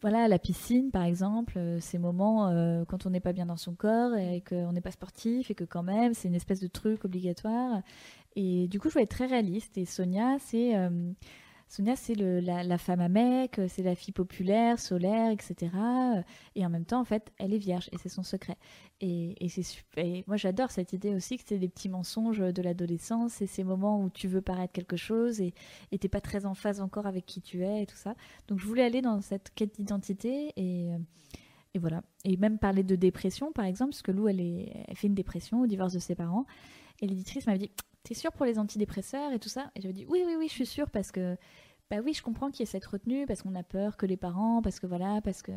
voilà, 0.01 0.28
la 0.28 0.38
piscine, 0.38 0.91
par 0.91 1.03
exemple, 1.03 1.53
euh, 1.58 1.80
ces 1.80 1.97
moments 1.97 2.53
quand 2.88 3.08
on 3.08 3.10
n'est 3.10 3.20
pas 3.20 3.34
bien 3.34 3.47
dans 3.47 3.58
son 3.58 3.74
corps 3.74 4.16
et 4.16 4.43
qu'on 4.47 4.72
n'est 4.72 4.82
pas 4.82 4.91
sportif 4.91 5.49
et 5.49 5.55
que 5.55 5.64
quand 5.64 5.82
même 5.82 6.14
c'est 6.14 6.28
une 6.28 6.36
espèce 6.36 6.60
de 6.60 6.68
truc 6.68 7.03
obligatoire. 7.03 7.82
Et 8.36 8.68
du 8.68 8.80
coup, 8.80 8.89
je 8.89 8.93
voulais 8.93 9.05
être 9.05 9.16
très 9.16 9.26
réaliste. 9.26 9.78
Et 9.80 9.86
Sonia, 9.86 10.38
c'est 10.39 10.76
Sonia, 11.70 11.97
c'est 11.97 12.15
la, 12.15 12.78
femme 12.78 13.01
à 13.01 13.09
mec, 13.09 13.59
euh, 13.59 13.68
c'est 13.68 13.84
la 13.84 13.93
fille 13.93 14.13
populaire, 14.13 14.80
solaire, 14.80 15.32
etc. 15.32 15.72
Et 16.55 16.65
en 16.65 16.70
même 16.70 16.86
temps, 16.86 17.01
en 17.01 17.05
fait, 17.05 17.32
elle 17.38 17.53
est 17.53 17.57
vierge 17.57 17.89
et 17.91 17.97
c'est 17.97 18.09
son 18.09 18.24
secret. 18.24 18.57
Et, 19.01 19.36
et 19.43 19.49
c'est 19.49 19.63
moi, 20.28 20.38
j'adore 20.38 20.72
cette 20.72 20.93
idée 20.93 21.13
aussi 21.13 21.38
que 21.38 21.43
c'est 21.45 21.59
des 21.59 21.68
petits 21.68 21.89
mensonges 21.89 22.39
de 22.39 22.61
l'adolescence 22.61 23.41
et 23.41 23.47
ces 23.47 23.65
moments 23.65 24.01
où 24.01 24.09
tu 24.09 24.30
veux 24.30 24.41
paraître 24.41 24.72
quelque 24.72 24.95
chose 24.95 25.41
et 25.41 25.53
t'es 25.99 26.07
pas 26.07 26.22
très 26.22 26.45
en 26.45 26.53
phase 26.53 26.80
encore 26.80 27.05
avec 27.05 27.26
qui 27.26 27.41
tu 27.41 27.63
es 27.63 27.84
et 27.84 27.86
tout 27.86 27.97
ça. 27.97 28.15
Donc, 28.47 28.59
je 28.59 28.65
voulais 28.65 28.84
aller 28.84 29.01
dans 29.01 29.20
cette 29.22 29.53
quête 29.53 29.76
d'identité 29.76 30.53
et, 30.55 30.93
euh, 30.93 30.97
et 31.74 31.80
voilà. 31.80 32.01
Et 32.24 32.38
même 32.38 32.59
parler 32.59 32.84
de 32.84 32.95
dépression, 32.95 33.51
par 33.51 33.65
exemple, 33.65 33.91
parce 33.91 34.01
que 34.01 34.11
Lou, 34.11 34.30
elle, 34.30 34.39
elle 34.39 34.95
fait 34.95 35.07
une 35.07 35.15
dépression 35.15 35.61
au 35.61 35.68
divorce 35.68 35.93
de 35.93 35.99
ses 35.99 36.15
parents. 36.15 36.45
Et 37.01 37.07
l'éditrice 37.07 37.45
m'avait 37.45 37.59
dit 37.59 37.72
T'es 38.08 38.14
sûre 38.14 38.32
pour 38.32 38.45
les 38.45 38.58
antidépresseurs 38.58 39.34
et 39.34 39.39
tout 39.39 39.49
ça? 39.49 39.70
Et 39.76 39.82
j'avais 39.82 39.93
dit 39.93 40.05
Oui, 40.08 40.24
oui, 40.26 40.36
oui, 40.38 40.47
je 40.47 40.53
suis 40.53 40.66
sûre 40.66 40.89
parce 40.89 41.12
que. 41.12 41.36
Bah 41.89 41.97
oui, 42.03 42.14
je 42.14 42.22
comprends 42.22 42.51
qu'il 42.51 42.62
y 42.62 42.64
ait 42.64 42.72
cette 42.72 42.86
retenue 42.86 43.26
parce 43.26 43.41
qu'on 43.41 43.55
a 43.55 43.64
peur 43.64 43.97
que 43.97 44.05
les 44.05 44.16
parents, 44.16 44.62
parce 44.62 44.80
que 44.80 44.88
voilà, 44.88 45.20
parce 45.22 45.41
que. 45.41 45.51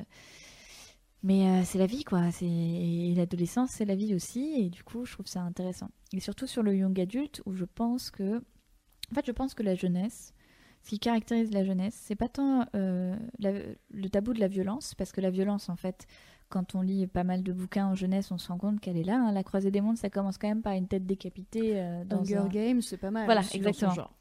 Mais 1.22 1.46
euh, 1.46 1.62
c'est 1.64 1.78
la 1.78 1.86
vie, 1.86 2.03
quoi. 2.03 2.32
C'est 2.32 3.12
l'adolescence, 3.14 3.70
c'est 3.70 3.84
la 3.84 3.94
vie 3.94 4.16
aussi, 4.16 4.55
et 4.57 4.68
du 4.68 4.82
coup, 4.82 5.05
je 5.05 5.12
trouve 5.12 5.26
ça 5.26 5.42
intéressant. 5.42 5.90
Et 6.12 6.18
surtout 6.18 6.48
sur 6.48 6.64
le 6.64 6.74
young 6.74 6.98
adulte, 6.98 7.40
où 7.46 7.55
je 7.55 7.64
pense 7.64 8.11
que, 8.11 8.38
en 8.38 9.14
fait, 9.14 9.26
je 9.26 9.32
pense 9.32 9.55
que 9.55 9.62
la 9.62 9.76
jeunesse, 9.76 10.34
ce 10.82 10.90
qui 10.90 10.98
caractérise 10.98 11.53
la 11.53 11.62
jeunesse, 11.62 11.96
c'est 12.03 12.16
pas 12.16 12.28
tant 12.28 12.66
euh, 12.74 13.16
le 13.38 14.09
tabou 14.09 14.32
de 14.32 14.40
la 14.40 14.48
violence, 14.48 14.96
parce 14.96 15.12
que 15.12 15.20
la 15.20 15.30
violence, 15.30 15.68
en 15.68 15.76
fait, 15.76 16.09
quand 16.51 16.74
on 16.74 16.82
lit 16.82 17.07
pas 17.07 17.24
mal 17.24 17.42
de 17.42 17.53
bouquins 17.53 17.86
en 17.86 17.94
jeunesse, 17.94 18.30
on 18.30 18.36
se 18.38 18.48
rend 18.48 18.59
compte 18.59 18.80
qu'elle 18.80 18.98
est 18.98 19.05
là. 19.05 19.16
hein. 19.18 19.32
La 19.32 19.42
croisée 19.42 19.70
des 19.70 19.80
mondes, 19.80 19.96
ça 19.96 20.11
commence 20.11 20.36
quand 20.36 20.48
même 20.48 20.61
par 20.62 20.74
une 20.74 20.86
tête 20.86 21.07
décapitée 21.07 21.80
euh, 21.80 22.05
dans 22.05 22.18
Hunger 22.20 22.36
un- 22.36 22.48
Games, 22.48 22.82
c'est 22.82 22.98
pas 22.98 23.11
mal. 23.11 23.24
Voilà, 23.24 23.40
exactement. 23.55 23.94
genre. 23.94 24.12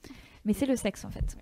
Mais 0.46 0.54
c'est 0.54 0.66
le 0.66 0.78
sexe, 0.78 1.04
en 1.04 1.10
fait 1.10 1.38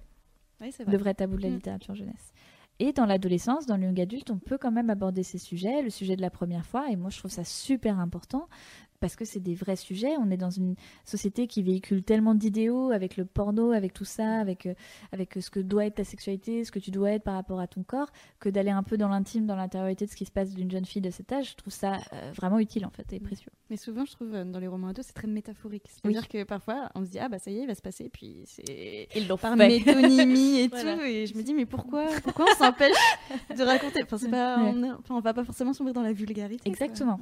Ouais, 0.60 0.72
c'est 0.72 0.84
le 0.86 0.90
vrai. 0.92 0.98
vrai 0.98 1.14
tabou 1.14 1.38
de 1.38 1.44
la 1.44 1.50
Mm. 1.50 1.54
littérature 1.54 1.94
jeunesse. 1.94 2.34
Et 2.80 2.94
dans 2.94 3.06
l'adolescence, 3.06 3.66
dans 3.66 3.76
le 3.78 3.84
young 3.86 4.00
adulte, 4.00 4.30
on 4.32 4.38
peut 4.38 4.58
quand 4.60 4.72
même 4.72 4.90
aborder 4.92 5.24
ces 5.24 5.38
sujets, 5.40 5.82
le 5.82 5.90
sujet 5.90 6.16
de 6.16 6.22
la 6.22 6.30
première 6.30 6.66
fois, 6.66 6.90
et 6.92 6.96
moi 6.96 7.10
je 7.10 7.18
trouve 7.18 7.32
ça 7.32 7.44
super 7.44 8.00
important 8.00 8.48
parce 9.00 9.16
que 9.16 9.26
c'est 9.26 9.39
des 9.39 9.54
vrais 9.56 9.76
sujets. 9.76 10.16
On 10.20 10.32
est 10.32 10.38
dans 10.38 10.50
une 10.50 10.76
société 11.06 11.48
qui 11.48 11.62
véhicule 11.62 12.04
tellement 12.04 12.34
d'idéaux 12.36 12.91
avec 12.91 13.18
le 13.18 13.26
porno, 13.26 13.72
avec 13.72 13.93
tout 13.93 14.06
ça, 14.06 14.39
avec, 14.39 14.66
euh, 14.66 14.74
avec 15.12 15.38
ce 15.39 15.50
que 15.50 15.60
doit 15.60 15.86
être 15.86 15.95
ta 15.95 16.04
sexualité, 16.04 16.64
ce 16.64 16.72
que 16.72 16.80
tu 16.80 16.91
dois 16.91 17.12
être 17.12 17.24
par 17.24 17.36
rapport 17.36 17.60
à 17.60 17.68
ton 17.68 17.84
corps, 17.84 18.10
que 18.39 18.50
d'aller 18.50 18.72
un 18.72 18.84
peu 18.84 18.98
dans 18.98 19.08
l'intime, 19.10 19.45
dans 19.45 19.56
l'intériorité 19.56 20.06
de 20.06 20.12
ce 20.12 20.16
qui 20.16 20.26
se 20.26 20.32
passe 20.32 20.54
d'une 20.54 20.72
jeune 20.72 20.86
fille 20.86 21.02
de 21.02 21.10
cet 21.12 21.32
âge. 21.32 21.52
Je 21.52 21.56
trouve 21.56 21.74
ça 21.74 21.98
euh, 22.14 22.32
vraiment 22.36 22.60
utile 22.60 22.86
en 22.86 22.89
fait 22.91 23.12
et 23.14 23.20
précieux. 23.20 23.52
Mais 23.70 23.78
souvent, 23.78 24.06
je 24.06 24.12
trouve, 24.14 24.34
euh, 24.34 24.43
dans 24.45 24.60
les 24.60 24.68
romans 24.68 24.88
ados, 24.88 25.06
c'est 25.06 25.14
très 25.14 25.28
métaphorique. 25.28 25.86
C'est-à-dire 25.89 26.28
que 26.28 26.43
parfois, 26.43 26.89
on 26.95 27.04
se 27.06 27.10
dit, 27.10 27.20
ah 27.20 27.30
bah 27.30 27.38
ça 27.39 27.52
y 27.52 27.58
est, 27.60 27.62
il 27.64 27.68
va 27.68 27.76
se 27.76 27.82
passer, 27.82 28.10
puis 28.10 28.43
c'est 28.45 29.08
Ils 29.16 29.28
l'ont 29.28 29.38
par 29.38 29.56
métonymie 29.56 30.60
et 30.60 30.68
Voilà. 30.72 30.95
tout. 30.95 31.02
Et 31.02 31.26
je 31.28 31.36
me 31.38 31.43
dis, 31.43 31.54
mais 31.54 31.66
pourquoi, 31.66 32.06
pourquoi 32.24 32.45
on 32.52 32.56
s'empêche 32.56 32.95
de 33.56 33.64
raconter? 33.64 34.04
Enfin, 34.04 34.18
c'est 34.18 34.30
pas, 34.30 34.58
Ouais. 34.64 34.72
on, 34.74 34.84
est- 34.84 34.91
enfin, 34.91 35.16
on 35.16 35.20
va 35.20 35.34
pas 35.34 35.43
forcément 35.43 35.74
sombrer 35.74 35.93
dans 35.93 36.02
la 36.02 36.14
vulgarité. 36.14 36.68
Exactement. 36.68 37.20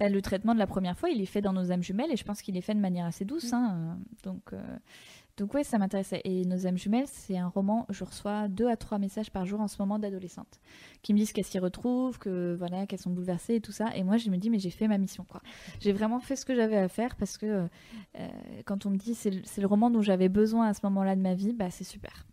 Bah, 0.00 0.08
le 0.08 0.22
traitement 0.22 0.54
de 0.54 0.60
la 0.60 0.66
première 0.68 0.96
fois, 0.96 1.10
il 1.10 1.20
est 1.20 1.26
fait 1.26 1.40
dans 1.40 1.52
nos 1.52 1.72
âmes 1.72 1.82
jumelles 1.82 2.12
et 2.12 2.16
je 2.16 2.22
pense 2.24 2.40
qu'il 2.40 2.56
est 2.56 2.60
fait 2.60 2.74
de 2.74 2.78
manière 2.80 3.04
assez 3.06 3.24
douce. 3.24 3.52
hein, 3.52 3.96
euh, 3.98 4.04
Donc, 4.22 4.52
euh, 4.52 4.76
donc 5.36 5.54
ouais, 5.54 5.64
ça 5.64 5.76
m'intéressait. 5.78 6.20
Et 6.24 6.44
nos 6.44 6.68
âmes 6.68 6.78
jumelles, 6.78 7.08
c'est 7.08 7.36
un 7.36 7.48
roman. 7.48 7.84
Je 7.88 8.04
reçois 8.04 8.46
deux 8.46 8.68
à 8.68 8.76
trois 8.76 8.98
messages 8.98 9.30
par 9.32 9.44
jour 9.44 9.60
en 9.60 9.66
ce 9.66 9.76
moment 9.82 9.98
d'adolescentes 9.98 10.60
qui 11.02 11.14
me 11.14 11.18
disent 11.18 11.32
qu'elles 11.32 11.44
s'y 11.46 11.58
retrouvent, 11.58 12.18
que 12.20 12.54
voilà, 12.56 12.86
qu'elles 12.86 13.00
sont 13.00 13.10
bouleversées 13.10 13.56
et 13.56 13.60
tout 13.60 13.72
ça. 13.72 13.88
Et 13.96 14.04
moi, 14.04 14.18
je 14.18 14.30
me 14.30 14.36
dis, 14.36 14.50
mais 14.50 14.60
j'ai 14.60 14.70
fait 14.70 14.86
ma 14.86 14.98
mission, 14.98 15.24
quoi. 15.28 15.42
J'ai 15.80 15.92
vraiment 15.92 16.20
fait 16.20 16.36
ce 16.36 16.44
que 16.46 16.54
j'avais 16.54 16.76
à 16.76 16.88
faire 16.88 17.16
parce 17.16 17.36
que 17.36 17.66
euh, 18.18 18.28
quand 18.66 18.86
on 18.86 18.90
me 18.90 18.96
dit 18.98 19.14
c'est 19.16 19.30
le, 19.30 19.40
c'est 19.44 19.60
le 19.60 19.66
roman 19.66 19.90
dont 19.90 20.02
j'avais 20.02 20.28
besoin 20.28 20.68
à 20.68 20.74
ce 20.74 20.80
moment-là 20.84 21.16
de 21.16 21.20
ma 21.22 21.34
vie, 21.34 21.52
bah 21.54 21.70
c'est 21.70 21.84
super. 21.84 22.24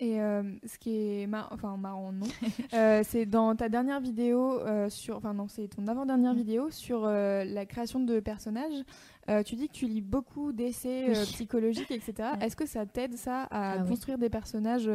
Et 0.00 0.20
euh, 0.20 0.42
ce 0.66 0.76
qui 0.76 0.90
est 1.20 1.26
mar- 1.28 1.48
enfin 1.52 1.76
marrant 1.76 2.10
non, 2.10 2.26
euh, 2.74 3.02
c'est 3.04 3.26
dans 3.26 3.54
ta 3.54 3.68
dernière 3.68 4.00
vidéo 4.00 4.58
euh, 4.60 4.90
sur, 4.90 5.16
enfin 5.16 5.34
non, 5.34 5.46
c'est 5.46 5.68
ton 5.68 5.86
avant-dernière 5.86 6.34
Mm. 6.34 6.36
vidéo 6.36 6.70
sur 6.70 7.06
la 7.06 7.64
création 7.66 8.00
de 8.00 8.18
personnages. 8.18 8.82
Tu 9.46 9.54
dis 9.54 9.68
que 9.68 9.72
tu 9.72 9.86
lis 9.86 10.00
beaucoup 10.02 10.52
d'essais 10.52 11.04
Oui. 11.08 11.14
psychologiques, 11.32 11.90
etc. 11.92 12.12
Ouais. 12.18 12.44
Est-ce 12.46 12.56
que 12.56 12.66
ça 12.66 12.84
t'aide 12.86 13.14
ça 13.16 13.42
à 13.44 13.74
Ah 13.74 13.82
oui. 13.82 13.88
construire 13.88 14.18
des 14.18 14.28
personnages 14.30 14.90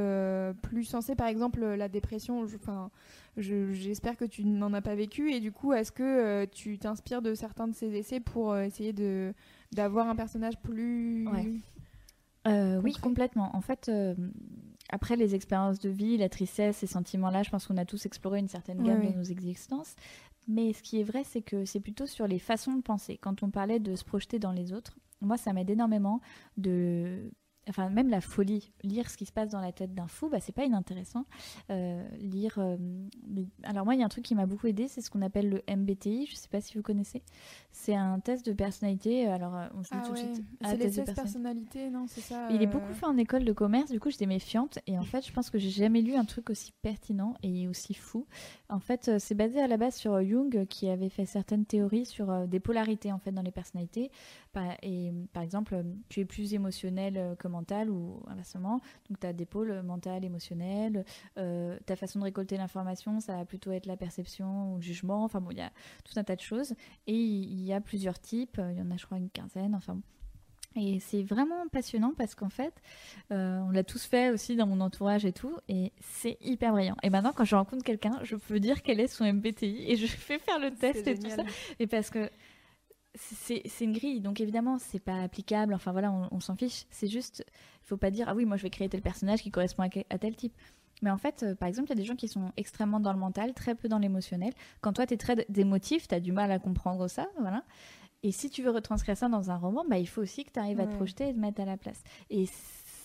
plus 0.62 0.84
sensés? 0.84 1.16
Par 1.16 1.28
exemple, 1.28 1.62
la 1.66 1.88
dépression. 1.88 2.44
Enfin, 2.44 2.92
je- 3.38 3.72
j'espère 3.72 4.18
que 4.18 4.26
tu 4.26 4.44
n'en 4.46 4.74
as 4.74 4.82
pas 4.82 4.96
vécu. 4.96 5.32
Et 5.32 5.40
du 5.40 5.52
coup, 5.54 5.72
est-ce 5.74 5.92
que 5.94 6.44
tu 6.46 6.78
t'inspires 6.78 7.22
de 7.22 7.34
certains 7.36 7.68
de 7.70 7.74
ces 7.74 7.96
essais 7.96 8.20
pour 8.20 8.56
essayer 8.58 8.92
de 8.94 9.34
d'avoir 9.72 10.10
un 10.10 10.16
personnage 10.18 10.60
plus 10.62 11.26
Ouais. 11.30 12.80
Oui, 12.84 12.94
complètement. 13.02 13.56
En 13.56 13.62
fait, 13.62 13.90
après 14.90 15.16
les 15.16 15.36
expériences 15.36 15.80
de 15.80 15.90
vie, 15.90 16.18
la 16.18 16.30
tristesse, 16.30 16.78
ces 16.78 16.88
sentiments-là, 16.88 17.44
je 17.44 17.50
pense 17.50 17.68
qu'on 17.68 17.78
a 17.78 17.86
tous 17.86 18.06
exploré 18.06 18.40
une 18.40 18.48
certaine 18.48 18.84
gamme 18.84 19.02
oui. 19.02 19.14
de 19.14 19.18
nos 19.18 19.24
existences. 19.24 19.96
Mais 20.48 20.74
ce 20.74 20.82
qui 20.82 21.00
est 21.00 21.04
vrai, 21.04 21.24
c'est 21.24 21.42
que 21.42 21.66
c'est 21.66 21.80
plutôt 21.80 22.08
sur 22.08 22.28
les 22.28 22.40
façons 22.40 22.74
de 22.74 22.82
penser. 22.82 23.18
Quand 23.18 23.44
on 23.44 23.52
parlait 23.52 23.80
de 23.80 23.96
se 23.96 24.04
projeter 24.04 24.40
dans 24.40 24.52
les 24.52 24.74
autres, 24.74 24.98
moi, 25.22 25.38
ça 25.38 25.54
m'aide 25.54 25.70
énormément 25.70 26.22
de. 26.58 27.32
Enfin, 27.70 27.90
même 27.90 28.10
la 28.10 28.20
folie, 28.22 28.72
lire 28.84 29.10
ce 29.10 29.16
qui 29.18 29.26
se 29.26 29.32
passe 29.32 29.50
dans 29.50 29.62
la 29.62 29.72
tête 29.72 29.94
d'un 29.94 30.08
fou, 30.08 30.28
bah, 30.30 30.40
c'est 30.40 30.52
pas 30.56 30.66
inintéressant. 30.66 31.26
Euh, 31.70 32.04
lire. 32.20 32.56
euh, 32.58 32.78
Alors, 33.64 33.86
moi, 33.86 33.96
il 33.96 34.00
y 34.00 34.04
a 34.04 34.06
un 34.06 34.10
truc 34.10 34.26
qui 34.26 34.36
m'a 34.36 34.46
beaucoup 34.46 34.68
aidé, 34.68 34.88
c'est 34.88 35.02
ce 35.02 35.10
qu'on 35.10 35.22
appelle 35.22 35.50
le 35.50 35.62
MBTI. 35.74 36.26
Je 36.26 36.36
sais 36.36 36.48
pas 36.50 36.62
si 36.62 36.76
vous 36.76 36.82
connaissez. 36.84 37.22
C'est 37.72 37.96
un 37.96 38.20
test 38.20 38.46
de 38.46 38.54
personnalité. 38.54 39.28
Alors, 39.28 39.56
euh, 39.56 39.68
on 39.78 39.84
se 39.84 39.90
dit 39.90 39.98
Ah 40.02 40.06
tout 40.08 40.14
de 40.14 40.18
suite. 40.18 40.44
ah, 40.64 40.70
C'est 40.72 40.78
les 40.78 40.84
test 40.86 41.00
de 41.02 41.06
16 41.06 41.16
personnalité. 41.16 41.90
non 41.90 42.06
C'est 42.08 42.22
ça 42.22 42.48
Il 42.52 42.62
est 42.62 42.68
beaucoup 42.68 42.94
fait 42.94 43.06
en 43.06 43.18
école 43.18 43.46
de 43.46 43.54
commerce, 43.54 43.92
du 43.92 44.00
coup 44.00 44.10
j'étais 44.10 44.26
méfiante 44.26 44.80
et 44.88 44.98
en 44.98 45.04
fait 45.04 45.26
je 45.26 45.32
pense 45.32 45.50
que 45.50 45.58
j'ai 45.60 45.70
jamais 45.70 46.02
lu 46.02 46.16
un 46.16 46.26
truc 46.26 46.50
aussi 46.50 46.74
pertinent 46.82 47.36
et 47.44 47.68
aussi 47.68 47.94
fou. 47.94 48.26
En 48.70 48.80
fait 48.80 49.12
c'est 49.20 49.36
basé 49.36 49.62
à 49.62 49.68
la 49.68 49.78
base 49.78 49.96
sur 49.96 50.22
Jung 50.24 50.66
qui 50.68 50.90
avait 50.90 51.10
fait 51.10 51.26
certaines 51.26 51.66
théories 51.66 52.06
sur 52.06 52.48
des 52.48 52.60
polarités 52.60 53.12
en 53.12 53.20
fait 53.20 53.32
dans 53.32 53.42
les 53.42 53.52
personnalités. 53.52 54.12
Et 54.84 55.12
par 55.34 55.44
exemple 55.44 55.84
tu 56.10 56.20
es 56.22 56.26
plus 56.26 56.54
émotionnel 56.54 57.16
euh, 57.18 57.36
mental 57.60 57.90
ou 57.90 58.24
inversement. 58.28 58.80
Donc 59.10 59.20
tu 59.20 59.28
as 59.28 59.34
des 59.34 59.46
pôles 59.46 59.82
mental, 59.84 60.24
émotionnel. 60.26 61.06
Euh, 61.38 61.78
ta 61.86 61.96
façon 61.96 62.20
de 62.20 62.24
récolter 62.26 62.58
l'information 62.58 63.20
ça 63.20 63.36
va 63.38 63.46
plutôt 63.46 63.72
être 63.72 63.86
la 63.86 63.98
perception 63.98 64.74
ou 64.74 64.76
le 64.78 64.82
jugement. 64.82 65.24
Enfin 65.24 65.42
bon 65.42 65.52
il 65.52 65.58
y 65.58 65.62
a 65.62 65.72
tout 66.04 66.18
un 66.18 66.24
tas 66.24 66.36
de 66.36 66.42
choses 66.42 66.74
et 67.08 67.16
il 67.16 67.62
y 67.62 67.74
a 67.74 67.82
plusieurs 67.82 68.20
types. 68.20 68.60
Il 68.72 68.78
y 68.78 68.82
en 68.82 68.92
a 68.92 68.98
je 68.98 69.06
crois 69.06 69.18
une 69.18 69.30
quinzaine. 69.30 69.76
Enfin 69.76 69.96
bon. 69.96 70.04
Et 70.76 71.00
c'est 71.00 71.24
vraiment 71.24 71.68
passionnant 71.68 72.14
parce 72.16 72.36
qu'en 72.36 72.50
fait, 72.50 72.74
euh, 73.32 73.60
on 73.68 73.72
l'a 73.72 73.84
tous 73.84 74.06
fait 74.06 74.30
aussi 74.30 74.56
dans 74.56 74.68
mon 74.68 74.82
entourage 74.82 75.26
et 75.26 75.34
tout, 75.34 75.58
et 75.68 75.92
c'est 76.00 76.38
hyper 76.42 76.74
brillant. 76.74 76.96
Et 77.02 77.10
maintenant, 77.10 77.34
quand 77.36 77.44
je 77.44 77.56
rencontre 77.56 77.84
quelqu'un, 77.84 78.20
je 78.22 78.36
peux 78.36 78.60
dire 78.60 78.84
quel 78.84 79.00
est 79.00 79.08
son 79.08 79.26
MBTI 79.26 79.92
et 79.92 79.96
je 79.96 80.06
fais 80.08 80.38
faire 80.38 80.60
le 80.60 80.72
test 80.72 81.08
et 81.08 81.18
tout 81.18 81.30
ça. 81.30 81.44
Et 81.80 81.88
parce 81.88 82.12
que 82.12 82.30
c'est 83.16 83.64
une 83.82 83.94
grille, 83.94 84.22
donc 84.22 84.40
évidemment, 84.40 84.78
c'est 84.78 85.00
pas 85.00 85.22
applicable. 85.22 85.74
Enfin 85.74 85.92
voilà, 85.92 86.12
on, 86.12 86.28
on 86.32 86.40
s'en 86.40 86.56
fiche. 86.56 86.86
C'est 86.92 87.08
juste, 87.08 87.44
il 87.84 87.88
faut 87.88 87.98
pas 87.98 88.12
dire 88.12 88.28
ah 88.30 88.36
oui, 88.36 88.46
moi 88.46 88.58
je 88.58 88.64
vais 88.64 88.70
créer 88.70 88.90
tel 88.90 89.02
personnage 89.02 89.42
qui 89.42 89.52
correspond 89.52 89.84
à, 89.84 90.18
tel 90.18 90.36
type. 90.36 90.54
Mais 91.02 91.10
en 91.10 91.18
fait, 91.18 91.44
euh, 91.44 91.56
par 91.56 91.68
exemple, 91.68 91.88
il 91.88 91.92
y 91.92 91.94
a 91.94 92.02
des 92.02 92.06
gens 92.06 92.16
qui 92.16 92.28
sont 92.28 92.52
extrêmement 92.58 93.00
dans 93.00 93.14
le 93.14 93.20
mental, 93.20 93.54
très 93.54 93.74
peu 93.74 93.88
dans 93.88 94.00
l'émotionnel. 94.00 94.54
Quand 94.82 94.94
toi, 94.94 95.08
tu 95.08 95.14
es 95.14 95.18
très 95.18 95.46
d'émotif, 95.50 96.08
tu 96.08 96.16
as 96.16 96.20
du 96.20 96.32
mal 96.32 96.52
à 96.52 96.60
comprendre 96.60 97.08
ça, 97.08 97.28
voilà. 97.40 97.64
Et 98.22 98.32
si 98.32 98.50
tu 98.50 98.62
veux 98.62 98.72
retranscrire 98.72 99.16
ça 99.16 99.30
dans 99.30 99.50
un 99.50 99.56
roman, 99.56 99.86
bah, 99.90 99.98
il 99.98 100.08
faut 100.08 100.22
aussi 100.22 100.44
que 100.44 100.52
tu 100.52 100.60
arrives 100.60 100.80
à 100.82 100.86
te 100.86 100.94
projeter 100.96 101.30
et 101.30 101.34
te 101.34 101.40
mettre 101.40 101.62
à 101.62 101.66
la 101.66 101.78
place. 101.78 102.04
Et 102.30 102.48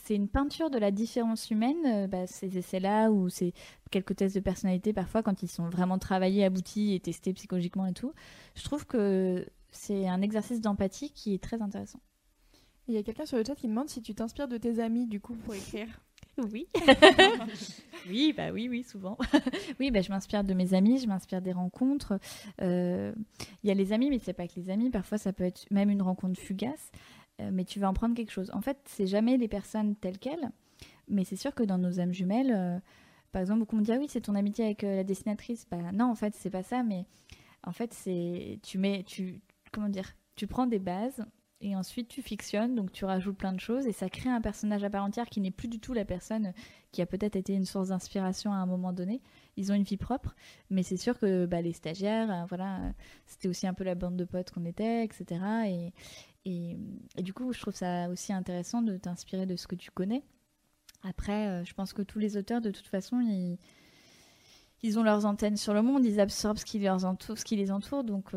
c'est 0.05 0.17
une 0.17 0.29
peinture 0.29 0.71
de 0.71 0.79
la 0.79 0.91
différence 0.91 1.51
humaine, 1.51 1.77
euh, 1.87 2.07
bah, 2.09 2.27
ces 2.27 2.59
essais-là, 2.59 3.11
ou 3.11 3.29
ces 3.29 3.55
quelques 3.93 4.17
tests 4.17 4.35
de 4.35 4.41
personnalité, 4.41 4.93
parfois, 4.93 5.23
quand 5.23 5.45
ils 5.45 5.49
sont 5.49 5.69
vraiment 5.69 5.99
travaillés, 5.99 6.45
aboutis 6.45 6.95
et 6.95 7.01
testés 7.01 7.33
psychologiquement 7.33 7.87
et 7.87 7.93
tout. 7.93 8.13
Je 8.57 8.65
trouve 8.65 8.87
que 8.87 9.47
c'est 9.77 10.09
un 10.09 10.22
exercice 10.22 10.61
d'empathie 10.61 11.11
qui 11.11 11.35
est 11.35 11.43
très 11.43 11.62
intéressant. 11.62 12.01
Il 12.87 12.95
y 12.95 12.99
a 12.99 13.03
quelqu'un 13.03 13.25
sur 13.25 13.39
le 13.39 13.45
chat 13.45 13.55
qui 13.55 13.66
demande 13.66 13.89
si 13.89 14.03
tu 14.03 14.14
t'inspires 14.14 14.49
de 14.49 14.59
tes 14.59 14.79
amis 14.79 15.07
du 15.07 15.20
coup 15.20 15.35
pour 15.35 15.55
écrire. 15.55 15.89
Oui. 16.53 16.66
oui, 18.09 18.35
bah 18.37 18.51
oui, 18.51 18.68
oui, 18.68 18.83
souvent. 18.83 19.16
oui, 19.79 19.93
bah, 19.93 20.01
je 20.01 20.11
m'inspire 20.11 20.43
de 20.43 20.53
mes 20.53 20.75
amis, 20.75 20.99
je 20.99 21.07
m'inspire 21.07 21.41
des 21.41 21.53
rencontres. 21.53 22.18
Euh, 22.61 23.12
Il 23.62 23.68
y 23.68 23.70
a 23.70 23.75
les 23.75 23.93
amis, 23.93 24.11
mais 24.11 24.18
c'est 24.18 24.33
pas 24.33 24.49
que 24.49 24.55
les 24.57 24.68
amis. 24.68 24.91
Parfois, 24.91 25.16
ça 25.16 25.33
peut 25.33 25.45
être 25.45 25.64
même 25.70 25.91
une 25.91 26.03
rencontre 26.03 26.41
fugace, 26.41 26.91
euh, 27.41 27.51
mais 27.53 27.64
tu 27.64 27.79
vas 27.79 27.89
en 27.89 27.95
prendre 27.95 28.16
quelque 28.16 28.33
chose. 28.33 28.51
En 28.53 28.61
fait, 28.61 28.79
c'est 28.87 29.07
jamais 29.07 29.37
les 29.37 29.47
personnes 29.47 29.95
telles 29.95 30.18
quelles, 30.18 30.51
mais 31.09 31.25
c'est 31.25 31.37
sûr 31.37 31.55
que 31.55 31.62
dans 31.62 31.79
nos 31.79 32.01
âmes 32.01 32.12
jumelles, 32.12 32.53
euh, 32.53 32.81
par 33.31 33.41
exemple, 33.41 33.61
beaucoup 33.61 33.77
me 33.77 33.83
disent 33.83 33.95
ah 33.95 34.01
oui, 34.01 34.07
c'est 34.09 34.22
ton 34.22 34.35
amitié 34.35 34.64
avec 34.64 34.83
la 34.83 35.05
dessinatrice. 35.05 35.68
Bah 35.70 35.93
non, 35.93 36.07
en 36.07 36.16
fait, 36.16 36.35
c'est 36.35 36.51
pas 36.51 36.64
ça, 36.64 36.83
mais 36.83 37.07
en 37.62 37.72
fait, 37.72 37.95
c'est 37.95 38.59
tu 38.62 38.79
mets, 38.79 39.05
tu 39.05 39.41
comment 39.75 39.88
dire, 39.88 40.14
tu 40.37 40.46
prends 40.46 40.67
des 40.67 40.79
bases 40.79 41.25
et 41.61 41.76
ensuite 41.76 42.09
tu 42.09 42.21
fictionnes, 42.21 42.75
donc 42.75 42.92
tu 42.92 43.05
rajoutes 43.05 43.38
plein 43.38 43.53
de 43.53 43.61
choses 43.61 43.87
et 43.87 43.92
ça 43.92 44.11
crée 44.11 44.29
un 44.29 44.41
personnage 44.41 44.84
à 44.84 44.91
part 44.91 45.03
entière 45.03 45.29
qui 45.30 45.41
n'est 45.41 45.51
plus 45.51 45.68
du 45.68 45.80
tout 45.80 45.95
la 45.95 46.05
personne 46.05 46.53
qui 46.92 47.01
a 47.01 47.07
peut-être 47.07 47.37
été 47.37 47.55
une 47.55 47.64
source 47.64 47.88
d'inspiration 47.88 48.53
à 48.53 48.57
un 48.57 48.67
moment 48.67 48.92
donné. 48.92 49.22
Ils 49.57 49.72
ont 49.72 49.75
une 49.75 49.83
vie 49.83 49.96
propre, 49.96 50.34
mais 50.68 50.83
c'est 50.83 50.96
sûr 50.96 51.18
que 51.18 51.46
bah, 51.46 51.63
les 51.63 51.72
stagiaires, 51.72 52.30
euh, 52.30 52.45
voilà, 52.49 52.80
euh, 52.80 52.91
c'était 53.26 53.49
aussi 53.49 53.67
un 53.67 53.72
peu 53.72 53.83
la 53.83 53.95
bande 53.95 54.17
de 54.17 54.25
potes 54.25 54.51
qu'on 54.51 54.64
était, 54.67 55.05
etc. 55.05 55.41
Et, 56.45 56.76
du 57.22 57.33
coup, 57.33 57.53
je 57.55 57.61
trouve 57.61 57.75
ça 57.75 58.11
aussi 58.11 58.33
intéressant 58.34 58.83
de 58.83 58.99
t'inspirer 58.99 59.46
de 59.46 59.57
ce 59.57 59.67
que 59.67 59.75
tu 59.75 59.91
connais. 59.91 60.22
Après, 61.03 61.49
euh, 61.49 61.64
je 61.64 61.72
pense 61.72 61.95
que 61.95 62.03
tous 62.03 62.18
les 62.18 62.37
auteurs, 62.37 62.61
de 62.61 62.71
toute 62.71 62.88
façon, 62.88 63.21
ils, 64.83 64.99
ont 64.99 65.03
leurs 65.03 65.25
antennes 65.25 65.57
sur 65.57 65.72
le 65.72 65.80
monde, 65.80 66.05
ils 66.05 66.21
absorbent 66.21 66.59
ce 66.59 66.64
qui, 66.67 66.79
les 66.79 67.71
entoure, 67.71 68.05
donc 68.05 68.33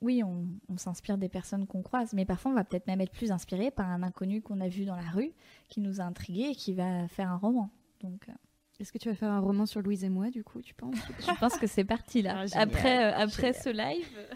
oui, 0.00 0.22
on, 0.22 0.46
on 0.68 0.76
s'inspire 0.76 1.18
des 1.18 1.28
personnes 1.28 1.66
qu'on 1.66 1.82
croise, 1.82 2.12
mais 2.12 2.24
parfois 2.24 2.52
on 2.52 2.54
va 2.54 2.64
peut-être 2.64 2.86
même 2.86 3.00
être 3.00 3.12
plus 3.12 3.32
inspiré 3.32 3.70
par 3.70 3.88
un 3.88 4.02
inconnu 4.02 4.42
qu'on 4.42 4.60
a 4.60 4.68
vu 4.68 4.84
dans 4.84 4.96
la 4.96 5.10
rue, 5.10 5.32
qui 5.68 5.80
nous 5.80 6.00
a 6.00 6.04
intrigué 6.04 6.50
et 6.50 6.54
qui 6.54 6.72
va 6.72 7.08
faire 7.08 7.30
un 7.30 7.36
roman. 7.36 7.70
Donc, 8.00 8.28
euh, 8.28 8.32
Est-ce 8.78 8.92
que 8.92 8.98
tu 8.98 9.08
vas 9.08 9.16
faire 9.16 9.32
un 9.32 9.40
roman 9.40 9.66
sur 9.66 9.82
Louise 9.82 10.04
et 10.04 10.08
moi, 10.08 10.30
du 10.30 10.44
coup, 10.44 10.62
tu 10.62 10.72
penses? 10.74 10.94
Je 11.20 11.38
pense 11.40 11.56
que 11.56 11.66
c'est 11.66 11.84
parti 11.84 12.22
là. 12.22 12.36
Ah, 12.38 12.46
génial, 12.46 12.68
après 12.68 13.04
euh, 13.06 13.16
après 13.16 13.52
ce 13.52 13.70
live, 13.70 14.28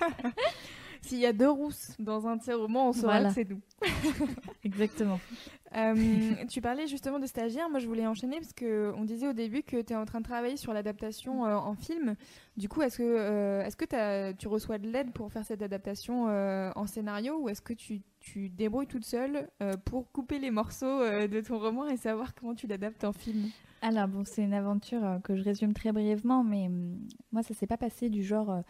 S'il 1.06 1.18
y 1.18 1.26
a 1.26 1.32
deux 1.32 1.48
rousses 1.50 1.94
dans 1.98 2.26
un 2.26 2.36
de 2.36 2.42
ces 2.42 2.52
romans, 2.52 2.88
on 2.88 2.92
saura 2.92 3.14
Voilà. 3.20 3.28
que 3.28 3.34
c'est 3.34 3.48
nous. 3.48 3.60
exactement. 4.64 5.20
Euh, 5.74 5.94
tu 6.48 6.60
parlais 6.60 6.86
justement 6.86 7.18
de 7.18 7.26
stagiaires. 7.26 7.68
Moi, 7.68 7.80
je 7.80 7.86
voulais 7.86 8.06
enchaîner 8.06 8.38
parce 8.38 8.52
que 8.52 8.92
on 8.96 9.04
disait 9.04 9.28
au 9.28 9.32
début 9.32 9.62
que 9.62 9.80
tu 9.82 9.92
es 9.92 9.96
en 9.96 10.04
train 10.04 10.20
de 10.20 10.24
travailler 10.24 10.56
sur 10.56 10.72
l'adaptation 10.72 11.44
euh, 11.44 11.54
en 11.56 11.74
film. 11.74 12.14
Du 12.56 12.68
coup, 12.68 12.82
est-ce 12.82 12.98
que, 12.98 13.02
euh, 13.04 13.62
est-ce 13.64 13.76
que 13.76 14.32
tu 14.32 14.48
reçois 14.48 14.78
de 14.78 14.88
l'aide 14.88 15.12
pour 15.12 15.30
faire 15.32 15.44
cette 15.44 15.62
adaptation 15.62 16.24
en 16.26 16.86
scénario 16.86 17.38
ou 17.40 17.48
est-ce 17.48 17.60
que 17.62 17.72
tu, 17.74 18.00
tu 18.20 18.48
débrouilles 18.48 18.86
toute 18.86 19.04
seule 19.04 19.48
pour 19.84 20.10
couper 20.12 20.38
les 20.38 20.50
morceaux 20.50 21.00
de 21.04 21.40
ton 21.40 21.58
roman 21.58 21.86
et 21.88 21.96
savoir 21.96 22.34
comment 22.34 22.54
tu 22.54 22.66
l'adaptes 22.66 23.04
en 23.04 23.12
film? 23.12 23.50
Alors 23.82 24.08
bon, 24.08 24.24
c'est 24.24 24.42
une 24.42 24.54
aventure 24.54 25.20
que 25.22 25.36
je 25.36 25.42
résume 25.42 25.74
très 25.74 25.92
brièvement, 25.92 26.42
mais 26.42 26.66
hum, 26.66 26.96
moi 27.32 27.42
ça 27.42 27.52
s'est 27.54 27.66
pas 27.66 27.76
passé 27.76 28.08
du 28.08 28.22
genre. 28.24 28.62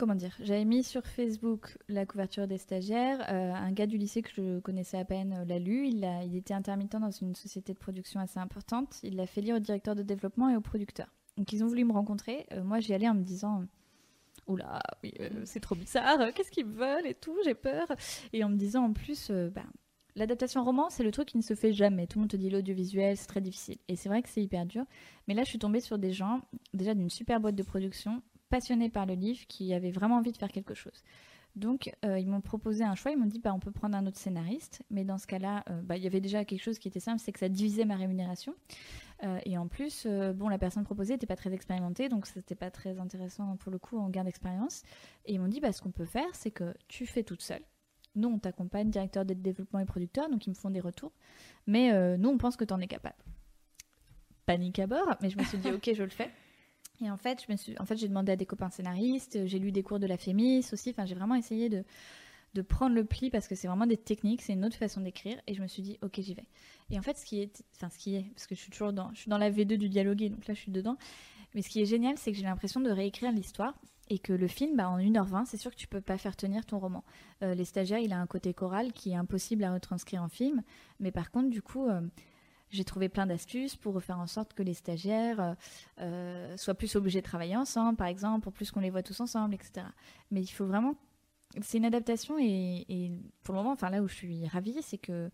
Comment 0.00 0.14
dire 0.14 0.34
J'avais 0.40 0.64
mis 0.64 0.82
sur 0.82 1.06
Facebook 1.06 1.76
la 1.88 2.06
couverture 2.06 2.48
des 2.48 2.56
stagiaires. 2.56 3.20
euh, 3.30 3.52
un 3.52 3.70
gars 3.70 3.86
du 3.86 3.98
lycée 3.98 4.22
que 4.22 4.30
je 4.34 4.58
connaissais 4.60 4.96
à 4.96 5.04
peine 5.04 5.34
euh, 5.34 5.44
l'a 5.44 5.58
lu. 5.58 5.86
Il, 5.88 6.04
était 6.34 6.54
intermittent 6.54 6.96
dans 6.96 7.10
une 7.10 7.34
société 7.34 7.74
de 7.74 7.78
production 7.78 8.18
assez 8.18 8.38
importante. 8.38 8.98
Il 9.02 9.16
l'a 9.16 9.26
fait 9.26 9.42
lire 9.42 9.56
au 9.56 9.58
directeur 9.58 9.94
de 9.94 10.02
développement 10.02 10.48
et 10.48 10.56
au 10.56 10.62
producteur. 10.62 11.06
Donc 11.36 11.52
ils 11.52 11.62
ont 11.62 11.66
voulu 11.66 11.84
me 11.84 11.92
rencontrer. 11.92 12.46
Euh, 12.52 12.64
moi 12.64 12.80
j'y 12.80 12.94
allais 12.94 13.08
en 13.08 13.14
me 13.14 13.22
disant. 13.22 13.64
Oula, 14.46 14.80
oui, 15.04 15.12
c'est 15.44 15.60
trop 15.60 15.76
bizarre, 15.76 16.32
qu'est-ce 16.34 16.50
qu'ils 16.50 16.64
veulent 16.64 17.06
et 17.06 17.14
tout, 17.14 17.36
j'ai 17.44 17.54
peur. 17.54 17.86
Et 18.32 18.42
en 18.42 18.48
me 18.48 18.56
disant 18.56 18.84
en 18.84 18.92
plus, 18.92 19.30
bah, 19.30 19.62
L'adaptation 20.16 20.64
roman, 20.64 20.90
c'est 20.90 21.04
le 21.04 21.12
truc 21.12 21.28
qui 21.28 21.36
ne 21.36 21.42
se 21.42 21.54
fait 21.54 21.72
jamais. 21.72 22.06
Tout 22.06 22.18
le 22.18 22.22
monde 22.22 22.30
te 22.30 22.36
dit 22.36 22.50
l'audiovisuel, 22.50 23.16
c'est 23.16 23.26
très 23.26 23.40
difficile. 23.40 23.78
Et 23.86 23.96
c'est 23.96 24.08
vrai 24.08 24.22
que 24.22 24.28
c'est 24.28 24.42
hyper 24.42 24.66
dur. 24.66 24.84
Mais 25.28 25.34
là, 25.34 25.44
je 25.44 25.50
suis 25.50 25.58
tombée 25.58 25.80
sur 25.80 25.98
des 25.98 26.12
gens, 26.12 26.40
déjà 26.74 26.94
d'une 26.94 27.10
super 27.10 27.38
boîte 27.38 27.54
de 27.54 27.62
production, 27.62 28.22
passionnés 28.50 28.90
par 28.90 29.06
le 29.06 29.14
livre, 29.14 29.40
qui 29.48 29.72
avaient 29.72 29.90
vraiment 29.90 30.16
envie 30.16 30.32
de 30.32 30.36
faire 30.36 30.52
quelque 30.52 30.74
chose. 30.74 31.02
Donc, 31.56 31.92
euh, 32.04 32.18
ils 32.18 32.28
m'ont 32.28 32.40
proposé 32.40 32.84
un 32.84 32.94
choix. 32.94 33.10
Ils 33.10 33.18
m'ont 33.18 33.26
dit, 33.26 33.40
bah, 33.40 33.52
on 33.52 33.58
peut 33.58 33.72
prendre 33.72 33.96
un 33.96 34.06
autre 34.06 34.18
scénariste. 34.18 34.82
Mais 34.90 35.04
dans 35.04 35.18
ce 35.18 35.26
cas-là, 35.26 35.64
euh, 35.68 35.80
bah, 35.82 35.96
il 35.96 36.02
y 36.02 36.06
avait 36.06 36.20
déjà 36.20 36.44
quelque 36.44 36.62
chose 36.62 36.78
qui 36.78 36.88
était 36.88 37.00
simple, 37.00 37.18
c'est 37.18 37.32
que 37.32 37.40
ça 37.40 37.48
divisait 37.48 37.84
ma 37.84 37.96
rémunération. 37.96 38.54
Euh, 39.24 39.38
et 39.44 39.58
en 39.58 39.66
plus, 39.66 40.06
bon, 40.06 40.48
la 40.48 40.58
personne 40.58 40.84
proposée 40.84 41.14
n'était 41.14 41.26
pas 41.26 41.36
très 41.36 41.52
expérimentée, 41.52 42.08
donc 42.08 42.26
c'était 42.26 42.54
pas 42.54 42.70
très 42.70 42.98
intéressant 42.98 43.56
pour 43.56 43.70
le 43.70 43.78
coup 43.78 43.98
en 43.98 44.08
gain 44.08 44.24
d'expérience. 44.24 44.82
Et 45.26 45.34
ils 45.34 45.40
m'ont 45.40 45.48
dit, 45.48 45.60
bah, 45.60 45.72
ce 45.72 45.82
qu'on 45.82 45.90
peut 45.90 46.06
faire, 46.06 46.28
c'est 46.32 46.50
que 46.50 46.74
tu 46.88 47.06
fais 47.06 47.22
toute 47.22 47.42
seule. 47.42 47.62
Nous, 48.14 48.28
on 48.28 48.38
t'accompagne, 48.38 48.90
directeur 48.90 49.24
de 49.24 49.34
développement 49.34 49.78
et 49.80 49.84
producteur, 49.84 50.28
donc 50.30 50.46
ils 50.46 50.50
me 50.50 50.54
font 50.54 50.70
des 50.70 50.80
retours. 50.80 51.12
Mais 51.66 52.16
nous, 52.16 52.28
on 52.28 52.38
pense 52.38 52.56
que 52.56 52.64
tu 52.64 52.72
en 52.72 52.80
es 52.80 52.88
capable. 52.88 53.22
Panique 54.46 54.78
à 54.78 54.86
bord, 54.86 55.16
mais 55.20 55.30
je 55.30 55.38
me 55.38 55.44
suis 55.44 55.58
dit, 55.58 55.70
ok, 55.72 55.90
je 55.94 56.02
le 56.02 56.08
fais. 56.08 56.30
Et 57.02 57.10
en 57.10 57.16
fait, 57.16 57.46
en 57.78 57.84
fait, 57.84 57.96
j'ai 57.96 58.08
demandé 58.08 58.32
à 58.32 58.36
des 58.36 58.46
copains 58.46 58.70
scénaristes, 58.70 59.46
j'ai 59.46 59.58
lu 59.58 59.72
des 59.72 59.82
cours 59.82 59.98
de 59.98 60.06
la 60.06 60.16
Fémis 60.16 60.66
aussi. 60.72 60.90
Enfin, 60.90 61.06
j'ai 61.06 61.14
vraiment 61.14 61.34
essayé 61.34 61.68
de, 61.68 61.84
de 62.54 62.62
prendre 62.62 62.94
le 62.94 63.04
pli 63.04 63.30
parce 63.30 63.48
que 63.48 63.54
c'est 63.54 63.68
vraiment 63.68 63.86
des 63.86 63.96
techniques, 63.96 64.42
c'est 64.42 64.52
une 64.52 64.64
autre 64.64 64.76
façon 64.76 65.00
d'écrire. 65.00 65.40
Et 65.46 65.54
je 65.54 65.62
me 65.62 65.66
suis 65.66 65.82
dit, 65.82 65.98
ok, 66.02 66.20
j'y 66.20 66.34
vais. 66.34 66.44
Et 66.90 66.98
en 66.98 67.02
fait, 67.02 67.16
ce 67.16 67.24
qui 67.24 67.40
est, 67.40 67.62
enfin, 67.76 67.88
ce 67.88 67.98
qui 67.98 68.16
est, 68.16 68.26
parce 68.34 68.46
que 68.46 68.54
je 68.54 68.60
suis 68.60 68.70
toujours 68.70 68.92
dans, 68.92 69.10
je 69.14 69.20
suis 69.20 69.30
dans 69.30 69.38
la 69.38 69.50
V2 69.50 69.76
du 69.76 69.88
dialoguer, 69.88 70.28
donc 70.28 70.46
là, 70.46 70.54
je 70.54 70.60
suis 70.60 70.72
dedans. 70.72 70.96
Mais 71.54 71.62
ce 71.62 71.68
qui 71.68 71.80
est 71.80 71.86
génial, 71.86 72.16
c'est 72.18 72.32
que 72.32 72.38
j'ai 72.38 72.44
l'impression 72.44 72.80
de 72.80 72.90
réécrire 72.90 73.32
l'histoire 73.32 73.74
et 74.08 74.18
que 74.18 74.32
le 74.32 74.48
film, 74.48 74.76
bah, 74.76 74.90
en 74.90 74.98
1h20, 74.98 75.46
c'est 75.46 75.56
sûr 75.56 75.70
que 75.70 75.76
tu 75.76 75.86
peux 75.86 76.00
pas 76.00 76.18
faire 76.18 76.36
tenir 76.36 76.66
ton 76.66 76.78
roman. 76.78 77.04
Euh, 77.42 77.54
les 77.54 77.64
stagiaires, 77.64 78.00
il 78.00 78.12
a 78.12 78.18
un 78.18 78.26
côté 78.26 78.52
choral 78.52 78.92
qui 78.92 79.12
est 79.12 79.16
impossible 79.16 79.64
à 79.64 79.72
retranscrire 79.72 80.22
en 80.22 80.28
film. 80.28 80.62
Mais 80.98 81.12
par 81.12 81.30
contre, 81.30 81.48
du 81.48 81.62
coup, 81.62 81.88
euh, 81.88 82.00
j'ai 82.70 82.84
trouvé 82.84 83.08
plein 83.08 83.26
d'astuces 83.26 83.76
pour 83.76 84.02
faire 84.02 84.18
en 84.18 84.26
sorte 84.26 84.54
que 84.54 84.62
les 84.62 84.74
stagiaires 84.74 85.40
euh, 85.40 85.54
euh, 86.00 86.56
soient 86.56 86.74
plus 86.74 86.94
obligés 86.96 87.20
de 87.20 87.26
travailler 87.26 87.56
ensemble, 87.56 87.96
par 87.96 88.06
exemple, 88.06 88.42
pour 88.42 88.52
plus 88.52 88.70
qu'on 88.70 88.80
les 88.80 88.90
voit 88.90 89.02
tous 89.02 89.20
ensemble, 89.20 89.54
etc. 89.54 89.86
Mais 90.30 90.40
il 90.40 90.48
faut 90.48 90.66
vraiment. 90.66 90.94
C'est 91.62 91.78
une 91.78 91.84
adaptation 91.84 92.36
et, 92.38 93.10
pour 93.42 93.54
le 93.54 93.60
moment, 93.60 93.72
enfin 93.72 93.90
là 93.90 94.02
où 94.02 94.08
je 94.08 94.14
suis 94.14 94.46
ravie, 94.46 94.76
c'est 94.82 94.98
que 94.98 95.30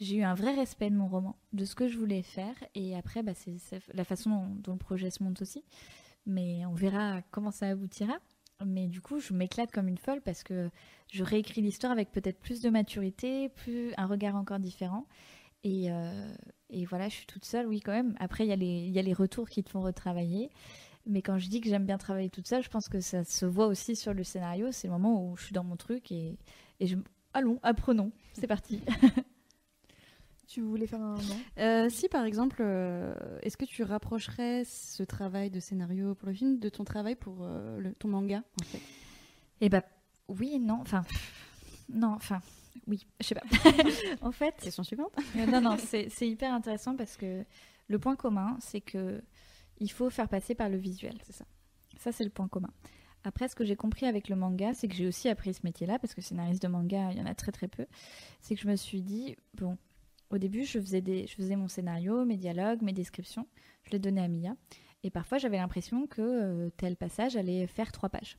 j'ai 0.00 0.16
eu 0.16 0.22
un 0.24 0.34
vrai 0.34 0.52
respect 0.52 0.90
de 0.90 0.96
mon 0.96 1.06
roman, 1.06 1.36
de 1.52 1.64
ce 1.64 1.76
que 1.76 1.86
je 1.86 1.96
voulais 1.96 2.22
faire. 2.22 2.56
Et 2.74 2.96
après, 2.96 3.22
bah, 3.22 3.34
c'est 3.34 3.56
la 3.92 4.02
façon 4.02 4.30
dont, 4.30 4.46
dont 4.56 4.72
le 4.72 4.78
projet 4.78 5.10
se 5.10 5.22
monte 5.22 5.40
aussi. 5.42 5.64
Mais 6.26 6.66
on 6.66 6.74
verra 6.74 7.22
comment 7.30 7.52
ça 7.52 7.68
aboutira. 7.68 8.18
Mais 8.64 8.88
du 8.88 9.00
coup, 9.00 9.20
je 9.20 9.32
m'éclate 9.32 9.70
comme 9.70 9.88
une 9.88 9.98
folle 9.98 10.20
parce 10.20 10.42
que 10.42 10.70
je 11.12 11.22
réécris 11.22 11.60
l'histoire 11.60 11.92
avec 11.92 12.10
peut-être 12.12 12.40
plus 12.40 12.60
de 12.60 12.70
maturité, 12.70 13.48
plus 13.48 13.92
un 13.96 14.06
regard 14.06 14.36
encore 14.36 14.58
différent. 14.58 15.06
Et, 15.64 15.90
euh, 15.90 16.34
et 16.70 16.84
voilà, 16.84 17.08
je 17.08 17.14
suis 17.14 17.26
toute 17.26 17.44
seule, 17.44 17.66
oui, 17.66 17.80
quand 17.80 17.92
même. 17.92 18.14
Après, 18.20 18.44
il 18.44 18.48
y, 18.48 18.52
a 18.52 18.56
les- 18.56 18.86
il 18.86 18.90
y 18.92 18.98
a 18.98 19.02
les 19.02 19.14
retours 19.14 19.48
qui 19.48 19.64
te 19.64 19.70
font 19.70 19.80
retravailler. 19.80 20.50
Mais 21.06 21.20
quand 21.22 21.38
je 21.38 21.48
dis 21.48 21.60
que 21.60 21.68
j'aime 21.68 21.84
bien 21.86 21.98
travailler 21.98 22.30
toute 22.30 22.46
seule, 22.46 22.62
je 22.62 22.68
pense 22.70 22.88
que 22.88 23.00
ça 23.00 23.24
se 23.24 23.44
voit 23.46 23.66
aussi 23.66 23.96
sur 23.96 24.14
le 24.14 24.24
scénario. 24.24 24.72
C'est 24.72 24.86
le 24.88 24.92
moment 24.92 25.26
où 25.26 25.36
je 25.36 25.44
suis 25.44 25.52
dans 25.52 25.64
mon 25.64 25.76
truc 25.76 26.12
et, 26.12 26.38
et 26.80 26.86
je. 26.86 26.96
Allons, 27.34 27.58
apprenons, 27.62 28.12
c'est 28.34 28.46
parti. 28.46 28.80
Tu 30.46 30.60
voulais 30.60 30.86
faire 30.86 31.00
un 31.00 31.16
Euh, 31.58 31.88
si 31.88 32.08
par 32.08 32.24
exemple, 32.24 32.58
euh, 32.60 33.14
est-ce 33.42 33.56
que 33.56 33.64
tu 33.64 33.82
rapprocherais 33.82 34.62
ce 34.64 35.02
travail 35.02 35.50
de 35.50 35.58
scénario 35.58 36.14
pour 36.14 36.28
le 36.28 36.34
film 36.34 36.58
de 36.60 36.68
ton 36.68 36.84
travail 36.84 37.16
pour 37.16 37.38
euh, 37.40 37.80
le- 37.80 37.94
ton 37.94 38.08
manga 38.08 38.42
en 38.60 38.64
fait? 38.64 38.80
Et 39.62 39.68
bah, 39.68 39.82
oui 40.28 40.52
et 40.54 40.58
non. 40.58 40.78
Enfin, 40.82 41.02
non, 41.88 42.12
enfin, 42.12 42.40
oui, 42.86 43.06
je 43.20 43.26
sais 43.26 43.34
pas. 43.34 43.42
en 44.20 44.32
fait, 44.32 44.54
Question 44.60 44.82
suivante. 44.82 45.12
Euh, 45.36 45.46
non, 45.46 45.60
non, 45.60 45.76
c'est 45.78 46.08
c'est 46.10 46.28
hyper 46.28 46.52
intéressant 46.52 46.96
parce 46.96 47.16
que 47.16 47.44
le 47.88 47.98
point 47.98 48.16
commun, 48.16 48.56
c'est 48.60 48.80
que 48.80 49.22
il 49.78 49.90
faut 49.90 50.10
faire 50.10 50.28
passer 50.28 50.54
par 50.54 50.68
le 50.68 50.76
visuel. 50.76 51.18
C'est 51.24 51.32
ça. 51.32 51.44
Ça, 51.98 52.12
c'est 52.12 52.24
le 52.24 52.30
point 52.30 52.48
commun. 52.48 52.70
Après, 53.24 53.48
ce 53.48 53.54
que 53.54 53.64
j'ai 53.64 53.76
compris 53.76 54.06
avec 54.06 54.28
le 54.28 54.36
manga, 54.36 54.74
c'est 54.74 54.86
que 54.86 54.94
j'ai 54.94 55.06
aussi 55.06 55.28
appris 55.28 55.54
ce 55.54 55.60
métier-là, 55.64 55.98
parce 55.98 56.14
que 56.14 56.20
scénariste 56.20 56.62
de 56.62 56.68
manga, 56.68 57.10
il 57.10 57.18
y 57.18 57.20
en 57.22 57.26
a 57.26 57.34
très 57.34 57.52
très 57.52 57.68
peu. 57.68 57.86
C'est 58.40 58.54
que 58.54 58.60
je 58.60 58.68
me 58.68 58.76
suis 58.76 59.00
dit, 59.00 59.34
bon, 59.54 59.78
au 60.30 60.36
début, 60.36 60.64
je 60.64 60.78
faisais, 60.78 61.00
des, 61.00 61.26
je 61.26 61.34
faisais 61.34 61.56
mon 61.56 61.68
scénario, 61.68 62.24
mes 62.26 62.36
dialogues, 62.36 62.82
mes 62.82 62.92
descriptions, 62.92 63.46
je 63.84 63.92
les 63.92 63.98
donnais 63.98 64.20
à 64.20 64.28
Mia. 64.28 64.54
Et 65.04 65.10
parfois, 65.10 65.36
j'avais 65.36 65.58
l'impression 65.58 66.06
que 66.06 66.22
euh, 66.22 66.70
tel 66.78 66.96
passage 66.96 67.36
allait 67.36 67.66
faire 67.66 67.92
trois 67.92 68.08
pages. 68.08 68.38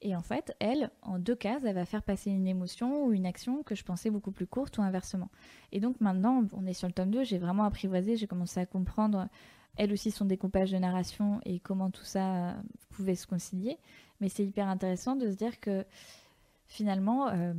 Et 0.00 0.14
en 0.14 0.22
fait, 0.22 0.54
elle, 0.60 0.90
en 1.02 1.18
deux 1.18 1.34
cases, 1.34 1.64
elle 1.64 1.74
va 1.74 1.84
faire 1.84 2.04
passer 2.04 2.30
une 2.30 2.46
émotion 2.46 3.04
ou 3.04 3.12
une 3.12 3.26
action 3.26 3.64
que 3.64 3.74
je 3.74 3.82
pensais 3.82 4.10
beaucoup 4.10 4.30
plus 4.30 4.46
courte 4.46 4.78
ou 4.78 4.82
inversement. 4.82 5.28
Et 5.72 5.80
donc 5.80 6.00
maintenant, 6.00 6.44
on 6.52 6.66
est 6.66 6.72
sur 6.72 6.86
le 6.86 6.94
tome 6.94 7.10
2, 7.10 7.24
j'ai 7.24 7.38
vraiment 7.38 7.64
apprivoisé, 7.64 8.16
j'ai 8.16 8.28
commencé 8.28 8.60
à 8.60 8.66
comprendre 8.66 9.28
elle 9.76 9.92
aussi 9.92 10.12
son 10.12 10.24
découpage 10.24 10.70
de 10.70 10.78
narration 10.78 11.40
et 11.44 11.58
comment 11.58 11.90
tout 11.90 12.04
ça 12.04 12.54
pouvait 12.90 13.16
se 13.16 13.26
concilier. 13.26 13.78
Mais 14.20 14.28
c'est 14.28 14.44
hyper 14.44 14.68
intéressant 14.68 15.16
de 15.16 15.28
se 15.28 15.36
dire 15.36 15.58
que 15.58 15.84
finalement, 16.68 17.28
euh, 17.28 17.52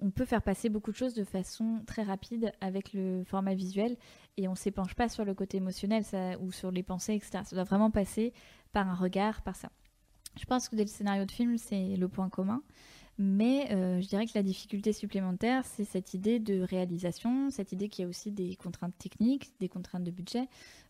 on 0.00 0.10
peut 0.10 0.24
faire 0.24 0.42
passer 0.42 0.68
beaucoup 0.68 0.92
de 0.92 0.96
choses 0.96 1.14
de 1.14 1.24
façon 1.24 1.82
très 1.86 2.02
rapide 2.02 2.52
avec 2.60 2.92
le 2.92 3.24
format 3.24 3.54
visuel 3.54 3.96
et 4.36 4.46
on 4.46 4.52
ne 4.52 4.56
s'épanche 4.56 4.94
pas 4.94 5.08
sur 5.08 5.24
le 5.24 5.34
côté 5.34 5.56
émotionnel 5.56 6.04
ou 6.40 6.52
sur 6.52 6.70
les 6.70 6.82
pensées, 6.82 7.14
etc. 7.14 7.40
Ça 7.44 7.56
doit 7.56 7.64
vraiment 7.64 7.90
passer 7.90 8.32
par 8.72 8.88
un 8.88 8.94
regard, 8.94 9.42
par 9.42 9.56
ça. 9.56 9.70
Je 10.38 10.44
pense 10.44 10.68
que 10.68 10.76
dès 10.76 10.84
le 10.84 10.88
scénario 10.88 11.24
de 11.24 11.32
film, 11.32 11.58
c'est 11.58 11.96
le 11.96 12.08
point 12.08 12.28
commun. 12.28 12.62
Mais 13.20 13.72
euh, 13.72 14.00
je 14.00 14.06
dirais 14.06 14.26
que 14.26 14.32
la 14.36 14.44
difficulté 14.44 14.92
supplémentaire, 14.92 15.64
c'est 15.64 15.84
cette 15.84 16.14
idée 16.14 16.38
de 16.38 16.60
réalisation, 16.60 17.50
cette 17.50 17.72
idée 17.72 17.88
qu'il 17.88 18.04
y 18.04 18.06
a 18.06 18.08
aussi 18.08 18.30
des 18.30 18.54
contraintes 18.54 18.96
techniques, 18.96 19.50
des 19.58 19.68
contraintes 19.68 20.04
de 20.04 20.12
budget. 20.12 20.46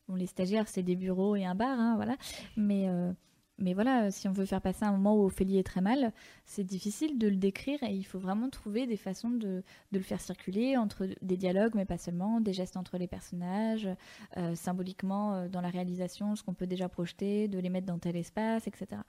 Bon, 0.09 0.14
les 0.14 0.26
stagiaires, 0.26 0.68
c'est 0.68 0.82
des 0.82 0.97
bureaux 0.97 1.36
et 1.36 1.47
un 1.47 1.55
bar, 1.55 1.80
hein, 1.80 1.94
voilà. 1.97 2.16
Mais 2.56 2.86
euh, 2.89 3.12
mais 3.59 3.74
voilà, 3.74 4.10
si 4.10 4.28
on 4.28 4.32
veut 4.32 4.47
faire 4.47 4.60
passer 4.60 4.85
un 4.85 4.93
moment 4.93 5.16
où 5.16 5.24
Ophélie 5.24 5.59
est 5.59 5.66
très 5.66 5.80
mal, 5.80 6.12
c'est 6.44 6.64
difficile 6.64 7.18
de 7.18 7.26
le 7.26 7.36
décrire 7.36 7.82
et 7.82 7.93
il 7.93 8.05
faut 8.05 8.18
vraiment 8.18 8.48
trouver 8.51 8.86
des 8.86 8.97
façons 8.97 9.30
de, 9.30 9.62
de 9.93 9.98
le 9.98 10.02
faire 10.02 10.20
circuler 10.20 10.76
entre 10.76 11.09
des 11.22 11.36
dialogues, 11.36 11.72
mais 11.74 11.85
pas 11.85 11.98
seulement, 11.98 12.40
des 12.40 12.52
gestes 12.52 12.76
entre 12.76 12.98
les 12.98 13.09
personnages, 13.09 13.89
euh, 14.36 14.55
symboliquement 14.55 15.35
euh, 15.35 15.48
dans 15.48 15.60
la 15.60 15.70
réalisation, 15.70 16.36
ce 16.36 16.43
qu'on 16.44 16.55
peut 16.55 16.66
déjà 16.68 16.89
projeter, 16.89 17.48
de 17.48 17.59
les 17.59 17.68
mettre 17.68 17.86
dans 17.86 17.98
tel 17.98 18.16
espace, 18.16 18.66
etc. 18.68 19.01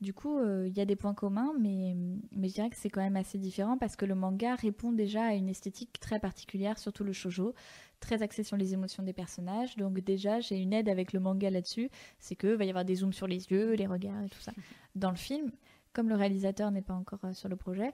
Du 0.00 0.14
coup, 0.14 0.38
euh, 0.38 0.66
il 0.66 0.76
y 0.76 0.80
a 0.80 0.86
des 0.86 0.96
points 0.96 1.12
communs, 1.12 1.52
mais, 1.60 1.94
mais 2.32 2.48
je 2.48 2.54
dirais 2.54 2.70
que 2.70 2.76
c'est 2.76 2.88
quand 2.88 3.02
même 3.02 3.16
assez 3.16 3.36
différent 3.36 3.76
parce 3.76 3.96
que 3.96 4.06
le 4.06 4.14
manga 4.14 4.54
répond 4.54 4.92
déjà 4.92 5.24
à 5.24 5.34
une 5.34 5.48
esthétique 5.48 6.00
très 6.00 6.18
particulière, 6.18 6.78
surtout 6.78 7.04
le 7.04 7.12
shojo 7.12 7.54
très 8.00 8.22
axé 8.22 8.42
sur 8.42 8.56
les 8.56 8.72
émotions 8.72 9.02
des 9.02 9.12
personnages. 9.12 9.76
Donc 9.76 10.00
déjà, 10.00 10.40
j'ai 10.40 10.56
une 10.56 10.72
aide 10.72 10.88
avec 10.88 11.12
le 11.12 11.20
manga 11.20 11.50
là-dessus. 11.50 11.90
C'est 12.18 12.34
que 12.34 12.48
va 12.48 12.64
y 12.64 12.70
avoir 12.70 12.86
des 12.86 12.96
zooms 12.96 13.12
sur 13.12 13.26
les 13.26 13.50
yeux, 13.50 13.74
les 13.74 13.86
regards 13.86 14.24
et 14.24 14.30
tout 14.30 14.40
ça. 14.40 14.52
Dans 14.94 15.10
le 15.10 15.16
film, 15.16 15.50
comme 15.92 16.08
le 16.08 16.16
réalisateur 16.16 16.70
n'est 16.70 16.82
pas 16.82 16.94
encore 16.94 17.20
euh, 17.24 17.34
sur 17.34 17.50
le 17.50 17.56
projet, 17.56 17.92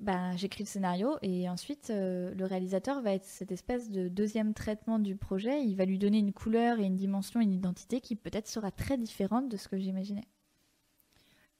ben, 0.00 0.36
j'écris 0.36 0.64
le 0.64 0.68
scénario 0.68 1.16
et 1.22 1.48
ensuite 1.48 1.90
euh, 1.90 2.34
le 2.34 2.44
réalisateur 2.44 3.00
va 3.00 3.12
être 3.12 3.24
cette 3.24 3.52
espèce 3.52 3.90
de 3.90 4.08
deuxième 4.08 4.54
traitement 4.54 4.98
du 4.98 5.16
projet. 5.16 5.62
Il 5.64 5.76
va 5.76 5.84
lui 5.84 5.98
donner 5.98 6.18
une 6.18 6.32
couleur 6.32 6.78
et 6.78 6.84
une 6.84 6.96
dimension, 6.96 7.40
une 7.40 7.52
identité 7.52 8.00
qui 8.00 8.16
peut-être 8.16 8.48
sera 8.48 8.70
très 8.70 8.98
différente 8.98 9.48
de 9.48 9.56
ce 9.56 9.68
que 9.68 9.78
j'imaginais. 9.78 10.24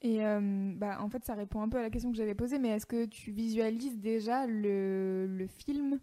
Et 0.03 0.25
euh, 0.25 0.73
bah, 0.77 0.99
en 1.01 1.09
fait, 1.09 1.25
ça 1.25 1.35
répond 1.35 1.63
un 1.63 1.69
peu 1.69 1.79
à 1.79 1.83
la 1.83 1.91
question 1.91 2.11
que 2.11 2.17
j'avais 2.17 2.35
posée, 2.35 2.59
mais 2.59 2.69
est-ce 2.69 2.87
que 2.87 3.07
tu 3.07 3.31
visualises 3.33 3.99
déjà 3.99 4.47
le, 4.47 5.27
le 5.27 5.47
film? 5.47 5.99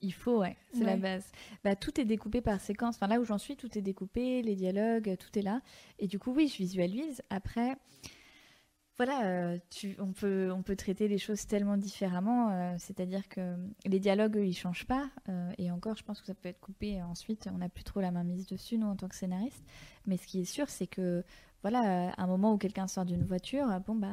Il 0.00 0.12
faut, 0.12 0.40
ouais, 0.40 0.56
c'est 0.72 0.84
la 0.84 0.96
base. 0.96 1.30
Bah, 1.64 1.76
tout 1.76 2.00
est 2.00 2.04
découpé 2.04 2.40
par 2.40 2.60
séquence. 2.60 2.96
Enfin, 2.96 3.06
là 3.06 3.20
où 3.20 3.24
j'en 3.24 3.38
suis, 3.38 3.56
tout 3.56 3.78
est 3.78 3.82
découpé, 3.82 4.42
les 4.42 4.54
dialogues, 4.54 5.16
tout 5.16 5.38
est 5.38 5.42
là. 5.42 5.60
Et 5.98 6.06
du 6.06 6.18
coup, 6.18 6.32
oui, 6.32 6.48
je 6.48 6.56
visualise. 6.58 7.22
Après, 7.30 7.76
voilà, 8.96 9.24
euh, 9.24 9.58
tu, 9.70 9.96
on, 10.00 10.12
peut, 10.12 10.50
on 10.52 10.62
peut 10.62 10.74
traiter 10.74 11.06
les 11.06 11.18
choses 11.18 11.46
tellement 11.46 11.76
différemment. 11.76 12.50
Euh, 12.50 12.74
c'est-à-dire 12.78 13.28
que 13.28 13.56
les 13.86 14.00
dialogues, 14.00 14.36
eux, 14.36 14.46
ils 14.46 14.56
changent 14.56 14.86
pas. 14.86 15.08
Euh, 15.28 15.52
et 15.58 15.70
encore, 15.70 15.96
je 15.96 16.02
pense 16.02 16.20
que 16.20 16.26
ça 16.26 16.34
peut 16.34 16.48
être 16.48 16.60
coupé 16.60 17.00
ensuite. 17.02 17.48
On 17.52 17.58
n'a 17.58 17.68
plus 17.68 17.84
trop 17.84 18.00
la 18.00 18.10
main 18.10 18.24
mise 18.24 18.46
dessus, 18.46 18.78
nous, 18.78 18.88
en 18.88 18.96
tant 18.96 19.08
que 19.08 19.16
scénariste. 19.16 19.64
Mais 20.06 20.16
ce 20.16 20.26
qui 20.26 20.40
est 20.40 20.44
sûr, 20.44 20.68
c'est 20.68 20.88
que, 20.88 21.24
voilà, 21.62 22.10
à 22.10 22.22
un 22.22 22.26
moment 22.26 22.52
où 22.52 22.58
quelqu'un 22.58 22.86
sort 22.86 23.04
d'une 23.04 23.24
voiture, 23.24 23.66
bon, 23.86 23.94
bah 23.94 24.08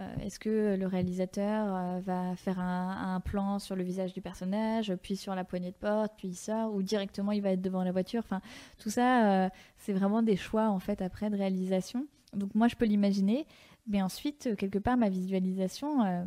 euh, 0.00 0.14
est-ce 0.22 0.40
que 0.40 0.74
le 0.76 0.86
réalisateur 0.88 1.74
euh, 1.74 2.00
va 2.00 2.34
faire 2.34 2.58
un, 2.58 3.20
plan 3.20 3.60
sur 3.60 3.76
le 3.76 3.84
visage 3.84 4.12
du 4.12 4.20
personnage, 4.20 4.92
puis 4.96 5.16
sur 5.16 5.34
la 5.34 5.44
poignée 5.44 5.70
de 5.70 5.76
porte, 5.76 6.14
puis 6.16 6.28
il 6.28 6.34
sort, 6.34 6.74
ou 6.74 6.82
directement 6.82 7.30
il 7.30 7.42
va 7.42 7.50
être 7.50 7.62
devant 7.62 7.84
la 7.84 7.92
voiture? 7.92 8.20
Enfin, 8.24 8.40
tout 8.78 8.90
ça, 8.90 9.44
euh, 9.44 9.48
c'est 9.78 9.92
vraiment 9.92 10.22
des 10.22 10.36
choix 10.36 10.68
en 10.68 10.80
fait 10.80 11.00
après 11.00 11.30
de 11.30 11.36
réalisation. 11.36 12.06
Donc 12.32 12.54
moi, 12.54 12.66
je 12.66 12.74
peux 12.74 12.86
l'imaginer, 12.86 13.46
mais 13.86 14.02
ensuite, 14.02 14.56
quelque 14.56 14.78
part, 14.78 14.96
ma 14.96 15.08
visualisation, 15.08 16.26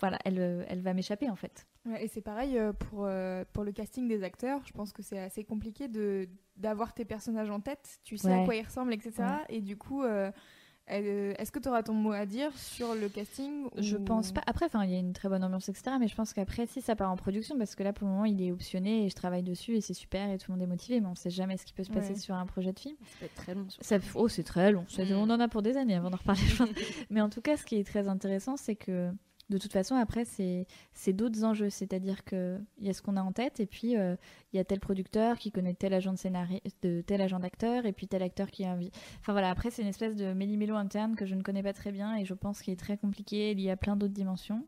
voilà, 0.00 0.18
elle, 0.24 0.66
elle 0.68 0.80
va 0.80 0.92
m'échapper 0.92 1.30
en 1.30 1.36
fait. 1.36 1.66
Et 1.98 2.08
c'est 2.08 2.20
pareil 2.20 2.58
pour, 2.78 3.08
pour 3.52 3.64
le 3.64 3.72
casting 3.72 4.08
des 4.08 4.22
acteurs. 4.22 4.60
Je 4.66 4.72
pense 4.72 4.92
que 4.92 5.02
c'est 5.02 5.18
assez 5.18 5.44
compliqué 5.44 5.88
de 5.88 6.28
d'avoir 6.56 6.92
tes 6.92 7.04
personnages 7.04 7.50
en 7.50 7.60
tête. 7.60 7.98
Tu 8.04 8.16
sais 8.16 8.32
à 8.32 8.44
quoi 8.44 8.54
ils 8.54 8.64
ressemblent, 8.64 8.92
etc. 8.92 9.24
Et 9.48 9.60
du 9.60 9.76
coup, 9.76 10.02
euh, 10.02 11.34
est-ce 11.38 11.52
que 11.52 11.58
tu 11.58 11.68
auras 11.68 11.82
ton 11.82 11.94
mot 11.94 12.12
à 12.12 12.26
dire 12.26 12.56
sur 12.56 12.94
le 12.94 13.08
casting 13.08 13.68
Je 13.78 13.96
pense 13.96 14.32
pas. 14.32 14.42
Après, 14.46 14.66
il 14.84 14.90
y 14.90 14.94
a 14.94 14.98
une 14.98 15.12
très 15.12 15.28
bonne 15.28 15.44
ambiance, 15.44 15.68
etc. 15.68 15.96
Mais 16.00 16.08
je 16.08 16.14
pense 16.14 16.32
qu'après, 16.32 16.66
si 16.66 16.80
ça 16.80 16.96
part 16.96 17.10
en 17.10 17.16
production, 17.16 17.56
parce 17.58 17.74
que 17.74 17.82
là, 17.82 17.92
pour 17.92 18.06
le 18.06 18.12
moment, 18.12 18.24
il 18.24 18.42
est 18.42 18.52
optionné 18.52 19.04
et 19.04 19.08
je 19.08 19.14
travaille 19.14 19.42
dessus 19.42 19.76
et 19.76 19.80
c'est 19.80 19.94
super 19.94 20.28
et 20.30 20.38
tout 20.38 20.50
le 20.50 20.56
monde 20.56 20.62
est 20.62 20.70
motivé, 20.70 21.00
mais 21.00 21.06
on 21.06 21.14
sait 21.14 21.30
jamais 21.30 21.56
ce 21.56 21.64
qui 21.64 21.72
peut 21.72 21.84
se 21.84 21.90
passer 21.90 22.14
sur 22.16 22.34
un 22.34 22.46
projet 22.46 22.72
de 22.72 22.78
film. 22.78 22.96
Ça 23.00 23.16
peut 23.20 23.26
être 23.26 23.34
très 23.34 23.54
long. 23.54 23.66
Ça... 23.80 23.98
Oh, 24.14 24.28
c'est 24.28 24.42
très 24.42 24.72
long. 24.72 24.84
Mm. 24.98 25.12
On 25.12 25.30
en 25.30 25.40
a 25.40 25.48
pour 25.48 25.62
des 25.62 25.76
années 25.76 25.94
avant 25.94 26.10
d'en 26.10 26.18
reparler. 26.18 26.42
mais 27.10 27.20
en 27.20 27.30
tout 27.30 27.40
cas, 27.40 27.56
ce 27.56 27.64
qui 27.64 27.76
est 27.76 27.84
très 27.84 28.08
intéressant, 28.08 28.56
c'est 28.56 28.76
que 28.76 29.12
de 29.50 29.58
toute 29.58 29.72
façon, 29.72 29.96
après, 29.96 30.24
c'est 30.24 31.12
d'autres 31.12 31.44
enjeux. 31.44 31.70
C'est-à-dire 31.70 32.24
qu'il 32.24 32.64
y 32.80 32.88
a 32.88 32.94
ce 32.94 33.02
qu'on 33.02 33.16
a 33.16 33.22
en 33.22 33.32
tête, 33.32 33.58
et 33.60 33.66
puis 33.66 33.96
euh, 33.96 34.14
il 34.52 34.56
y 34.56 34.60
a 34.60 34.64
tel 34.64 34.78
producteur 34.78 35.38
qui 35.38 35.50
connaît 35.50 35.74
tel 35.74 35.92
agent 35.92 36.12
de 36.12 36.18
scénario, 36.18 36.60
de 36.82 37.02
tel 37.02 37.20
agent 37.20 37.40
d'acteur, 37.40 37.84
et 37.84 37.92
puis 37.92 38.06
tel 38.06 38.22
acteur 38.22 38.50
qui 38.50 38.64
a 38.64 38.68
envie. 38.68 38.92
Enfin 39.18 39.32
voilà, 39.32 39.50
après, 39.50 39.70
c'est 39.70 39.82
une 39.82 39.88
espèce 39.88 40.14
de 40.14 40.32
méli-mélo 40.32 40.76
interne 40.76 41.16
que 41.16 41.26
je 41.26 41.34
ne 41.34 41.42
connais 41.42 41.64
pas 41.64 41.72
très 41.72 41.90
bien, 41.90 42.16
et 42.16 42.24
je 42.24 42.32
pense 42.32 42.62
qu'il 42.62 42.72
est 42.72 42.80
très 42.80 42.96
compliqué. 42.96 43.50
Il 43.50 43.60
y 43.60 43.70
a 43.70 43.76
plein 43.76 43.96
d'autres 43.96 44.14
dimensions. 44.14 44.64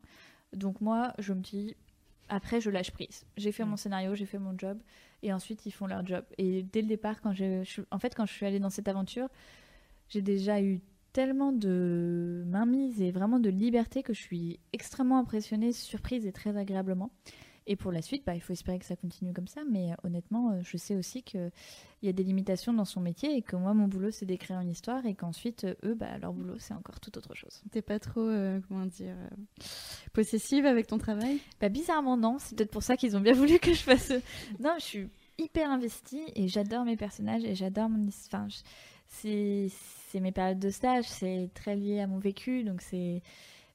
Donc 0.53 0.81
moi, 0.81 1.13
je 1.17 1.33
me 1.33 1.39
dis, 1.39 1.75
après, 2.27 2.59
je 2.59 2.69
lâche 2.69 2.91
prise. 2.91 3.25
J'ai 3.37 3.53
fait 3.53 3.63
mon 3.63 3.77
scénario, 3.77 4.15
j'ai 4.15 4.25
fait 4.25 4.37
mon 4.37 4.57
job, 4.57 4.77
et 5.23 5.31
ensuite, 5.31 5.65
ils 5.65 5.71
font 5.71 5.87
leur 5.87 6.05
job. 6.05 6.25
Et 6.37 6.63
dès 6.63 6.81
le 6.81 6.87
départ, 6.87 7.21
quand 7.21 7.33
je, 7.33 7.63
en 7.89 7.99
fait, 7.99 8.13
quand 8.15 8.25
je 8.25 8.33
suis 8.33 8.45
allée 8.45 8.59
dans 8.59 8.69
cette 8.69 8.89
aventure, 8.89 9.29
j'ai 10.09 10.21
déjà 10.21 10.61
eu 10.61 10.81
tellement 11.13 11.51
de 11.51 12.43
mainmise 12.47 13.01
et 13.01 13.11
vraiment 13.11 13.39
de 13.39 13.49
liberté 13.49 14.03
que 14.03 14.13
je 14.13 14.21
suis 14.21 14.59
extrêmement 14.73 15.19
impressionnée, 15.19 15.71
surprise 15.71 16.25
et 16.25 16.31
très 16.31 16.57
agréablement. 16.57 17.11
Et 17.65 17.75
pour 17.75 17.91
la 17.91 18.01
suite, 18.01 18.23
bah, 18.25 18.35
il 18.35 18.41
faut 18.41 18.53
espérer 18.53 18.77
que 18.79 18.85
ça 18.85 18.95
continue 18.95 19.33
comme 19.33 19.47
ça. 19.47 19.61
Mais 19.69 19.91
euh, 19.91 19.95
honnêtement, 20.03 20.51
euh, 20.51 20.61
je 20.63 20.77
sais 20.77 20.95
aussi 20.95 21.23
qu'il 21.23 21.51
y 22.01 22.09
a 22.09 22.11
des 22.11 22.23
limitations 22.23 22.73
dans 22.73 22.85
son 22.85 22.99
métier 22.99 23.35
et 23.35 23.41
que 23.41 23.55
moi, 23.55 23.73
mon 23.73 23.87
boulot, 23.87 24.11
c'est 24.11 24.25
d'écrire 24.25 24.59
une 24.59 24.69
histoire 24.69 25.05
et 25.05 25.13
qu'ensuite, 25.13 25.63
euh, 25.63 25.75
eux, 25.85 25.93
bah, 25.95 26.17
leur 26.17 26.33
boulot, 26.33 26.55
c'est 26.59 26.73
encore 26.73 26.99
tout 26.99 27.17
autre 27.17 27.33
chose. 27.35 27.61
T'es 27.71 27.81
pas 27.81 27.99
trop, 27.99 28.29
comment 28.67 28.85
dire, 28.85 29.15
possessive 30.11 30.65
avec 30.65 30.87
ton 30.87 30.97
travail? 30.97 31.39
Bah, 31.61 31.69
Bizarrement, 31.69 32.17
non. 32.17 32.37
C'est 32.39 32.57
peut-être 32.57 32.71
pour 32.71 32.83
ça 32.83 32.97
qu'ils 32.97 33.15
ont 33.15 33.21
bien 33.21 33.33
voulu 33.33 33.59
que 33.59 33.73
je 33.73 33.81
fasse. 33.81 34.11
non, 34.59 34.73
je 34.79 34.83
suis 34.83 35.09
hyper 35.37 35.69
investie 35.69 36.23
et 36.35 36.47
j'adore 36.47 36.85
mes 36.85 36.97
personnages 36.97 37.43
et 37.43 37.55
j'adore 37.55 37.89
mon 37.89 38.05
histoire. 38.05 38.47
c'est 38.49 38.63
c'est 39.21 40.19
mes 40.19 40.31
périodes 40.31 40.59
de 40.59 40.69
stage, 40.69 41.05
c'est 41.05 41.49
très 41.53 41.75
lié 41.75 42.01
à 42.01 42.07
mon 42.07 42.19
vécu, 42.19 42.63
donc 42.63 42.81
c'est. 42.81 43.21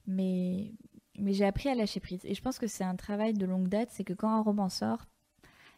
Mais, 0.07 0.71
mais 1.19 1.33
j'ai 1.33 1.45
appris 1.45 1.69
à 1.69 1.75
lâcher 1.75 1.99
prise. 1.99 2.21
Et 2.25 2.33
je 2.33 2.41
pense 2.41 2.59
que 2.59 2.67
c'est 2.67 2.83
un 2.83 2.95
travail 2.95 3.33
de 3.33 3.45
longue 3.45 3.67
date, 3.67 3.89
c'est 3.91 4.03
que 4.03 4.13
quand 4.13 4.29
un 4.29 4.41
roman 4.41 4.69
sort, 4.69 5.05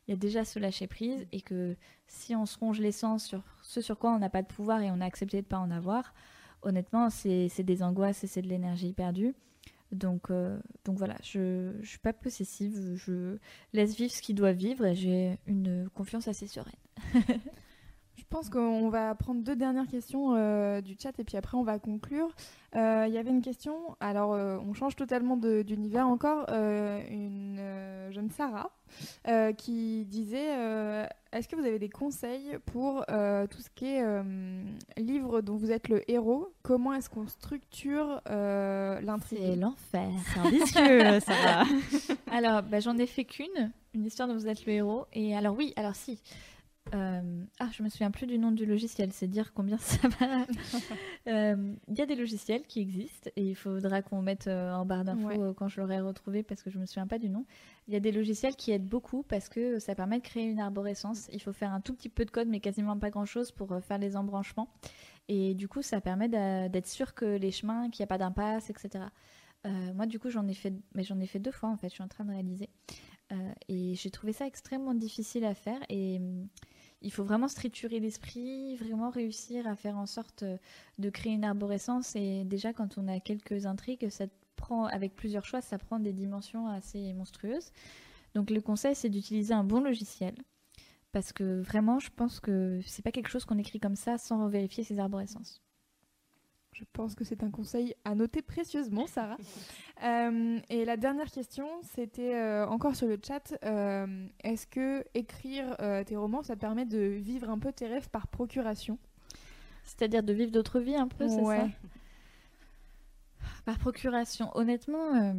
il 0.07 0.11
y 0.11 0.13
a 0.13 0.17
déjà 0.17 0.45
ce 0.45 0.59
lâcher 0.59 0.87
prise 0.87 1.27
et 1.31 1.41
que 1.41 1.75
si 2.07 2.35
on 2.35 2.45
se 2.45 2.57
ronge 2.57 2.79
l'essence 2.79 3.25
sur 3.25 3.43
ce 3.61 3.81
sur 3.81 3.97
quoi 3.97 4.13
on 4.13 4.19
n'a 4.19 4.29
pas 4.29 4.41
de 4.41 4.47
pouvoir 4.47 4.81
et 4.81 4.89
on 4.91 5.01
a 5.01 5.05
accepté 5.05 5.37
de 5.37 5.45
ne 5.45 5.49
pas 5.49 5.59
en 5.59 5.71
avoir, 5.71 6.13
honnêtement, 6.61 7.09
c'est 7.09 7.63
des 7.63 7.83
angoisses 7.83 8.23
et 8.23 8.27
c'est 8.27 8.41
de 8.41 8.47
l'énergie 8.47 8.93
perdue. 8.93 9.35
Donc, 9.91 10.31
euh, 10.31 10.57
donc 10.85 10.97
voilà, 10.97 11.17
je 11.21 11.77
ne 11.77 11.83
suis 11.83 11.99
pas 11.99 12.13
possessive, 12.13 12.95
je 12.95 13.37
laisse 13.73 13.95
vivre 13.95 14.11
ce 14.11 14.21
qui 14.21 14.33
doit 14.33 14.53
vivre 14.53 14.85
et 14.85 14.95
j'ai 14.95 15.37
une 15.47 15.89
confiance 15.93 16.29
assez 16.29 16.47
sereine. 16.47 16.73
Je 18.31 18.37
pense 18.37 18.49
qu'on 18.49 18.87
va 18.87 19.13
prendre 19.13 19.43
deux 19.43 19.57
dernières 19.57 19.87
questions 19.87 20.35
euh, 20.35 20.79
du 20.79 20.95
chat 20.97 21.11
et 21.19 21.25
puis 21.25 21.35
après 21.35 21.57
on 21.57 21.63
va 21.63 21.79
conclure. 21.79 22.29
Euh, 22.77 23.03
il 23.05 23.13
y 23.13 23.17
avait 23.17 23.29
une 23.29 23.41
question, 23.41 23.75
alors 23.99 24.31
euh, 24.31 24.57
on 24.65 24.73
change 24.73 24.95
totalement 24.95 25.35
d'univers 25.35 26.07
encore, 26.07 26.45
une 26.49 27.59
jeune 28.09 28.29
Sarah 28.31 28.71
qui 29.57 30.05
disait 30.05 30.47
est-ce 31.33 31.49
que 31.49 31.57
vous 31.57 31.65
avez 31.65 31.77
des 31.77 31.89
conseils 31.89 32.57
pour 32.65 33.05
tout 33.05 33.61
ce 33.61 33.69
qui 33.75 33.87
est 33.87 34.01
livre 34.95 35.41
dont 35.41 35.57
vous 35.57 35.71
êtes 35.71 35.89
le 35.89 36.09
héros? 36.09 36.53
Comment 36.63 36.93
est-ce 36.93 37.09
qu'on 37.09 37.27
structure 37.27 38.21
l'intrigue? 38.29 39.39
C'est 39.41 39.55
l'enfer. 39.57 40.09
C'est 40.33 40.39
ambitieux, 40.39 41.19
Sarah. 41.19 41.65
alors, 42.31 42.63
bah, 42.63 42.79
j'en 42.79 42.97
ai 42.97 43.07
fait 43.07 43.25
qu'une, 43.25 43.73
une 43.93 44.05
histoire 44.05 44.29
dont 44.29 44.35
vous 44.35 44.47
êtes 44.47 44.65
le 44.65 44.71
héros. 44.71 45.05
Et 45.11 45.35
alors 45.35 45.53
oui, 45.57 45.73
alors 45.75 45.95
si. 45.95 46.21
Euh, 46.93 47.45
ah, 47.59 47.69
je 47.71 47.83
me 47.83 47.89
souviens 47.89 48.11
plus 48.11 48.27
du 48.27 48.37
nom 48.37 48.51
du 48.51 48.65
logiciel, 48.65 49.11
c'est 49.13 49.27
dire 49.27 49.53
combien 49.53 49.77
ça 49.77 50.07
va. 50.07 50.45
Euh, 51.27 51.75
il 51.87 51.99
y 51.99 52.01
a 52.01 52.07
des 52.07 52.15
logiciels 52.15 52.63
qui 52.65 52.79
existent 52.79 53.29
et 53.35 53.49
il 53.49 53.55
faudra 53.55 54.01
qu'on 54.01 54.23
mette 54.23 54.47
euh, 54.47 54.73
en 54.73 54.87
barre 54.87 55.03
d'infos 55.03 55.53
quand 55.53 55.67
je 55.67 55.79
l'aurai 55.79 56.01
retrouvé 56.01 56.41
parce 56.41 56.63
que 56.63 56.71
je 56.71 56.79
me 56.79 56.87
souviens 56.87 57.05
pas 57.05 57.19
du 57.19 57.29
nom. 57.29 57.45
Il 57.87 57.93
y 57.93 57.97
a 57.97 57.99
des 57.99 58.11
logiciels 58.11 58.55
qui 58.55 58.71
aident 58.71 58.87
beaucoup 58.87 59.21
parce 59.21 59.47
que 59.47 59.77
ça 59.77 59.93
permet 59.93 60.17
de 60.17 60.23
créer 60.23 60.45
une 60.45 60.59
arborescence. 60.59 61.29
Il 61.31 61.39
faut 61.39 61.53
faire 61.53 61.71
un 61.73 61.79
tout 61.79 61.93
petit 61.93 62.09
peu 62.09 62.25
de 62.25 62.31
code 62.31 62.47
mais 62.47 62.59
quasiment 62.59 62.97
pas 62.97 63.11
grand 63.11 63.25
chose 63.25 63.51
pour 63.51 63.79
faire 63.83 63.99
les 63.99 64.17
embranchements. 64.17 64.67
Et 65.27 65.53
du 65.53 65.67
coup, 65.67 65.83
ça 65.83 66.01
permet 66.01 66.27
d'être 66.27 66.87
sûr 66.87 67.13
que 67.13 67.25
les 67.25 67.51
chemins, 67.51 67.91
qu'il 67.91 68.01
n'y 68.01 68.05
a 68.05 68.07
pas 68.07 68.17
d'impasse, 68.17 68.71
etc. 68.71 69.05
moi, 69.93 70.07
du 70.07 70.17
coup, 70.17 70.31
j'en 70.31 70.47
ai 70.47 70.55
fait, 70.55 70.73
mais 70.95 71.03
j'en 71.03 71.19
ai 71.19 71.27
fait 71.27 71.39
deux 71.39 71.51
fois 71.51 71.69
en 71.69 71.77
fait. 71.77 71.89
Je 71.89 71.93
suis 71.93 72.03
en 72.03 72.07
train 72.07 72.25
de 72.25 72.31
réaliser 72.31 72.69
et 73.69 73.93
j'ai 73.93 74.09
trouvé 74.09 74.33
ça 74.33 74.47
extrêmement 74.47 74.95
difficile 74.95 75.45
à 75.45 75.53
faire 75.53 75.79
et 75.87 76.19
il 77.01 77.11
faut 77.11 77.23
vraiment 77.23 77.47
structurer 77.47 77.99
l'esprit, 77.99 78.75
vraiment 78.75 79.09
réussir 79.09 79.67
à 79.67 79.75
faire 79.75 79.97
en 79.97 80.05
sorte 80.05 80.43
euh, 80.43 80.57
de 80.99 81.09
créer 81.09 81.33
une 81.33 81.43
arborescence. 81.43 82.15
Et 82.15 82.43
déjà, 82.43 82.73
quand 82.73 82.97
on 82.97 83.07
a 83.07 83.19
quelques 83.19 83.65
intrigues, 83.65 84.07
avec 84.91 85.15
plusieurs 85.15 85.45
choix, 85.45 85.61
ça 85.61 85.77
prend 85.77 85.99
des 85.99 86.13
dimensions 86.13 86.67
assez 86.67 87.13
monstrueuses. 87.13 87.71
Donc 88.33 88.49
le 88.49 88.61
conseil, 88.61 88.95
c'est 88.95 89.09
d'utiliser 89.09 89.53
un 89.53 89.63
bon 89.63 89.81
logiciel. 89.81 90.35
Parce 91.11 91.33
que 91.33 91.59
vraiment, 91.59 91.99
je 91.99 92.09
pense 92.09 92.39
que 92.39 92.79
c'est 92.85 93.01
pas 93.01 93.11
quelque 93.11 93.29
chose 93.29 93.43
qu'on 93.43 93.57
écrit 93.57 93.79
comme 93.79 93.97
ça 93.97 94.17
sans 94.17 94.47
vérifier 94.47 94.83
ses 94.83 94.97
arborescences. 94.97 95.61
Je 96.73 96.83
pense 96.93 97.15
que 97.15 97.23
c'est 97.25 97.43
un 97.43 97.51
conseil 97.51 97.95
à 98.05 98.15
noter 98.15 98.41
précieusement, 98.41 99.07
Sarah. 99.07 99.37
Euh, 100.03 100.59
et 100.69 100.83
la 100.83 100.97
dernière 100.97 101.29
question, 101.29 101.67
c'était 101.83 102.33
euh, 102.33 102.65
encore 102.65 102.95
sur 102.95 103.05
le 103.07 103.19
chat. 103.23 103.53
euh, 103.63 104.25
Est-ce 104.43 104.65
que 104.65 105.05
écrire 105.13 105.75
euh, 105.79 106.03
tes 106.03 106.15
romans, 106.17 106.41
ça 106.41 106.55
te 106.55 106.59
permet 106.61 106.85
de 106.87 106.97
vivre 106.97 107.51
un 107.51 107.59
peu 107.59 107.71
tes 107.71 107.85
rêves 107.85 108.09
par 108.09 108.27
procuration? 108.27 108.97
C'est-à-dire 109.83 110.23
de 110.23 110.33
vivre 110.33 110.49
d'autres 110.51 110.79
vies 110.79 110.95
un 110.95 111.07
peu, 111.07 111.27
c'est 111.27 111.41
Ouais. 111.41 111.55
ça 111.55 111.67
Par 113.63 113.77
procuration. 113.77 114.49
Honnêtement, 114.57 115.13
euh, 115.21 115.33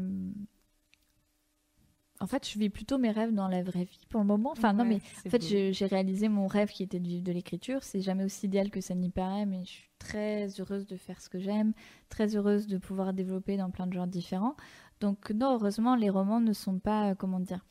en 2.20 2.26
fait, 2.28 2.48
je 2.48 2.56
vis 2.56 2.70
plutôt 2.70 2.98
mes 2.98 3.10
rêves 3.10 3.32
dans 3.34 3.48
la 3.48 3.64
vraie 3.64 3.82
vie 3.82 4.06
pour 4.08 4.20
le 4.20 4.26
moment. 4.26 4.52
Enfin, 4.52 4.72
non, 4.72 4.84
mais 4.84 5.00
en 5.26 5.30
fait, 5.30 5.42
j'ai 5.42 5.86
réalisé 5.86 6.28
mon 6.28 6.46
rêve 6.46 6.70
qui 6.70 6.84
était 6.84 7.00
de 7.00 7.08
vivre 7.08 7.24
de 7.24 7.32
l'écriture. 7.32 7.82
C'est 7.82 8.00
jamais 8.00 8.22
aussi 8.22 8.46
idéal 8.46 8.70
que 8.70 8.80
ça 8.80 8.94
n'y 8.94 9.10
paraît, 9.10 9.44
mais 9.44 9.64
je 9.64 9.70
suis 9.70 9.90
très 10.02 10.48
heureuse 10.60 10.86
de 10.86 10.96
faire 10.96 11.20
ce 11.20 11.28
que 11.28 11.38
j'aime, 11.38 11.72
très 12.08 12.36
heureuse 12.36 12.66
de 12.66 12.78
pouvoir 12.78 13.12
développer 13.12 13.56
dans 13.56 13.70
plein 13.70 13.86
de 13.86 13.92
genres 13.92 14.06
différents. 14.06 14.56
Donc, 15.00 15.30
non, 15.30 15.54
heureusement, 15.54 15.96
les 15.96 16.10
romans 16.10 16.40
ne 16.40 16.52
sont 16.52 16.78
pas, 16.78 17.10
euh, 17.10 17.14
comment 17.14 17.40
dire. 17.40 17.64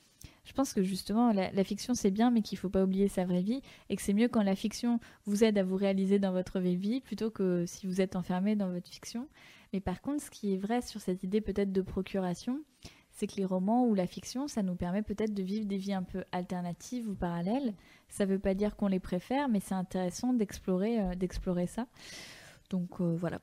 Je 0.44 0.54
pense 0.54 0.74
que 0.74 0.82
justement, 0.82 1.32
la, 1.32 1.64
fiction, 1.64 1.94
c'est 1.94 2.12
bien, 2.12 2.32
mais 2.32 2.42
qu'il 2.42 2.58
faut 2.58 2.70
pas 2.70 2.84
oublier 2.84 3.08
sa 3.08 3.26
vraie 3.26 3.42
vie, 3.42 3.62
et 3.90 3.96
que 3.96 4.02
c'est 4.02 4.14
mieux 4.14 4.28
quand 4.28 4.44
la 4.44 4.56
fiction 4.56 5.00
vous 5.26 5.44
aide 5.44 5.58
à 5.58 5.64
vous 5.64 5.76
réaliser 5.76 6.20
dans 6.20 6.32
votre 6.32 6.60
vraie 6.60 6.76
vie, 6.76 7.00
plutôt 7.00 7.30
que 7.30 7.66
si 7.68 7.86
vous 7.86 8.02
êtes 8.02 8.16
enfermé 8.16 8.56
dans 8.56 8.72
votre 8.72 8.90
fiction. 8.90 9.28
Mais 9.72 9.80
par 9.80 10.02
contre, 10.02 10.24
ce 10.24 10.32
qui 10.32 10.54
est 10.54 10.58
vrai 10.58 10.82
sur 10.82 11.00
cette 11.00 11.24
idée 11.24 11.42
peut-être 11.42 11.72
de 11.72 11.82
procuration, 11.82 12.60
c'est 13.12 13.28
que 13.28 13.36
les 13.36 13.46
romans 13.46 13.86
ou 13.86 13.94
la 13.94 14.08
fiction, 14.08 14.48
ça 14.48 14.64
nous 14.64 14.76
permet 14.76 15.02
peut-être 15.02 15.34
de 15.34 15.44
vivre 15.44 15.66
des 15.66 15.78
vies 15.78 15.94
un 15.94 16.04
peu 16.04 16.24
alternatives 16.32 17.08
ou 17.10 17.14
parallèles. 17.14 17.74
Ça 18.10 18.26
ne 18.26 18.32
veut 18.32 18.40
pas 18.40 18.54
dire 18.54 18.76
qu'on 18.76 18.88
les 18.88 19.00
préfère, 19.00 19.50
mais 19.50 19.60
c'est 19.60 19.76
intéressant 19.76 20.34
d'explorer, 20.34 21.02
euh, 21.02 21.16
d'explorer 21.16 21.68
ça. 21.68 21.88
Donc 22.70 23.02
euh, 23.02 23.16
voilà. 23.16 23.40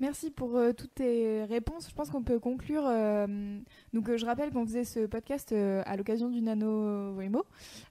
Merci 0.00 0.30
pour 0.30 0.56
euh, 0.56 0.72
toutes 0.72 0.94
tes 0.94 1.42
réponses. 1.44 1.88
Je 1.88 1.94
pense 1.94 2.08
qu'on 2.10 2.22
peut 2.22 2.38
conclure. 2.38 2.84
euh, 2.86 3.58
donc, 3.92 4.08
euh, 4.08 4.16
je 4.16 4.24
rappelle 4.26 4.52
qu'on 4.52 4.64
faisait 4.64 4.84
ce 4.84 5.06
podcast 5.06 5.50
euh, 5.50 5.82
à 5.86 5.96
l'occasion 5.96 6.28
du 6.28 6.40
Nano 6.40 7.14
Wemo, 7.16 7.44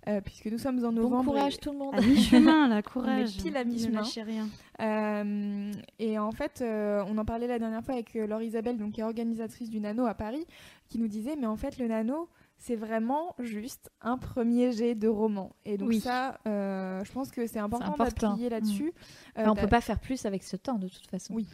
euh, 0.08 0.22
puisque 0.22 0.46
nous 0.46 0.58
sommes 0.58 0.78
en 0.86 0.94
Bon 0.94 1.02
novembre. 1.02 1.26
courage 1.34 1.56
et- 1.56 1.58
tout 1.58 1.72
le 1.74 1.78
monde. 1.80 1.96
À 1.96 2.02
mi-chemin, 2.02 2.70
là, 2.70 2.82
courage. 2.84 3.36
pile 3.38 3.58
à 3.58 3.66
Ne 3.66 3.72
mi-chemin. 3.72 4.04
rien. 4.26 4.48
Euh, 4.80 5.72
et 6.00 6.18
en 6.18 6.32
fait, 6.32 6.62
euh, 6.62 7.04
on 7.08 7.18
en 7.18 7.26
parlait 7.26 7.48
la 7.48 7.60
dernière 7.60 7.84
fois 7.84 7.96
avec 7.96 8.14
Laure 8.14 8.42
Isabelle, 8.42 8.78
donc, 8.78 8.94
qui 8.94 9.02
est 9.02 9.04
organisatrice 9.04 9.70
du 9.70 9.80
Nano 9.82 10.06
à 10.06 10.14
Paris, 10.14 10.46
qui 10.88 11.00
nous 11.00 11.08
disait, 11.10 11.36
mais 11.38 11.48
en 11.48 11.58
fait, 11.58 11.78
le 11.78 11.88
Nano, 11.88 12.30
c'est 12.58 12.76
vraiment 12.78 13.36
juste 13.40 13.92
un 14.02 14.18
premier 14.18 14.72
jet 14.72 14.96
de 14.96 15.08
roman. 15.10 15.52
Et 15.66 15.78
donc 15.78 15.90
Oui. 15.90 16.00
ça, 16.00 16.40
euh, 16.48 17.04
je 17.04 17.12
pense 17.12 17.32
que 17.32 17.46
c'est 17.48 17.60
important, 17.60 17.86
important. 17.94 18.30
d'appuyer 18.30 18.50
là-dessus. 18.50 18.94
Euh, 19.38 19.42
Enfin, 19.42 19.52
on 19.52 19.56
t'as- 19.56 19.62
peut 19.64 19.68
pas 19.68 19.82
faire 19.82 20.00
plus 20.00 20.26
avec 20.26 20.42
ce 20.44 20.56
temps 20.56 20.80
de 20.80 20.88
toute 20.88 21.06
façon. 21.08 21.34
Oui. 21.36 21.46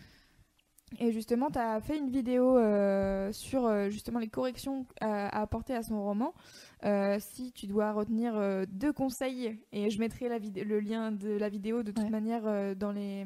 Et 1.00 1.12
justement, 1.12 1.50
tu 1.50 1.60
as 1.60 1.80
fait 1.82 1.98
une 1.98 2.10
vidéo 2.10 2.58
euh, 2.58 3.32
sur 3.32 3.66
euh, 3.66 3.90
justement 3.90 4.20
les 4.20 4.28
corrections 4.28 4.86
à, 5.02 5.28
à 5.28 5.42
apporter 5.42 5.74
à 5.76 5.84
son 5.84 6.04
roman. 6.04 6.34
Euh, 6.86 7.18
si 7.20 7.52
tu 7.54 7.66
dois 7.66 7.94
retenir 7.94 8.36
euh, 8.36 8.66
deux 8.70 8.92
conseils, 8.92 9.58
et 9.72 9.90
je 9.90 10.00
mettrai 10.00 10.28
la 10.28 10.38
le 10.40 10.80
lien 10.82 11.12
de 11.14 11.30
la 11.30 11.48
vidéo 11.50 11.82
de 11.82 11.92
toute 11.92 12.04
Ouais. 12.04 12.10
manière 12.10 12.46
euh, 12.46 12.76
dans, 12.76 12.92
les, 12.92 13.26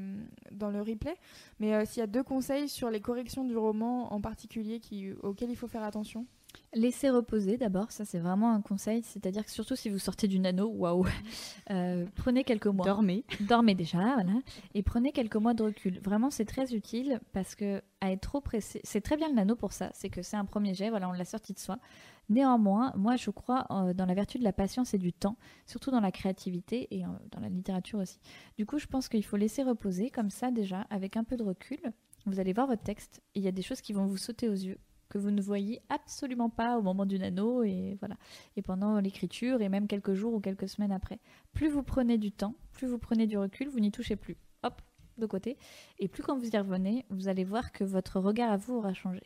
dans 0.52 0.70
le 0.70 0.82
replay, 0.82 1.16
mais 1.60 1.74
euh, 1.74 1.84
s'il 1.86 2.00
y 2.02 2.04
a 2.04 2.08
deux 2.08 2.24
conseils 2.24 2.70
sur 2.70 2.92
les 2.92 3.02
corrections 3.02 3.44
du 3.44 3.58
roman 3.58 4.14
en 4.14 4.22
particulier 4.22 4.80
qui, 4.80 5.12
auxquels 5.24 5.50
il 5.50 5.56
faut 5.56 5.68
faire 5.68 5.84
attention. 5.84 6.28
Laissez 6.74 7.10
reposer 7.10 7.58
d'abord, 7.58 7.92
ça 7.92 8.06
c'est 8.06 8.20
vraiment 8.20 8.52
un 8.54 8.62
conseil. 8.62 9.02
C'est-à-dire 9.04 9.46
que 9.46 9.52
surtout 9.52 9.76
si 9.76 9.90
vous 9.90 10.00
sortez 10.00 10.28
du 10.28 10.40
nano, 10.40 10.68
waouh, 10.68 11.06
euh, 11.72 12.06
prenez 12.16 12.44
quelques 12.44 12.68
mois. 12.68 12.86
Dormez. 12.86 13.24
dormez 13.42 13.76
déjà, 13.76 14.00
voilà, 14.16 14.34
et 14.74 14.84
prenez 14.84 15.12
quelques 15.12 15.36
mois 15.36 15.54
de 15.54 15.64
recul. 15.64 16.00
Vraiment, 16.04 16.30
c'est 16.30 16.46
très 16.46 16.74
utile 16.74 17.20
parce 17.34 17.56
que 17.56 17.82
à 18.02 18.12
être 18.12 18.22
trop 18.22 18.42
pressé, 18.42 18.80
c'est 18.84 19.02
très 19.02 19.18
bien 19.18 19.30
le 19.30 19.36
nano 19.36 19.56
pour 19.56 19.74
ça. 19.74 19.90
C'est 19.94 20.10
que 20.10 20.22
c'est 20.22 20.38
un 20.38 20.46
premier 20.46 20.74
jet, 20.74 20.90
voilà, 20.90 21.10
on 21.10 21.14
l'a 21.14 21.26
sorti 21.26 21.54
de 21.54 21.60
soi. 21.60 21.80
Néanmoins, 22.30 22.92
moi, 22.98 23.16
je 23.16 23.30
crois 23.30 23.66
euh, 23.72 23.94
dans 23.94 24.06
la 24.06 24.14
vertu 24.14 24.38
de 24.38 24.44
la 24.44 24.52
patience 24.52 24.94
et 24.94 24.98
du 24.98 25.14
temps, 25.14 25.38
surtout 25.66 25.92
dans 25.92 26.02
la 26.02 26.12
créativité 26.12 26.88
et 26.92 27.06
euh, 27.06 27.10
dans 27.32 27.40
la 27.40 27.50
littérature 27.50 28.00
aussi. 28.00 28.20
Du 28.58 28.66
coup, 28.66 28.80
je 28.80 28.88
pense 28.88 29.08
qu'il 29.08 29.24
faut 29.24 29.38
laisser 29.38 29.64
reposer 29.64 30.10
comme 30.10 30.30
ça 30.30 30.52
déjà, 30.52 30.82
avec 30.90 31.16
un 31.16 31.24
peu 31.24 31.38
de 31.38 31.44
recul. 31.44 31.80
Vous 32.26 32.40
allez 32.40 32.52
voir 32.52 32.68
votre 32.68 32.84
texte 32.84 33.22
et 33.36 33.40
il 33.40 33.46
y 33.46 33.48
a 33.48 33.54
des 33.54 33.62
choses 33.62 33.80
qui 33.80 33.94
vont 33.94 34.06
vous 34.06 34.18
sauter 34.18 34.50
aux 34.50 34.54
yeux 34.54 34.78
que 35.10 35.18
vous 35.18 35.32
ne 35.32 35.42
voyez 35.42 35.82
absolument 35.90 36.50
pas 36.50 36.78
au 36.78 36.82
moment 36.82 37.06
du 37.06 37.18
nano 37.20 37.64
et 37.64 37.98
voilà 38.00 38.16
et 38.56 38.62
pendant 38.62 39.00
l'écriture 39.00 39.62
et 39.62 39.70
même 39.70 39.88
quelques 39.88 40.14
jours 40.14 40.34
ou 40.34 40.40
quelques 40.40 40.70
semaines 40.70 40.92
après 40.92 41.20
plus 41.54 41.70
vous 41.70 41.84
prenez 41.84 42.18
du 42.18 42.32
temps, 42.32 42.56
plus 42.72 42.88
vous 42.88 43.00
prenez 43.00 43.28
du 43.28 43.38
recul, 43.38 43.68
vous 43.68 43.80
n'y 43.80 43.92
touchez 43.92 44.16
plus. 44.16 44.38
Hop, 44.64 44.82
de 45.18 45.26
côté. 45.26 45.58
Et 46.00 46.08
plus 46.08 46.24
quand 46.24 46.38
vous 46.38 46.48
y 46.48 46.58
revenez, 46.58 47.06
vous 47.10 47.28
allez 47.28 47.44
voir 47.44 47.72
que 47.72 47.84
votre 47.84 48.20
regard 48.20 48.52
à 48.52 48.58
vous 48.58 48.76
aura 48.76 48.94
changé. 48.94 49.24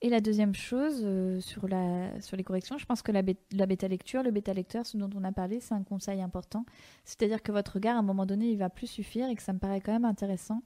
Et 0.00 0.10
la 0.10 0.20
deuxième 0.20 0.54
chose 0.54 1.00
euh, 1.02 1.40
sur, 1.40 1.66
les 1.66 2.44
corrections, 2.44 2.76
je 2.76 2.84
pense 2.84 3.00
que 3.00 3.10
la, 3.10 3.22
la 3.52 3.66
bêta 3.66 3.88
lecture, 3.88 4.22
le 4.22 4.30
bêta 4.30 4.52
lecteur, 4.52 4.84
ce 4.84 4.98
dont 4.98 5.08
on 5.14 5.24
a 5.24 5.32
parlé, 5.32 5.60
c'est 5.60 5.74
un 5.74 5.82
conseil 5.82 6.20
important. 6.20 6.66
C'est-à-dire 7.04 7.42
que 7.42 7.52
votre 7.52 7.74
regard, 7.74 7.96
à 7.96 8.00
un 8.00 8.02
moment 8.02 8.26
donné, 8.26 8.50
il 8.50 8.58
va 8.58 8.68
plus 8.68 8.86
suffire 8.86 9.28
et 9.30 9.34
que 9.34 9.42
ça 9.42 9.52
me 9.52 9.58
paraît 9.58 9.80
quand 9.80 9.92
même 9.92 10.04
intéressant 10.04 10.62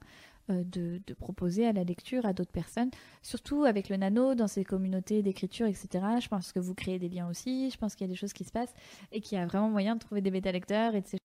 de, 0.53 1.01
de 1.05 1.13
proposer 1.13 1.65
à 1.67 1.73
la 1.73 1.83
lecture 1.83 2.25
à 2.25 2.33
d'autres 2.33 2.51
personnes, 2.51 2.91
surtout 3.21 3.63
avec 3.65 3.89
le 3.89 3.97
nano, 3.97 4.35
dans 4.35 4.47
ces 4.47 4.63
communautés 4.63 5.21
d'écriture, 5.23 5.67
etc. 5.67 5.87
Je 6.21 6.27
pense 6.27 6.51
que 6.51 6.59
vous 6.59 6.75
créez 6.75 6.99
des 6.99 7.09
liens 7.09 7.27
aussi, 7.29 7.69
je 7.71 7.77
pense 7.77 7.95
qu'il 7.95 8.05
y 8.07 8.09
a 8.09 8.13
des 8.13 8.17
choses 8.19 8.33
qui 8.33 8.43
se 8.43 8.51
passent 8.51 8.73
et 9.11 9.21
qu'il 9.21 9.37
y 9.37 9.41
a 9.41 9.45
vraiment 9.45 9.69
moyen 9.69 9.95
de 9.95 9.99
trouver 9.99 10.21
des 10.21 10.31
bêta 10.31 10.51
lecteurs 10.51 10.95
et 10.95 11.01
de 11.01 11.07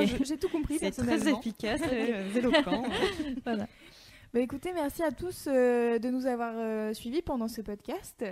je- 0.00 0.24
J'ai 0.24 0.38
tout 0.38 0.48
compris 0.48 0.78
C'est 0.78 0.90
très 0.90 1.28
efficace, 1.28 1.80
très 1.80 2.38
éloquent. 2.38 2.84
Voilà. 3.44 3.68
Bah, 4.32 4.40
écoutez, 4.40 4.72
merci 4.72 5.02
à 5.02 5.12
tous 5.12 5.46
euh, 5.46 5.98
de 5.98 6.08
nous 6.08 6.26
avoir 6.26 6.54
euh, 6.56 6.94
suivis 6.94 7.20
pendant 7.20 7.48
ce 7.48 7.60
podcast. 7.60 8.24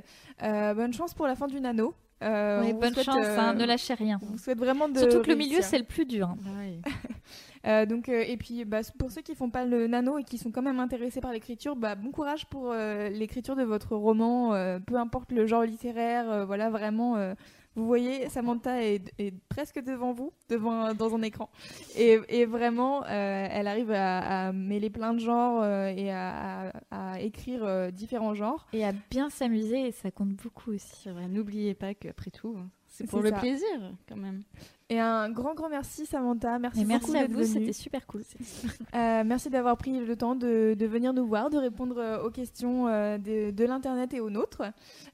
Euh, 0.42 0.74
bonne 0.74 0.94
chance 0.94 1.12
pour 1.12 1.26
la 1.26 1.36
fin 1.36 1.46
du 1.46 1.60
nano. 1.60 1.94
Euh, 2.22 2.60
Ouais, 2.62 2.72
bonne 2.74 2.92
souhaite, 2.92 3.06
chance, 3.06 3.24
hein, 3.26 3.52
euh, 3.55 3.59
ne 3.59 3.64
lâchez 3.64 3.94
rien. 3.94 4.18
On 4.22 4.26
vous 4.32 4.38
souhaite 4.38 4.59
vraiment 4.59 4.88
de 4.88 4.98
Surtout 4.98 5.22
que 5.22 5.30
le 5.30 5.36
milieu, 5.36 5.62
c'est 5.62 5.78
le 5.78 5.84
plus 5.84 6.05
dur. 6.06 6.28
hein. 6.28 6.36
Euh, 7.66 7.84
donc, 7.84 8.09
euh, 8.09 8.24
et 8.26 8.38
puis, 8.38 8.64
bah, 8.64 8.80
pour 8.98 9.10
ceux 9.10 9.20
qui 9.20 9.34
font 9.34 9.51
pas 9.51 9.66
le 9.66 9.86
nano 9.86 10.16
et 10.16 10.24
qui 10.24 10.38
sont 10.38 10.51
quand 10.51 10.62
même 10.62 10.80
intéressés 10.80 11.20
par 11.20 11.30
l'écriture, 11.30 11.76
bah, 11.76 11.94
bon 11.94 12.10
courage 12.10 12.47
pour 12.47 12.72
l'écriture 12.72 13.55
de 13.55 13.62
votre 13.64 13.94
roman, 13.97 14.55
peu 14.86 14.97
importe 14.97 15.30
le 15.30 15.44
genre 15.47 15.64
littéraire. 15.64 16.47
voilà, 16.47 16.70
vraiment, 16.70 17.16
vous 17.76 17.86
voyez, 17.86 18.28
Samantha 18.28 18.82
est, 18.82 19.12
est 19.18 19.32
presque 19.48 19.78
devant 19.82 20.12
vous, 20.12 20.32
devant 20.48 20.72
un- 20.86 20.94
dans 20.94 21.14
un 21.14 21.22
écran, 21.22 21.48
et, 21.97 22.18
et 22.28 22.44
vraiment, 22.44 23.05
euh, 23.05 23.47
elle 23.51 23.66
arrive 23.68 23.90
à, 23.92 24.48
à 24.48 24.52
mêler 24.52 24.90
plein 24.90 25.14
de 25.14 25.20
genres 25.20 25.62
euh, 25.62 25.86
et 25.88 26.10
à, 26.10 26.72
à- 26.90 27.12
à 27.12 27.20
écrire 27.20 27.64
euh, 27.64 27.90
différents 27.90 28.34
genres. 28.34 28.66
Et 28.72 28.84
à 28.84 28.92
bien 29.10 29.30
s'amuser, 29.30 29.86
et 29.88 29.92
ça 29.92 30.10
compte 30.10 30.34
beaucoup 30.34 30.72
aussi. 30.72 30.90
C'est 31.05 31.10
vrai, 31.10 31.28
n'oubliez 31.28 31.74
pas 31.74 31.94
qu'après 31.94 32.30
tout, 32.30 32.56
c'est 32.88 33.05
C'est 33.05 33.10
pour 33.10 33.20
le 33.22 33.30
ça. 33.30 33.38
plaisir 33.38 33.92
quand 34.09 34.16
même. 34.16 34.42
Et 34.92 34.98
un 34.98 35.30
grand, 35.30 35.54
grand 35.54 35.68
merci, 35.68 36.04
Samantha. 36.04 36.58
Merci, 36.58 36.80
Et 36.80 36.84
merci 36.84 37.06
beaucoup 37.06 37.18
à 37.18 37.26
vous, 37.28 37.34
venue. 37.34 37.46
c'était 37.46 37.72
super 37.72 38.06
cool. 38.08 38.22
Euh, 38.94 39.22
merci 39.24 39.48
d'avoir 39.48 39.76
pris 39.76 39.98
le 40.00 40.16
temps 40.16 40.34
de, 40.34 40.74
de 40.76 40.86
venir 40.86 41.12
nous 41.12 41.24
voir, 41.26 41.48
de 41.48 41.58
répondre 41.58 41.96
euh, 41.98 42.22
aux 42.24 42.30
questions 42.30 42.88
euh, 42.88 43.16
de, 43.16 43.52
de 43.52 43.64
l'Internet 43.64 44.12
et 44.14 44.20
aux 44.20 44.30
nôtres. 44.30 44.62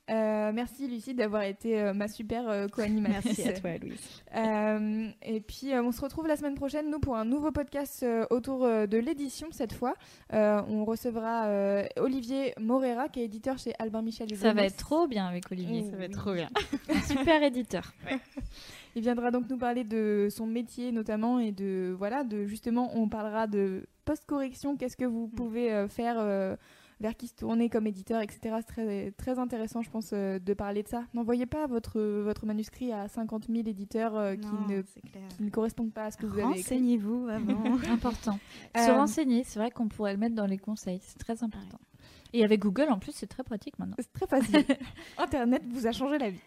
Euh, 0.09 0.51
merci 0.55 0.89
Lucie 0.89 1.13
d'avoir 1.15 1.43
été 1.43 1.93
ma 1.93 2.09
super 2.09 2.67
co-animatrice. 2.73 3.39
Merci 3.39 3.49
à 3.49 3.53
toi, 3.61 3.71
Louise. 3.77 4.01
Euh, 4.35 5.09
et 5.23 5.41
puis 5.43 5.73
on 5.75 5.93
se 5.93 6.01
retrouve 6.01 6.27
la 6.27 6.37
semaine 6.37 6.55
prochaine, 6.55 6.91
nous, 6.91 6.99
pour 6.99 7.17
un 7.17 7.27
nouveau 7.27 7.53
podcast 7.53 8.05
autour 8.31 8.61
de 8.67 8.97
l'édition 8.97 9.49
cette 9.51 9.75
fois. 9.75 9.95
Euh, 10.33 10.63
on 10.69 10.85
recevra 10.87 11.49
euh, 11.49 11.85
Olivier 11.99 12.55
Morera, 12.59 13.09
qui 13.11 13.21
est 13.21 13.25
éditeur 13.25 13.59
chez 13.59 13.75
Albin 13.79 14.01
Michel. 14.01 14.35
Ça 14.37 14.55
va 14.55 14.65
être 14.65 14.77
trop 14.79 15.07
bien 15.07 15.27
avec 15.27 15.53
Olivier. 15.53 15.83
Oh, 15.87 15.91
ça 15.91 15.97
va 15.99 16.05
être 16.05 16.19
trop 16.19 16.33
bien. 16.33 16.49
Super 17.07 17.43
éditeur. 17.43 17.93
Il 18.97 19.03
viendra 19.03 19.31
donc 19.31 19.49
nous 19.51 19.59
parler 19.59 19.85
de 19.85 20.29
son 20.31 20.47
métier 20.47 20.91
notamment 20.91 21.39
et 21.39 21.53
de 21.53 21.95
voilà 21.97 22.25
de 22.25 22.47
justement 22.47 22.91
on 22.95 23.09
parlera 23.09 23.47
de 23.47 23.87
post-correction. 24.07 24.77
Qu'est-ce 24.77 24.97
que 24.97 25.05
vous 25.05 25.29
pouvez 25.29 25.73
euh, 25.73 25.87
faire 25.87 26.17
euh, 26.19 26.57
vers 27.01 27.17
qui 27.17 27.29
se 27.29 27.35
tourner 27.35 27.69
comme 27.69 27.87
éditeur, 27.87 28.21
etc. 28.23 28.57
C'est 28.59 28.67
très 28.67 29.11
très 29.13 29.39
intéressant, 29.39 29.83
je 29.83 29.91
pense, 29.91 30.11
euh, 30.13 30.39
de 30.39 30.55
parler 30.55 30.83
de 30.83 30.89
ça. 30.89 31.05
N'envoyez 31.15 31.47
pas 31.47 31.67
votre 31.67 32.01
votre 32.01 32.47
manuscrit 32.47 32.93
à 32.93 33.09
50 33.09 33.47
000 33.49 33.69
éditeurs 33.69 34.17
euh, 34.17 34.35
qui 34.35 34.47
Non, 34.47 34.67
ne 34.69 34.83
qui 34.83 35.43
ne 35.43 35.51
correspondent 35.51 35.93
pas 35.93 36.07
à 36.07 36.11
ce 36.11 36.17
que 36.17 36.27
vous 36.27 36.39
avez 36.39 36.49
écrit. 36.59 36.63
Renseignez-vous 36.63 37.29
avant. 37.29 37.65
Important. 37.91 38.39
Euh, 38.77 38.87
Se 38.87 38.91
renseigner, 38.91 39.45
c'est 39.45 39.59
vrai 39.59 39.71
qu'on 39.71 39.89
pourrait 39.89 40.13
le 40.13 40.19
mettre 40.19 40.35
dans 40.35 40.47
les 40.47 40.59
conseils. 40.59 41.01
C'est 41.03 41.19
très 41.19 41.43
important. 41.43 41.79
Et 42.37 42.45
avec 42.45 42.61
Google, 42.61 42.89
en 42.91 42.99
plus, 42.99 43.13
c'est 43.13 43.27
très 43.27 43.43
pratique 43.43 43.79
maintenant. 43.79 43.97
C'est 43.99 44.13
très 44.13 44.27
facile. 44.27 44.63
Internet 45.19 45.63
vous 45.71 45.87
a 45.87 45.93
changé 45.93 46.19
la 46.19 46.29
vie. 46.29 46.41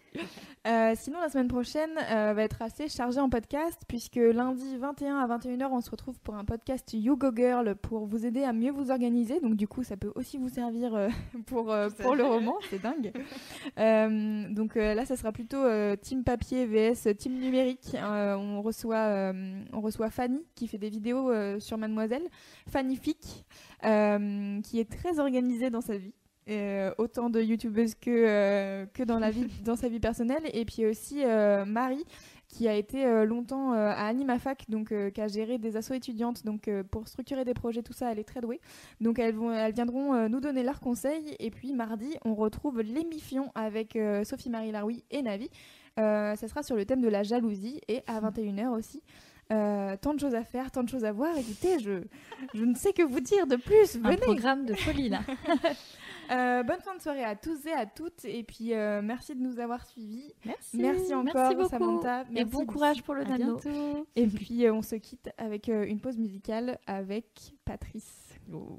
Euh, 0.68 0.92
sinon, 0.94 1.18
la 1.18 1.28
semaine 1.28 1.48
prochaine 1.48 1.90
euh, 2.12 2.32
va 2.32 2.44
être 2.44 2.62
assez 2.62 2.88
chargée 2.88 3.18
en 3.18 3.28
podcast, 3.28 3.82
puisque 3.88 4.14
lundi 4.14 4.76
21 4.76 5.16
à 5.16 5.26
21h, 5.26 5.66
on 5.72 5.80
se 5.80 5.90
retrouve 5.90 6.20
pour 6.20 6.36
un 6.36 6.44
podcast 6.44 6.92
You 6.92 7.16
Go 7.16 7.32
Girl 7.34 7.74
pour 7.74 8.06
vous 8.06 8.24
aider 8.24 8.44
à 8.44 8.52
mieux 8.52 8.70
vous 8.70 8.92
organiser. 8.92 9.40
Donc, 9.40 9.56
du 9.56 9.66
coup, 9.66 9.82
ça 9.82 9.96
peut 9.96 10.12
aussi 10.14 10.38
vous 10.38 10.48
servir 10.48 10.94
euh, 10.94 11.08
pour, 11.46 11.74
pour 11.98 12.14
le 12.14 12.22
roman. 12.22 12.54
C'est 12.70 12.80
dingue. 12.80 13.10
Donc 14.54 14.76
là, 14.76 15.04
ça 15.06 15.16
sera 15.16 15.32
plutôt 15.32 15.64
team 15.96 16.22
papier 16.22 16.66
vs 16.66 17.16
team 17.16 17.32
numérique. 17.32 17.96
On, 18.00 18.62
reçoit, 18.62 19.32
on 19.72 19.80
reçoit 19.80 20.10
Fanny 20.10 20.46
qui 20.54 20.68
fait 20.68 20.78
des 20.78 20.90
vidéos 20.90 21.32
sur 21.58 21.78
Mademoiselle. 21.78 22.28
Fanny 22.68 22.94
Fick, 22.94 23.44
euh, 23.84 24.60
qui 24.62 24.80
est 24.80 24.90
très 24.90 25.18
organisée 25.18 25.70
dans 25.70 25.80
sa 25.80 25.96
vie. 25.96 26.14
Euh, 26.48 26.92
autant 26.98 27.30
de 27.30 27.40
youtubeuse 27.40 27.94
que, 27.94 28.10
euh, 28.10 28.86
que 28.92 29.04
dans, 29.04 29.18
la 29.20 29.30
vie, 29.30 29.46
dans 29.64 29.76
sa 29.76 29.88
vie 29.88 30.00
personnelle. 30.00 30.42
Et 30.52 30.64
puis 30.64 30.86
aussi 30.86 31.22
Marie, 31.66 32.04
qui 32.50 32.68
a 32.68 32.74
été 32.74 33.24
longtemps 33.24 33.72
à 33.72 34.06
Animafac, 34.06 34.64
donc 34.68 34.92
euh, 34.92 35.10
qui 35.10 35.20
a 35.20 35.28
géré 35.28 35.58
des 35.58 35.76
assos 35.76 35.94
étudiantes. 35.94 36.44
Donc 36.44 36.66
euh, 36.68 36.82
pour 36.82 37.06
structurer 37.08 37.44
des 37.44 37.54
projets, 37.54 37.82
tout 37.82 37.92
ça, 37.92 38.10
elle 38.10 38.18
est 38.18 38.24
très 38.24 38.40
douée. 38.40 38.60
Donc 39.00 39.18
elles, 39.18 39.34
vont, 39.34 39.52
elles 39.52 39.72
viendront 39.72 40.14
euh, 40.14 40.28
nous 40.28 40.40
donner 40.40 40.62
leurs 40.62 40.80
conseils. 40.80 41.36
Et 41.38 41.50
puis 41.50 41.72
mardi, 41.72 42.16
on 42.24 42.34
retrouve 42.34 42.80
l'émission 42.80 43.52
avec 43.54 43.96
Sophie-Marie 44.24 44.72
Laroui 44.72 45.04
et 45.10 45.22
Navi. 45.22 45.48
Ça 45.96 46.36
sera 46.36 46.62
sur 46.62 46.76
le 46.76 46.84
thème 46.84 47.02
de 47.02 47.08
la 47.08 47.22
jalousie 47.22 47.80
et 47.88 48.02
à 48.06 48.20
21h 48.20 48.68
aussi. 48.68 49.02
Euh, 49.52 49.96
tant 50.00 50.14
de 50.14 50.20
choses 50.20 50.34
à 50.36 50.44
faire, 50.44 50.70
tant 50.70 50.82
de 50.84 50.88
choses 50.88 51.04
à 51.04 51.12
voir. 51.12 51.36
Écoutez, 51.36 51.78
je, 51.80 52.02
je 52.54 52.64
ne 52.64 52.74
sais 52.74 52.92
que 52.92 53.02
vous 53.02 53.20
dire 53.20 53.46
de 53.48 53.56
plus. 53.56 53.96
Un 53.96 54.10
Venez. 54.10 54.16
programme 54.18 54.64
de 54.66 54.74
folie, 54.74 55.08
là. 55.08 55.20
Euh, 56.32 56.62
bonne 56.62 56.78
fin 56.80 56.94
de 56.94 57.02
soirée 57.02 57.24
à 57.24 57.34
tous 57.34 57.66
et 57.66 57.72
à 57.72 57.86
toutes. 57.86 58.24
Et 58.24 58.44
puis, 58.44 58.72
euh, 58.72 59.02
merci 59.02 59.34
de 59.34 59.40
nous 59.40 59.58
avoir 59.58 59.84
suivis. 59.84 60.32
Merci. 60.44 60.76
Merci 60.76 61.12
encore, 61.12 61.34
Merci 61.34 61.56
beaucoup. 61.56 61.68
Samantha. 61.70 62.24
Et 62.36 62.44
bon 62.44 62.64
courage 62.66 63.02
pour 63.02 63.14
le 63.14 63.22
À 63.22 63.24
nano. 63.36 63.56
bientôt. 63.56 64.06
Et 64.14 64.28
puis, 64.28 64.64
euh, 64.64 64.72
on 64.72 64.82
se 64.82 64.94
quitte 64.94 65.28
avec 65.38 65.68
euh, 65.68 65.84
une 65.84 65.98
pause 65.98 66.18
musicale 66.18 66.78
avec 66.86 67.26
Patrice. 67.64 68.28
Come 68.48 68.78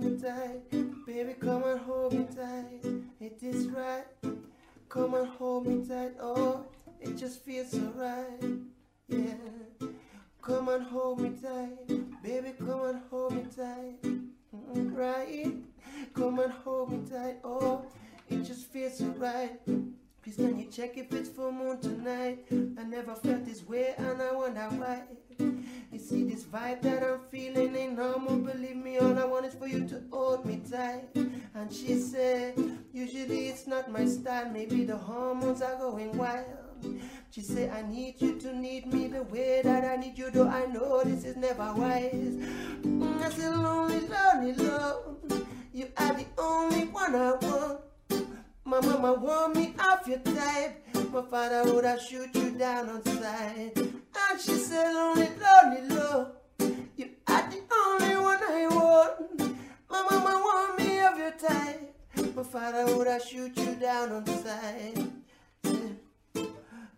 Baby, 0.00 1.34
come 1.38 1.64
on 1.64 1.78
home 1.78 2.12
and 2.12 2.34
die. 2.34 2.64
It 3.20 3.42
is 3.42 3.68
right. 3.68 4.04
Come 4.88 5.14
on 5.14 5.26
home 5.26 5.66
and 5.66 5.86
die. 5.86 6.12
Oh, 6.18 6.64
it 7.00 7.18
just 7.18 7.44
feels 7.44 7.72
so 7.72 7.92
right. 7.96 8.42
Yeah. 9.08 9.34
Come 10.40 10.70
on 10.70 10.80
home 10.80 11.24
and 11.26 11.42
die. 11.42 11.68
Baby, 12.22 12.54
come 12.58 12.80
on 12.80 13.02
home 13.10 13.38
and 13.38 13.54
die. 13.54 13.94
Right. 14.72 15.52
Come 16.14 16.38
on 16.40 16.50
home 16.50 16.92
and 16.94 17.10
die. 17.10 17.36
Oh, 17.44 17.84
it 18.30 18.42
just 18.44 18.72
feels 18.72 18.96
so 18.96 19.04
right. 19.18 19.60
Please 20.22 20.36
can 20.36 20.58
you 20.58 20.70
check 20.70 20.96
if 20.96 21.12
it's 21.12 21.28
full 21.28 21.52
moon 21.52 21.78
tonight? 21.78 22.46
I 22.50 22.84
never 22.84 23.14
felt 23.14 23.44
this 23.44 23.66
way 23.68 23.94
and 23.98 24.22
I 24.22 24.32
wonder 24.32 24.66
why. 24.70 25.02
See 26.10 26.24
this 26.24 26.42
vibe 26.42 26.82
that 26.82 27.04
I'm 27.04 27.20
feeling 27.30 27.76
ain't 27.76 27.96
normal. 27.96 28.38
Believe 28.38 28.74
me, 28.74 28.98
all 28.98 29.16
I 29.16 29.24
want 29.24 29.46
is 29.46 29.54
for 29.54 29.68
you 29.68 29.86
to 29.86 30.02
hold 30.10 30.44
me 30.44 30.60
tight. 30.68 31.04
And 31.54 31.72
she 31.72 32.00
said, 32.00 32.54
usually 32.92 33.46
it's 33.46 33.68
not 33.68 33.92
my 33.92 34.04
style. 34.06 34.50
Maybe 34.52 34.82
the 34.84 34.96
hormones 34.96 35.62
are 35.62 35.76
going 35.76 36.18
wild. 36.18 36.46
She 37.30 37.42
said, 37.42 37.70
I 37.70 37.88
need 37.88 38.20
you 38.20 38.40
to 38.40 38.52
need 38.52 38.92
me 38.92 39.06
the 39.06 39.22
way 39.22 39.60
that 39.62 39.84
I 39.84 39.94
need 40.02 40.18
you. 40.18 40.32
Though 40.32 40.48
I 40.48 40.66
know 40.66 41.04
this 41.04 41.24
is 41.24 41.36
never 41.36 41.72
wise. 41.74 42.34
Mm, 42.82 43.22
I 43.22 43.30
said, 43.30 43.54
lonely, 43.54 44.00
lonely 44.00 44.54
love. 44.54 45.16
You 45.72 45.92
are 45.96 46.12
the 46.12 46.26
only 46.38 46.86
one 46.86 47.14
I 47.14 47.34
want. 47.34 47.82
My 48.64 48.80
mama 48.80 49.12
want 49.12 49.54
me 49.54 49.76
off 49.78 50.08
your 50.08 50.18
type. 50.18 50.89
My 51.12 51.22
father 51.22 51.74
would 51.74 51.84
have 51.84 52.00
shoot 52.00 52.32
you 52.36 52.50
down 52.52 52.88
on 52.88 53.04
sight. 53.04 53.72
And 53.76 54.40
she 54.40 54.52
said, 54.52 54.94
lonely, 54.94 55.28
lonely 55.42 55.88
love. 55.88 56.32
You 56.96 57.10
are 57.26 57.50
the 57.50 57.62
only 57.84 58.16
one 58.16 58.38
I 58.40 58.68
want. 58.70 59.56
My 59.90 60.02
mama 60.08 60.40
want 60.44 60.78
me 60.78 61.00
of 61.00 61.18
your 61.18 61.32
type. 61.32 61.96
My 62.36 62.44
father 62.44 62.96
would 62.96 63.08
have 63.08 63.22
shoot 63.22 63.56
you 63.58 63.74
down 63.74 64.12
on 64.12 64.26
sight. 64.26 64.98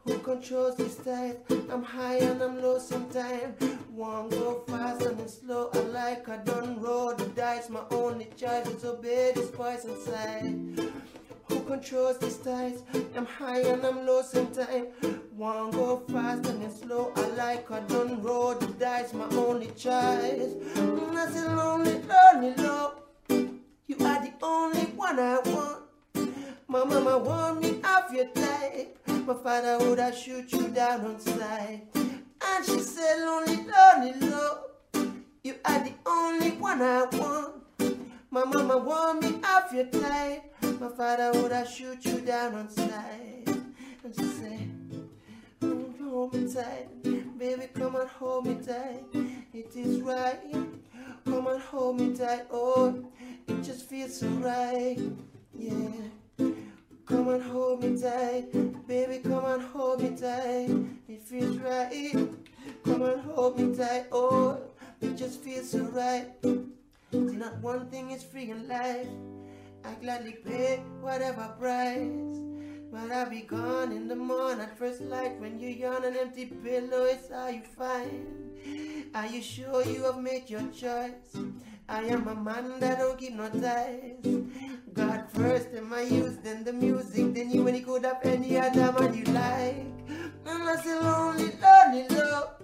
Who 0.05 0.19
controls 0.19 0.77
this 0.77 0.97
tide? 0.97 1.39
I'm 1.71 1.83
high 1.83 2.17
and 2.17 2.43
I'm 2.43 2.61
low 2.61 2.79
sometimes. 2.79 3.63
One 3.95 4.29
go 4.29 4.63
fast 4.67 5.03
and 5.03 5.31
slow. 5.31 5.71
I 5.73 5.79
like 5.79 6.29
I 6.29 6.37
don't 6.39 6.79
roll 6.81 7.15
the 7.15 7.27
dice. 7.29 7.71
My 7.71 7.85
only 7.93 8.27
choice 8.37 8.67
is 8.67 8.85
obey 8.85 9.33
this 9.35 9.49
voice 9.51 9.85
inside. 9.85 10.93
I'm 11.85 13.27
high 13.27 13.61
and 13.61 13.85
I'm 13.85 14.07
low 14.07 14.23
sometimes. 14.23 14.87
One 15.37 15.73
go 15.73 15.97
fast 16.13 16.47
and 16.47 16.63
then 16.63 16.73
slow. 16.73 17.13
I 17.17 17.27
like 17.31 17.71
I 17.73 17.81
don't 17.81 18.23
roll 18.23 18.55
the 18.55 18.69
dice. 18.69 19.13
My 19.13 19.25
only 19.31 19.67
choice. 19.67 20.55
Mm, 20.77 21.17
I 21.17 21.55
lonely, 21.55 22.01
lonely, 22.09 22.55
low. 22.63 22.93
You 23.29 23.97
are 24.01 24.23
the 24.23 24.33
only 24.43 24.83
one 24.95 25.19
I 25.19 25.41
want. 25.45 25.83
My 26.69 26.85
mama 26.85 27.19
want 27.19 27.61
me 27.61 27.81
off 27.83 28.13
your 28.13 28.29
type. 28.29 28.97
My 29.27 29.35
father 29.35 29.79
would 29.81 29.99
have 29.99 30.17
shoot 30.17 30.53
you 30.53 30.69
down 30.69 31.05
on 31.05 31.19
sight. 31.19 31.83
And 31.95 32.65
she 32.65 32.79
said, 32.79 33.25
lonely, 33.27 33.57
lonely, 33.57 34.13
low. 34.31 34.59
You 35.43 35.57
are 35.65 35.83
the 35.83 35.95
only 36.07 36.53
one 36.53 36.81
I 36.81 37.07
want. 37.13 37.55
My 38.31 38.45
mama 38.45 38.79
want 38.79 39.23
me 39.23 39.41
off 39.45 39.73
your 39.73 39.87
type. 39.87 40.52
My 40.81 40.89
father 40.89 41.31
would 41.41 41.53
have 41.53 41.69
shoot 41.69 42.05
you 42.05 42.21
down 42.21 42.55
on 42.55 42.69
sight. 42.69 43.47
And 44.05 44.15
she 44.15 44.25
said, 44.25 44.71
"Mm, 45.61 46.01
hold 46.01 46.35
me 46.35 46.53
tight. 46.53 46.89
Baby, 47.39 47.69
come 47.75 47.97
and 47.97 48.09
hold 48.09 48.47
me 48.47 48.57
tight. 48.65 49.05
It 49.53 49.77
is 49.77 50.01
right. 50.01 50.55
Come 51.25 51.47
and 51.47 51.61
hold 51.61 52.01
me 52.01 52.17
tight. 52.17 52.47
Oh, 52.51 53.05
it 53.47 53.63
just 53.63 53.87
feels 53.89 54.19
so 54.19 54.27
right. 54.29 54.99
Yeah. 55.57 55.91
Come 57.07 57.29
and 57.29 57.43
hold 57.43 57.83
me 57.83 58.01
tight, 58.01 58.53
baby. 58.87 59.19
Come 59.19 59.45
and 59.45 59.63
hold 59.63 60.03
me 60.03 60.11
tight. 60.17 60.71
It 61.09 61.23
feels 61.23 61.59
right. 61.59 62.15
Come 62.85 63.03
and 63.03 63.21
hold 63.23 63.59
me 63.59 63.75
tight. 63.77 64.07
Oh, 64.13 64.59
it 65.01 65.17
just 65.17 65.41
feels 65.43 65.71
so 65.71 65.81
right. 65.93 66.27
See, 66.43 67.37
not 67.37 67.59
one 67.59 67.89
thing 67.89 68.11
is 68.11 68.23
free 68.23 68.51
in 68.51 68.67
life. 68.69 69.09
I 69.85 69.95
gladly 70.01 70.37
pay 70.45 70.83
whatever 71.01 71.55
price. 71.59 72.39
But 72.93 73.11
I'll 73.11 73.31
be 73.31 73.41
gone 73.41 73.91
in 73.91 74.07
the 74.07 74.17
morning 74.17 74.61
at 74.61 74.79
first 74.79 75.01
light 75.01 75.41
when 75.41 75.59
you 75.59 75.69
yawn 75.69 76.05
an 76.05 76.17
empty 76.17 76.47
pillow. 76.47 77.05
It's 77.05 77.31
how 77.31 77.49
you 77.49 77.63
find. 77.77 78.53
Are 79.15 79.27
you 79.27 79.43
sure 79.43 79.85
you 79.85 80.05
have 80.05 80.19
made 80.19 80.51
your 80.51 80.63
choice? 80.69 81.37
I 81.89 82.03
am 82.05 82.29
a 82.29 82.35
man 82.35 82.81
that 82.81 82.99
don't 82.99 83.19
keep 83.19 83.35
no 83.35 83.49
ties. 83.49 84.25
God 84.93 85.25
first, 85.33 85.73
then 85.73 85.89
my 85.89 86.03
use, 86.03 86.37
then 86.43 86.65
the 86.65 86.73
music, 86.73 87.35
then 87.35 87.51
you 87.51 87.63
when 87.63 87.75
you 87.75 87.83
could 87.83 88.05
have 88.05 88.21
any 88.25 88.59
other 88.59 88.93
man 88.93 89.15
you 89.15 89.25
like. 89.25 89.87
And 90.47 90.63
I 90.69 90.77
say 90.77 90.99
lonely, 90.99 91.53
lonely 91.63 92.09
love. 92.09 92.63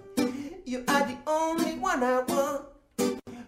You 0.65 0.83
are 0.87 1.05
the 1.05 1.17
only 1.25 1.73
one 1.79 2.03
I 2.03 2.21
want. 2.21 2.65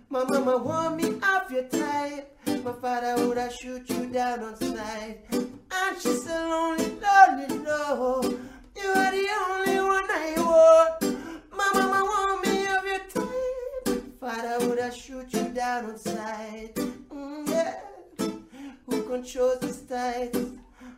My 0.10 0.24
mama 0.24 0.58
want 0.58 0.98
me 0.98 1.20
off 1.24 1.52
your 1.52 1.68
type. 1.70 2.38
My 2.64 2.74
father 2.74 3.28
would 3.28 3.38
have 3.38 3.54
shoot 3.54 3.90
you 3.90 4.06
down 4.06 4.44
on 4.44 4.56
sight. 4.56 5.26
And 5.32 6.00
she 6.00 6.10
said, 6.10 6.48
lonely, 6.48 6.92
lonely 7.02 7.58
love. 7.66 8.26
You 8.76 8.90
are 8.90 9.12
the 9.12 9.28
only 9.50 9.78
one 9.80 10.06
I 10.12 10.34
want. 10.38 11.18
My 11.52 11.72
mama 11.74 12.04
want 12.04 12.46
me 12.46 12.68
of 12.68 12.86
your 12.86 13.00
type. 13.10 14.20
Father 14.20 14.68
would 14.68 14.78
have 14.78 14.96
shoot 14.96 15.34
you 15.34 15.46
down 15.46 15.86
on 15.86 15.98
sight. 15.98 16.76
Mm, 16.76 17.50
yeah. 17.50 17.80
Who 18.86 19.04
controls 19.04 19.60
these 19.62 19.82
tides? 19.82 20.52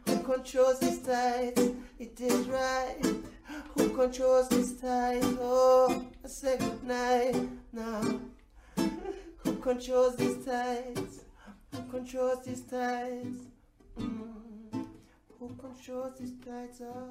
Who 0.06 0.20
controls 0.24 0.82
these 0.82 1.00
tides? 1.00 1.62
It 1.98 2.20
is 2.20 2.46
right. 2.48 2.98
Who 3.78 3.90
controls 3.96 4.50
these 4.50 4.74
tides? 4.74 5.38
Oh, 5.40 6.06
I 6.26 6.28
say 6.28 6.58
good 6.58 6.84
night 6.84 7.36
now. 7.72 8.20
Who 9.46 9.56
controls 9.62 10.18
these 10.18 10.46
tides? 10.46 11.23
Who 11.74 11.82
controls 11.90 12.46
these 12.46 12.62
tides? 12.62 13.40
Mm. 14.00 14.86
Who 15.40 15.50
controls 15.60 16.20
these 16.20 16.34
tides? 16.46 16.82
Oh, 16.82 17.10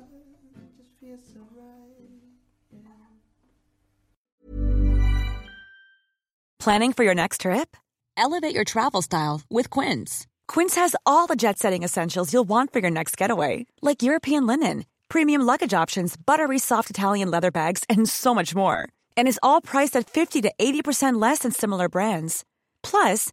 it 0.57 0.77
just 0.77 0.91
feels 1.01 1.21
so 1.33 1.41
right. 1.57 2.13
Yeah. 2.71 2.89
Planning 6.59 6.93
for 6.93 7.03
your 7.05 7.15
next 7.15 7.41
trip? 7.41 7.77
Elevate 8.17 8.55
your 8.55 8.65
travel 8.65 9.03
style 9.03 9.43
with 9.51 9.69
Quince. 9.69 10.27
Quince 10.47 10.77
has 10.77 10.95
all 11.05 11.27
the 11.27 11.37
jet 11.37 11.59
setting 11.59 11.83
essentials 11.83 12.33
you'll 12.33 12.45
want 12.49 12.73
for 12.73 12.79
your 12.79 12.91
next 12.91 13.17
getaway, 13.17 13.67
like 13.81 14.03
European 14.03 14.47
linen, 14.47 14.85
premium 15.09 15.43
luggage 15.43 15.75
options, 15.75 16.17
buttery 16.17 16.59
soft 16.59 16.89
Italian 16.91 17.31
leather 17.31 17.51
bags, 17.51 17.83
and 17.89 18.09
so 18.09 18.33
much 18.35 18.55
more. 18.55 18.89
And 19.17 19.27
is 19.27 19.41
all 19.43 19.61
priced 19.61 19.97
at 19.97 20.09
50 20.09 20.43
to 20.43 20.53
80% 20.57 21.21
less 21.21 21.41
than 21.41 21.51
similar 21.53 21.89
brands. 21.89 22.45
Plus, 22.83 23.33